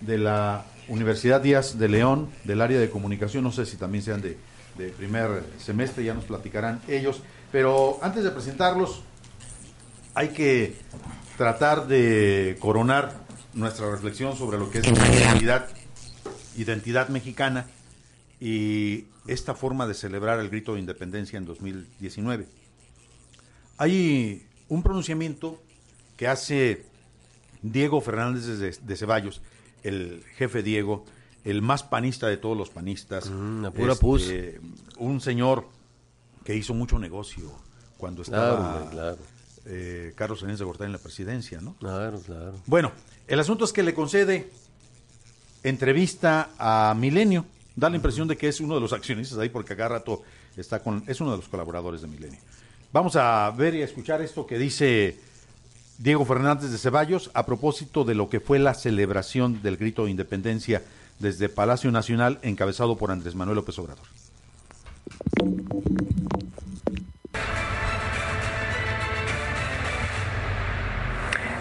de 0.00 0.16
la 0.16 0.64
Universidad 0.88 1.42
Díaz 1.42 1.78
de 1.78 1.88
León, 1.88 2.30
del 2.44 2.62
área 2.62 2.78
de 2.78 2.88
comunicación, 2.88 3.44
no 3.44 3.52
sé 3.52 3.66
si 3.66 3.76
también 3.76 4.02
sean 4.02 4.22
de, 4.22 4.38
de 4.78 4.88
primer 4.88 5.42
semestre, 5.58 6.02
ya 6.02 6.14
nos 6.14 6.24
platicarán 6.24 6.80
ellos, 6.88 7.20
pero 7.52 7.98
antes 8.00 8.24
de 8.24 8.30
presentarlos, 8.30 9.02
hay 10.14 10.28
que 10.28 10.76
tratar 11.36 11.88
de 11.88 12.56
coronar 12.58 13.12
nuestra 13.52 13.90
reflexión 13.90 14.34
sobre 14.34 14.58
lo 14.58 14.70
que 14.70 14.78
es 14.78 14.90
la 14.90 15.14
identidad, 15.14 15.68
identidad 16.56 17.08
mexicana 17.08 17.66
y 18.40 19.06
esta 19.26 19.54
forma 19.54 19.86
de 19.86 19.94
celebrar 19.94 20.38
el 20.40 20.50
grito 20.50 20.74
de 20.74 20.80
independencia 20.80 21.36
en 21.36 21.44
2019. 21.46 22.46
Hay 23.78 24.46
un 24.68 24.82
pronunciamiento 24.82 25.60
que 26.16 26.28
hace 26.28 26.84
Diego 27.62 28.00
Fernández 28.00 28.46
de, 28.58 28.70
de 28.80 28.96
Ceballos, 28.96 29.40
el 29.82 30.22
jefe 30.36 30.62
Diego, 30.62 31.04
el 31.44 31.60
más 31.62 31.82
panista 31.82 32.28
de 32.28 32.36
todos 32.36 32.56
los 32.56 32.70
panistas. 32.70 33.26
la 33.30 33.70
pura 33.70 33.94
pus. 33.94 34.30
Un 34.98 35.20
señor 35.20 35.68
que 36.44 36.54
hizo 36.56 36.74
mucho 36.74 36.98
negocio 36.98 37.50
cuando 37.98 38.22
estaba 38.22 38.56
Claro, 38.56 38.74
hombre, 38.76 38.90
claro. 38.92 39.18
eh, 39.66 40.12
Carlos 40.14 40.40
Salinas 40.40 40.58
de 40.58 40.64
Gortari 40.64 40.86
en 40.86 40.92
la 40.92 40.98
presidencia, 40.98 41.60
¿no? 41.60 41.74
Claro, 41.76 42.20
claro. 42.20 42.54
Bueno, 42.66 42.92
el 43.26 43.40
asunto 43.40 43.64
es 43.64 43.72
que 43.72 43.82
le 43.82 43.94
concede 43.94 44.50
entrevista 45.64 46.50
a 46.58 46.94
Milenio. 46.96 47.46
Da 47.74 47.90
la 47.90 47.96
impresión 47.96 48.28
de 48.28 48.36
que 48.36 48.46
es 48.46 48.60
uno 48.60 48.76
de 48.76 48.80
los 48.80 48.92
accionistas 48.92 49.36
ahí 49.38 49.48
porque 49.48 49.74
cada 49.74 49.88
rato 49.88 50.22
está 50.56 50.78
con 50.78 51.02
es 51.08 51.20
uno 51.20 51.32
de 51.32 51.38
los 51.38 51.48
colaboradores 51.48 52.02
de 52.02 52.06
Milenio. 52.06 52.38
Vamos 52.92 53.16
a 53.16 53.50
ver 53.50 53.74
y 53.74 53.82
a 53.82 53.84
escuchar 53.84 54.22
esto 54.22 54.46
que 54.46 54.58
dice 54.58 55.18
Diego 55.98 56.24
Fernández 56.24 56.70
de 56.70 56.78
Ceballos 56.78 57.30
a 57.34 57.44
propósito 57.44 58.04
de 58.04 58.14
lo 58.14 58.28
que 58.28 58.38
fue 58.38 58.60
la 58.60 58.74
celebración 58.74 59.62
del 59.62 59.76
grito 59.76 60.04
de 60.04 60.12
independencia 60.12 60.82
desde 61.18 61.48
Palacio 61.48 61.90
Nacional 61.90 62.38
encabezado 62.42 62.96
por 62.96 63.10
Andrés 63.10 63.34
Manuel 63.34 63.56
López 63.56 63.76
Obrador. 63.78 64.06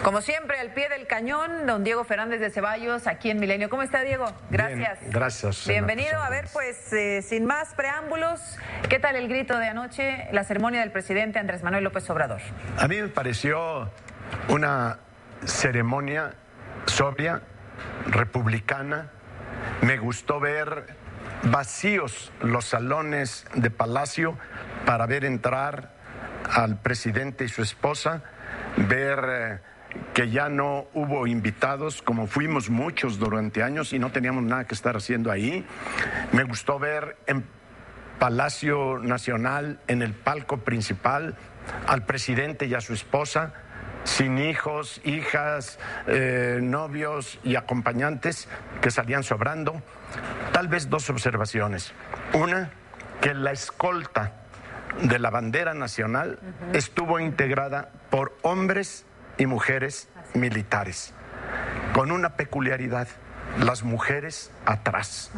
Como 0.03 0.19
siempre, 0.19 0.59
al 0.59 0.73
pie 0.73 0.89
del 0.89 1.07
cañón, 1.07 1.65
don 1.65 1.85
Diego 1.85 2.03
Fernández 2.03 2.41
de 2.41 2.49
Ceballos, 2.49 3.07
aquí 3.07 3.29
en 3.29 3.39
Milenio. 3.39 3.69
¿Cómo 3.69 3.83
está, 3.83 4.01
Diego? 4.01 4.25
Gracias. 4.49 4.99
Bien, 4.99 5.11
gracias. 5.13 5.65
Bienvenido. 5.65 6.21
A 6.21 6.29
ver, 6.29 6.49
pues, 6.51 6.91
eh, 6.91 7.21
sin 7.21 7.45
más 7.45 7.73
preámbulos, 7.73 8.41
¿qué 8.89 8.99
tal 8.99 9.15
el 9.15 9.29
grito 9.29 9.57
de 9.57 9.67
anoche, 9.69 10.27
la 10.33 10.43
ceremonia 10.43 10.81
del 10.81 10.91
presidente 10.91 11.39
Andrés 11.39 11.63
Manuel 11.63 11.85
López 11.85 12.09
Obrador? 12.09 12.41
A 12.77 12.89
mí 12.89 13.01
me 13.01 13.07
pareció 13.07 13.89
una 14.49 14.99
ceremonia 15.45 16.33
sobria, 16.85 17.41
republicana. 18.07 19.09
Me 19.83 19.97
gustó 19.97 20.41
ver 20.41 20.97
vacíos 21.43 22.33
los 22.41 22.65
salones 22.65 23.45
de 23.55 23.69
Palacio 23.69 24.37
para 24.85 25.05
ver 25.05 25.23
entrar 25.23 25.93
al 26.51 26.77
presidente 26.77 27.45
y 27.45 27.47
su 27.47 27.61
esposa, 27.61 28.21
ver 28.75 29.25
eh, 29.29 29.72
que 30.13 30.29
ya 30.29 30.49
no 30.49 30.85
hubo 30.93 31.27
invitados, 31.27 32.01
como 32.01 32.27
fuimos 32.27 32.69
muchos 32.69 33.19
durante 33.19 33.63
años 33.63 33.93
y 33.93 33.99
no 33.99 34.11
teníamos 34.11 34.43
nada 34.43 34.65
que 34.65 34.75
estar 34.75 34.95
haciendo 34.95 35.31
ahí. 35.31 35.65
Me 36.31 36.43
gustó 36.43 36.79
ver 36.79 37.17
en 37.25 37.45
Palacio 38.19 38.99
Nacional, 38.99 39.79
en 39.87 40.01
el 40.01 40.13
palco 40.13 40.57
principal, 40.57 41.35
al 41.87 42.05
presidente 42.05 42.67
y 42.67 42.73
a 42.73 42.81
su 42.81 42.93
esposa, 42.93 43.53
sin 44.03 44.37
hijos, 44.37 45.01
hijas, 45.03 45.79
eh, 46.07 46.59
novios 46.61 47.39
y 47.43 47.55
acompañantes 47.55 48.47
que 48.81 48.91
salían 48.91 49.23
sobrando. 49.23 49.81
Tal 50.51 50.67
vez 50.67 50.89
dos 50.89 51.09
observaciones. 51.09 51.93
Una, 52.33 52.71
que 53.21 53.33
la 53.33 53.51
escolta 53.51 54.33
de 55.01 55.17
la 55.19 55.29
bandera 55.29 55.73
nacional 55.73 56.39
estuvo 56.73 57.19
integrada 57.19 57.89
por 58.09 58.37
hombres 58.41 59.05
y 59.37 59.45
mujeres 59.45 60.09
militares, 60.33 61.13
con 61.93 62.11
una 62.11 62.35
peculiaridad, 62.35 63.07
las 63.59 63.83
mujeres 63.83 64.51
atrás. 64.65 65.31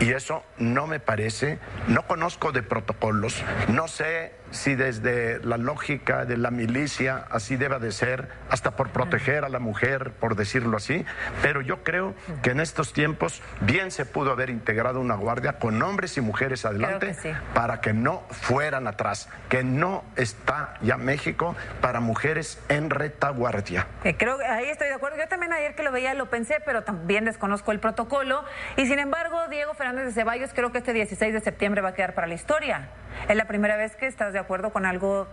Y 0.00 0.10
eso 0.10 0.42
no 0.58 0.86
me 0.86 1.00
parece, 1.00 1.58
no 1.88 2.06
conozco 2.06 2.52
de 2.52 2.62
protocolos, 2.62 3.42
no 3.68 3.88
sé 3.88 4.32
si 4.50 4.74
desde 4.74 5.40
la 5.44 5.56
lógica 5.56 6.24
de 6.24 6.36
la 6.36 6.50
milicia 6.50 7.26
así 7.30 7.56
deba 7.56 7.78
de 7.78 7.92
ser, 7.92 8.28
hasta 8.50 8.72
por 8.72 8.90
proteger 8.90 9.44
a 9.44 9.48
la 9.48 9.58
mujer, 9.58 10.12
por 10.12 10.36
decirlo 10.36 10.76
así, 10.76 11.04
pero 11.42 11.60
yo 11.60 11.82
creo 11.82 12.14
que 12.42 12.50
en 12.50 12.60
estos 12.60 12.92
tiempos 12.92 13.42
bien 13.60 13.90
se 13.90 14.06
pudo 14.06 14.32
haber 14.32 14.50
integrado 14.50 15.00
una 15.00 15.14
guardia 15.14 15.54
con 15.54 15.82
hombres 15.82 16.16
y 16.16 16.20
mujeres 16.20 16.64
adelante 16.64 17.14
sí. 17.14 17.30
para 17.54 17.80
que 17.80 17.92
no 17.92 18.22
fueran 18.30 18.86
atrás, 18.86 19.28
que 19.48 19.64
no 19.64 20.04
está 20.16 20.74
ya 20.82 20.96
México 20.96 21.56
para 21.80 22.00
mujeres 22.00 22.62
en 22.68 22.90
retaguardia. 22.90 23.86
Eh, 24.04 24.16
creo 24.16 24.38
que 24.38 24.44
ahí 24.44 24.68
estoy 24.68 24.88
de 24.88 24.94
acuerdo. 24.94 25.18
Yo 25.18 25.28
también 25.28 25.52
ayer 25.52 25.74
que 25.74 25.82
lo 25.82 25.92
veía 25.92 26.14
lo 26.14 26.30
pensé, 26.30 26.56
pero 26.64 26.82
también 26.82 27.24
desconozco 27.24 27.72
el 27.72 27.80
protocolo. 27.80 28.44
Y 28.76 28.86
sin 28.86 28.98
embargo, 28.98 29.48
Diego 29.48 29.74
Fernández 29.74 30.06
de 30.06 30.12
Ceballos, 30.12 30.50
creo 30.54 30.72
que 30.72 30.78
este 30.78 30.92
16 30.92 31.32
de 31.32 31.40
septiembre 31.40 31.80
va 31.80 31.90
a 31.90 31.94
quedar 31.94 32.14
para 32.14 32.26
la 32.26 32.34
historia. 32.34 32.88
Es 33.28 33.36
la 33.36 33.46
primera 33.46 33.76
vez 33.76 33.96
que 33.96 34.06
estás 34.06 34.32
de 34.36 34.40
acuerdo 34.40 34.70
con 34.70 34.84
algo 34.84 35.26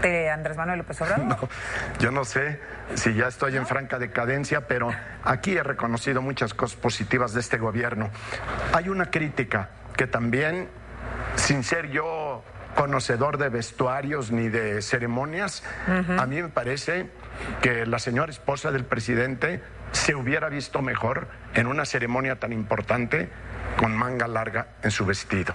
de 0.00 0.30
Andrés 0.30 0.56
Manuel 0.56 0.78
López 0.78 1.00
Obrador. 1.02 1.48
Yo 1.98 2.12
no 2.12 2.24
sé 2.24 2.60
si 2.94 3.14
ya 3.14 3.26
estoy 3.26 3.56
en 3.56 3.66
franca 3.66 3.98
decadencia, 3.98 4.66
pero 4.66 4.90
aquí 5.24 5.56
he 5.56 5.62
reconocido 5.62 6.22
muchas 6.22 6.54
cosas 6.54 6.78
positivas 6.78 7.34
de 7.34 7.40
este 7.40 7.58
gobierno. 7.58 8.10
Hay 8.72 8.88
una 8.88 9.10
crítica 9.10 9.70
que 9.96 10.06
también, 10.06 10.68
sin 11.34 11.64
ser 11.64 11.90
yo 11.90 12.44
conocedor 12.76 13.38
de 13.38 13.48
vestuarios 13.48 14.30
ni 14.30 14.48
de 14.48 14.82
ceremonias, 14.82 15.64
a 15.86 16.26
mí 16.26 16.42
me 16.42 16.48
parece 16.48 17.10
que 17.60 17.86
la 17.86 17.98
señora 17.98 18.30
esposa 18.30 18.70
del 18.70 18.84
presidente 18.84 19.62
se 19.92 20.14
hubiera 20.14 20.48
visto 20.48 20.82
mejor 20.82 21.28
en 21.54 21.66
una 21.66 21.84
ceremonia 21.84 22.38
tan 22.38 22.52
importante 22.52 23.28
con 23.78 23.96
manga 23.96 24.28
larga 24.28 24.76
en 24.82 24.90
su 24.90 25.04
vestido. 25.04 25.54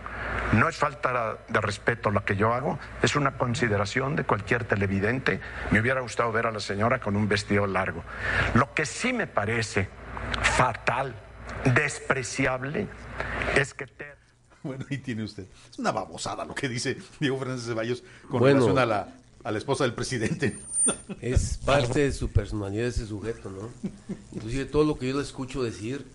No 0.53 0.67
es 0.67 0.75
falta 0.75 1.37
de 1.47 1.61
respeto 1.61 2.11
lo 2.11 2.25
que 2.25 2.35
yo 2.35 2.53
hago, 2.53 2.79
es 3.01 3.15
una 3.15 3.37
consideración 3.37 4.15
de 4.15 4.23
cualquier 4.23 4.63
televidente. 4.65 5.39
Me 5.71 5.79
hubiera 5.79 6.01
gustado 6.01 6.31
ver 6.31 6.47
a 6.47 6.51
la 6.51 6.59
señora 6.59 6.99
con 6.99 7.15
un 7.15 7.27
vestido 7.27 7.67
largo. 7.67 8.03
Lo 8.55 8.73
que 8.73 8.85
sí 8.85 9.13
me 9.13 9.27
parece 9.27 9.87
fatal, 10.41 11.15
despreciable, 11.73 12.87
es 13.55 13.73
que... 13.73 13.87
te- 13.87 14.15
Bueno, 14.63 14.85
ahí 14.89 14.97
tiene 14.97 15.23
usted. 15.23 15.45
Es 15.71 15.79
una 15.79 15.91
babosada 15.91 16.43
lo 16.45 16.53
que 16.55 16.67
dice 16.67 16.97
Diego 17.19 17.37
Fernández 17.39 17.63
de 17.65 17.71
Ceballos 17.71 18.03
con 18.29 18.39
Bueno. 18.39 18.59
relación 18.59 18.79
a 18.79 18.85
la, 18.85 19.07
a 19.43 19.51
la 19.51 19.57
esposa 19.57 19.83
del 19.85 19.93
presidente. 19.93 20.57
Es 21.21 21.57
parte 21.65 21.99
de 22.01 22.11
su 22.11 22.31
personalidad 22.31 22.87
ese 22.87 23.05
sujeto, 23.05 23.49
¿no? 23.49 23.69
Inclusive 24.33 24.65
todo 24.65 24.83
lo 24.83 24.97
que 24.97 25.07
yo 25.09 25.17
le 25.17 25.23
escucho 25.23 25.61
decir, 25.63 26.05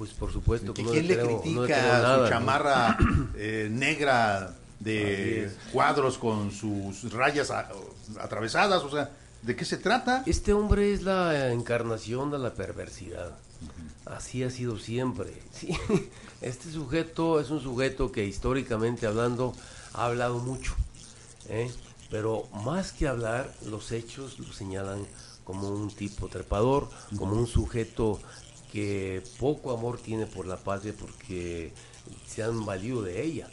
pues 0.00 0.12
por 0.12 0.32
supuesto 0.32 0.72
que 0.72 0.82
no 0.82 0.92
¿Quién 0.92 1.08
le 1.08 1.14
creo- 1.14 1.42
critica 1.42 2.00
no 2.00 2.24
su 2.24 2.30
chamarra 2.30 2.96
eh, 3.36 3.68
negra 3.70 4.56
de 4.78 5.50
cuadros 5.74 6.16
con 6.16 6.50
sus 6.52 7.12
rayas 7.12 7.50
a- 7.50 7.68
atravesadas? 8.18 8.82
O 8.82 8.90
sea, 8.90 9.10
¿de 9.42 9.54
qué 9.54 9.66
se 9.66 9.76
trata? 9.76 10.22
Este 10.24 10.54
hombre 10.54 10.94
es 10.94 11.02
la 11.02 11.52
encarnación 11.52 12.30
de 12.30 12.38
la 12.38 12.54
perversidad. 12.54 13.32
Así 14.06 14.42
ha 14.42 14.48
sido 14.50 14.78
siempre. 14.78 15.34
Sí. 15.52 15.76
Este 16.40 16.72
sujeto 16.72 17.38
es 17.38 17.50
un 17.50 17.60
sujeto 17.60 18.10
que 18.10 18.24
históricamente 18.24 19.06
hablando 19.06 19.52
ha 19.92 20.06
hablado 20.06 20.38
mucho. 20.38 20.74
¿eh? 21.50 21.70
Pero 22.10 22.48
más 22.64 22.92
que 22.92 23.06
hablar, 23.06 23.52
los 23.66 23.92
hechos 23.92 24.38
lo 24.38 24.50
señalan 24.54 25.06
como 25.44 25.68
un 25.68 25.90
tipo 25.90 26.28
trepador, 26.28 26.88
como 27.18 27.34
un 27.34 27.46
sujeto 27.46 28.18
que 28.72 29.22
poco 29.38 29.72
amor 29.72 29.98
tiene 29.98 30.26
por 30.26 30.46
la 30.46 30.56
patria 30.56 30.94
porque 30.98 31.72
se 32.26 32.42
han 32.42 32.64
valido 32.64 33.02
de 33.02 33.22
ella, 33.22 33.48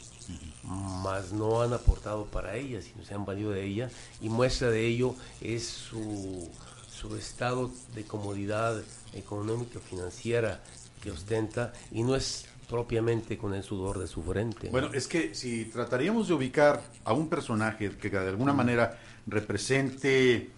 mas 0.64 1.32
no 1.32 1.62
han 1.62 1.72
aportado 1.72 2.26
para 2.26 2.56
ella, 2.56 2.80
sino 2.82 3.04
se 3.04 3.14
han 3.14 3.24
valido 3.24 3.50
de 3.50 3.64
ella 3.64 3.90
y 4.20 4.28
muestra 4.28 4.70
de 4.70 4.86
ello 4.86 5.14
es 5.40 5.66
su, 5.66 6.48
su 6.88 7.16
estado 7.16 7.70
de 7.94 8.04
comodidad 8.04 8.82
económica 9.14 9.80
financiera 9.80 10.60
que 11.02 11.10
ostenta 11.10 11.72
y 11.90 12.02
no 12.02 12.14
es 12.14 12.46
propiamente 12.68 13.38
con 13.38 13.54
el 13.54 13.62
sudor 13.62 13.98
de 13.98 14.06
su 14.06 14.22
frente. 14.22 14.68
Bueno, 14.68 14.90
es 14.92 15.08
que 15.08 15.34
si 15.34 15.64
trataríamos 15.64 16.28
de 16.28 16.34
ubicar 16.34 16.82
a 17.04 17.14
un 17.14 17.28
personaje 17.28 17.96
que 17.96 18.10
de 18.10 18.18
alguna 18.18 18.52
manera 18.52 18.98
represente 19.26 20.50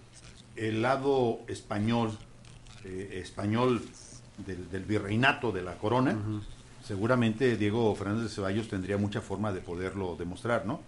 el 0.57 0.83
lado 0.83 1.41
español, 1.47 2.19
eh, 2.85 3.21
español 3.23 3.83
del, 4.47 4.71
del 4.71 4.85
virreinato 4.85 5.53
de 5.53 5.63
la 5.63 5.77
corona, 5.77 6.17
seguramente 6.83 7.57
Diego 7.57 7.95
Fernández 7.95 8.25
de 8.25 8.29
Ceballos 8.31 8.69
tendría 8.69 8.97
mucha 8.97 9.21
forma 9.21 9.53
de 9.53 9.61
poderlo 9.61 10.17
demostrar, 10.19 10.67
¿no? 10.67 10.81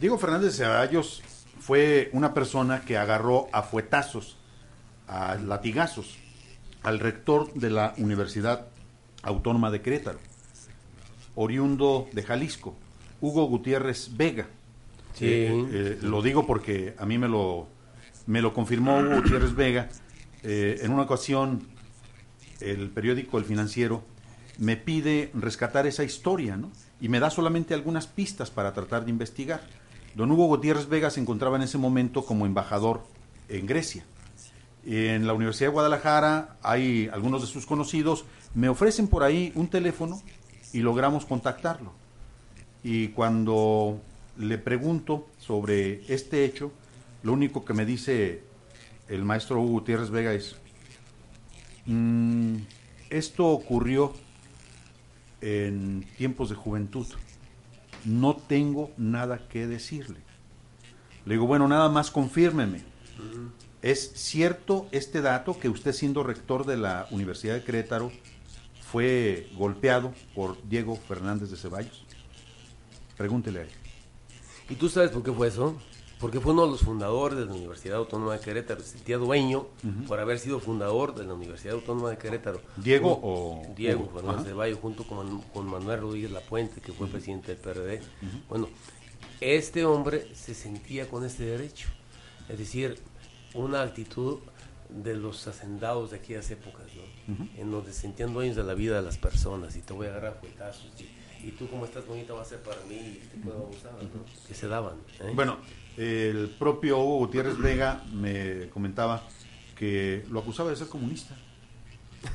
Diego 0.00 0.18
Fernández 0.18 0.52
de 0.52 0.64
Ceballos 0.64 1.22
fue 1.60 2.10
una 2.12 2.34
persona 2.34 2.82
que 2.82 2.98
agarró 2.98 3.48
a 3.52 3.62
fuetazos, 3.62 4.36
a 5.08 5.36
latigazos, 5.36 6.18
al 6.82 7.00
rector 7.00 7.52
de 7.54 7.70
la 7.70 7.94
Universidad 7.96 8.66
Autónoma 9.22 9.70
de 9.70 9.80
Querétaro, 9.80 10.18
oriundo 11.34 12.06
de 12.12 12.22
Jalisco, 12.22 12.76
Hugo 13.20 13.46
Gutiérrez 13.46 14.16
Vega. 14.16 14.46
Sí. 15.14 15.24
Eh, 15.26 15.68
eh, 15.72 15.98
lo 16.02 16.20
digo 16.20 16.46
porque 16.46 16.94
a 16.98 17.06
mí 17.06 17.16
me 17.16 17.28
lo, 17.28 17.68
me 18.26 18.42
lo 18.42 18.52
confirmó 18.52 18.98
Hugo 18.98 19.16
Gutiérrez 19.16 19.54
Vega. 19.54 19.88
Eh, 20.42 20.80
en 20.82 20.92
una 20.92 21.04
ocasión, 21.04 21.66
el 22.64 22.90
periódico 22.90 23.38
El 23.38 23.44
Financiero 23.44 24.02
me 24.58 24.76
pide 24.76 25.30
rescatar 25.34 25.86
esa 25.86 26.04
historia, 26.04 26.56
¿no? 26.56 26.70
Y 27.00 27.08
me 27.08 27.20
da 27.20 27.30
solamente 27.30 27.74
algunas 27.74 28.06
pistas 28.06 28.50
para 28.50 28.72
tratar 28.72 29.04
de 29.04 29.10
investigar. 29.10 29.62
Don 30.14 30.30
Hugo 30.30 30.46
Gutiérrez 30.46 30.88
Vega 30.88 31.10
se 31.10 31.20
encontraba 31.20 31.56
en 31.56 31.62
ese 31.62 31.78
momento 31.78 32.24
como 32.24 32.46
embajador 32.46 33.04
en 33.48 33.66
Grecia. 33.66 34.04
En 34.86 35.26
la 35.26 35.32
Universidad 35.32 35.70
de 35.70 35.74
Guadalajara 35.74 36.56
hay 36.62 37.08
algunos 37.12 37.40
de 37.40 37.48
sus 37.48 37.66
conocidos, 37.66 38.24
me 38.54 38.68
ofrecen 38.68 39.08
por 39.08 39.22
ahí 39.22 39.50
un 39.54 39.68
teléfono 39.68 40.22
y 40.72 40.80
logramos 40.80 41.24
contactarlo. 41.24 41.92
Y 42.82 43.08
cuando 43.08 44.00
le 44.36 44.58
pregunto 44.58 45.26
sobre 45.38 46.02
este 46.12 46.44
hecho, 46.44 46.70
lo 47.22 47.32
único 47.32 47.64
que 47.64 47.72
me 47.72 47.86
dice 47.86 48.42
el 49.08 49.24
maestro 49.24 49.60
Hugo 49.60 49.72
Gutiérrez 49.72 50.10
Vega 50.10 50.32
es, 50.32 50.56
"Mm, 51.86 52.56
esto 53.10 53.46
ocurrió 53.46 54.14
en 55.40 56.06
tiempos 56.16 56.48
de 56.48 56.56
juventud. 56.56 57.06
No 58.04 58.36
tengo 58.36 58.90
nada 58.96 59.46
que 59.48 59.66
decirle. 59.66 60.18
Le 61.26 61.34
digo, 61.34 61.46
bueno, 61.46 61.68
nada 61.68 61.88
más 61.88 62.10
confírmeme. 62.10 62.82
¿Es 63.82 64.12
cierto 64.14 64.88
este 64.92 65.20
dato 65.20 65.58
que 65.58 65.68
usted 65.68 65.92
siendo 65.92 66.22
rector 66.22 66.64
de 66.64 66.76
la 66.76 67.06
Universidad 67.10 67.54
de 67.54 67.64
Querétaro 67.64 68.10
fue 68.90 69.48
golpeado 69.56 70.14
por 70.34 70.56
Diego 70.68 70.96
Fernández 70.96 71.50
de 71.50 71.56
Ceballos? 71.56 72.04
Pregúntele 73.16 73.60
a 73.60 73.62
él. 73.62 73.68
¿Y 74.70 74.74
tú 74.74 74.88
sabes 74.88 75.10
por 75.10 75.22
qué 75.22 75.32
fue 75.32 75.48
eso? 75.48 75.78
Porque 76.24 76.40
fue 76.40 76.54
uno 76.54 76.64
de 76.64 76.70
los 76.70 76.80
fundadores 76.80 77.38
de 77.38 77.44
la 77.44 77.52
Universidad 77.52 77.98
Autónoma 77.98 78.32
de 78.32 78.40
Querétaro, 78.40 78.80
se 78.80 78.92
sentía 78.92 79.18
dueño 79.18 79.66
por 80.08 80.18
haber 80.20 80.38
sido 80.38 80.58
fundador 80.58 81.14
de 81.14 81.26
la 81.26 81.34
Universidad 81.34 81.74
Autónoma 81.74 82.08
de 82.08 82.16
Querétaro. 82.16 82.62
¿Diego 82.78 83.20
o 83.22 83.60
Diego 83.76 84.04
Hugo? 84.04 84.12
Fernández 84.14 84.40
Ajá. 84.40 84.48
de 84.48 84.54
Bayo, 84.54 84.78
junto 84.78 85.04
con, 85.06 85.42
con 85.42 85.66
Manuel 85.66 86.00
Rodríguez 86.00 86.30
Lapuente, 86.30 86.80
que 86.80 86.92
fue 86.94 87.08
presidente 87.08 87.48
del 87.54 87.58
PRD. 87.58 88.00
Bueno, 88.48 88.70
este 89.42 89.84
hombre 89.84 90.34
se 90.34 90.54
sentía 90.54 91.10
con 91.10 91.26
este 91.26 91.44
derecho, 91.44 91.88
es 92.48 92.56
decir, 92.56 92.96
una 93.52 93.82
actitud 93.82 94.38
de 94.88 95.16
los 95.16 95.46
hacendados 95.46 96.12
de 96.12 96.16
aquellas 96.16 96.50
épocas, 96.50 96.86
¿no? 96.96 97.48
En 97.58 97.70
donde 97.70 97.92
se 97.92 98.00
sentían 98.00 98.32
dueños 98.32 98.56
de 98.56 98.64
la 98.64 98.72
vida 98.72 98.96
de 98.96 99.02
las 99.02 99.18
personas 99.18 99.76
y 99.76 99.82
te 99.82 99.92
voy 99.92 100.06
a 100.06 100.10
agarrar 100.12 100.38
a 100.38 100.40
fuetazos 100.40 100.90
y, 100.98 101.48
y 101.48 101.50
tú 101.50 101.68
como 101.68 101.84
estás 101.84 102.06
bonita 102.06 102.32
vas 102.32 102.46
a 102.46 102.50
ser 102.50 102.62
para 102.62 102.80
mí 102.88 102.94
y 102.94 103.28
te 103.30 103.36
puedo 103.44 103.58
abusar, 103.58 103.92
¿no? 103.92 104.24
que 104.48 104.54
se 104.54 104.68
daban. 104.68 104.94
¿eh? 105.20 105.30
Bueno, 105.34 105.58
el 105.96 106.54
propio 106.58 106.98
Hugo 106.98 107.18
Gutiérrez 107.18 107.58
Vega 107.58 108.02
me 108.12 108.68
comentaba 108.70 109.22
que 109.76 110.24
lo 110.30 110.40
acusaba 110.40 110.70
de 110.70 110.76
ser 110.76 110.88
comunista. 110.88 111.36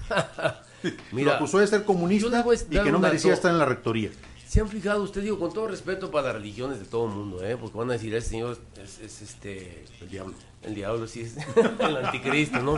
Mira, 1.11 1.31
lo 1.31 1.37
acusó 1.37 1.59
de 1.59 1.67
ser 1.67 1.83
comunista 1.83 2.45
y 2.69 2.79
que 2.79 2.91
no 2.91 2.99
merecía 2.99 3.33
estar 3.33 3.51
en 3.51 3.57
la 3.57 3.65
rectoría. 3.65 4.11
¿Se 4.47 4.61
han 4.61 4.67
fijado 4.67 5.03
usted, 5.03 5.21
digo, 5.21 5.37
con 5.37 5.53
todo 5.53 5.67
respeto 5.67 6.09
para 6.09 6.27
las 6.27 6.37
religiones 6.37 6.79
de 6.79 6.85
todo 6.85 7.05
el 7.05 7.13
mundo, 7.13 7.45
¿eh? 7.45 7.55
porque 7.55 7.77
van 7.77 7.91
a 7.91 7.93
decir, 7.93 8.15
ese 8.15 8.29
señor 8.29 8.57
es, 8.83 8.99
es 8.99 9.21
este... 9.21 9.85
El 10.01 10.09
diablo. 10.09 10.33
El 10.63 10.73
diablo, 10.73 11.05
sí, 11.05 11.21
es 11.21 11.37
el 11.79 11.97
anticristo, 11.97 12.59
¿no? 12.59 12.75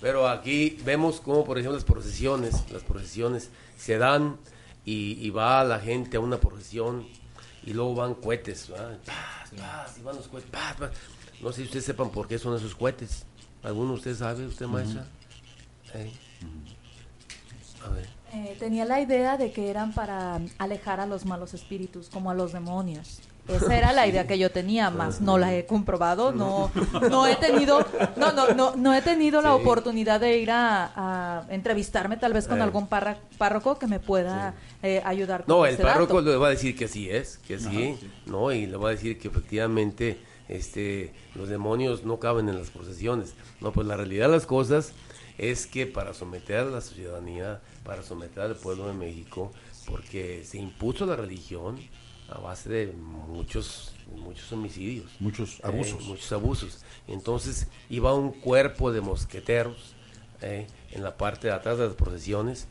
Pero 0.00 0.28
aquí 0.28 0.78
vemos 0.84 1.20
cómo, 1.20 1.44
por 1.44 1.58
ejemplo, 1.58 1.76
las 1.76 1.84
procesiones, 1.84 2.64
las 2.72 2.82
procesiones 2.82 3.50
se 3.76 3.98
dan 3.98 4.38
y, 4.86 5.18
y 5.20 5.28
va 5.28 5.62
la 5.64 5.78
gente 5.78 6.16
a 6.16 6.20
una 6.20 6.38
procesión 6.38 7.06
y 7.66 7.72
luego 7.72 7.94
van 7.94 8.14
cohetes, 8.14 8.70
paz, 9.04 9.96
y 9.98 10.02
van 10.02 10.16
los 10.16 10.28
cohetes, 10.28 10.50
paz, 10.50 10.74
paz. 10.76 10.90
No 11.40 11.50
sé 11.50 11.62
si 11.62 11.62
ustedes 11.64 11.84
sepan 11.84 12.10
por 12.10 12.28
qué 12.28 12.38
son 12.38 12.56
esos 12.56 12.74
cohetes. 12.74 13.24
¿Alguno 13.62 13.92
de 13.92 13.98
ustedes 13.98 14.18
sabe, 14.18 14.46
usted 14.46 14.66
maestra? 14.66 15.06
¿Eh? 15.94 16.12
A 17.84 17.88
ver. 17.88 18.08
Eh, 18.32 18.56
tenía 18.58 18.84
la 18.84 19.00
idea 19.00 19.36
de 19.36 19.52
que 19.52 19.70
eran 19.70 19.92
para 19.92 20.40
alejar 20.58 21.00
a 21.00 21.06
los 21.06 21.24
malos 21.24 21.54
espíritus, 21.54 22.08
como 22.08 22.30
a 22.30 22.34
los 22.34 22.52
demonios. 22.52 23.20
Esa 23.46 23.76
era 23.76 23.92
la 23.92 24.06
idea 24.06 24.26
que 24.26 24.38
yo 24.38 24.50
tenía, 24.50 24.88
más 24.90 25.20
no 25.20 25.36
la 25.36 25.54
he 25.54 25.66
comprobado, 25.66 26.32
no, 26.32 26.70
no 27.10 27.26
he 27.26 27.36
tenido, 27.36 27.86
no, 28.16 28.32
no, 28.32 28.54
no, 28.54 28.74
no 28.76 28.94
he 28.94 29.02
tenido 29.02 29.42
la 29.42 29.50
Sí. 29.50 29.60
oportunidad 29.60 30.18
de 30.20 30.38
ir 30.38 30.50
a, 30.50 30.92
a 31.40 31.46
entrevistarme 31.50 32.16
tal 32.16 32.32
vez 32.32 32.48
con 32.48 32.58
Eh. 32.58 32.62
algún 32.62 32.86
parra- 32.88 33.18
párroco 33.36 33.78
que 33.78 33.86
me 33.86 34.00
pueda 34.00 34.54
eh, 34.82 35.02
ayudar. 35.04 35.44
con 35.44 35.56
No, 35.58 35.66
el 35.66 35.76
párroco 35.76 36.22
dato. 36.22 36.30
le 36.30 36.36
va 36.36 36.46
a 36.46 36.50
decir 36.50 36.74
que 36.76 36.86
así 36.86 37.10
es, 37.10 37.38
que 37.46 37.58
sí, 37.58 37.66
Ajá, 37.66 38.00
sí. 38.00 38.10
no, 38.26 38.50
y 38.52 38.66
le 38.66 38.76
va 38.78 38.88
a 38.88 38.92
decir 38.92 39.18
que 39.18 39.28
efectivamente 39.28 40.18
este, 40.48 41.12
los 41.34 41.48
demonios 41.48 42.04
no 42.04 42.18
caben 42.18 42.48
en 42.48 42.58
las 42.58 42.70
procesiones. 42.70 43.34
No, 43.60 43.72
pues 43.72 43.86
la 43.86 43.96
realidad 43.96 44.26
de 44.28 44.32
las 44.36 44.46
cosas 44.46 44.92
es 45.36 45.66
que 45.66 45.86
para 45.86 46.14
someter 46.14 46.58
a 46.60 46.64
la 46.64 46.80
ciudadanía, 46.80 47.60
para 47.84 48.02
someter 48.02 48.42
al 48.44 48.56
pueblo 48.56 48.86
de 48.86 48.94
México, 48.94 49.52
porque 49.86 50.44
se 50.44 50.58
impuso 50.58 51.04
la 51.06 51.16
religión 51.16 51.78
a 52.28 52.38
base 52.38 52.68
de 52.68 52.92
muchos 52.92 53.90
muchos 54.16 54.52
homicidios, 54.52 55.10
Muchos 55.18 55.56
eh, 55.58 55.62
abusos. 55.64 56.02
muchos 56.04 56.30
abusos. 56.32 56.84
Entonces 57.08 57.66
iba 57.90 58.14
un 58.14 58.30
cuerpo 58.32 58.92
de 58.92 59.00
mosqueteros 59.00 59.94
eh, 60.42 60.66
en 60.92 61.02
la 61.02 61.16
parte 61.16 61.48
de 61.48 61.52
atrás 61.54 61.78
de 61.78 61.86
las 61.86 61.94
procesiones 61.96 62.66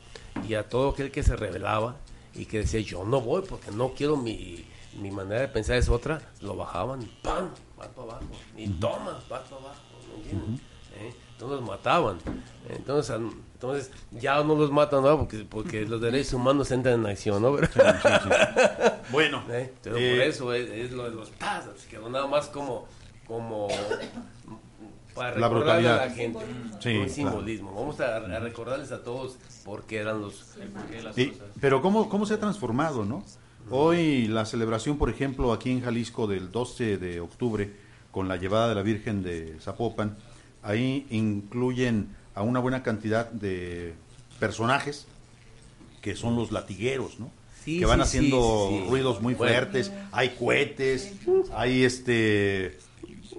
y 0.47 0.53
a 0.53 0.69
todo 0.69 0.89
aquel 0.89 1.11
que 1.11 1.23
se 1.23 1.35
rebelaba 1.35 1.97
y 2.34 2.45
que 2.45 2.59
decía 2.59 2.80
yo 2.81 3.03
no 3.03 3.19
voy 3.21 3.43
porque 3.47 3.71
no 3.71 3.93
quiero 3.93 4.15
mi, 4.15 4.63
mi 4.99 5.11
manera 5.11 5.41
de 5.41 5.47
pensar 5.49 5.75
es 5.77 5.89
otra, 5.89 6.21
lo 6.41 6.55
bajaban, 6.55 7.09
¡pam! 7.21 7.49
vas 7.77 7.88
para 7.89 8.03
abajo, 8.11 8.25
y 8.55 8.67
toma, 8.69 9.11
vas 9.30 9.41
para 9.43 9.61
abajo, 9.61 9.81
¿me 10.09 10.23
entienden? 10.23 10.61
¿Eh? 10.99 11.13
Entonces 11.34 11.59
los 11.59 11.67
mataban. 11.67 12.19
Entonces, 12.69 13.19
entonces 13.64 13.91
ya 14.11 14.44
no 14.44 14.56
los 14.56 14.72
matan 14.72 15.03
¿no? 15.03 15.18
porque, 15.19 15.45
porque 15.49 15.85
los 15.85 16.02
derechos 16.02 16.34
humanos 16.34 16.69
entran 16.72 16.99
en 16.99 17.06
acción, 17.06 17.41
¿no? 17.41 17.52
Bueno, 19.11 19.44
¿Eh? 19.49 19.73
Pero 19.81 19.98
eh, 19.98 20.15
por 20.15 20.22
eso 20.27 20.53
es, 20.53 20.69
es 20.69 20.91
lo 20.91 21.06
de 21.06 21.11
los 21.11 21.31
tazos, 21.31 21.85
quedó 21.90 22.10
nada 22.10 22.27
más 22.27 22.48
como, 22.48 22.88
como 23.26 23.69
para 25.15 25.40
La 25.40 25.48
recordarle 25.48 25.88
a 25.88 25.95
la 25.95 26.10
gente. 26.10 26.40
Sí, 26.80 26.90
un 26.90 26.95
claro. 27.06 27.10
simbolismo. 27.14 27.73
Vamos 27.73 27.99
a, 28.02 28.18
a 28.18 28.40
recordarles 28.40 28.91
a 28.91 29.02
todos 29.02 29.38
por 29.64 29.84
qué 29.84 29.99
eran 29.99 30.19
los. 30.22 30.56
Y- 31.15 31.34
pero 31.61 31.81
cómo, 31.81 32.10
cómo 32.10 32.26
se 32.26 32.34
ha 32.34 32.40
transformado, 32.40 33.06
¿no? 33.06 33.23
Hoy 33.69 34.27
la 34.27 34.45
celebración, 34.45 34.98
por 34.98 35.10
ejemplo, 35.10 35.53
aquí 35.53 35.72
en 35.72 35.81
Jalisco 35.81 36.27
del 36.27 36.52
12 36.52 36.98
de 36.98 37.22
octubre, 37.22 37.72
con 38.11 38.27
la 38.27 38.35
llevada 38.35 38.68
de 38.68 38.76
la 38.76 38.81
Virgen 38.81 39.23
de 39.23 39.57
Zapopan, 39.61 40.18
ahí 40.64 41.07
incluyen 41.11 42.14
a 42.35 42.41
una 42.41 42.60
buena 42.60 42.84
cantidad 42.84 43.30
de 43.31 43.93
personajes 44.39 45.07
que 46.01 46.15
son 46.15 46.35
los 46.35 46.51
latigueros, 46.51 47.19
¿no? 47.19 47.31
Sí, 47.64 47.80
que 47.80 47.85
van 47.85 47.99
sí, 47.99 48.03
haciendo 48.03 48.68
sí, 48.69 48.85
ruidos 48.89 49.22
muy 49.22 49.35
Bueno. 49.35 49.53
fuertes, 49.53 49.91
hay 50.11 50.30
cohetes, 50.31 51.14
hay 51.53 51.84
este 51.84 52.77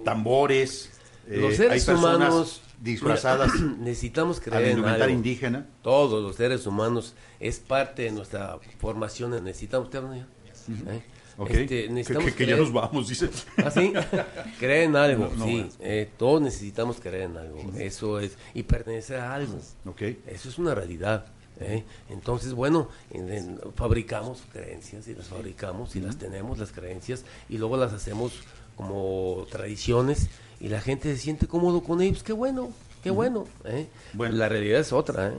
tambores, 0.03 0.89
eh, 1.27 1.37
los 1.37 1.51
hay 1.51 1.55
seres 1.57 1.85
personas 1.85 2.29
humanos 2.29 2.61
disfrazadas 2.81 3.51
necesitamos 3.79 4.39
creer 4.39 4.77
en 4.77 4.85
algo. 4.85 5.09
indígena. 5.09 5.67
Todos 5.81 6.23
los 6.23 6.35
seres 6.35 6.65
humanos 6.67 7.13
es 7.39 7.59
parte 7.59 8.03
de 8.03 8.11
nuestra 8.11 8.57
formación. 8.79 9.31
Necesitamos. 9.43 9.89
¿Eh? 9.93 11.03
Ok. 11.37 11.49
Este, 11.49 11.65
Que- 11.67 11.89
necesitamos 11.89 12.31
que- 12.31 12.35
que 12.35 12.45
ya 12.45 12.53
creer- 12.55 12.59
nos 12.63 12.71
vamos, 12.73 13.07
dice. 13.09 13.29
¿Ah, 13.57 13.69
sí? 13.71 13.91
Creer 14.59 14.83
en 14.83 14.95
algo, 14.95 15.25
No, 15.25 15.35
no, 15.35 15.45
sí. 15.45 15.51
bueno. 15.53 15.69
Eh, 15.81 16.09
todos 16.17 16.41
necesitamos 16.41 16.97
creer 17.01 17.23
en 17.29 17.37
algo. 17.37 17.59
Eso 17.77 18.19
es. 18.19 18.37
Y 18.53 18.63
pertenecer 18.63 19.19
a 19.19 19.33
algo. 19.35 19.57
Ok. 19.85 20.01
Eso 20.27 20.49
es 20.49 20.57
una 20.57 20.73
realidad. 20.75 21.25
¿eh? 21.59 21.83
Entonces, 22.09 22.53
bueno, 22.53 22.89
en- 23.11 23.31
en- 23.31 23.59
fabricamos 23.75 24.43
creencias 24.51 25.07
y 25.07 25.15
las 25.15 25.27
fabricamos 25.27 25.95
y 25.95 26.01
las 26.01 26.17
tenemos, 26.17 26.57
las 26.59 26.71
creencias, 26.73 27.23
y 27.49 27.57
luego 27.57 27.77
las 27.77 27.93
hacemos 27.93 28.33
como 28.75 29.45
tradiciones 29.49 30.29
y 30.59 30.67
la 30.67 30.81
gente 30.81 31.13
se 31.15 31.21
siente 31.21 31.47
cómodo 31.47 31.81
con 31.81 32.01
ellos. 32.01 32.23
Qué 32.23 32.33
bueno, 32.33 32.71
Qué 33.03 33.11
bueno, 33.11 33.45
¿eh? 33.65 33.85
La 34.17 34.49
realidad 34.49 34.79
es 34.81 34.91
otra, 34.91 35.27
¿eh? 35.27 35.33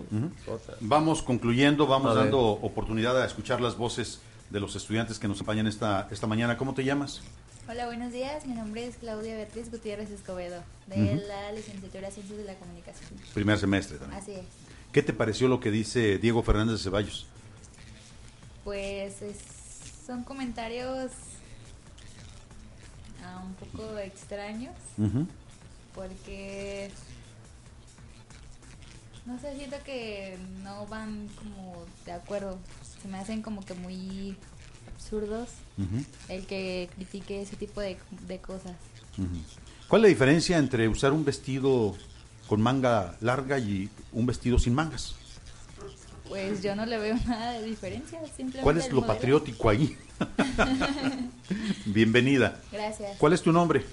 Otra. 0.47 0.77
Vamos 0.81 1.21
concluyendo, 1.23 1.87
vamos 1.89 2.15
dando 2.15 2.41
oportunidad 2.41 3.21
a 3.21 3.27
escuchar 3.27 3.61
las 3.61 3.77
voces 3.77 4.21
de 4.51 4.61
los 4.61 4.77
estudiantes 4.77 5.19
que 5.19 5.29
nos 5.29 5.39
acompañan 5.39 5.67
esta, 5.67 6.09
esta 6.11 6.27
mañana. 6.27 6.57
¿Cómo 6.57 6.75
te 6.75 6.85
llamas? 6.85 7.21
Hola, 7.69 7.87
buenos 7.87 8.13
días. 8.13 8.47
Mi 8.47 8.55
nombre 8.55 8.87
es 8.87 8.97
Claudia 8.97 9.35
Beatriz 9.35 9.71
Gutiérrez 9.71 10.11
Escobedo, 10.11 10.63
de 10.87 11.17
la 11.27 11.51
licenciatura 11.53 12.09
en 12.09 12.15
Ciencias 12.15 12.39
de 12.39 12.45
la 12.45 12.55
Comunicación. 12.55 13.11
Primer 13.35 13.59
semestre 13.59 13.99
también. 13.99 14.21
Así 14.21 14.33
es. 14.33 14.45
¿Qué 14.93 15.03
te 15.03 15.13
pareció 15.13 15.49
lo 15.49 15.59
que 15.61 15.71
dice 15.71 16.19
Diego 16.19 16.43
Fernández 16.43 16.79
de 16.79 16.83
Ceballos? 16.85 17.27
Pues 18.65 19.21
es- 19.23 19.39
son 20.07 20.23
comentarios 20.23 21.11
ah, 23.25 23.43
un 23.45 23.55
poco 23.55 23.99
extraños, 23.99 24.75
porque 25.95 26.91
no 29.27 29.39
sé, 29.41 29.57
siento 29.57 29.77
que 29.85 30.39
no 30.63 30.87
van 30.87 31.29
como 31.37 31.85
de 32.05 32.13
acuerdo. 32.13 32.59
Se 33.07 33.13
me 33.13 33.19
hacen 33.19 33.41
como 33.41 33.65
que 33.65 33.73
muy 33.75 34.37
absurdos 34.93 35.49
el 36.29 36.45
que 36.45 36.91
critique 36.97 37.41
ese 37.41 37.55
tipo 37.55 37.81
de, 37.81 37.97
de 38.27 38.39
cosas. 38.39 38.73
¿Cuál 39.87 40.01
es 40.01 40.03
la 40.03 40.09
diferencia 40.09 40.59
entre 40.59 40.89
usar 40.89 41.13
un 41.13 41.25
vestido 41.25 41.95
con 42.49 42.61
manga 42.61 43.15
larga 43.21 43.61
y 43.61 43.89
un 44.11 44.27
vestido 44.27 44.59
sin 44.59 44.75
mangas? 44.75 45.15
Pues 46.29 46.65
yo 46.65 46.75
no 46.75 46.85
le 46.85 46.99
veo 46.99 47.15
nada 47.29 47.53
de 47.53 47.63
diferencia. 47.65 48.19
Simplemente 48.25 48.63
¿Cuál 48.63 48.79
es 48.79 48.89
lo 48.89 48.97
modelo. 48.97 49.15
patriótico 49.15 49.71
ahí? 49.71 49.97
Bienvenida. 51.87 52.61
Gracias. 52.73 53.19
¿Cuál 53.19 53.35
es 53.35 53.43
tu 53.43 53.53
nombre? 53.53 53.85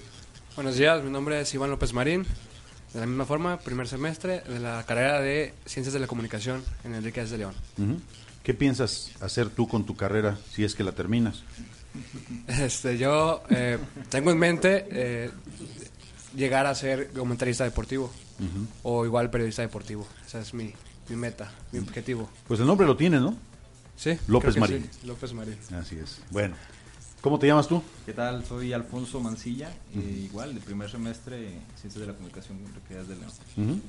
Buenos 0.56 0.74
días, 0.74 1.04
mi 1.04 1.10
nombre 1.10 1.40
es 1.40 1.54
Iván 1.54 1.70
López 1.70 1.92
Marín. 1.92 2.26
De 2.92 2.98
la 2.98 3.06
misma 3.06 3.26
forma, 3.26 3.60
primer 3.60 3.86
semestre 3.86 4.40
de 4.40 4.58
la 4.58 4.82
carrera 4.84 5.20
de 5.20 5.54
Ciencias 5.66 5.92
de 5.94 6.00
la 6.00 6.08
Comunicación 6.08 6.64
en 6.82 6.96
Enrique 6.96 7.24
de 7.24 7.38
León. 7.38 7.54
Ujú. 7.78 8.00
¿Qué 8.44 8.52
piensas 8.52 9.10
hacer 9.22 9.48
tú 9.48 9.66
con 9.66 9.86
tu 9.86 9.96
carrera 9.96 10.38
si 10.52 10.64
es 10.64 10.74
que 10.74 10.84
la 10.84 10.92
terminas? 10.92 11.42
Este, 12.46 12.98
yo 12.98 13.42
eh, 13.48 13.78
tengo 14.10 14.30
en 14.30 14.38
mente 14.38 14.86
eh, 14.90 15.30
llegar 16.36 16.66
a 16.66 16.74
ser 16.74 17.10
comentarista 17.12 17.64
deportivo 17.64 18.12
o 18.82 19.06
igual 19.06 19.30
periodista 19.30 19.62
deportivo. 19.62 20.06
Esa 20.26 20.40
es 20.40 20.52
mi, 20.52 20.74
mi 21.08 21.16
meta, 21.16 21.50
mi 21.72 21.78
objetivo. 21.78 22.28
Pues 22.46 22.60
el 22.60 22.66
nombre 22.66 22.86
lo 22.86 22.96
tienes, 22.96 23.22
¿no? 23.22 23.34
Sí. 23.96 24.18
López 24.26 24.58
Marín. 24.58 24.90
sí, 24.90 25.06
López 25.06 25.32
Marín. 25.32 25.56
Así 25.72 25.96
es. 25.96 26.20
Bueno, 26.30 26.54
¿cómo 27.22 27.38
te 27.38 27.46
llamas 27.46 27.66
tú? 27.66 27.82
¿Qué 28.04 28.12
tal? 28.12 28.44
Soy 28.44 28.74
Alfonso 28.74 29.20
Mancilla, 29.20 29.70
eh, 29.94 30.22
igual 30.22 30.54
de 30.54 30.60
primer 30.60 30.90
semestre 30.90 31.60
Ciencias 31.80 32.00
de 32.00 32.06
la 32.08 32.12
Comunicación 32.12 32.58
de 32.88 33.06
León. 33.16 33.32
Ujú. 33.56 33.80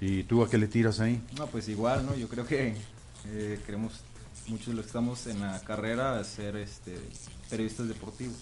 ¿Y 0.00 0.22
tú 0.24 0.44
a 0.44 0.48
qué 0.50 0.58
le 0.58 0.68
tiras 0.68 1.00
ahí? 1.00 1.20
No, 1.36 1.46
pues 1.48 1.68
igual, 1.68 2.06
¿no? 2.06 2.14
Yo 2.14 2.28
creo 2.28 2.46
que 2.46 2.76
eh, 3.28 3.60
queremos, 3.66 3.92
muchos 4.48 4.68
de 4.68 4.74
los 4.74 4.82
que 4.84 4.88
estamos 4.88 5.26
en 5.26 5.40
la 5.40 5.60
carrera, 5.60 6.22
ser 6.24 6.56
este, 6.56 6.98
periodistas 7.50 7.88
deportivos. 7.88 8.36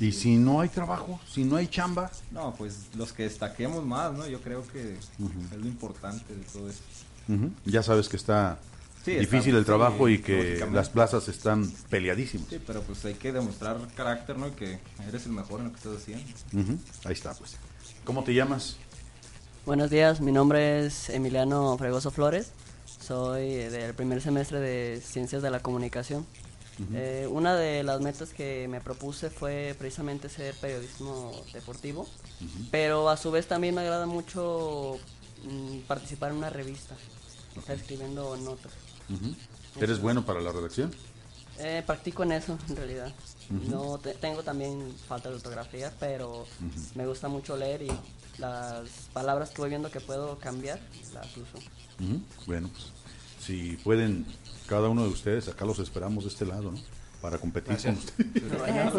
¿Y 0.00 0.12
si 0.12 0.36
no 0.36 0.60
hay 0.60 0.68
trabajo? 0.68 1.20
¿Si 1.30 1.44
no 1.44 1.56
hay 1.56 1.68
chamba? 1.68 2.10
No, 2.32 2.54
pues 2.56 2.86
los 2.96 3.12
que 3.12 3.24
destaquemos 3.24 3.84
más, 3.84 4.12
¿no? 4.12 4.26
Yo 4.26 4.40
creo 4.40 4.66
que 4.66 4.94
es 4.94 5.08
lo 5.56 5.66
importante 5.66 6.34
de 6.34 6.42
todo 6.44 6.68
esto. 6.68 6.82
Ya 7.64 7.82
sabes 7.82 8.08
que 8.08 8.16
está 8.16 8.58
Sí, 9.04 9.12
difícil 9.16 9.48
está- 9.48 9.58
el 9.58 9.64
trabajo 9.66 10.06
sí, 10.08 10.14
y 10.14 10.18
que 10.18 10.66
las 10.72 10.88
plazas 10.88 11.28
están 11.28 11.70
peleadísimas. 11.90 12.48
Sí, 12.48 12.58
pero 12.66 12.82
pues 12.82 13.04
hay 13.04 13.14
que 13.14 13.32
demostrar 13.32 13.76
carácter, 13.94 14.38
¿no? 14.38 14.48
Y 14.48 14.52
que 14.52 14.78
eres 15.06 15.26
el 15.26 15.32
mejor 15.32 15.60
en 15.60 15.66
lo 15.66 15.72
que 15.72 15.76
estás 15.78 15.96
haciendo. 15.98 16.24
Ahí 17.04 17.12
está, 17.12 17.34
pues. 17.34 17.56
¿Cómo 18.04 18.24
te 18.24 18.32
llamas? 18.34 18.76
Buenos 19.66 19.90
días, 19.90 20.20
mi 20.20 20.32
nombre 20.32 20.86
es 20.86 21.08
Emiliano 21.10 21.76
Fregoso 21.78 22.10
Flores, 22.10 22.50
soy 23.08 23.54
del 23.54 23.94
primer 23.94 24.20
semestre 24.20 24.60
de 24.60 25.00
Ciencias 25.00 25.42
de 25.42 25.50
la 25.50 25.60
Comunicación. 25.60 26.26
Eh, 26.92 27.28
una 27.30 27.54
de 27.54 27.84
las 27.84 28.00
metas 28.00 28.30
que 28.30 28.66
me 28.66 28.80
propuse 28.80 29.30
fue 29.30 29.76
precisamente 29.78 30.28
ser 30.28 30.54
periodismo 30.56 31.30
deportivo, 31.52 32.08
pero 32.72 33.08
a 33.08 33.16
su 33.16 33.30
vez 33.30 33.46
también 33.46 33.76
me 33.76 33.82
agrada 33.82 34.06
mucho 34.06 34.98
mm, 35.44 35.80
participar 35.86 36.32
en 36.32 36.38
una 36.38 36.50
revista, 36.50 36.96
estar 37.56 37.76
escribiendo 37.76 38.36
notas. 38.38 38.72
¿Eres 39.80 40.00
bueno 40.00 40.24
para 40.26 40.40
la 40.40 40.50
redacción? 40.50 40.92
Eh, 41.60 41.84
practico 41.86 42.24
en 42.24 42.32
eso, 42.32 42.58
en 42.68 42.74
realidad. 42.76 43.12
No 43.50 43.98
te- 43.98 44.14
tengo 44.14 44.42
también 44.42 44.92
falta 45.06 45.28
de 45.28 45.36
ortografía, 45.36 45.92
pero 46.00 46.46
me 46.96 47.06
gusta 47.06 47.28
mucho 47.28 47.56
leer 47.56 47.82
y 47.82 47.92
las 48.38 48.88
palabras 49.12 49.50
que 49.50 49.60
voy 49.62 49.68
viendo 49.70 49.92
que 49.92 50.00
puedo 50.00 50.36
cambiar, 50.40 50.80
las 51.12 51.26
uso. 51.36 51.58
Bueno, 52.46 52.68
pues 52.72 52.86
si 53.44 53.76
pueden, 53.84 54.24
cada 54.68 54.88
uno 54.88 55.04
de 55.04 55.10
ustedes, 55.10 55.48
acá 55.48 55.64
los 55.64 55.78
esperamos 55.78 56.24
de 56.24 56.30
este 56.30 56.46
lado, 56.46 56.72
¿no? 56.72 56.78
Para 57.20 57.38
competir 57.38 57.76
con 57.76 57.94
ustedes. 57.94 58.50
Gracias. 58.50 58.94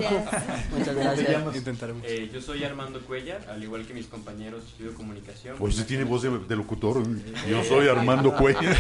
Muchas 0.72 0.96
¿Cómo 0.96 1.14
te 1.14 1.24
gracias. 1.24 1.56
Intentaremos. 1.56 2.04
Eh, 2.08 2.30
yo 2.34 2.42
soy 2.42 2.64
Armando 2.64 3.00
Cuellar, 3.02 3.48
al 3.50 3.62
igual 3.62 3.86
que 3.86 3.94
mis 3.94 4.08
compañeros 4.08 4.64
estudio 4.64 4.96
comunicación. 4.96 5.58
Pues 5.60 5.76
sí 5.76 5.84
tiene 5.84 6.06
voz 6.06 6.24
de, 6.24 6.40
de 6.40 6.56
locutor. 6.56 7.04
Yo 7.48 7.64
soy 7.64 7.88
Armando 7.88 8.36
Cuellar. 8.36 8.76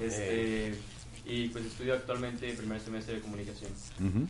Este, 0.00 0.74
y 1.26 1.48
pues 1.48 1.66
estudio 1.66 1.94
actualmente 1.94 2.50
primer 2.54 2.80
semestre 2.80 3.16
de 3.16 3.20
comunicación. 3.20 3.70
Ujú. 4.00 4.26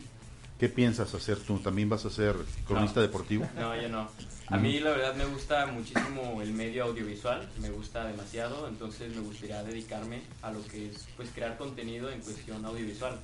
¿Qué 0.59 0.69
piensas 0.69 1.13
hacer 1.13 1.37
tú? 1.39 1.59
¿También 1.59 1.89
vas 1.89 2.05
a 2.05 2.09
ser 2.09 2.35
cronista 2.65 3.01
No. 3.01 3.05
deportivo? 3.07 3.49
No, 3.55 3.79
yo 3.79 3.89
no. 3.89 4.09
A 4.47 4.57
mí 4.57 4.79
la 4.79 4.91
verdad 4.91 5.15
me 5.15 5.25
gusta 5.25 5.65
muchísimo 5.65 6.41
el 6.41 6.53
medio 6.53 6.83
audiovisual, 6.85 7.49
me 7.59 7.69
gusta 7.71 8.05
demasiado, 8.05 8.67
entonces 8.67 9.13
me 9.15 9.21
gustaría 9.21 9.63
dedicarme 9.63 10.21
a 10.43 10.51
lo 10.51 10.63
que 10.67 10.89
es 10.91 11.07
pues 11.17 11.29
crear 11.33 11.57
contenido 11.57 12.09
en 12.11 12.21
cuestión 12.21 12.63
audiovisual. 12.63 13.19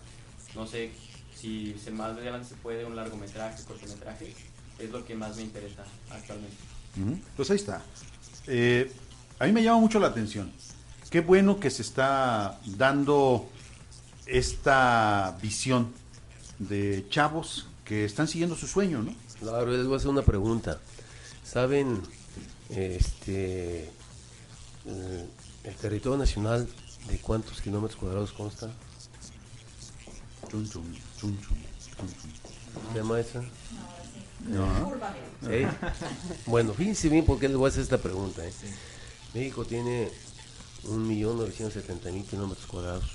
No 0.55 0.65
sé 0.67 0.91
si 1.39 1.75
se 1.81 1.91
más 1.91 2.11
adelante 2.17 2.49
se 2.49 2.55
puede 2.55 2.85
un 2.85 2.95
largometraje, 2.95 3.63
cortometraje, 3.63 4.33
es 4.79 4.89
lo 4.89 5.05
que 5.05 5.15
más 5.15 5.35
me 5.37 5.43
interesa 5.43 5.83
actualmente. 6.09 6.57
Ujú. 6.99 7.19
Pues 7.37 7.49
ahí 7.51 7.57
está. 7.57 7.81
Eh, 8.47 8.91
a 9.39 9.45
mí 9.45 9.51
me 9.51 9.63
llama 9.63 9.79
mucho 9.79 9.99
la 9.99 10.07
atención. 10.07 10.51
Qué 11.11 11.21
bueno 11.21 11.59
que 11.59 11.69
se 11.69 11.83
está 11.83 12.59
dando 12.65 13.47
esta 14.25 15.37
visión 15.41 15.93
de 16.69 17.05
chavos 17.09 17.67
que 17.85 18.05
están 18.05 18.27
siguiendo 18.27 18.55
su 18.55 18.67
sueño, 18.67 19.01
¿no? 19.01 19.13
Claro, 19.39 19.71
les 19.71 19.85
voy 19.85 19.95
a 19.95 19.97
hacer 19.97 20.09
una 20.09 20.21
pregunta. 20.21 20.79
¿Saben 21.43 22.01
este 22.69 23.89
el, 24.85 25.29
el 25.63 25.75
territorio 25.75 26.17
nacional 26.17 26.67
de 27.07 27.17
cuántos 27.17 27.61
kilómetros 27.61 27.99
cuadrados 27.99 28.31
consta? 28.31 28.71
Chun, 30.49 30.69
chun. 30.69 31.37
¿Se 32.91 32.97
llama 32.97 33.19
esa? 33.19 33.43
No. 34.47 34.93
¿Sí? 35.41 35.65
Bueno, 36.45 36.73
fíjense 36.73 37.09
bien 37.09 37.25
por 37.25 37.39
qué 37.39 37.47
les 37.47 37.57
voy 37.57 37.67
a 37.67 37.69
hacer 37.69 37.83
esta 37.83 37.97
pregunta. 37.97 38.45
¿eh? 38.45 38.53
México 39.33 39.65
tiene 39.65 40.09
1.970.000 40.83 42.25
kilómetros 42.25 42.67
cuadrados. 42.67 43.05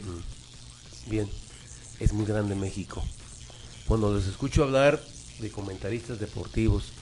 Mm. 0.00 0.39
Bien, 1.10 1.28
es 1.98 2.12
muy 2.12 2.24
grande 2.24 2.54
México. 2.54 3.02
Cuando 3.88 4.14
les 4.14 4.28
escucho 4.28 4.62
hablar 4.62 5.02
de 5.40 5.50
comentaristas 5.50 6.20
deportivos, 6.20 6.92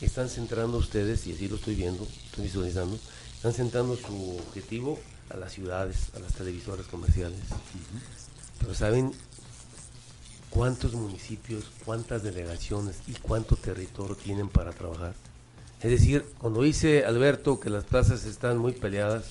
están 0.00 0.28
centrando 0.28 0.78
ustedes, 0.78 1.28
y 1.28 1.32
así 1.32 1.46
lo 1.46 1.54
estoy 1.54 1.76
viendo, 1.76 2.04
estoy 2.24 2.46
visualizando, 2.46 2.98
están 3.36 3.52
centrando 3.52 3.96
su 3.96 4.36
objetivo 4.48 4.98
a 5.30 5.36
las 5.36 5.52
ciudades, 5.52 6.08
a 6.16 6.18
las 6.18 6.34
televisoras 6.34 6.86
comerciales. 6.86 7.38
Pero 8.58 8.74
¿saben 8.74 9.12
cuántos 10.50 10.94
municipios, 10.94 11.66
cuántas 11.84 12.24
delegaciones 12.24 12.96
y 13.06 13.12
cuánto 13.12 13.54
territorio 13.54 14.16
tienen 14.16 14.48
para 14.48 14.72
trabajar? 14.72 15.14
Es 15.80 15.90
decir, 15.92 16.26
cuando 16.38 16.62
dice 16.62 17.04
Alberto 17.04 17.60
que 17.60 17.70
las 17.70 17.84
plazas 17.84 18.24
están 18.24 18.58
muy 18.58 18.72
peleadas, 18.72 19.26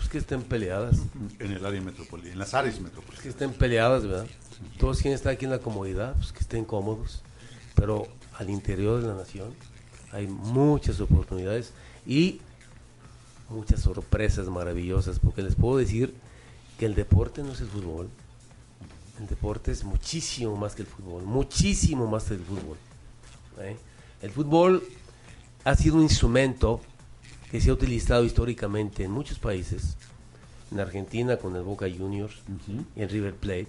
pues 0.00 0.08
que 0.08 0.18
estén 0.18 0.42
peleadas. 0.42 0.96
En 1.38 1.52
el 1.52 1.64
área 1.64 1.80
metropolitana, 1.82 2.32
en 2.32 2.38
las 2.38 2.54
áreas 2.54 2.80
metropolitanas. 2.80 3.22
que 3.22 3.28
estén 3.28 3.52
peleadas, 3.52 4.06
¿verdad? 4.06 4.26
Todos 4.78 4.96
quieren 5.02 5.14
estar 5.14 5.32
aquí 5.32 5.44
en 5.44 5.50
la 5.50 5.58
comodidad, 5.58 6.14
pues 6.16 6.32
que 6.32 6.40
estén 6.40 6.64
cómodos. 6.64 7.20
Pero 7.74 8.08
al 8.38 8.48
interior 8.48 9.02
de 9.02 9.08
la 9.08 9.14
nación 9.14 9.54
hay 10.10 10.26
muchas 10.26 11.00
oportunidades 11.00 11.74
y 12.06 12.40
muchas 13.50 13.80
sorpresas 13.80 14.48
maravillosas, 14.48 15.18
porque 15.18 15.42
les 15.42 15.54
puedo 15.54 15.76
decir 15.76 16.14
que 16.78 16.86
el 16.86 16.94
deporte 16.94 17.42
no 17.42 17.52
es 17.52 17.60
el 17.60 17.68
fútbol. 17.68 18.08
El 19.20 19.26
deporte 19.26 19.70
es 19.70 19.84
muchísimo 19.84 20.56
más 20.56 20.74
que 20.74 20.82
el 20.82 20.88
fútbol, 20.88 21.24
muchísimo 21.24 22.06
más 22.06 22.24
que 22.24 22.34
el 22.34 22.40
fútbol. 22.40 22.78
¿eh? 23.58 23.76
El 24.22 24.30
fútbol 24.30 24.82
ha 25.64 25.74
sido 25.74 25.96
un 25.96 26.02
instrumento 26.04 26.80
que 27.50 27.60
se 27.60 27.70
ha 27.70 27.72
utilizado 27.72 28.24
históricamente 28.24 29.04
en 29.04 29.10
muchos 29.10 29.38
países, 29.38 29.96
en 30.72 30.80
Argentina 30.80 31.36
con 31.36 31.56
el 31.56 31.62
Boca 31.62 31.86
Juniors 31.94 32.34
y 32.96 33.02
en 33.02 33.08
River 33.08 33.34
Plate, 33.34 33.66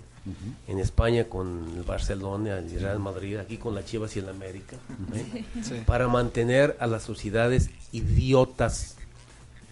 En 0.68 0.78
España 0.78 1.24
con 1.24 1.66
el 1.76 1.82
Barcelona, 1.82 2.60
el 2.60 2.70
Real 2.80 3.00
Madrid, 3.00 3.38
aquí 3.38 3.58
con 3.58 3.74
la 3.74 3.84
Chivas 3.84 4.16
y 4.16 4.20
el 4.20 4.30
América, 4.30 4.78
¿eh? 5.16 5.44
Sí. 5.64 5.82
para 5.84 6.08
mantener 6.08 6.78
a 6.80 6.86
las 6.86 7.02
sociedades 7.02 7.72
idiotas. 7.92 8.98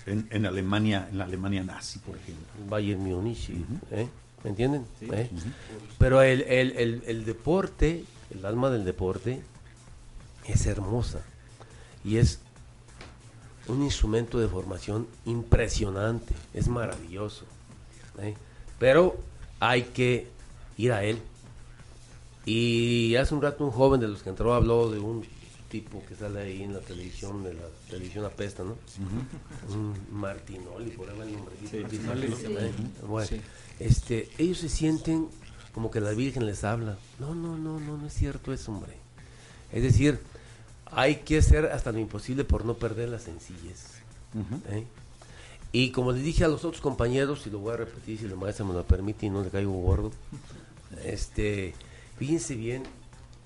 En, 0.07 0.27
en 0.31 0.47
Alemania, 0.47 1.07
en 1.11 1.19
la 1.19 1.25
Alemania 1.25 1.63
nazi, 1.63 1.99
por 1.99 2.15
ejemplo. 2.17 2.47
Bayern 2.67 2.99
Múnich, 3.03 3.49
y- 3.49 3.63
¿eh? 3.91 4.07
¿me 4.43 4.49
entienden? 4.49 4.85
Sí. 4.99 5.07
¿Eh? 5.11 5.29
Pero 5.99 6.23
el, 6.23 6.41
el- 6.41 6.71
el- 6.77 7.03
el 7.05 7.25
deporte, 7.25 8.03
el 8.31 8.43
alma 8.43 8.71
del 8.71 8.85
deporte, 8.85 9.41
es 10.47 10.65
hermosa 10.65 11.19
y 12.03 12.17
es 12.17 12.39
un 13.69 13.83
instrumento 13.83 14.39
de 14.39 14.47
formación 14.47 15.07
impresionante, 15.25 16.33
es 16.53 16.67
maravilloso. 16.67 17.45
¿eh? 18.21 18.35
Pero 18.77 19.17
hay 19.59 19.83
que 19.83 20.27
ir 20.77 20.91
a 20.91 21.03
él. 21.03 21.19
Y 22.45 23.15
hace 23.15 23.35
un 23.35 23.41
rato 23.41 23.63
un 23.63 23.71
joven 23.71 24.01
de 24.01 24.07
los 24.07 24.23
que 24.23 24.29
entró 24.29 24.53
habló 24.53 24.89
de 24.89 24.99
un 24.99 25.23
tipo 25.69 26.03
que 26.07 26.15
sale 26.15 26.41
ahí 26.41 26.63
en 26.63 26.73
la 26.73 26.79
televisión, 26.79 27.43
de 27.43 27.53
la 27.53 27.65
televisión 27.89 28.25
apesta, 28.25 28.63
¿no? 28.63 28.75
Un 29.69 29.93
Martinoli, 30.11 30.89
por 30.91 31.09
ahí 31.09 31.17
va 31.17 31.25
el 31.25 31.33
nombrecito. 31.33 31.89
Sí, 31.89 31.99
Martinoli. 31.99 32.25
¿eh? 32.25 32.73
Sí. 32.75 33.05
Bueno, 33.05 33.29
este, 33.79 34.29
ellos 34.39 34.57
se 34.57 34.69
sienten 34.69 35.27
como 35.73 35.91
que 35.91 36.01
la 36.01 36.11
Virgen 36.11 36.45
les 36.47 36.63
habla. 36.63 36.97
No, 37.19 37.35
no, 37.35 37.55
no, 37.55 37.79
no, 37.79 37.97
no 37.97 38.07
es 38.07 38.13
cierto 38.13 38.51
eso, 38.51 38.71
hombre. 38.71 38.93
Es 39.71 39.83
decir, 39.83 40.19
hay 40.91 41.17
que 41.17 41.37
hacer 41.37 41.67
hasta 41.67 41.91
lo 41.91 41.99
imposible 41.99 42.43
por 42.43 42.65
no 42.65 42.75
perder 42.75 43.09
la 43.09 43.19
sencillez. 43.19 44.01
¿eh? 44.69 44.85
Y 45.71 45.91
como 45.91 46.11
les 46.11 46.23
dije 46.23 46.43
a 46.43 46.47
los 46.47 46.65
otros 46.65 46.81
compañeros, 46.81 47.45
y 47.45 47.49
lo 47.49 47.59
voy 47.59 47.73
a 47.73 47.77
repetir 47.77 48.19
si 48.19 48.27
la 48.27 48.35
maestra 48.35 48.65
me 48.65 48.73
lo 48.73 48.83
permite 48.83 49.27
y 49.27 49.29
no 49.29 49.43
le 49.43 49.49
caigo 49.49 49.71
gordo, 49.71 50.11
este, 51.03 51.75
fíjense 52.17 52.55
bien, 52.55 52.83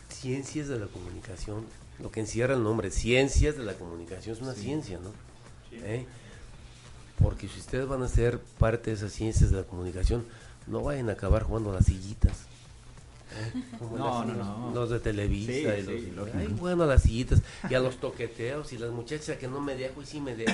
ciencias 0.09 0.67
de 0.69 0.79
la 0.79 0.87
comunicación, 0.87 1.65
lo 1.99 2.11
que 2.11 2.21
encierra 2.21 2.53
el 2.53 2.63
nombre, 2.63 2.91
ciencias 2.91 3.57
de 3.57 3.63
la 3.63 3.73
comunicación, 3.73 4.35
es 4.35 4.41
una 4.41 4.53
ciencia, 4.53 4.99
¿no? 4.99 5.11
¿Eh? 5.71 6.05
Porque 7.21 7.47
si 7.49 7.59
ustedes 7.59 7.87
van 7.87 8.03
a 8.03 8.07
ser 8.07 8.39
parte 8.39 8.89
de 8.91 8.95
esas 8.95 9.11
ciencias 9.11 9.51
de 9.51 9.57
la 9.57 9.63
comunicación, 9.63 10.25
no 10.67 10.81
vayan 10.81 11.09
a 11.09 11.13
acabar 11.13 11.43
jugando 11.43 11.71
a 11.71 11.75
las 11.75 11.85
sillitas. 11.85 12.45
Como 13.79 13.97
No, 13.97 14.25
no, 14.25 14.33
no. 14.33 14.71
Los 14.73 14.89
de 14.89 14.99
Televisa 14.99 15.51
Sí, 15.51 15.59
y 15.81 15.85
sí, 16.01 16.13
los, 16.15 16.29
ay, 16.33 16.71
a 16.71 16.75
las 16.85 17.01
sillitas 17.03 17.41
y 17.69 17.73
a 17.73 17.79
los 17.79 17.97
toqueteos 17.97 18.71
y 18.73 18.77
las 18.77 18.91
muchachas 18.91 19.37
que 19.37 19.47
no 19.47 19.59
me 19.61 19.75
dejo 19.75 20.01
y 20.01 20.05
sí 20.05 20.19
me 20.19 20.35
dejo, 20.35 20.53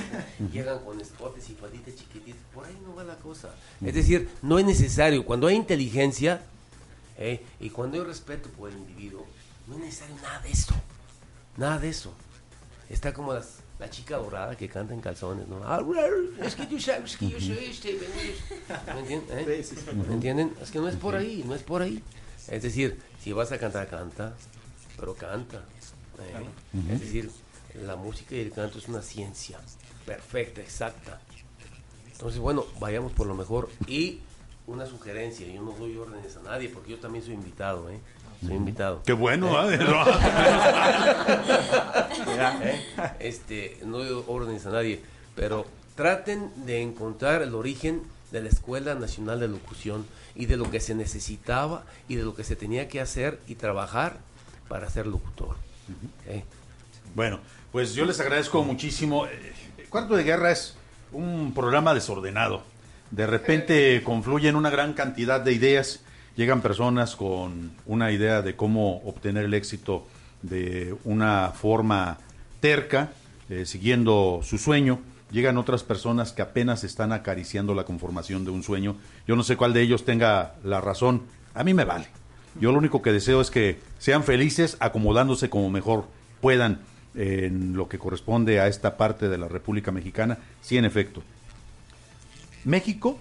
llegan 0.52 0.78
con 0.84 1.00
escotes 1.00 1.48
y 1.50 1.54
faditas 1.54 1.94
chiquititas. 1.96 2.40
Por 2.54 2.64
ahí 2.66 2.76
no 2.86 2.94
va 2.94 3.04
la 3.04 3.16
cosa. 3.16 3.54
Es 3.84 3.94
decir, 3.94 4.28
no 4.42 4.58
es 4.58 4.64
necesario. 4.64 5.24
Cuando 5.24 5.46
hay 5.46 5.56
inteligencia 5.56 6.42
¿eh? 7.18 7.44
y 7.60 7.70
cuando 7.70 7.98
hay 7.98 8.04
respeto 8.04 8.48
por 8.50 8.70
el 8.70 8.76
individuo, 8.78 9.26
no 9.66 9.74
es 9.76 9.80
necesario 9.80 10.16
nada 10.22 10.40
de 10.40 10.50
eso. 10.50 10.74
Nada 11.56 11.78
de 11.78 11.88
eso. 11.88 12.12
Está 12.88 13.12
como 13.12 13.32
las, 13.32 13.58
la 13.78 13.88
chica 13.88 14.16
dorada 14.16 14.56
que 14.56 14.68
canta 14.68 14.94
en 14.94 15.00
calzones, 15.00 15.46
¿no? 15.46 15.60
Ah, 15.64 15.80
Es 16.42 16.56
que 16.56 16.66
tú 16.66 16.80
sabes 16.80 17.16
que 17.16 17.28
yo 17.28 17.40
soy 17.40 17.66
este. 17.66 17.98
¿Me 18.94 19.00
entienden? 19.00 19.38
eh? 19.38 19.64
¿Me 20.08 20.14
entienden? 20.14 20.54
Es 20.60 20.70
que 20.70 20.78
no 20.78 20.88
es 20.88 20.96
por 20.96 21.14
ahí, 21.14 21.44
no 21.46 21.54
es 21.54 21.62
por 21.62 21.82
ahí. 21.82 22.02
Es 22.50 22.62
decir, 22.62 23.00
si 23.22 23.32
vas 23.32 23.52
a 23.52 23.58
cantar, 23.58 23.88
canta, 23.88 24.34
pero 24.98 25.14
canta. 25.14 25.58
¿eh? 25.58 26.30
Claro. 26.30 26.46
Es 26.92 27.00
decir, 27.00 27.30
la 27.86 27.96
música 27.96 28.34
y 28.34 28.40
el 28.40 28.52
canto 28.52 28.78
es 28.78 28.88
una 28.88 29.02
ciencia 29.02 29.58
perfecta, 30.04 30.60
exacta. 30.60 31.20
Entonces, 32.12 32.40
bueno, 32.40 32.66
vayamos 32.80 33.12
por 33.12 33.26
lo 33.26 33.34
mejor. 33.34 33.70
Y 33.86 34.20
una 34.66 34.84
sugerencia, 34.86 35.46
yo 35.46 35.62
no 35.62 35.72
doy 35.72 35.96
órdenes 35.96 36.36
a 36.36 36.42
nadie 36.42 36.68
porque 36.68 36.90
yo 36.90 36.98
también 36.98 37.24
soy 37.24 37.34
invitado, 37.34 37.88
¿eh? 37.88 38.00
Soy 38.44 38.56
invitado. 38.56 39.02
Qué 39.04 39.12
bueno, 39.12 39.70
¿eh? 39.70 39.78
¿Eh? 42.62 42.80
Este, 43.20 43.78
no 43.84 43.98
doy 43.98 44.24
órdenes 44.26 44.66
a 44.66 44.70
nadie, 44.70 45.02
pero 45.34 45.66
traten 45.94 46.50
de 46.66 46.82
encontrar 46.82 47.42
el 47.42 47.54
origen 47.54 48.02
de 48.32 48.42
la 48.42 48.48
Escuela 48.48 48.94
Nacional 48.94 49.40
de 49.40 49.48
Locución 49.48 50.06
y 50.34 50.46
de 50.46 50.56
lo 50.56 50.70
que 50.70 50.80
se 50.80 50.94
necesitaba 50.94 51.84
y 52.08 52.16
de 52.16 52.22
lo 52.22 52.34
que 52.34 52.44
se 52.44 52.56
tenía 52.56 52.88
que 52.88 53.00
hacer 53.00 53.40
y 53.46 53.54
trabajar 53.54 54.18
para 54.68 54.88
ser 54.88 55.06
locutor. 55.06 55.56
¿eh? 56.26 56.44
Bueno, 57.14 57.40
pues 57.72 57.94
yo 57.94 58.04
les 58.04 58.20
agradezco 58.20 58.62
muchísimo. 58.62 59.26
Eh, 59.26 59.52
Cuarto 59.88 60.16
de 60.16 60.22
Guerra 60.22 60.52
es 60.52 60.76
un 61.12 61.52
programa 61.54 61.94
desordenado. 61.94 62.62
De 63.10 63.26
repente 63.26 64.00
confluyen 64.04 64.54
una 64.54 64.70
gran 64.70 64.92
cantidad 64.92 65.40
de 65.40 65.52
ideas. 65.52 66.00
Llegan 66.36 66.62
personas 66.62 67.16
con 67.16 67.72
una 67.86 68.12
idea 68.12 68.40
de 68.42 68.54
cómo 68.54 68.98
obtener 68.98 69.46
el 69.46 69.54
éxito 69.54 70.06
de 70.42 70.94
una 71.04 71.48
forma 71.50 72.18
terca, 72.60 73.12
eh, 73.48 73.66
siguiendo 73.66 74.40
su 74.44 74.58
sueño. 74.58 75.00
Llegan 75.30 75.58
otras 75.58 75.82
personas 75.84 76.32
que 76.32 76.42
apenas 76.42 76.84
están 76.84 77.12
acariciando 77.12 77.74
la 77.74 77.84
conformación 77.84 78.44
de 78.44 78.50
un 78.50 78.62
sueño. 78.62 78.96
Yo 79.26 79.36
no 79.36 79.42
sé 79.42 79.56
cuál 79.56 79.72
de 79.72 79.82
ellos 79.82 80.04
tenga 80.04 80.54
la 80.64 80.80
razón. 80.80 81.22
A 81.54 81.62
mí 81.62 81.72
me 81.72 81.84
vale. 81.84 82.06
Yo 82.60 82.72
lo 82.72 82.78
único 82.78 83.00
que 83.00 83.12
deseo 83.12 83.40
es 83.40 83.50
que 83.50 83.78
sean 83.98 84.24
felices 84.24 84.76
acomodándose 84.80 85.48
como 85.48 85.70
mejor 85.70 86.06
puedan 86.40 86.80
en 87.14 87.76
lo 87.76 87.88
que 87.88 87.98
corresponde 87.98 88.60
a 88.60 88.66
esta 88.66 88.96
parte 88.96 89.28
de 89.28 89.38
la 89.38 89.48
República 89.48 89.92
Mexicana. 89.92 90.38
Sí, 90.60 90.76
en 90.76 90.84
efecto. 90.84 91.22
México 92.64 93.18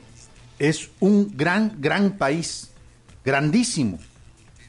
es 0.58 0.90
un 1.00 1.36
gran, 1.36 1.78
gran 1.80 2.18
país, 2.18 2.72
grandísimo, 3.24 4.00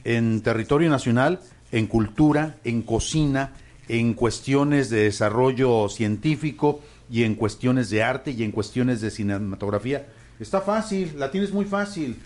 en 0.03 0.41
territorio 0.41 0.89
nacional, 0.89 1.39
en 1.71 1.87
cultura, 1.87 2.55
en 2.63 2.81
cocina, 2.81 3.53
en 3.87 4.13
cuestiones 4.13 4.89
de 4.89 5.03
desarrollo 5.03 5.89
científico 5.89 6.81
y 7.11 7.23
en 7.23 7.35
cuestiones 7.35 7.89
de 7.89 8.01
arte 8.01 8.31
y 8.31 8.43
en 8.43 8.51
cuestiones 8.51 9.01
de 9.01 9.11
cinematografía. 9.11 10.07
Está 10.39 10.61
fácil, 10.61 11.19
la 11.19 11.29
tienes 11.29 11.51
muy 11.51 11.65
fácil. 11.65 12.17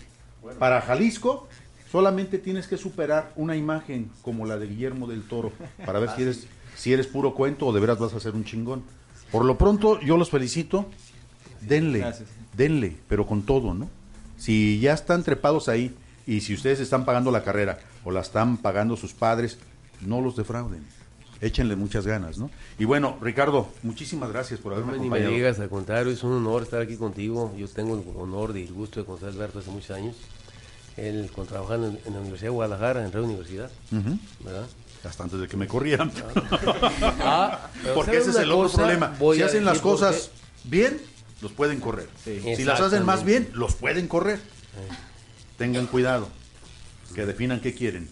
Para 0.60 0.80
Jalisco 0.80 1.48
solamente 1.90 2.38
tienes 2.38 2.68
que 2.68 2.76
superar 2.76 3.32
una 3.36 3.56
imagen 3.56 4.10
como 4.22 4.46
la 4.46 4.56
de 4.58 4.68
Guillermo 4.68 5.08
del 5.08 5.22
Toro 5.24 5.52
para 5.84 5.98
ver 5.98 6.10
si 6.14 6.22
eres, 6.22 6.46
si 6.76 6.92
eres 6.92 7.08
puro 7.08 7.34
cuento 7.34 7.66
o 7.66 7.72
de 7.72 7.80
veras 7.80 7.98
vas 7.98 8.14
a 8.14 8.20
ser 8.20 8.34
un 8.34 8.44
chingón. 8.44 8.84
Por 9.32 9.44
lo 9.44 9.58
pronto 9.58 10.00
yo 10.00 10.16
los 10.16 10.30
felicito, 10.30 10.88
denle, 11.62 11.98
Gracias. 11.98 12.28
denle, 12.56 12.96
pero 13.08 13.26
con 13.26 13.42
todo, 13.42 13.74
¿no? 13.74 13.90
Si 14.38 14.78
ya 14.78 14.92
están 14.92 15.24
trepados 15.24 15.68
ahí 15.68 15.94
y 16.28 16.42
si 16.42 16.54
ustedes 16.54 16.78
están 16.78 17.04
pagando 17.04 17.32
la 17.32 17.42
carrera 17.42 17.80
o 18.04 18.12
la 18.12 18.20
están 18.20 18.56
pagando 18.58 18.96
sus 18.96 19.14
padres, 19.14 19.58
no 20.00 20.20
los 20.20 20.36
defrauden. 20.36 20.84
Échenle 21.40 21.76
muchas 21.76 22.06
ganas, 22.06 22.38
¿no? 22.38 22.50
Y 22.78 22.84
bueno, 22.86 23.18
Ricardo, 23.20 23.68
muchísimas 23.82 24.30
gracias 24.30 24.58
por 24.60 24.72
haberme 24.72 24.92
Hombre, 24.92 25.04
ni 25.04 25.10
me 25.10 25.16
acompañado. 25.16 25.36
digas, 25.36 25.60
al 25.60 25.68
contrario, 25.68 26.12
es 26.12 26.22
un 26.22 26.32
honor 26.32 26.62
estar 26.62 26.80
aquí 26.80 26.96
contigo. 26.96 27.54
Yo 27.58 27.68
tengo 27.68 27.94
el 27.94 28.02
honor 28.16 28.56
y 28.56 28.62
el 28.62 28.72
gusto 28.72 29.00
de 29.00 29.06
conocer 29.06 29.28
a 29.28 29.32
Alberto 29.32 29.58
hace 29.58 29.70
muchos 29.70 29.90
años. 29.90 30.16
Él 30.96 31.30
con, 31.34 31.46
trabajando 31.46 31.88
en, 31.88 31.98
en 32.06 32.12
la 32.14 32.20
Universidad 32.20 32.46
de 32.50 32.54
Guadalajara, 32.54 33.04
en 33.04 33.12
Radio 33.12 33.26
Universidad, 33.26 33.70
Ujú. 33.92 34.18
¿verdad? 34.44 34.66
Hasta 35.04 35.24
antes 35.24 35.38
de 35.38 35.46
que 35.46 35.56
me 35.58 35.68
corrieran. 35.68 36.10
Ah, 37.20 37.68
pero 37.82 37.94
Porque 37.94 38.12
¿saben 38.12 38.20
ese 38.22 38.30
es 38.30 38.36
el 38.38 38.50
otro 38.52 38.72
problema. 38.78 39.14
Si 39.34 39.42
hacen 39.42 39.64
las 39.66 39.78
cosas 39.80 40.30
bien, 40.64 40.98
los 41.42 41.52
pueden 41.52 41.80
correr. 41.80 42.08
Si 42.24 42.64
las 42.64 42.80
hacen 42.80 43.04
más 43.04 43.24
bien, 43.24 43.48
los 43.52 43.74
pueden 43.74 44.08
correr. 44.08 44.40
Tengan 45.58 45.86
cuidado. 45.86 46.28
Que 47.14 47.24
definan 47.26 47.60
qué 47.60 47.74
quieren. 47.74 48.08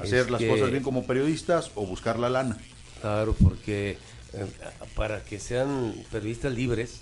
Hacer 0.00 0.20
Es 0.26 0.30
las 0.30 0.40
que- 0.40 0.48
cosas 0.48 0.70
bien 0.70 0.82
como 0.82 1.04
periodistas 1.06 1.70
o 1.74 1.86
buscar 1.86 2.18
la 2.18 2.28
lana. 2.30 2.58
Claro, 3.00 3.34
porque 3.42 3.98
eh, 4.32 4.46
para 4.94 5.24
que 5.24 5.38
sean 5.40 5.94
periodistas 6.12 6.52
libres, 6.54 7.00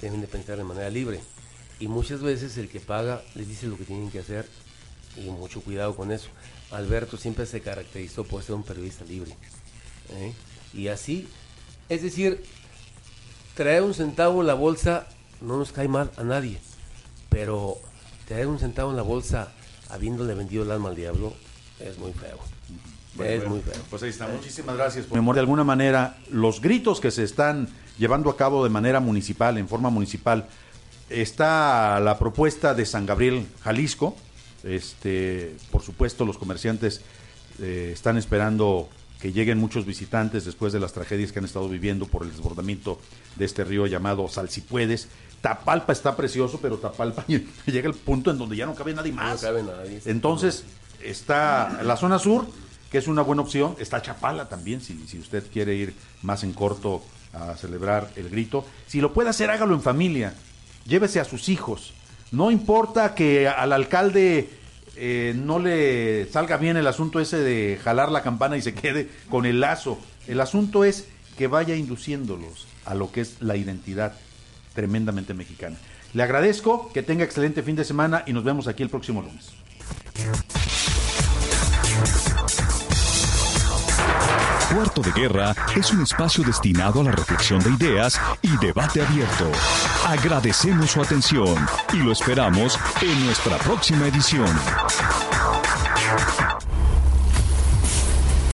deben 0.00 0.20
de 0.20 0.26
pensar 0.26 0.56
de 0.58 0.64
manera 0.64 0.90
libre. 0.90 1.20
Y 1.80 1.88
muchas 1.88 2.20
veces 2.20 2.56
el 2.58 2.68
que 2.68 2.80
paga 2.80 3.22
les 3.34 3.48
dice 3.48 3.66
lo 3.66 3.76
que 3.76 3.84
tienen 3.84 4.10
que 4.10 4.18
hacer 4.20 4.46
y 5.16 5.22
mucho 5.30 5.60
cuidado 5.62 5.94
con 5.96 6.12
eso. 6.12 6.28
Alberto 6.70 7.16
siempre 7.16 7.46
se 7.46 7.60
caracterizó 7.60 8.24
por 8.24 8.42
ser 8.42 8.54
un 8.54 8.62
periodista 8.62 9.04
libre. 9.04 9.32
¿eh? 10.10 10.32
Y 10.74 10.88
así, 10.88 11.28
es 11.88 12.02
decir, 12.02 12.42
traer 13.54 13.82
un 13.82 13.94
centavo 13.94 14.40
en 14.40 14.46
la 14.46 14.54
bolsa 14.54 15.06
no 15.40 15.56
nos 15.58 15.72
cae 15.72 15.88
mal 15.88 16.10
a 16.16 16.22
nadie, 16.24 16.58
pero 17.28 17.78
traer 18.28 18.46
un 18.46 18.58
centavo 18.58 18.90
en 18.90 18.96
la 18.96 19.02
bolsa 19.02 19.52
habiéndole 19.90 20.34
vendido 20.34 20.62
el 20.62 20.70
alma 20.70 20.88
al 20.90 20.96
diablo 20.96 21.34
es 21.88 21.98
muy 21.98 22.12
feo. 22.12 22.38
Bueno, 23.14 23.32
es 23.32 23.38
bueno, 23.40 23.54
muy 23.56 23.60
feo. 23.60 23.82
Pues 23.90 24.02
ahí 24.02 24.10
está. 24.10 24.28
¿Eh? 24.28 24.32
Muchísimas 24.36 24.76
gracias. 24.76 25.06
Por... 25.06 25.34
De 25.34 25.40
alguna 25.40 25.64
manera, 25.64 26.18
los 26.30 26.60
gritos 26.60 27.00
que 27.00 27.10
se 27.10 27.24
están 27.24 27.68
llevando 27.98 28.30
a 28.30 28.36
cabo 28.36 28.64
de 28.64 28.70
manera 28.70 29.00
municipal, 29.00 29.58
en 29.58 29.68
forma 29.68 29.90
municipal, 29.90 30.48
está 31.08 32.00
la 32.00 32.18
propuesta 32.18 32.74
de 32.74 32.86
San 32.86 33.06
Gabriel, 33.06 33.46
Jalisco. 33.62 34.16
Este, 34.64 35.56
por 35.70 35.82
supuesto, 35.82 36.24
los 36.24 36.38
comerciantes 36.38 37.02
eh, 37.60 37.90
están 37.92 38.16
esperando 38.16 38.88
que 39.20 39.32
lleguen 39.32 39.58
muchos 39.58 39.86
visitantes 39.86 40.44
después 40.44 40.72
de 40.72 40.80
las 40.80 40.92
tragedias 40.92 41.30
que 41.30 41.38
han 41.38 41.44
estado 41.44 41.68
viviendo 41.68 42.06
por 42.06 42.24
el 42.24 42.30
desbordamiento 42.30 42.98
de 43.36 43.44
este 43.44 43.62
río 43.62 43.86
llamado 43.86 44.26
Salsipuedes, 44.28 45.08
Tapalpa 45.42 45.92
está 45.92 46.16
precioso, 46.16 46.58
pero 46.62 46.78
Tapalpa 46.78 47.24
llega 47.66 47.88
el 47.88 47.94
punto 47.94 48.30
en 48.30 48.38
donde 48.38 48.56
ya 48.56 48.64
no 48.64 48.74
cabe 48.74 48.94
nadie 48.94 49.12
más. 49.12 49.42
No 49.42 49.48
cabe 49.48 49.62
nadie. 49.62 50.00
Entonces, 50.06 50.64
está 51.04 51.82
la 51.82 51.96
zona 51.96 52.18
sur, 52.18 52.46
que 52.90 52.98
es 52.98 53.08
una 53.08 53.22
buena 53.22 53.42
opción. 53.42 53.76
Está 53.78 54.02
Chapala 54.02 54.48
también, 54.48 54.80
si, 54.80 55.06
si 55.06 55.18
usted 55.18 55.44
quiere 55.52 55.74
ir 55.74 55.94
más 56.22 56.44
en 56.44 56.52
corto 56.52 57.02
a 57.32 57.56
celebrar 57.56 58.10
el 58.16 58.28
grito. 58.28 58.64
Si 58.86 59.00
lo 59.00 59.12
puede 59.12 59.30
hacer, 59.30 59.50
hágalo 59.50 59.74
en 59.74 59.82
familia. 59.82 60.34
Llévese 60.86 61.20
a 61.20 61.24
sus 61.24 61.48
hijos. 61.48 61.94
No 62.30 62.50
importa 62.50 63.14
que 63.14 63.48
al 63.48 63.72
alcalde 63.72 64.50
eh, 64.96 65.34
no 65.36 65.58
le 65.58 66.26
salga 66.30 66.56
bien 66.56 66.76
el 66.76 66.86
asunto 66.86 67.20
ese 67.20 67.38
de 67.38 67.78
jalar 67.82 68.10
la 68.10 68.22
campana 68.22 68.56
y 68.56 68.62
se 68.62 68.74
quede 68.74 69.08
con 69.30 69.46
el 69.46 69.60
lazo. 69.60 69.98
El 70.26 70.40
asunto 70.40 70.84
es 70.84 71.08
que 71.36 71.46
vaya 71.46 71.76
induciéndolos 71.76 72.66
a 72.84 72.94
lo 72.94 73.10
que 73.10 73.22
es 73.22 73.40
la 73.40 73.56
identidad 73.56 74.14
tremendamente 74.74 75.34
mexicana. 75.34 75.76
Le 76.12 76.22
agradezco, 76.22 76.90
que 76.92 77.02
tenga 77.02 77.24
excelente 77.24 77.62
fin 77.62 77.76
de 77.76 77.84
semana 77.84 78.22
y 78.26 78.32
nos 78.32 78.44
vemos 78.44 78.68
aquí 78.68 78.82
el 78.82 78.90
próximo 78.90 79.22
lunes. 79.22 79.52
Cuarto 84.74 85.02
de 85.02 85.12
Guerra 85.12 85.54
es 85.76 85.92
un 85.92 86.02
espacio 86.02 86.42
destinado 86.44 87.00
a 87.00 87.04
la 87.04 87.12
reflexión 87.12 87.60
de 87.60 87.70
ideas 87.70 88.18
y 88.40 88.56
debate 88.56 89.02
abierto. 89.02 89.50
Agradecemos 90.06 90.90
su 90.90 91.02
atención 91.02 91.54
y 91.92 91.98
lo 91.98 92.12
esperamos 92.12 92.78
en 93.02 93.26
nuestra 93.26 93.58
próxima 93.58 94.06
edición. 94.06 94.48